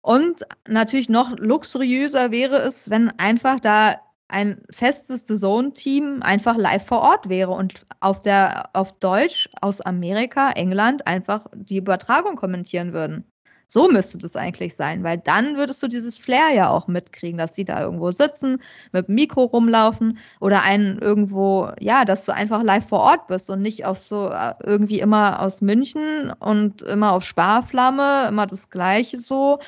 Und 0.00 0.42
natürlich 0.66 1.08
noch 1.08 1.36
luxuriöser 1.38 2.30
wäre 2.30 2.56
es, 2.58 2.90
wenn 2.90 3.10
einfach 3.18 3.60
da 3.60 3.96
ein 4.28 4.62
festes 4.70 5.26
The 5.26 5.36
Zone-Team 5.36 6.22
einfach 6.22 6.56
live 6.56 6.86
vor 6.86 7.00
Ort 7.00 7.28
wäre 7.28 7.52
und 7.52 7.86
auf 8.00 8.22
der 8.22 8.70
auf 8.74 8.92
Deutsch 8.98 9.48
aus 9.60 9.80
Amerika, 9.80 10.50
England 10.52 11.06
einfach 11.06 11.46
die 11.54 11.78
Übertragung 11.78 12.36
kommentieren 12.36 12.92
würden. 12.92 13.24
So 13.68 13.88
müsste 13.88 14.18
das 14.18 14.36
eigentlich 14.36 14.76
sein, 14.76 15.02
weil 15.02 15.18
dann 15.18 15.56
würdest 15.56 15.82
du 15.82 15.88
dieses 15.88 16.18
Flair 16.20 16.52
ja 16.54 16.70
auch 16.70 16.86
mitkriegen, 16.86 17.36
dass 17.36 17.52
die 17.52 17.64
da 17.64 17.80
irgendwo 17.80 18.12
sitzen, 18.12 18.62
mit 18.92 19.08
dem 19.08 19.16
Mikro 19.16 19.42
rumlaufen 19.44 20.18
oder 20.40 20.62
einen 20.62 20.98
irgendwo, 21.00 21.72
ja, 21.80 22.04
dass 22.04 22.24
du 22.26 22.32
einfach 22.32 22.62
live 22.62 22.88
vor 22.88 23.00
Ort 23.00 23.26
bist 23.26 23.50
und 23.50 23.62
nicht 23.62 23.84
auf 23.84 23.98
so 23.98 24.28
äh, 24.30 24.54
irgendwie 24.62 25.00
immer 25.00 25.40
aus 25.40 25.62
München 25.62 26.30
und 26.38 26.82
immer 26.82 27.12
auf 27.12 27.24
Sparflamme, 27.24 28.26
immer 28.28 28.46
das 28.46 28.70
Gleiche 28.70 29.18
so. 29.18 29.58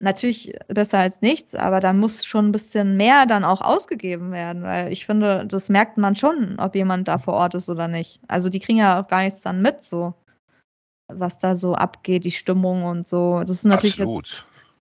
Natürlich 0.00 0.54
besser 0.68 0.98
als 0.98 1.20
nichts, 1.22 1.56
aber 1.56 1.80
da 1.80 1.92
muss 1.92 2.24
schon 2.24 2.48
ein 2.48 2.52
bisschen 2.52 2.96
mehr 2.96 3.26
dann 3.26 3.44
auch 3.44 3.60
ausgegeben 3.60 4.30
werden, 4.30 4.62
weil 4.62 4.92
ich 4.92 5.06
finde, 5.06 5.44
das 5.46 5.68
merkt 5.68 5.98
man 5.98 6.14
schon, 6.14 6.60
ob 6.60 6.76
jemand 6.76 7.08
da 7.08 7.18
vor 7.18 7.34
Ort 7.34 7.54
ist 7.56 7.68
oder 7.68 7.88
nicht. 7.88 8.20
Also 8.28 8.48
die 8.48 8.60
kriegen 8.60 8.78
ja 8.78 9.00
auch 9.00 9.08
gar 9.08 9.22
nichts 9.24 9.40
dann 9.40 9.60
mit 9.60 9.82
so 9.82 10.14
was 11.08 11.38
da 11.38 11.56
so 11.56 11.74
abgeht, 11.74 12.24
die 12.24 12.30
Stimmung 12.30 12.84
und 12.84 13.08
so. 13.08 13.40
Das 13.40 13.56
ist 13.56 13.64
natürlich 13.64 14.00
Absolut. 14.00 14.26
Jetzt, 14.26 14.44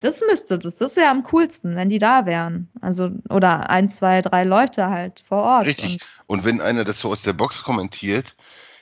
das 0.02 0.22
müsste 0.28 0.60
das. 0.60 0.78
Das 0.78 0.96
wäre 0.96 1.10
am 1.10 1.24
coolsten, 1.24 1.76
wenn 1.76 1.90
die 1.90 2.00
da 2.00 2.26
wären. 2.26 2.70
Also, 2.82 3.12
oder 3.30 3.70
ein, 3.70 3.90
zwei, 3.90 4.22
drei 4.22 4.44
Leute 4.44 4.90
halt 4.90 5.24
vor 5.28 5.44
Ort. 5.44 5.68
Richtig. 5.68 6.00
Und, 6.26 6.40
und 6.40 6.46
wenn 6.46 6.62
einer 6.62 6.84
das 6.84 7.02
so 7.02 7.12
aus 7.12 7.22
der 7.22 7.34
Box 7.34 7.64
kommentiert, 7.64 8.36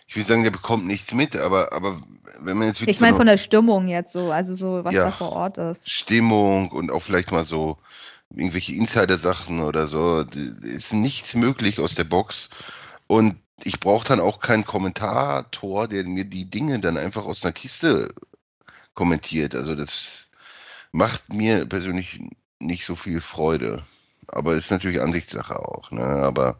ich 0.08 0.16
will 0.16 0.24
sagen, 0.24 0.43
der 0.43 0.51
bekommt 0.51 0.86
nichts 0.88 1.14
mit, 1.14 1.36
aber, 1.36 1.74
aber 1.74 1.99
wenn 2.39 2.58
man 2.58 2.68
jetzt 2.68 2.82
wirklich. 2.82 2.95
Ich 2.95 3.01
meine 3.01 3.14
so 3.14 3.18
von 3.18 3.28
der 3.28 3.38
Stimmung 3.38 3.88
jetzt 3.88 4.14
so, 4.14 4.32
also 4.32 4.55
so, 4.55 4.84
was 4.84 4.95
ja, 4.95 5.05
da 5.05 5.12
vor 5.12 5.34
Ort 5.34 5.58
ist. 5.58 5.89
Stimmung 5.89 6.72
und 6.72 6.91
auch 6.91 7.01
vielleicht 7.01 7.32
mal 7.32 7.43
so 7.43 7.78
irgendwelche 8.30 8.74
Insider-Sachen 8.74 9.62
oder 9.62 9.88
so, 9.88 10.22
ist 10.62 10.93
nichts 10.93 11.34
möglich 11.36 11.80
aus 11.80 11.95
der 11.95 12.05
Box. 12.05 12.49
Und 13.08 13.36
ich 13.64 13.80
brauche 13.80 14.08
dann 14.08 14.20
auch 14.20 14.39
keinen 14.39 14.66
Kommentator, 14.66 15.88
der 15.88 16.05
mir 16.05 16.26
die 16.26 16.49
Dinge 16.49 16.80
dann 16.80 16.97
einfach 16.97 17.26
aus 17.26 17.43
einer 17.43 17.53
Kiste 17.53 18.14
kommentiert. 18.93 19.55
Also 19.55 19.76
das 19.76 20.28
macht 20.91 21.34
mir 21.34 21.66
persönlich 21.66 22.20
nicht 22.60 22.86
so 22.86 22.95
viel 22.95 23.22
Freude. 23.22 23.84
Aber 24.28 24.55
ist 24.55 24.72
natürlich 24.72 25.01
Ansichtssache 25.01 25.60
auch. 25.60 25.91
Ne? 25.91 26.03
Aber, 26.03 26.60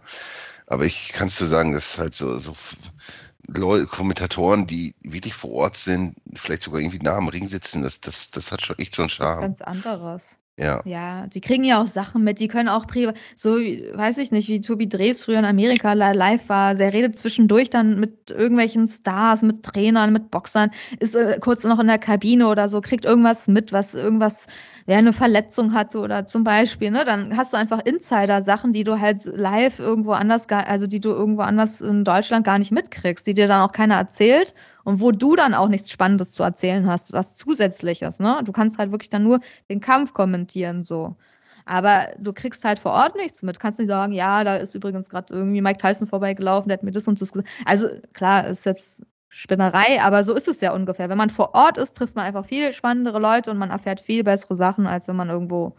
aber 0.68 0.86
ich 0.86 1.10
kann 1.10 1.28
es 1.28 1.38
so 1.38 1.46
sagen, 1.46 1.74
dass 1.74 2.00
halt 2.00 2.14
so, 2.14 2.38
so 2.38 2.54
Leute, 3.48 3.88
Kommentatoren, 3.88 4.68
die 4.68 4.96
wirklich 5.02 5.34
vor 5.34 5.52
Ort 5.52 5.78
sind, 5.78 6.16
vielleicht 6.36 6.62
sogar 6.62 6.82
irgendwie 6.82 7.00
nah 7.00 7.18
am 7.18 7.30
Ring 7.30 7.48
sitzen, 7.48 7.82
das, 7.82 8.02
das, 8.02 8.32
das 8.32 8.52
hat 8.52 8.62
schon 8.62 8.78
echt 8.78 8.96
schon 8.96 9.10
Charme. 9.10 9.42
Ganz 9.42 9.62
anderes. 9.62 10.38
Ja. 10.60 10.82
Ja, 10.86 11.28
die 11.28 11.40
kriegen 11.40 11.64
ja 11.64 11.80
auch 11.80 11.86
Sachen 11.86 12.24
mit, 12.24 12.40
die 12.40 12.48
können 12.48 12.68
auch 12.68 12.88
privat, 12.88 13.16
so 13.36 13.58
weiß 13.58 14.18
ich 14.18 14.32
nicht, 14.32 14.48
wie 14.48 14.60
Tobi 14.60 14.90
Drews 14.90 15.24
früher 15.24 15.38
in 15.38 15.46
Amerika 15.46 15.94
live 15.94 16.50
war. 16.50 16.74
Der 16.74 16.94
redet 16.94 17.18
zwischendurch 17.18 17.70
dann 17.70 18.00
mit 18.00 18.32
irgendwelchen 18.32 18.88
Stars, 18.88 19.44
mit 19.44 19.62
Trainern, 19.62 20.12
mit 20.12 20.32
Boxern, 20.32 20.72
ist 21.00 21.16
äh, 21.16 21.38
kurz 21.40 21.64
noch 21.64 21.80
in 21.80 21.86
der 21.86 22.00
Kabine 22.00 22.48
oder 22.48 22.70
so, 22.70 22.82
kriegt 22.82 23.06
irgendwas 23.06 23.48
mit, 23.48 23.72
was 23.72 23.94
irgendwas, 23.94 24.48
wer 24.88 24.98
eine 24.98 25.14
Verletzung 25.14 25.74
hatte 25.74 26.00
oder 26.00 26.26
zum 26.26 26.44
Beispiel, 26.44 26.90
ne? 26.90 27.06
Dann 27.06 27.38
hast 27.38 27.54
du 27.54 27.58
einfach 27.58 27.82
Insider-Sachen, 27.86 28.74
die 28.74 28.84
du 28.84 29.00
halt 29.00 29.26
live 29.26 29.78
irgendwo 29.78 30.14
anders, 30.14 30.48
also 30.50 30.88
die 30.88 31.00
du 31.00 31.10
irgendwo 31.10 31.44
anders 31.44 31.82
in 31.82 32.04
Deutschland 32.04 32.44
gar 32.46 32.58
nicht 32.58 32.72
mitkriegst, 32.72 33.28
die 33.28 33.36
dir 33.36 33.48
dann 33.48 33.62
auch 33.62 33.74
keiner 33.74 33.96
erzählt 33.96 34.56
und 34.88 35.02
wo 35.02 35.12
du 35.12 35.36
dann 35.36 35.54
auch 35.54 35.68
nichts 35.68 35.92
Spannendes 35.92 36.32
zu 36.32 36.44
erzählen 36.44 36.88
hast, 36.88 37.12
was 37.12 37.36
zusätzliches, 37.36 38.20
ne? 38.20 38.40
Du 38.46 38.54
kannst 38.54 38.78
halt 38.78 38.90
wirklich 38.92 39.10
dann 39.10 39.24
nur 39.24 39.42
den 39.70 39.82
Kampf 39.82 40.14
kommentieren, 40.14 40.86
so. 40.86 41.18
Aber 41.66 42.08
du 42.20 42.32
kriegst 42.32 42.64
halt 42.64 42.80
vor 42.80 42.94
Ort 42.94 43.18
nichts 43.18 43.44
mit. 43.44 43.60
Kannst 43.60 43.80
nicht 43.80 43.90
sagen, 43.90 44.14
ja, 44.14 44.46
da 44.46 44.56
ist 44.56 44.76
übrigens 44.76 45.10
gerade 45.10 45.34
irgendwie 45.34 45.60
Mike 45.60 45.80
Tyson 45.80 46.08
vorbeigelaufen, 46.08 46.70
der 46.70 46.78
hat 46.78 46.84
mir 46.84 46.94
das 46.94 47.06
und 47.06 47.20
das 47.20 47.34
gesagt. 47.34 47.50
Also 47.66 47.90
klar, 48.14 48.48
ist 48.48 48.66
jetzt 48.66 49.06
Spinnerei, 49.28 50.02
aber 50.02 50.24
so 50.24 50.34
ist 50.34 50.48
es 50.48 50.62
ja 50.62 50.72
ungefähr. 50.72 51.10
Wenn 51.10 51.18
man 51.18 51.32
vor 51.32 51.54
Ort 51.54 51.78
ist, 51.78 51.98
trifft 51.98 52.16
man 52.16 52.24
einfach 52.24 52.46
viel 52.46 52.72
spannendere 52.72 53.20
Leute 53.20 53.52
und 53.52 53.58
man 53.58 53.72
erfährt 53.72 54.00
viel 54.00 54.24
bessere 54.24 54.56
Sachen, 54.56 54.88
als 54.88 55.10
wenn 55.10 55.18
man 55.18 55.30
irgendwo 55.30 55.76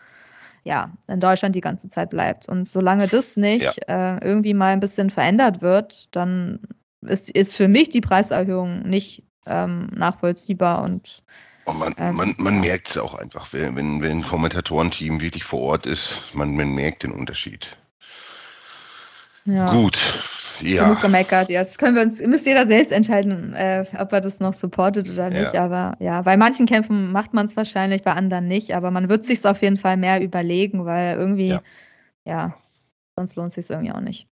ja, 0.65 0.91
in 1.07 1.21
Deutschland 1.21 1.55
die 1.55 1.63
ganze 1.63 1.89
Zeit 1.89 2.11
bleibt. 2.11 2.47
Und 2.47 2.69
solange 2.69 3.07
das 3.09 3.39
nicht 3.39 3.81
ja. 3.89 4.17
äh, 4.19 4.23
irgendwie 4.23 4.53
mal 4.53 4.75
ein 4.75 4.81
bisschen 4.81 5.09
verändert 5.09 5.63
wird, 5.63 6.15
dann 6.15 6.61
ist, 7.03 7.31
ist 7.31 7.57
für 7.57 7.69
mich 7.69 7.89
die 7.89 8.01
Preiserhöhung 8.01 8.89
nicht 8.89 9.25
ähm, 9.47 9.89
nachvollziehbar 9.95 10.83
und 10.83 11.23
man, 11.67 11.95
ähm, 11.99 12.17
man, 12.17 12.35
man 12.39 12.61
merkt 12.61 12.89
es 12.89 12.99
auch 12.99 13.15
einfach, 13.19 13.53
wenn, 13.53 13.77
wenn, 13.77 14.01
wenn 14.01 14.19
ein 14.19 14.23
Kommentatorenteam 14.23 15.21
wirklich 15.21 15.45
vor 15.45 15.61
Ort 15.61 15.87
ist, 15.87 16.35
man, 16.35 16.57
man 16.57 16.75
merkt 16.75 17.03
den 17.03 17.13
Unterschied. 17.13 17.71
Ja. 19.45 19.71
Gut, 19.71 19.99
ja. 20.61 20.85
Genug 20.85 21.01
gemeckert. 21.01 21.49
Jetzt 21.49 21.79
können 21.79 21.95
wir 21.95 22.03
uns, 22.03 22.21
müsst 22.21 22.47
jeder 22.47 22.67
selbst 22.67 22.93
entscheiden, 22.93 23.55
äh, 23.55 23.85
ob 23.99 24.13
er 24.13 24.21
das 24.21 24.41
noch 24.41 24.55
supportet 24.55 25.09
oder 25.11 25.31
nicht. 25.31 25.55
Ja. 25.55 25.65
Aber 25.65 25.97
ja, 26.01 26.23
bei 26.23 26.37
manchen 26.37 26.67
Kämpfen 26.67 27.13
macht 27.13 27.35
man 27.35 27.47
es 27.47 27.57
wahrscheinlich, 27.57 28.03
bei 28.03 28.13
anderen 28.13 28.47
nicht. 28.47 28.75
Aber 28.75 28.91
man 28.91 29.09
wird 29.09 29.25
sich 29.25 29.45
auf 29.47 29.63
jeden 29.63 29.77
Fall 29.77 29.97
mehr 29.97 30.21
überlegen, 30.23 30.85
weil 30.85 31.17
irgendwie, 31.17 31.49
ja, 31.49 31.63
ja 32.25 32.55
sonst 33.17 33.37
lohnt 33.37 33.49
es 33.49 33.55
sich 33.55 33.71
irgendwie 33.71 33.93
auch 33.93 34.01
nicht. 34.01 34.27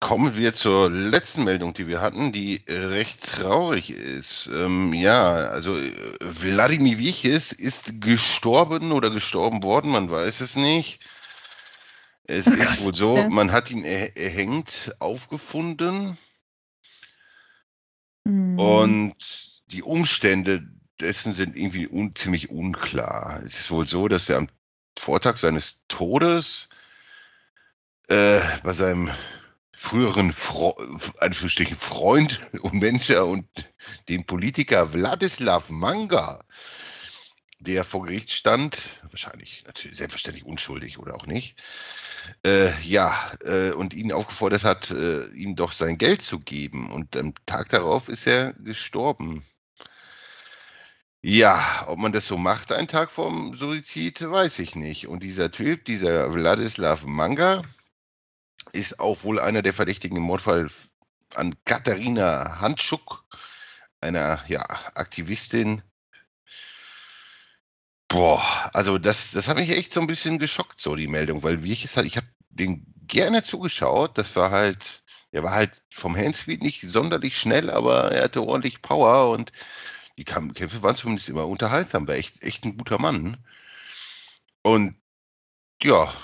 Kommen 0.00 0.34
wir 0.34 0.54
zur 0.54 0.90
letzten 0.90 1.44
Meldung, 1.44 1.74
die 1.74 1.86
wir 1.86 2.00
hatten, 2.00 2.32
die 2.32 2.64
recht 2.66 3.22
traurig 3.22 3.90
ist. 3.90 4.46
Ähm, 4.46 4.94
ja, 4.94 5.34
also 5.34 5.76
äh, 5.76 5.92
Wladimir 6.20 6.96
Wiechis 6.96 7.52
ist 7.52 8.00
gestorben 8.00 8.92
oder 8.92 9.10
gestorben 9.10 9.62
worden, 9.62 9.90
man 9.90 10.10
weiß 10.10 10.40
es 10.40 10.56
nicht. 10.56 11.00
Es 12.24 12.46
oh 12.46 12.52
ist 12.52 12.80
wohl 12.80 12.94
so, 12.94 13.28
man 13.28 13.52
hat 13.52 13.70
ihn 13.70 13.84
er 13.84 14.16
erhängt 14.16 14.94
aufgefunden 15.00 16.16
mhm. 18.24 18.58
und 18.58 19.16
die 19.66 19.82
Umstände 19.82 20.66
dessen 21.00 21.34
sind 21.34 21.56
irgendwie 21.56 21.88
un 21.88 22.14
ziemlich 22.14 22.50
unklar. 22.50 23.42
Es 23.44 23.60
ist 23.60 23.70
wohl 23.70 23.86
so, 23.86 24.08
dass 24.08 24.30
er 24.30 24.38
am 24.38 24.48
Vortag 24.98 25.36
seines 25.36 25.84
Todes 25.88 26.68
äh, 28.08 28.40
bei 28.62 28.72
seinem 28.72 29.10
früheren 29.80 30.34
Fro 30.34 30.76
Freund 31.78 32.40
und 32.60 32.74
Mentor 32.74 33.26
und 33.26 33.46
den 34.10 34.26
Politiker 34.26 34.92
Wladislav 34.92 35.70
Manga, 35.70 36.44
der 37.60 37.82
vor 37.84 38.04
Gericht 38.04 38.30
stand, 38.30 38.76
wahrscheinlich 39.08 39.64
natürlich 39.66 39.96
selbstverständlich 39.96 40.44
unschuldig 40.44 40.98
oder 40.98 41.14
auch 41.14 41.26
nicht, 41.26 41.58
äh, 42.44 42.70
ja, 42.82 43.32
äh, 43.42 43.70
und 43.70 43.94
ihn 43.94 44.12
aufgefordert 44.12 44.64
hat, 44.64 44.90
äh, 44.90 45.28
ihm 45.28 45.56
doch 45.56 45.72
sein 45.72 45.96
Geld 45.96 46.20
zu 46.20 46.38
geben. 46.38 46.92
Und 46.92 47.16
am 47.16 47.32
Tag 47.46 47.70
darauf 47.70 48.10
ist 48.10 48.26
er 48.26 48.52
gestorben. 48.52 49.44
Ja, 51.22 51.84
ob 51.86 51.98
man 51.98 52.12
das 52.12 52.26
so 52.26 52.36
macht, 52.36 52.70
einen 52.70 52.86
Tag 52.86 53.10
vorm 53.10 53.54
Suizid, 53.56 54.20
weiß 54.20 54.58
ich 54.58 54.76
nicht. 54.76 55.08
Und 55.08 55.22
dieser 55.22 55.50
Typ, 55.50 55.86
dieser 55.86 56.32
Wladislav 56.34 57.04
Manga, 57.06 57.62
ist 58.72 59.00
auch 59.00 59.24
wohl 59.24 59.40
einer 59.40 59.62
der 59.62 59.72
Verdächtigen 59.72 60.16
im 60.16 60.22
Mordfall 60.22 60.70
an 61.34 61.54
Katharina 61.64 62.60
Handschuk, 62.60 63.24
einer 64.00 64.42
ja, 64.48 64.62
Aktivistin. 64.94 65.82
Boah, 68.08 68.70
also 68.72 68.98
das, 68.98 69.30
das 69.32 69.46
hat 69.46 69.56
mich 69.56 69.70
echt 69.70 69.92
so 69.92 70.00
ein 70.00 70.06
bisschen 70.06 70.38
geschockt, 70.38 70.80
so 70.80 70.96
die 70.96 71.06
Meldung, 71.06 71.42
weil 71.42 71.62
wie 71.62 71.72
ich 71.72 71.84
es 71.84 71.96
halt, 71.96 72.06
ich 72.06 72.16
habe 72.16 72.26
den 72.48 72.84
gerne 73.06 73.42
zugeschaut. 73.42 74.18
Das 74.18 74.34
war 74.36 74.50
halt, 74.50 75.04
er 75.30 75.44
war 75.44 75.52
halt 75.52 75.82
vom 75.90 76.16
Handspeed 76.16 76.62
nicht 76.62 76.82
sonderlich 76.82 77.38
schnell, 77.38 77.70
aber 77.70 78.12
er 78.12 78.24
hatte 78.24 78.42
ordentlich 78.42 78.82
Power 78.82 79.30
und 79.30 79.52
die 80.18 80.24
Kämpfe 80.24 80.82
waren 80.82 80.96
zumindest 80.96 81.28
immer 81.28 81.46
unterhaltsam, 81.46 82.08
war 82.08 82.16
echt, 82.16 82.42
echt 82.42 82.64
ein 82.64 82.76
guter 82.76 82.98
Mann. 82.98 83.36
Und 84.62 84.96
ja, 85.82 86.14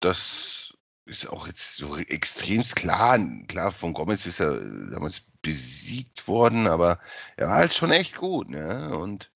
das 0.00 0.63
ist 1.06 1.28
auch 1.28 1.46
jetzt 1.46 1.76
so 1.76 1.96
extremst 1.96 2.76
klar. 2.76 3.18
Klar, 3.46 3.70
von 3.70 3.92
Gomez 3.92 4.26
ist 4.26 4.40
er 4.40 4.58
damals 4.90 5.22
besiegt 5.42 6.26
worden, 6.26 6.66
aber 6.66 6.98
er 7.36 7.48
war 7.48 7.56
halt 7.56 7.74
schon 7.74 7.90
echt 7.90 8.16
gut, 8.16 8.48
ne? 8.48 8.96
Und 8.96 9.30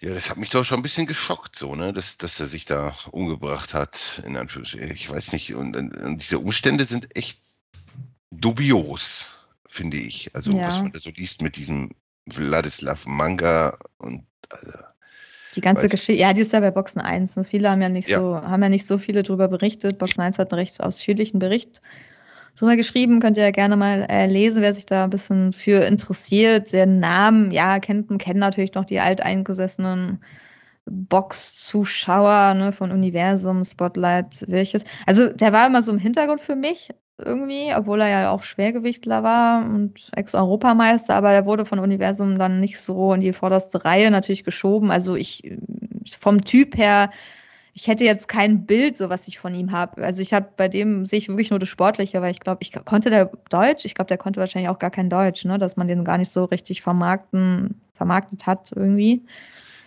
ja, 0.00 0.12
das 0.12 0.28
hat 0.28 0.36
mich 0.36 0.50
doch 0.50 0.64
schon 0.64 0.80
ein 0.80 0.82
bisschen 0.82 1.06
geschockt, 1.06 1.56
so, 1.56 1.74
ne, 1.74 1.92
dass, 1.92 2.18
dass 2.18 2.38
er 2.38 2.46
sich 2.46 2.64
da 2.66 2.94
umgebracht 3.10 3.72
hat, 3.72 4.22
in 4.26 4.36
Anführungsstrichen. 4.36 4.90
Ich 4.90 5.08
weiß 5.08 5.32
nicht, 5.32 5.54
und, 5.54 5.76
und 5.76 6.18
diese 6.18 6.40
Umstände 6.40 6.84
sind 6.84 7.16
echt 7.16 7.40
dubios, 8.30 9.26
finde 9.66 9.96
ich. 9.96 10.34
Also, 10.34 10.50
ja. 10.50 10.66
was 10.66 10.78
man 10.78 10.92
da 10.92 10.98
so 10.98 11.10
liest 11.10 11.40
mit 11.40 11.56
diesem 11.56 11.92
Wladislav 12.26 13.06
Manga 13.06 13.78
und 13.98 14.26
also, 14.50 14.78
die 15.54 15.60
ganze 15.60 15.88
Geschichte, 15.88 16.20
ja, 16.20 16.32
die 16.32 16.42
ist 16.42 16.52
ja 16.52 16.60
bei 16.60 16.70
Boxen 16.70 17.00
1. 17.00 17.36
Ne? 17.36 17.44
Viele 17.44 17.70
haben 17.70 17.82
ja 17.82 17.88
nicht 17.88 18.08
ja. 18.08 18.18
so, 18.18 18.36
haben 18.36 18.62
ja 18.62 18.68
nicht 18.68 18.86
so 18.86 18.98
viele 18.98 19.22
darüber 19.22 19.48
berichtet. 19.48 19.98
Boxen 19.98 20.20
1 20.20 20.38
hat 20.38 20.52
einen 20.52 20.60
recht 20.60 20.82
ausführlichen 20.82 21.38
Bericht 21.38 21.80
drüber 22.56 22.76
geschrieben. 22.76 23.20
Könnt 23.20 23.36
ihr 23.36 23.44
ja 23.44 23.50
gerne 23.50 23.76
mal 23.76 24.06
äh, 24.08 24.26
lesen, 24.26 24.62
wer 24.62 24.74
sich 24.74 24.86
da 24.86 25.04
ein 25.04 25.10
bisschen 25.10 25.52
für 25.52 25.84
interessiert. 25.84 26.72
Der 26.72 26.86
Namen, 26.86 27.50
ja, 27.50 27.78
kennt, 27.78 28.18
kennen 28.18 28.40
natürlich 28.40 28.74
noch 28.74 28.84
die 28.84 29.00
alteingesessenen 29.00 30.22
Box-Zuschauer 30.86 32.54
ne, 32.54 32.72
von 32.72 32.90
Universum, 32.90 33.64
Spotlight, 33.64 34.44
welches. 34.48 34.84
Also 35.06 35.28
der 35.28 35.52
war 35.52 35.66
immer 35.66 35.82
so 35.82 35.92
im 35.92 35.98
Hintergrund 35.98 36.40
für 36.40 36.56
mich 36.56 36.90
irgendwie, 37.18 37.72
obwohl 37.74 38.00
er 38.00 38.08
ja 38.08 38.30
auch 38.30 38.42
Schwergewichtler 38.42 39.22
war 39.22 39.64
und 39.64 40.10
Ex-Europameister, 40.16 41.14
aber 41.14 41.32
er 41.32 41.46
wurde 41.46 41.64
von 41.64 41.78
Universum 41.78 42.38
dann 42.38 42.60
nicht 42.60 42.80
so 42.80 43.12
in 43.14 43.20
die 43.20 43.32
vorderste 43.32 43.84
Reihe 43.84 44.10
natürlich 44.10 44.44
geschoben. 44.44 44.90
Also 44.90 45.14
ich 45.14 45.56
vom 46.18 46.44
Typ 46.44 46.76
her, 46.76 47.10
ich 47.72 47.88
hätte 47.88 48.04
jetzt 48.04 48.28
kein 48.28 48.66
Bild, 48.66 48.96
so 48.96 49.10
was 49.10 49.28
ich 49.28 49.38
von 49.38 49.54
ihm 49.54 49.72
habe. 49.72 50.02
Also 50.04 50.22
ich 50.22 50.32
habe 50.32 50.48
bei 50.56 50.68
dem 50.68 51.06
sehe 51.06 51.18
ich 51.18 51.28
wirklich 51.28 51.50
nur 51.50 51.58
das 51.58 51.68
Sportliche, 51.68 52.20
weil 52.20 52.32
ich 52.32 52.40
glaube, 52.40 52.58
ich 52.62 52.72
konnte 52.84 53.10
der 53.10 53.30
Deutsch, 53.48 53.84
ich 53.84 53.94
glaube, 53.94 54.08
der 54.08 54.18
konnte 54.18 54.40
wahrscheinlich 54.40 54.68
auch 54.68 54.78
gar 54.78 54.90
kein 54.90 55.10
Deutsch, 55.10 55.44
ne, 55.44 55.58
dass 55.58 55.76
man 55.76 55.88
den 55.88 56.04
gar 56.04 56.18
nicht 56.18 56.30
so 56.30 56.44
richtig 56.44 56.82
vermarkten, 56.82 57.80
vermarktet 57.94 58.46
hat 58.46 58.72
irgendwie. 58.74 59.22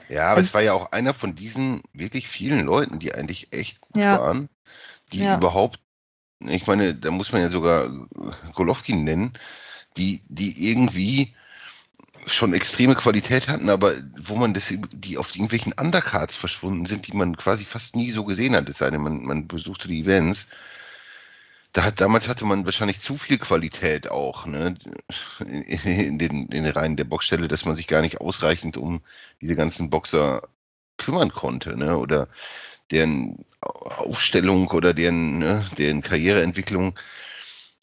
Ja, 0.09 0.31
aber 0.31 0.39
es 0.41 0.53
war 0.53 0.61
ja 0.61 0.73
auch 0.73 0.91
einer 0.91 1.13
von 1.13 1.35
diesen 1.35 1.81
wirklich 1.93 2.27
vielen 2.29 2.65
Leuten, 2.65 2.99
die 2.99 3.13
eigentlich 3.13 3.51
echt 3.51 3.81
gut 3.81 4.01
Ja. 4.01 4.19
waren, 4.19 4.49
die 5.11 5.19
Ja. 5.19 5.35
überhaupt, 5.37 5.79
ich 6.39 6.67
meine, 6.67 6.95
da 6.95 7.11
muss 7.11 7.31
man 7.31 7.41
ja 7.41 7.49
sogar 7.49 7.89
Golovkin 8.53 9.03
nennen, 9.03 9.33
die, 9.97 10.21
die 10.27 10.69
irgendwie 10.69 11.33
schon 12.25 12.53
extreme 12.53 12.95
Qualität 12.95 13.47
hatten, 13.47 13.69
aber 13.69 13.95
wo 14.19 14.35
man 14.35 14.53
das, 14.53 14.73
die 14.93 15.17
auf 15.17 15.35
irgendwelchen 15.35 15.73
Undercards 15.73 16.35
verschwunden 16.35 16.85
sind, 16.85 17.07
die 17.07 17.15
man 17.15 17.37
quasi 17.37 17.65
fast 17.65 17.95
nie 17.95 18.11
so 18.11 18.23
gesehen 18.25 18.55
hat, 18.55 18.67
es 18.69 18.79
sei 18.79 18.89
denn, 18.89 19.01
man, 19.01 19.23
man 19.23 19.47
besuchte 19.47 19.87
die 19.87 20.01
Events. 20.01 20.47
Da 21.73 21.83
hat, 21.83 22.01
damals 22.01 22.27
hatte 22.27 22.45
man 22.45 22.65
wahrscheinlich 22.65 22.99
zu 22.99 23.17
viel 23.17 23.37
Qualität 23.37 24.09
auch, 24.09 24.45
ne, 24.45 24.75
in, 25.45 26.17
den, 26.17 26.47
in 26.47 26.63
den 26.63 26.71
Reihen 26.71 26.97
der 26.97 27.03
Boxstelle, 27.03 27.47
dass 27.47 27.65
man 27.65 27.75
sich 27.75 27.87
gar 27.87 28.01
nicht 28.01 28.19
ausreichend 28.19 28.77
um 28.77 29.01
diese 29.41 29.55
ganzen 29.55 29.89
Boxer 29.89 30.41
kümmern 30.97 31.31
konnte, 31.31 31.77
ne, 31.77 31.97
oder 31.97 32.29
deren 32.91 33.45
Aufstellung 33.61 34.67
oder 34.71 34.93
deren, 34.93 35.39
ne, 35.39 35.65
deren 35.77 36.01
Karriereentwicklung. 36.01 36.97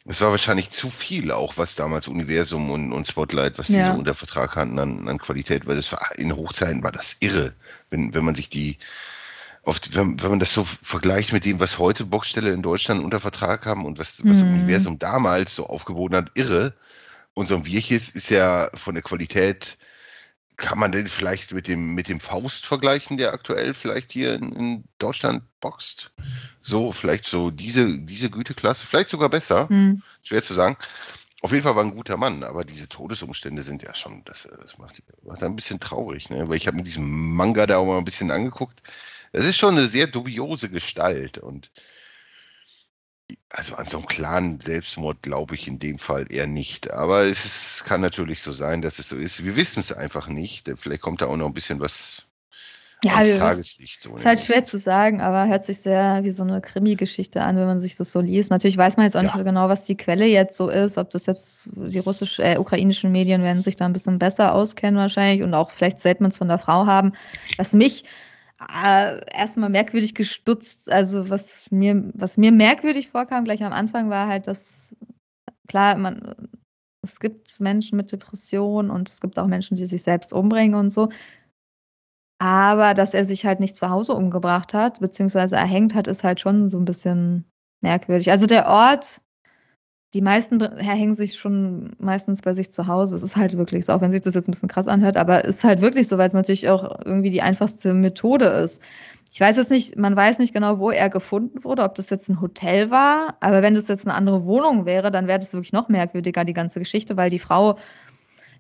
Es 0.07 0.21
war 0.21 0.31
wahrscheinlich 0.31 0.71
zu 0.71 0.91
viel 0.91 1.33
auch, 1.33 1.57
was 1.57 1.77
damals 1.77 2.09
Universum 2.09 2.71
und, 2.71 2.93
und 2.93 3.09
Spotlight, 3.09 3.59
was 3.59 3.71
die 3.71 3.81
Ja. 3.81 3.85
so 3.85 3.95
unter 3.95 4.15
Vertrag 4.15 4.55
hatten 4.57 4.79
an, 4.79 5.09
an 5.09 5.19
Qualität, 5.19 5.67
weil 5.67 5.77
das 5.77 5.93
war, 5.93 6.01
in 6.19 6.37
Hochzeiten 6.37 6.83
war 6.85 6.93
das 6.93 7.17
irre, 7.21 7.55
wenn, 7.91 8.15
wenn 8.15 8.25
man 8.25 8.35
sich 8.35 8.51
die, 8.51 8.79
oft, 9.63 9.95
wenn, 9.95 10.21
wenn 10.23 10.31
man 10.31 10.41
das 10.41 10.53
so 10.53 10.65
vergleicht 10.65 11.33
mit 11.33 11.45
dem, 11.45 11.61
was 11.61 11.79
heute 11.79 12.05
Boxstelle 12.05 12.53
in 12.53 12.63
Deutschland 12.63 13.03
unter 13.05 13.21
Vertrag 13.21 13.67
haben 13.67 13.85
und 13.87 13.99
was, 13.99 14.27
was 14.27 14.43
Mhm. 14.43 14.53
Universum 14.53 14.99
damals 14.99 15.55
so 15.55 15.67
aufgeboten 15.67 16.17
hat, 16.17 16.31
irre. 16.35 16.75
Und 17.35 17.49
so 17.49 17.57
ein 17.57 17.67
Wirches 17.67 18.11
ist 18.11 18.31
ja 18.31 18.71
von 18.75 18.95
der 18.95 19.03
Qualität, 19.03 19.79
kann 20.57 20.79
man 20.79 20.93
den 20.93 21.09
vielleicht 21.09 21.53
mit 21.53 21.69
dem, 21.69 21.95
mit 21.95 22.09
dem 22.09 22.21
Faust 22.21 22.67
vergleichen, 22.67 23.17
der 23.17 23.33
aktuell 23.33 23.75
vielleicht 23.75 24.13
hier 24.13 24.35
in, 24.35 24.53
in 24.53 24.85
Deutschland 24.99 25.43
boxt? 25.61 26.13
So, 26.61 26.93
vielleicht 26.93 27.27
so 27.27 27.51
diese, 27.51 27.99
diese 27.99 28.31
Güteklasse, 28.31 28.87
vielleicht 28.87 29.09
sogar 29.09 29.29
besser, 29.29 29.69
Hm. 29.69 30.03
schwer 30.23 30.43
zu 30.43 30.55
sagen. 30.55 30.77
Auf 31.43 31.53
jeden 31.53 31.63
Fall 31.63 31.77
war 31.77 31.85
ein 31.85 31.95
guter 31.95 32.17
Mann, 32.17 32.43
aber 32.43 32.65
diese 32.65 32.89
Todesumstände 32.89 33.63
sind 33.63 33.83
ja 33.83 33.95
schon, 33.95 34.23
das, 34.25 34.49
das 34.63 34.79
macht, 34.79 35.03
macht 35.25 35.43
ein 35.43 35.57
bisschen 35.57 35.79
traurig, 35.79 36.31
ne? 36.31 36.49
Weil 36.49 36.57
ich 36.57 36.67
habe 36.67 36.79
mir 36.79 36.85
diesen 36.85 37.35
Manga 37.35 37.67
da 37.67 37.77
auch 37.79 37.87
mal 37.87 37.99
ein 37.99 38.05
bisschen 38.07 38.31
angeguckt. 38.31 38.83
Es 39.33 39.45
ist 39.45 39.59
schon 39.59 39.75
eine 39.75 39.85
sehr 39.85 40.07
dubiose 40.07 40.71
Gestalt 40.71 41.37
und 41.39 41.71
also 43.51 43.75
an 43.77 43.87
so 43.87 43.99
einen 43.99 44.07
klaren 44.07 44.61
Selbstmord 44.61 45.23
glaube 45.23 45.55
ich 45.55 45.69
in 45.69 45.79
dem 45.79 45.99
Fall 45.99 46.31
eher 46.31 46.47
nicht. 46.47 46.91
Aber 46.93 47.23
es 47.23 47.45
ist, 47.45 47.85
kann 47.85 48.01
natürlich 48.01 48.43
so 48.43 48.53
sein, 48.53 48.83
dass 48.83 48.99
es 48.99 49.09
so 49.09 49.17
ist. 49.17 49.45
Wir 49.45 49.57
wissen 49.57 49.81
es 49.81 49.93
einfach 49.93 50.29
nicht. 50.29 50.71
Vielleicht 50.77 51.03
kommt 51.03 51.23
da 51.23 51.27
auch 51.27 51.37
noch 51.37 51.47
ein 51.47 51.55
bisschen 51.55 51.81
was 51.81 52.27
Ja, 53.03 53.15
ans 53.15 53.37
Tageslicht. 53.37 54.03
So 54.03 54.15
Ist 54.17 54.27
halt 54.27 54.41
schwer 54.41 54.65
zu 54.65 54.77
sagen, 54.79 55.21
aber 55.21 55.47
hört 55.49 55.65
sich 55.65 55.79
sehr 55.81 56.25
wie 56.25 56.31
so 56.31 56.43
eine 56.43 56.61
Krimi-Geschichte 56.61 57.43
an, 57.43 57.57
wenn 57.57 57.67
man 57.67 57.81
sich 57.81 57.97
das 57.97 58.13
so 58.13 58.21
liest. 58.21 58.51
Natürlich 58.51 58.77
weiß 58.77 58.97
man 58.97 59.05
jetzt 59.07 59.17
auch 59.17 59.23
nicht 59.23 59.35
Ja. 59.35 59.43
genau, 59.43 59.69
was 59.69 59.85
die 59.85 59.97
Quelle 59.97 60.27
jetzt 60.27 60.57
so 60.57 60.69
ist, 60.69 60.99
ob 60.99 61.11
das 61.11 61.27
jetzt 61.27 61.69
die 61.75 61.99
russisch, 62.01 62.39
äh, 62.41 62.57
ukrainischen 62.59 63.13
Medien 63.13 63.43
werden 63.43 63.63
sich 63.63 63.77
da 63.77 63.85
ein 63.87 63.93
bisschen 63.93 64.19
besser 64.19 64.55
auskennen 64.55 64.99
wahrscheinlich 64.99 65.43
und 65.43 65.55
auch 65.55 65.71
vielleicht 65.71 66.01
Statements 66.01 66.39
von 66.39 66.49
der 66.49 66.59
Frau 66.59 66.87
haben. 66.87 67.13
Was 67.57 67.73
mich 67.73 68.05
äh, 68.69 69.21
erstmal 69.33 69.71
merkwürdig 69.71 70.15
gestutzt, 70.15 70.91
also 70.91 71.31
was 71.31 71.71
mir, 71.71 72.11
was 72.15 72.37
mir 72.37 72.53
merkwürdig 72.53 73.11
vorkam 73.11 73.45
gleich 73.45 73.63
am 73.63 73.73
Anfang 73.73 74.11
war 74.11 74.29
halt, 74.29 74.47
dass 74.47 74.95
klar, 75.69 75.97
man, 75.97 76.49
es 77.03 77.21
gibt 77.21 77.61
Menschen 77.61 77.97
mit 77.97 78.13
Depressionen 78.13 78.91
und 78.91 79.09
es 79.09 79.21
gibt 79.21 79.39
auch 79.39 79.47
Menschen, 79.47 79.77
die 79.77 79.87
sich 79.87 80.03
selbst 80.03 80.33
umbringen 80.33 80.79
und 80.79 80.91
so. 80.91 81.11
Aber 82.41 82.95
dass 82.95 83.15
er 83.15 83.25
sich 83.25 83.47
halt 83.47 83.61
nicht 83.61 83.77
zu 83.77 83.89
Hause 83.89 84.15
umgebracht 84.15 84.75
hat, 84.75 85.01
beziehungsweise 85.01 85.57
erhängt 85.57 85.95
hat, 85.95 86.09
ist 86.09 86.25
halt 86.25 86.41
schon 86.41 86.69
so 86.69 86.79
ein 86.79 86.85
bisschen 86.85 87.45
merkwürdig. 87.83 88.31
Also 88.31 88.47
der 88.47 88.67
Ort, 88.67 89.21
die 90.15 90.23
meisten 90.23 90.63
hängen 90.79 91.15
sich 91.15 91.37
schon 91.37 91.97
meistens 91.99 92.41
bei 92.41 92.55
sich 92.55 92.73
zu 92.73 92.87
Hause. 92.87 93.17
Es 93.17 93.25
ist 93.25 93.37
halt 93.37 93.59
wirklich 93.59 93.85
so, 93.85 93.93
auch 93.93 94.01
wenn 94.01 94.13
sich 94.13 94.21
das 94.21 94.35
jetzt 94.35 94.49
ein 94.49 94.53
bisschen 94.53 94.69
krass 94.69 94.87
anhört, 94.87 95.17
aber 95.17 95.45
es 95.45 95.57
ist 95.57 95.65
halt 95.65 95.81
wirklich 95.81 96.07
so, 96.07 96.17
weil 96.17 96.29
es 96.29 96.35
natürlich 96.35 96.69
auch 96.69 97.01
irgendwie 97.05 97.31
die 97.31 97.43
einfachste 97.43 97.93
Methode 97.95 98.47
ist. 98.47 98.81
Ich 99.33 99.41
weiß 99.41 99.57
jetzt 99.57 99.73
nicht, 99.73 99.97
man 99.99 100.15
weiß 100.15 100.39
nicht 100.39 100.55
genau, 100.55 100.79
wo 100.79 100.91
er 100.93 101.11
gefunden 101.11 101.65
wurde, 101.65 101.83
ob 101.83 101.97
das 101.97 102.11
jetzt 102.11 102.29
ein 102.29 102.41
Hotel 102.41 102.93
war, 102.93 103.37
aber 103.41 103.63
wenn 103.63 103.75
das 103.75 103.89
jetzt 103.89 104.07
eine 104.07 104.15
andere 104.15 104.45
Wohnung 104.45 104.87
wäre, 104.87 105.11
dann 105.11 105.27
wäre 105.27 105.41
das 105.41 105.53
wirklich 105.53 105.73
noch 105.73 105.89
merkwürdiger, 105.89 106.45
die 106.45 106.53
ganze 106.53 106.79
Geschichte, 106.79 107.17
weil 107.17 107.31
die 107.31 107.41
Frau 107.41 107.77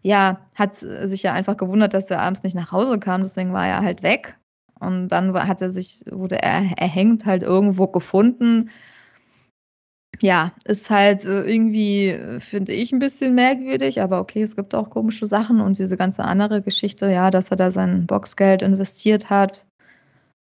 ja, 0.03 0.41
hat 0.55 0.77
sich 0.77 1.23
ja 1.23 1.33
einfach 1.33 1.57
gewundert, 1.57 1.95
dass 1.95 2.11
er 2.11 2.21
abends 2.21 2.43
nicht 2.43 2.57
nach 2.57 2.73
Hause 2.73 2.99
kam, 2.99 3.23
deswegen 3.23 3.53
war 3.53 3.67
er 3.67 3.81
halt 3.83 4.03
weg. 4.03 4.37
Und 4.81 5.09
dann 5.09 5.33
hat 5.33 5.63
er 5.63 5.71
sich, 5.71 6.05
wurde 6.11 6.43
er 6.43 6.77
erhängt 6.77 7.25
halt 7.25 7.43
irgendwo 7.43 7.87
gefunden. 7.87 8.71
Ja, 10.23 10.53
ist 10.65 10.91
halt 10.91 11.24
äh, 11.24 11.43
irgendwie, 11.43 12.09
äh, 12.09 12.41
finde 12.41 12.73
ich, 12.73 12.93
ein 12.93 12.99
bisschen 12.99 13.35
merkwürdig, 13.35 14.01
aber 14.01 14.20
okay, 14.20 14.43
es 14.43 14.57
gibt 14.57 14.74
auch 14.74 14.91
komische 14.91 15.27
Sachen 15.27 15.61
und 15.61 15.78
diese 15.78 15.97
ganze 15.97 16.24
andere 16.24 16.62
Geschichte, 16.62 17.11
ja, 17.11 17.31
dass 17.31 17.51
er 17.51 17.57
da 17.57 17.70
sein 17.70 18.07
Boxgeld 18.07 18.62
investiert 18.62 19.28
hat 19.31 19.66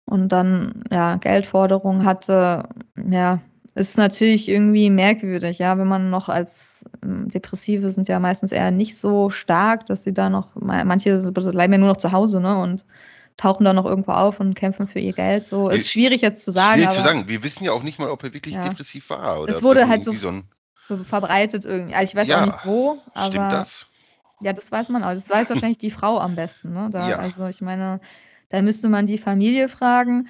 und 0.07 0.31
dann, 0.31 0.85
ja, 0.90 1.16
Geldforderungen 1.16 2.05
hatte, 2.05 2.69
ja, 3.11 3.40
ist 3.74 3.99
natürlich 3.99 4.49
irgendwie 4.49 4.90
merkwürdig, 4.90 5.59
ja, 5.59 5.78
wenn 5.78 5.89
man 5.89 6.11
noch 6.11 6.28
als 6.28 6.85
ähm, 7.05 7.28
Depressive 7.31 7.90
sind 7.93 8.09
ja 8.09 8.20
meistens 8.20 8.53
eher 8.53 8.70
nicht 8.73 8.99
so 8.99 9.31
stark, 9.31 9.86
dass 9.86 10.05
sie 10.05 10.15
da 10.15 10.31
noch, 10.31 10.55
ma- 10.57 10.85
manche 10.85 11.16
bleiben 11.32 11.73
ja 11.74 11.78
nur 11.78 11.89
noch 11.90 11.97
zu 11.99 12.12
Hause, 12.12 12.40
ne, 12.40 12.59
und 12.59 12.85
tauchen 13.39 13.65
dann 13.65 13.77
noch 13.77 13.86
irgendwo 13.86 14.12
auf 14.12 14.40
und 14.40 14.55
kämpfen 14.55 14.86
für 14.86 14.98
ihr 14.98 15.15
Geld. 15.15 15.48
So 15.48 15.70
ist 15.70 15.90
schwierig 15.90 16.20
jetzt 16.20 16.44
zu 16.44 16.51
sagen, 16.51 16.81
Schwierig 16.82 16.94
zu 16.97 17.02
sagen. 17.02 17.28
Wir 17.28 17.43
wissen 17.43 17.65
ja 17.65 17.73
auch 17.73 17.82
nicht 17.82 17.98
mal, 17.98 18.10
ob 18.10 18.23
er 18.24 18.35
wirklich 18.35 18.55
Ja. 18.56 18.69
depressiv 18.69 19.09
war. 19.09 19.40
Oder 19.40 19.55
Es 19.55 19.62
wurde 19.62 19.89
halt 19.89 20.05
so- 20.05 20.12
so 20.12 21.05
verbreitet 21.05 21.65
irgendwie. 21.65 21.94
Also 21.94 22.10
ich 22.10 22.16
weiß 22.16 22.28
Ja, 22.28 22.43
auch 22.43 22.47
nicht 22.47 22.59
wo, 22.65 22.98
aber 23.15 23.27
Stimmt 23.31 23.52
das? 23.52 23.86
ja, 24.43 24.52
das 24.52 24.70
weiß 24.70 24.89
man 24.90 25.05
auch. 25.05 25.10
Das 25.15 25.31
weiß 25.31 25.48
wahrscheinlich 25.51 25.78
die 25.78 25.90
Frau 25.90 26.19
am 26.19 26.35
besten. 26.35 26.74
Ne? 26.74 26.89
Da, 26.90 27.09
Ja. 27.09 27.16
Also 27.19 27.47
ich 27.47 27.60
meine, 27.62 28.01
da 28.51 28.60
müsste 28.60 28.89
man 28.89 29.06
die 29.06 29.19
Familie 29.19 29.69
fragen. 29.69 30.28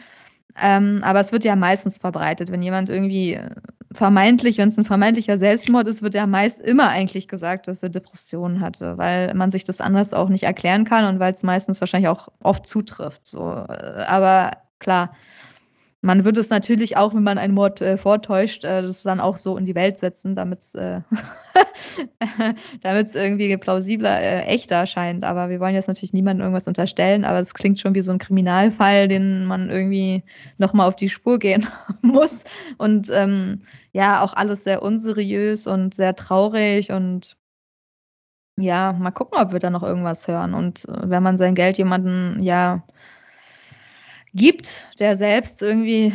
Ähm, 0.60 1.01
aber 1.05 1.20
es 1.20 1.32
wird 1.32 1.44
ja 1.44 1.55
meistens 1.56 1.98
verbreitet, 1.98 2.51
wenn 2.51 2.60
jemand 2.62 2.90
irgendwie 2.90 3.35
äh, 3.35 3.51
vermeintlich, 3.93 4.59
wenn 4.59 4.69
es 4.69 4.78
ein 4.78 4.85
vermeintlicher 4.85 5.39
Selbstmord 5.39 5.89
ist, 5.89 6.02
wird 6.02 6.15
ja 6.15 6.27
meist 6.27 6.60
immer 6.60 6.89
eigentlich 6.89 7.28
gesagt, 7.28 7.69
dass 7.69 7.82
er 7.82 7.89
Depressionen 7.89 8.60
hatte, 8.60 8.98
weil 8.98 9.32
man 9.35 9.51
sich 9.51 9.65
das 9.65 9.81
anders 9.81 10.12
auch 10.12 10.28
nicht 10.28 10.44
erklären 10.44 10.85
kann 10.85 11.05
und 11.06 11.20
weil 11.20 11.32
es 11.32 11.43
meistens 11.43 11.81
wahrscheinlich 11.81 12.09
auch 12.09 12.28
oft 12.43 12.66
zutrifft. 12.66 13.27
So. 13.27 13.40
Äh, 13.40 14.05
Aber 14.06 14.51
klar, 14.78 15.15
man 16.01 16.25
würde 16.25 16.41
es 16.41 16.49
natürlich 16.49 16.97
auch, 16.97 17.12
wenn 17.12 17.25
man 17.25 17.39
einen 17.39 17.55
Mord 17.55 17.81
äh, 17.81 17.97
vortäuscht, 17.97 18.65
äh, 18.65 18.83
das 18.83 19.03
dann 19.03 19.20
auch 19.20 19.37
so 19.37 19.57
in 19.57 19.65
die 19.65 19.75
Welt 19.75 19.99
setzen, 19.99 20.37
damit 20.37 20.62
es 20.62 20.75
äh, 20.77 21.01
irgendwie 23.15 23.57
plausibler, 23.57 24.20
äh, 24.20 24.43
echter 24.43 24.77
erscheint. 24.77 25.25
Aber 25.25 25.49
wir 25.49 25.59
wollen 25.59 25.75
jetzt 25.75 25.89
natürlich 25.89 26.12
niemandem 26.12 26.45
irgendwas 26.45 26.69
unterstellen, 26.69 27.25
aber 27.25 27.41
es 27.41 27.53
klingt 27.53 27.81
schon 27.81 27.95
wie 27.95 28.01
so 28.01 28.12
ein 28.12 28.19
Kriminalfall, 28.19 29.09
den 29.09 29.45
man 29.45 29.70
irgendwie 29.70 30.23
nochmal 30.57 30.87
auf 30.87 30.95
die 30.95 31.09
Spur 31.09 31.41
gehen 31.41 31.66
muss. 32.03 32.45
Und 32.77 33.11
ähm, 33.12 33.62
ja, 33.93 34.23
auch 34.23 34.35
alles 34.35 34.62
sehr 34.62 34.83
unseriös 34.83 35.66
und 35.66 35.95
sehr 35.95 36.15
traurig 36.15 36.93
und 36.93 37.37
ja, 38.57 38.93
mal 38.93 39.12
gucken, 39.12 39.41
ob 39.41 39.53
wir 39.53 39.61
da 39.61 39.70
noch 39.70 39.83
irgendwas 39.83 40.29
hören. 40.29 40.55
Und 40.55 40.89
äh, 40.89 41.11
wenn 41.11 41.23
man 41.23 41.39
sein 41.39 41.55
Geld 41.55 41.79
jemanden 41.79 42.41
ja 42.43 42.85
gibt, 44.39 44.86
der 44.98 45.16
selbst 45.16 45.62
irgendwie, 45.62 46.12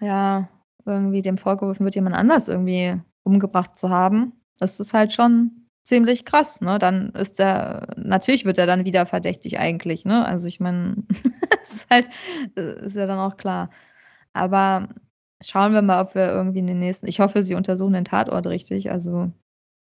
ja, 0.00 0.48
irgendwie 0.84 1.22
dem 1.22 1.38
vorgeworfen 1.38 1.84
wird, 1.84 1.94
jemand 1.94 2.16
anders 2.16 2.48
irgendwie 2.48 3.00
umgebracht 3.22 3.78
zu 3.78 3.90
haben, 3.90 4.32
das 4.58 4.80
ist 4.80 4.92
halt 4.92 5.12
schon 5.12 5.68
ziemlich 5.84 6.24
krass, 6.24 6.60
ne? 6.60 6.78
Dann 6.78 7.10
ist 7.12 7.40
er, 7.40 7.88
natürlich 7.96 8.44
wird 8.44 8.58
er 8.58 8.66
dann 8.66 8.84
wieder 8.84 9.06
verdächtig 9.06 9.58
eigentlich, 9.58 10.04
ne? 10.04 10.26
Also 10.26 10.48
ich 10.48 10.60
meine, 10.60 11.04
ist 11.62 11.86
halt, 11.90 12.08
äh, 12.56 12.86
ist 12.86 12.96
ja 12.96 13.06
dann 13.06 13.18
auch 13.18 13.36
klar. 13.36 13.70
Aber 14.34 14.88
schauen 15.42 15.72
wir 15.72 15.82
mal, 15.82 16.02
ob 16.02 16.14
wir 16.14 16.28
irgendwie 16.28 16.58
in 16.60 16.66
den 16.66 16.80
nächsten, 16.80 17.06
ich 17.06 17.20
hoffe, 17.20 17.42
sie 17.42 17.54
untersuchen 17.54 17.94
den 17.94 18.04
Tatort 18.04 18.46
richtig, 18.46 18.90
also 18.90 19.30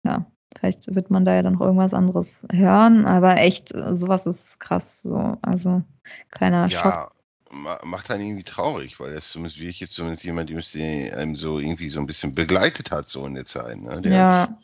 ja, 0.04 0.26
Vielleicht 0.58 0.94
wird 0.94 1.10
man 1.10 1.26
da 1.26 1.34
ja 1.34 1.44
dann 1.44 1.54
noch 1.54 1.62
irgendwas 1.62 1.94
anderes 1.94 2.46
hören, 2.52 3.06
aber 3.06 3.38
echt, 3.38 3.70
sowas 3.70 4.26
ist 4.26 4.60
krass. 4.60 5.02
So. 5.02 5.38
Also 5.42 5.84
kleiner 6.30 6.68
ja, 6.68 6.78
Schock. 6.78 7.14
Macht 7.52 8.10
einen 8.10 8.26
irgendwie 8.26 8.44
traurig, 8.44 9.00
weil 9.00 9.14
das 9.14 9.30
zumindest 9.30 9.60
wie 9.60 9.68
ich 9.68 9.80
jetzt 9.80 9.94
zumindest 9.94 10.24
jemand, 10.24 10.50
der 10.50 11.18
einem 11.18 11.36
so 11.36 11.60
irgendwie 11.60 11.90
so 11.90 12.00
ein 12.00 12.08
bisschen 12.08 12.34
begleitet 12.34 12.92
hat, 12.92 13.08
so 13.08 13.26
in 13.26 13.34
der 13.34 13.46
Zeit. 13.46 13.78
Ne? 13.78 14.00
Der 14.02 14.12
ja. 14.12 14.58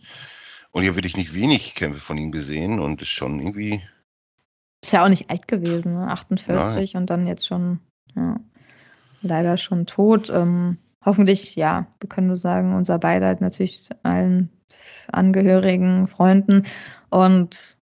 und 0.71 0.83
hier 0.83 0.95
wirklich 0.95 1.17
nicht 1.17 1.33
wenig 1.33 1.75
Kämpfe 1.75 1.99
von 1.99 2.17
ihm 2.17 2.31
gesehen 2.31 2.79
und 2.79 3.01
ist 3.01 3.09
schon 3.09 3.39
irgendwie. 3.39 3.81
Ist 4.81 4.93
ja 4.93 5.03
auch 5.03 5.09
nicht 5.09 5.29
alt 5.29 5.47
gewesen, 5.47 5.93
ne? 5.93 6.07
48 6.07 6.93
Nein. 6.93 7.01
und 7.01 7.09
dann 7.09 7.27
jetzt 7.27 7.45
schon, 7.45 7.79
ja, 8.15 8.39
leider 9.21 9.57
schon 9.57 9.85
tot. 9.85 10.29
Ähm, 10.29 10.77
hoffentlich, 11.03 11.55
ja, 11.55 11.87
wir 11.99 12.07
können 12.07 12.27
nur 12.27 12.37
sagen, 12.37 12.75
unser 12.75 12.99
Beileid 12.99 13.41
natürlich 13.41 13.89
allen 14.03 14.49
Angehörigen, 15.11 16.07
Freunden 16.07 16.63
und 17.09 17.76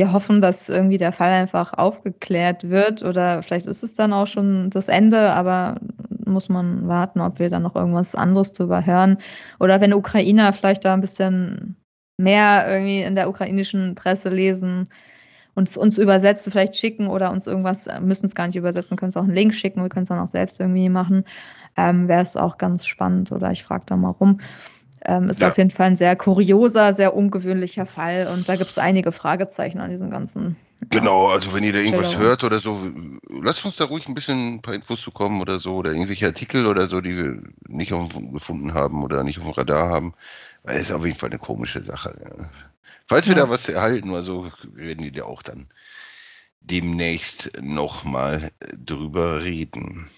wir 0.00 0.12
hoffen, 0.14 0.40
dass 0.40 0.70
irgendwie 0.70 0.96
der 0.96 1.12
Fall 1.12 1.28
einfach 1.28 1.74
aufgeklärt 1.74 2.70
wird 2.70 3.02
oder 3.02 3.42
vielleicht 3.42 3.66
ist 3.66 3.82
es 3.82 3.94
dann 3.94 4.14
auch 4.14 4.26
schon 4.26 4.70
das 4.70 4.88
Ende, 4.88 5.30
aber 5.32 5.78
muss 6.24 6.48
man 6.48 6.88
warten, 6.88 7.20
ob 7.20 7.38
wir 7.38 7.50
dann 7.50 7.64
noch 7.64 7.76
irgendwas 7.76 8.14
anderes 8.14 8.54
zu 8.54 8.62
überhören 8.62 9.18
oder 9.58 9.82
wenn 9.82 9.92
Ukrainer 9.92 10.54
vielleicht 10.54 10.86
da 10.86 10.94
ein 10.94 11.02
bisschen 11.02 11.76
mehr 12.16 12.64
irgendwie 12.66 13.02
in 13.02 13.14
der 13.14 13.28
ukrainischen 13.28 13.94
Presse 13.94 14.30
lesen, 14.30 14.88
uns, 15.54 15.76
uns 15.76 15.98
übersetzen, 15.98 16.50
vielleicht 16.50 16.76
schicken 16.76 17.06
oder 17.06 17.30
uns 17.30 17.46
irgendwas, 17.46 17.86
müssen 18.00 18.24
es 18.24 18.34
gar 18.34 18.46
nicht 18.46 18.56
übersetzen, 18.56 18.96
können 18.96 19.10
es 19.10 19.18
auch 19.18 19.24
einen 19.24 19.34
Link 19.34 19.54
schicken, 19.54 19.82
wir 19.82 19.90
können 19.90 20.04
es 20.04 20.08
dann 20.08 20.20
auch 20.20 20.28
selbst 20.28 20.60
irgendwie 20.60 20.88
machen, 20.88 21.24
ähm, 21.76 22.08
wäre 22.08 22.22
es 22.22 22.38
auch 22.38 22.56
ganz 22.56 22.86
spannend 22.86 23.32
oder 23.32 23.50
ich 23.50 23.64
frage 23.64 23.84
da 23.84 23.98
mal 23.98 24.12
rum. 24.12 24.40
Ähm, 25.04 25.30
ist 25.30 25.40
ja. 25.40 25.48
auf 25.48 25.58
jeden 25.58 25.70
Fall 25.70 25.88
ein 25.88 25.96
sehr 25.96 26.14
kurioser, 26.16 26.92
sehr 26.92 27.14
ungewöhnlicher 27.16 27.86
Fall 27.86 28.26
und 28.26 28.48
da 28.48 28.56
gibt 28.56 28.70
es 28.70 28.78
einige 28.78 29.12
Fragezeichen 29.12 29.80
an 29.80 29.90
diesem 29.90 30.10
ganzen. 30.10 30.56
Genau, 30.88 31.28
also 31.28 31.54
wenn 31.54 31.62
ihr 31.62 31.72
da 31.72 31.78
irgendwas 31.78 32.16
hört 32.16 32.42
oder 32.42 32.58
so, 32.58 32.80
lasst 33.28 33.64
uns 33.64 33.76
da 33.76 33.84
ruhig 33.84 34.08
ein 34.08 34.14
bisschen 34.14 34.54
ein 34.54 34.62
paar 34.62 34.74
Infos 34.74 35.00
zukommen 35.02 35.40
oder 35.40 35.58
so 35.58 35.76
oder 35.76 35.92
irgendwelche 35.92 36.26
Artikel 36.26 36.66
oder 36.66 36.88
so, 36.88 37.00
die 37.00 37.16
wir 37.16 37.42
nicht 37.68 37.92
gefunden 38.32 38.72
haben 38.72 39.02
oder 39.02 39.22
nicht 39.22 39.38
auf 39.38 39.44
dem 39.44 39.52
Radar 39.52 39.90
haben. 39.90 40.14
Weil 40.62 40.76
es 40.76 40.88
ist 40.88 40.92
auf 40.92 41.04
jeden 41.04 41.18
Fall 41.18 41.30
eine 41.30 41.38
komische 41.38 41.82
Sache. 41.82 42.14
Ja. 42.22 42.50
Falls 43.06 43.26
wir 43.26 43.34
da 43.34 43.50
was 43.50 43.68
erhalten 43.68 44.10
oder 44.10 44.22
so, 44.22 44.46
werden 44.74 45.04
wir 45.04 45.12
da 45.12 45.24
auch 45.24 45.42
dann 45.42 45.68
demnächst 46.60 47.52
nochmal 47.60 48.52
drüber 48.76 49.42
reden. 49.42 50.08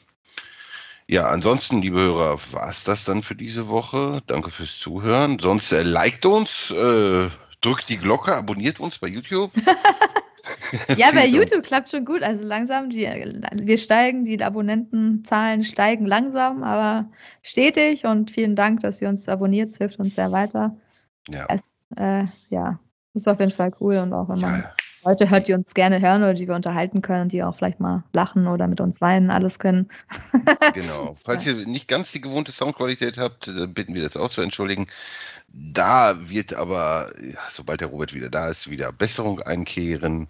Ja, 1.08 1.28
ansonsten, 1.28 1.82
liebe 1.82 2.00
Hörer, 2.00 2.38
war 2.52 2.68
es 2.68 2.84
das 2.84 3.04
dann 3.04 3.22
für 3.22 3.34
diese 3.34 3.68
Woche. 3.68 4.22
Danke 4.26 4.50
fürs 4.50 4.78
Zuhören. 4.78 5.38
Sonst 5.38 5.72
äh, 5.72 5.82
liked 5.82 6.24
uns, 6.24 6.70
äh, 6.70 7.28
drückt 7.60 7.88
die 7.88 7.98
Glocke, 7.98 8.34
abonniert 8.34 8.80
uns 8.80 8.98
bei 8.98 9.08
YouTube. 9.08 9.52
ja, 10.96 11.10
bei 11.12 11.26
YouTube 11.26 11.62
klappt 11.62 11.90
schon 11.90 12.04
gut. 12.04 12.22
Also 12.22 12.44
langsam, 12.44 12.90
die, 12.90 13.02
wir 13.02 13.78
steigen, 13.78 14.24
die 14.24 14.42
Abonnentenzahlen 14.42 15.64
steigen 15.64 16.06
langsam, 16.06 16.62
aber 16.62 17.10
stetig. 17.42 18.04
Und 18.04 18.30
vielen 18.30 18.56
Dank, 18.56 18.80
dass 18.80 19.00
ihr 19.00 19.08
uns 19.08 19.28
abonniert. 19.28 19.68
Es 19.68 19.78
hilft 19.78 19.98
uns 19.98 20.14
sehr 20.14 20.32
weiter. 20.32 20.76
Ja. 21.28 21.46
Es, 21.48 21.82
äh, 21.96 22.24
ja, 22.48 22.80
ist 23.14 23.28
auf 23.28 23.38
jeden 23.38 23.52
Fall 23.52 23.72
cool 23.80 23.98
und 23.98 24.12
auch 24.12 24.28
immer. 24.28 24.58
Ja. 24.58 24.74
Leute 25.04 25.30
hört, 25.30 25.48
die 25.48 25.54
uns 25.54 25.74
gerne 25.74 26.00
hören 26.00 26.22
oder 26.22 26.34
die 26.34 26.46
wir 26.46 26.54
unterhalten 26.54 27.02
können 27.02 27.22
und 27.22 27.32
die 27.32 27.42
auch 27.42 27.56
vielleicht 27.56 27.80
mal 27.80 28.04
lachen 28.12 28.46
oder 28.46 28.68
mit 28.68 28.80
uns 28.80 29.00
weinen, 29.00 29.30
alles 29.30 29.58
können. 29.58 29.90
genau. 30.74 31.16
Falls 31.20 31.44
ihr 31.46 31.54
nicht 31.66 31.88
ganz 31.88 32.12
die 32.12 32.20
gewohnte 32.20 32.52
Soundqualität 32.52 33.18
habt, 33.18 33.50
bitten 33.74 33.94
wir 33.94 34.02
das 34.02 34.16
auch 34.16 34.30
zu 34.30 34.42
entschuldigen. 34.42 34.86
Da 35.48 36.28
wird 36.28 36.54
aber, 36.54 37.12
ja, 37.20 37.40
sobald 37.50 37.80
der 37.80 37.88
Robert 37.88 38.14
wieder 38.14 38.30
da 38.30 38.48
ist, 38.48 38.70
wieder 38.70 38.92
Besserung 38.92 39.40
einkehren. 39.40 40.28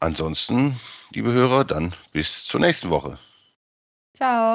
Ansonsten, 0.00 0.78
liebe 1.12 1.32
Hörer, 1.32 1.64
dann 1.64 1.92
bis 2.12 2.44
zur 2.44 2.60
nächsten 2.60 2.90
Woche. 2.90 3.18
Ciao. 4.14 4.54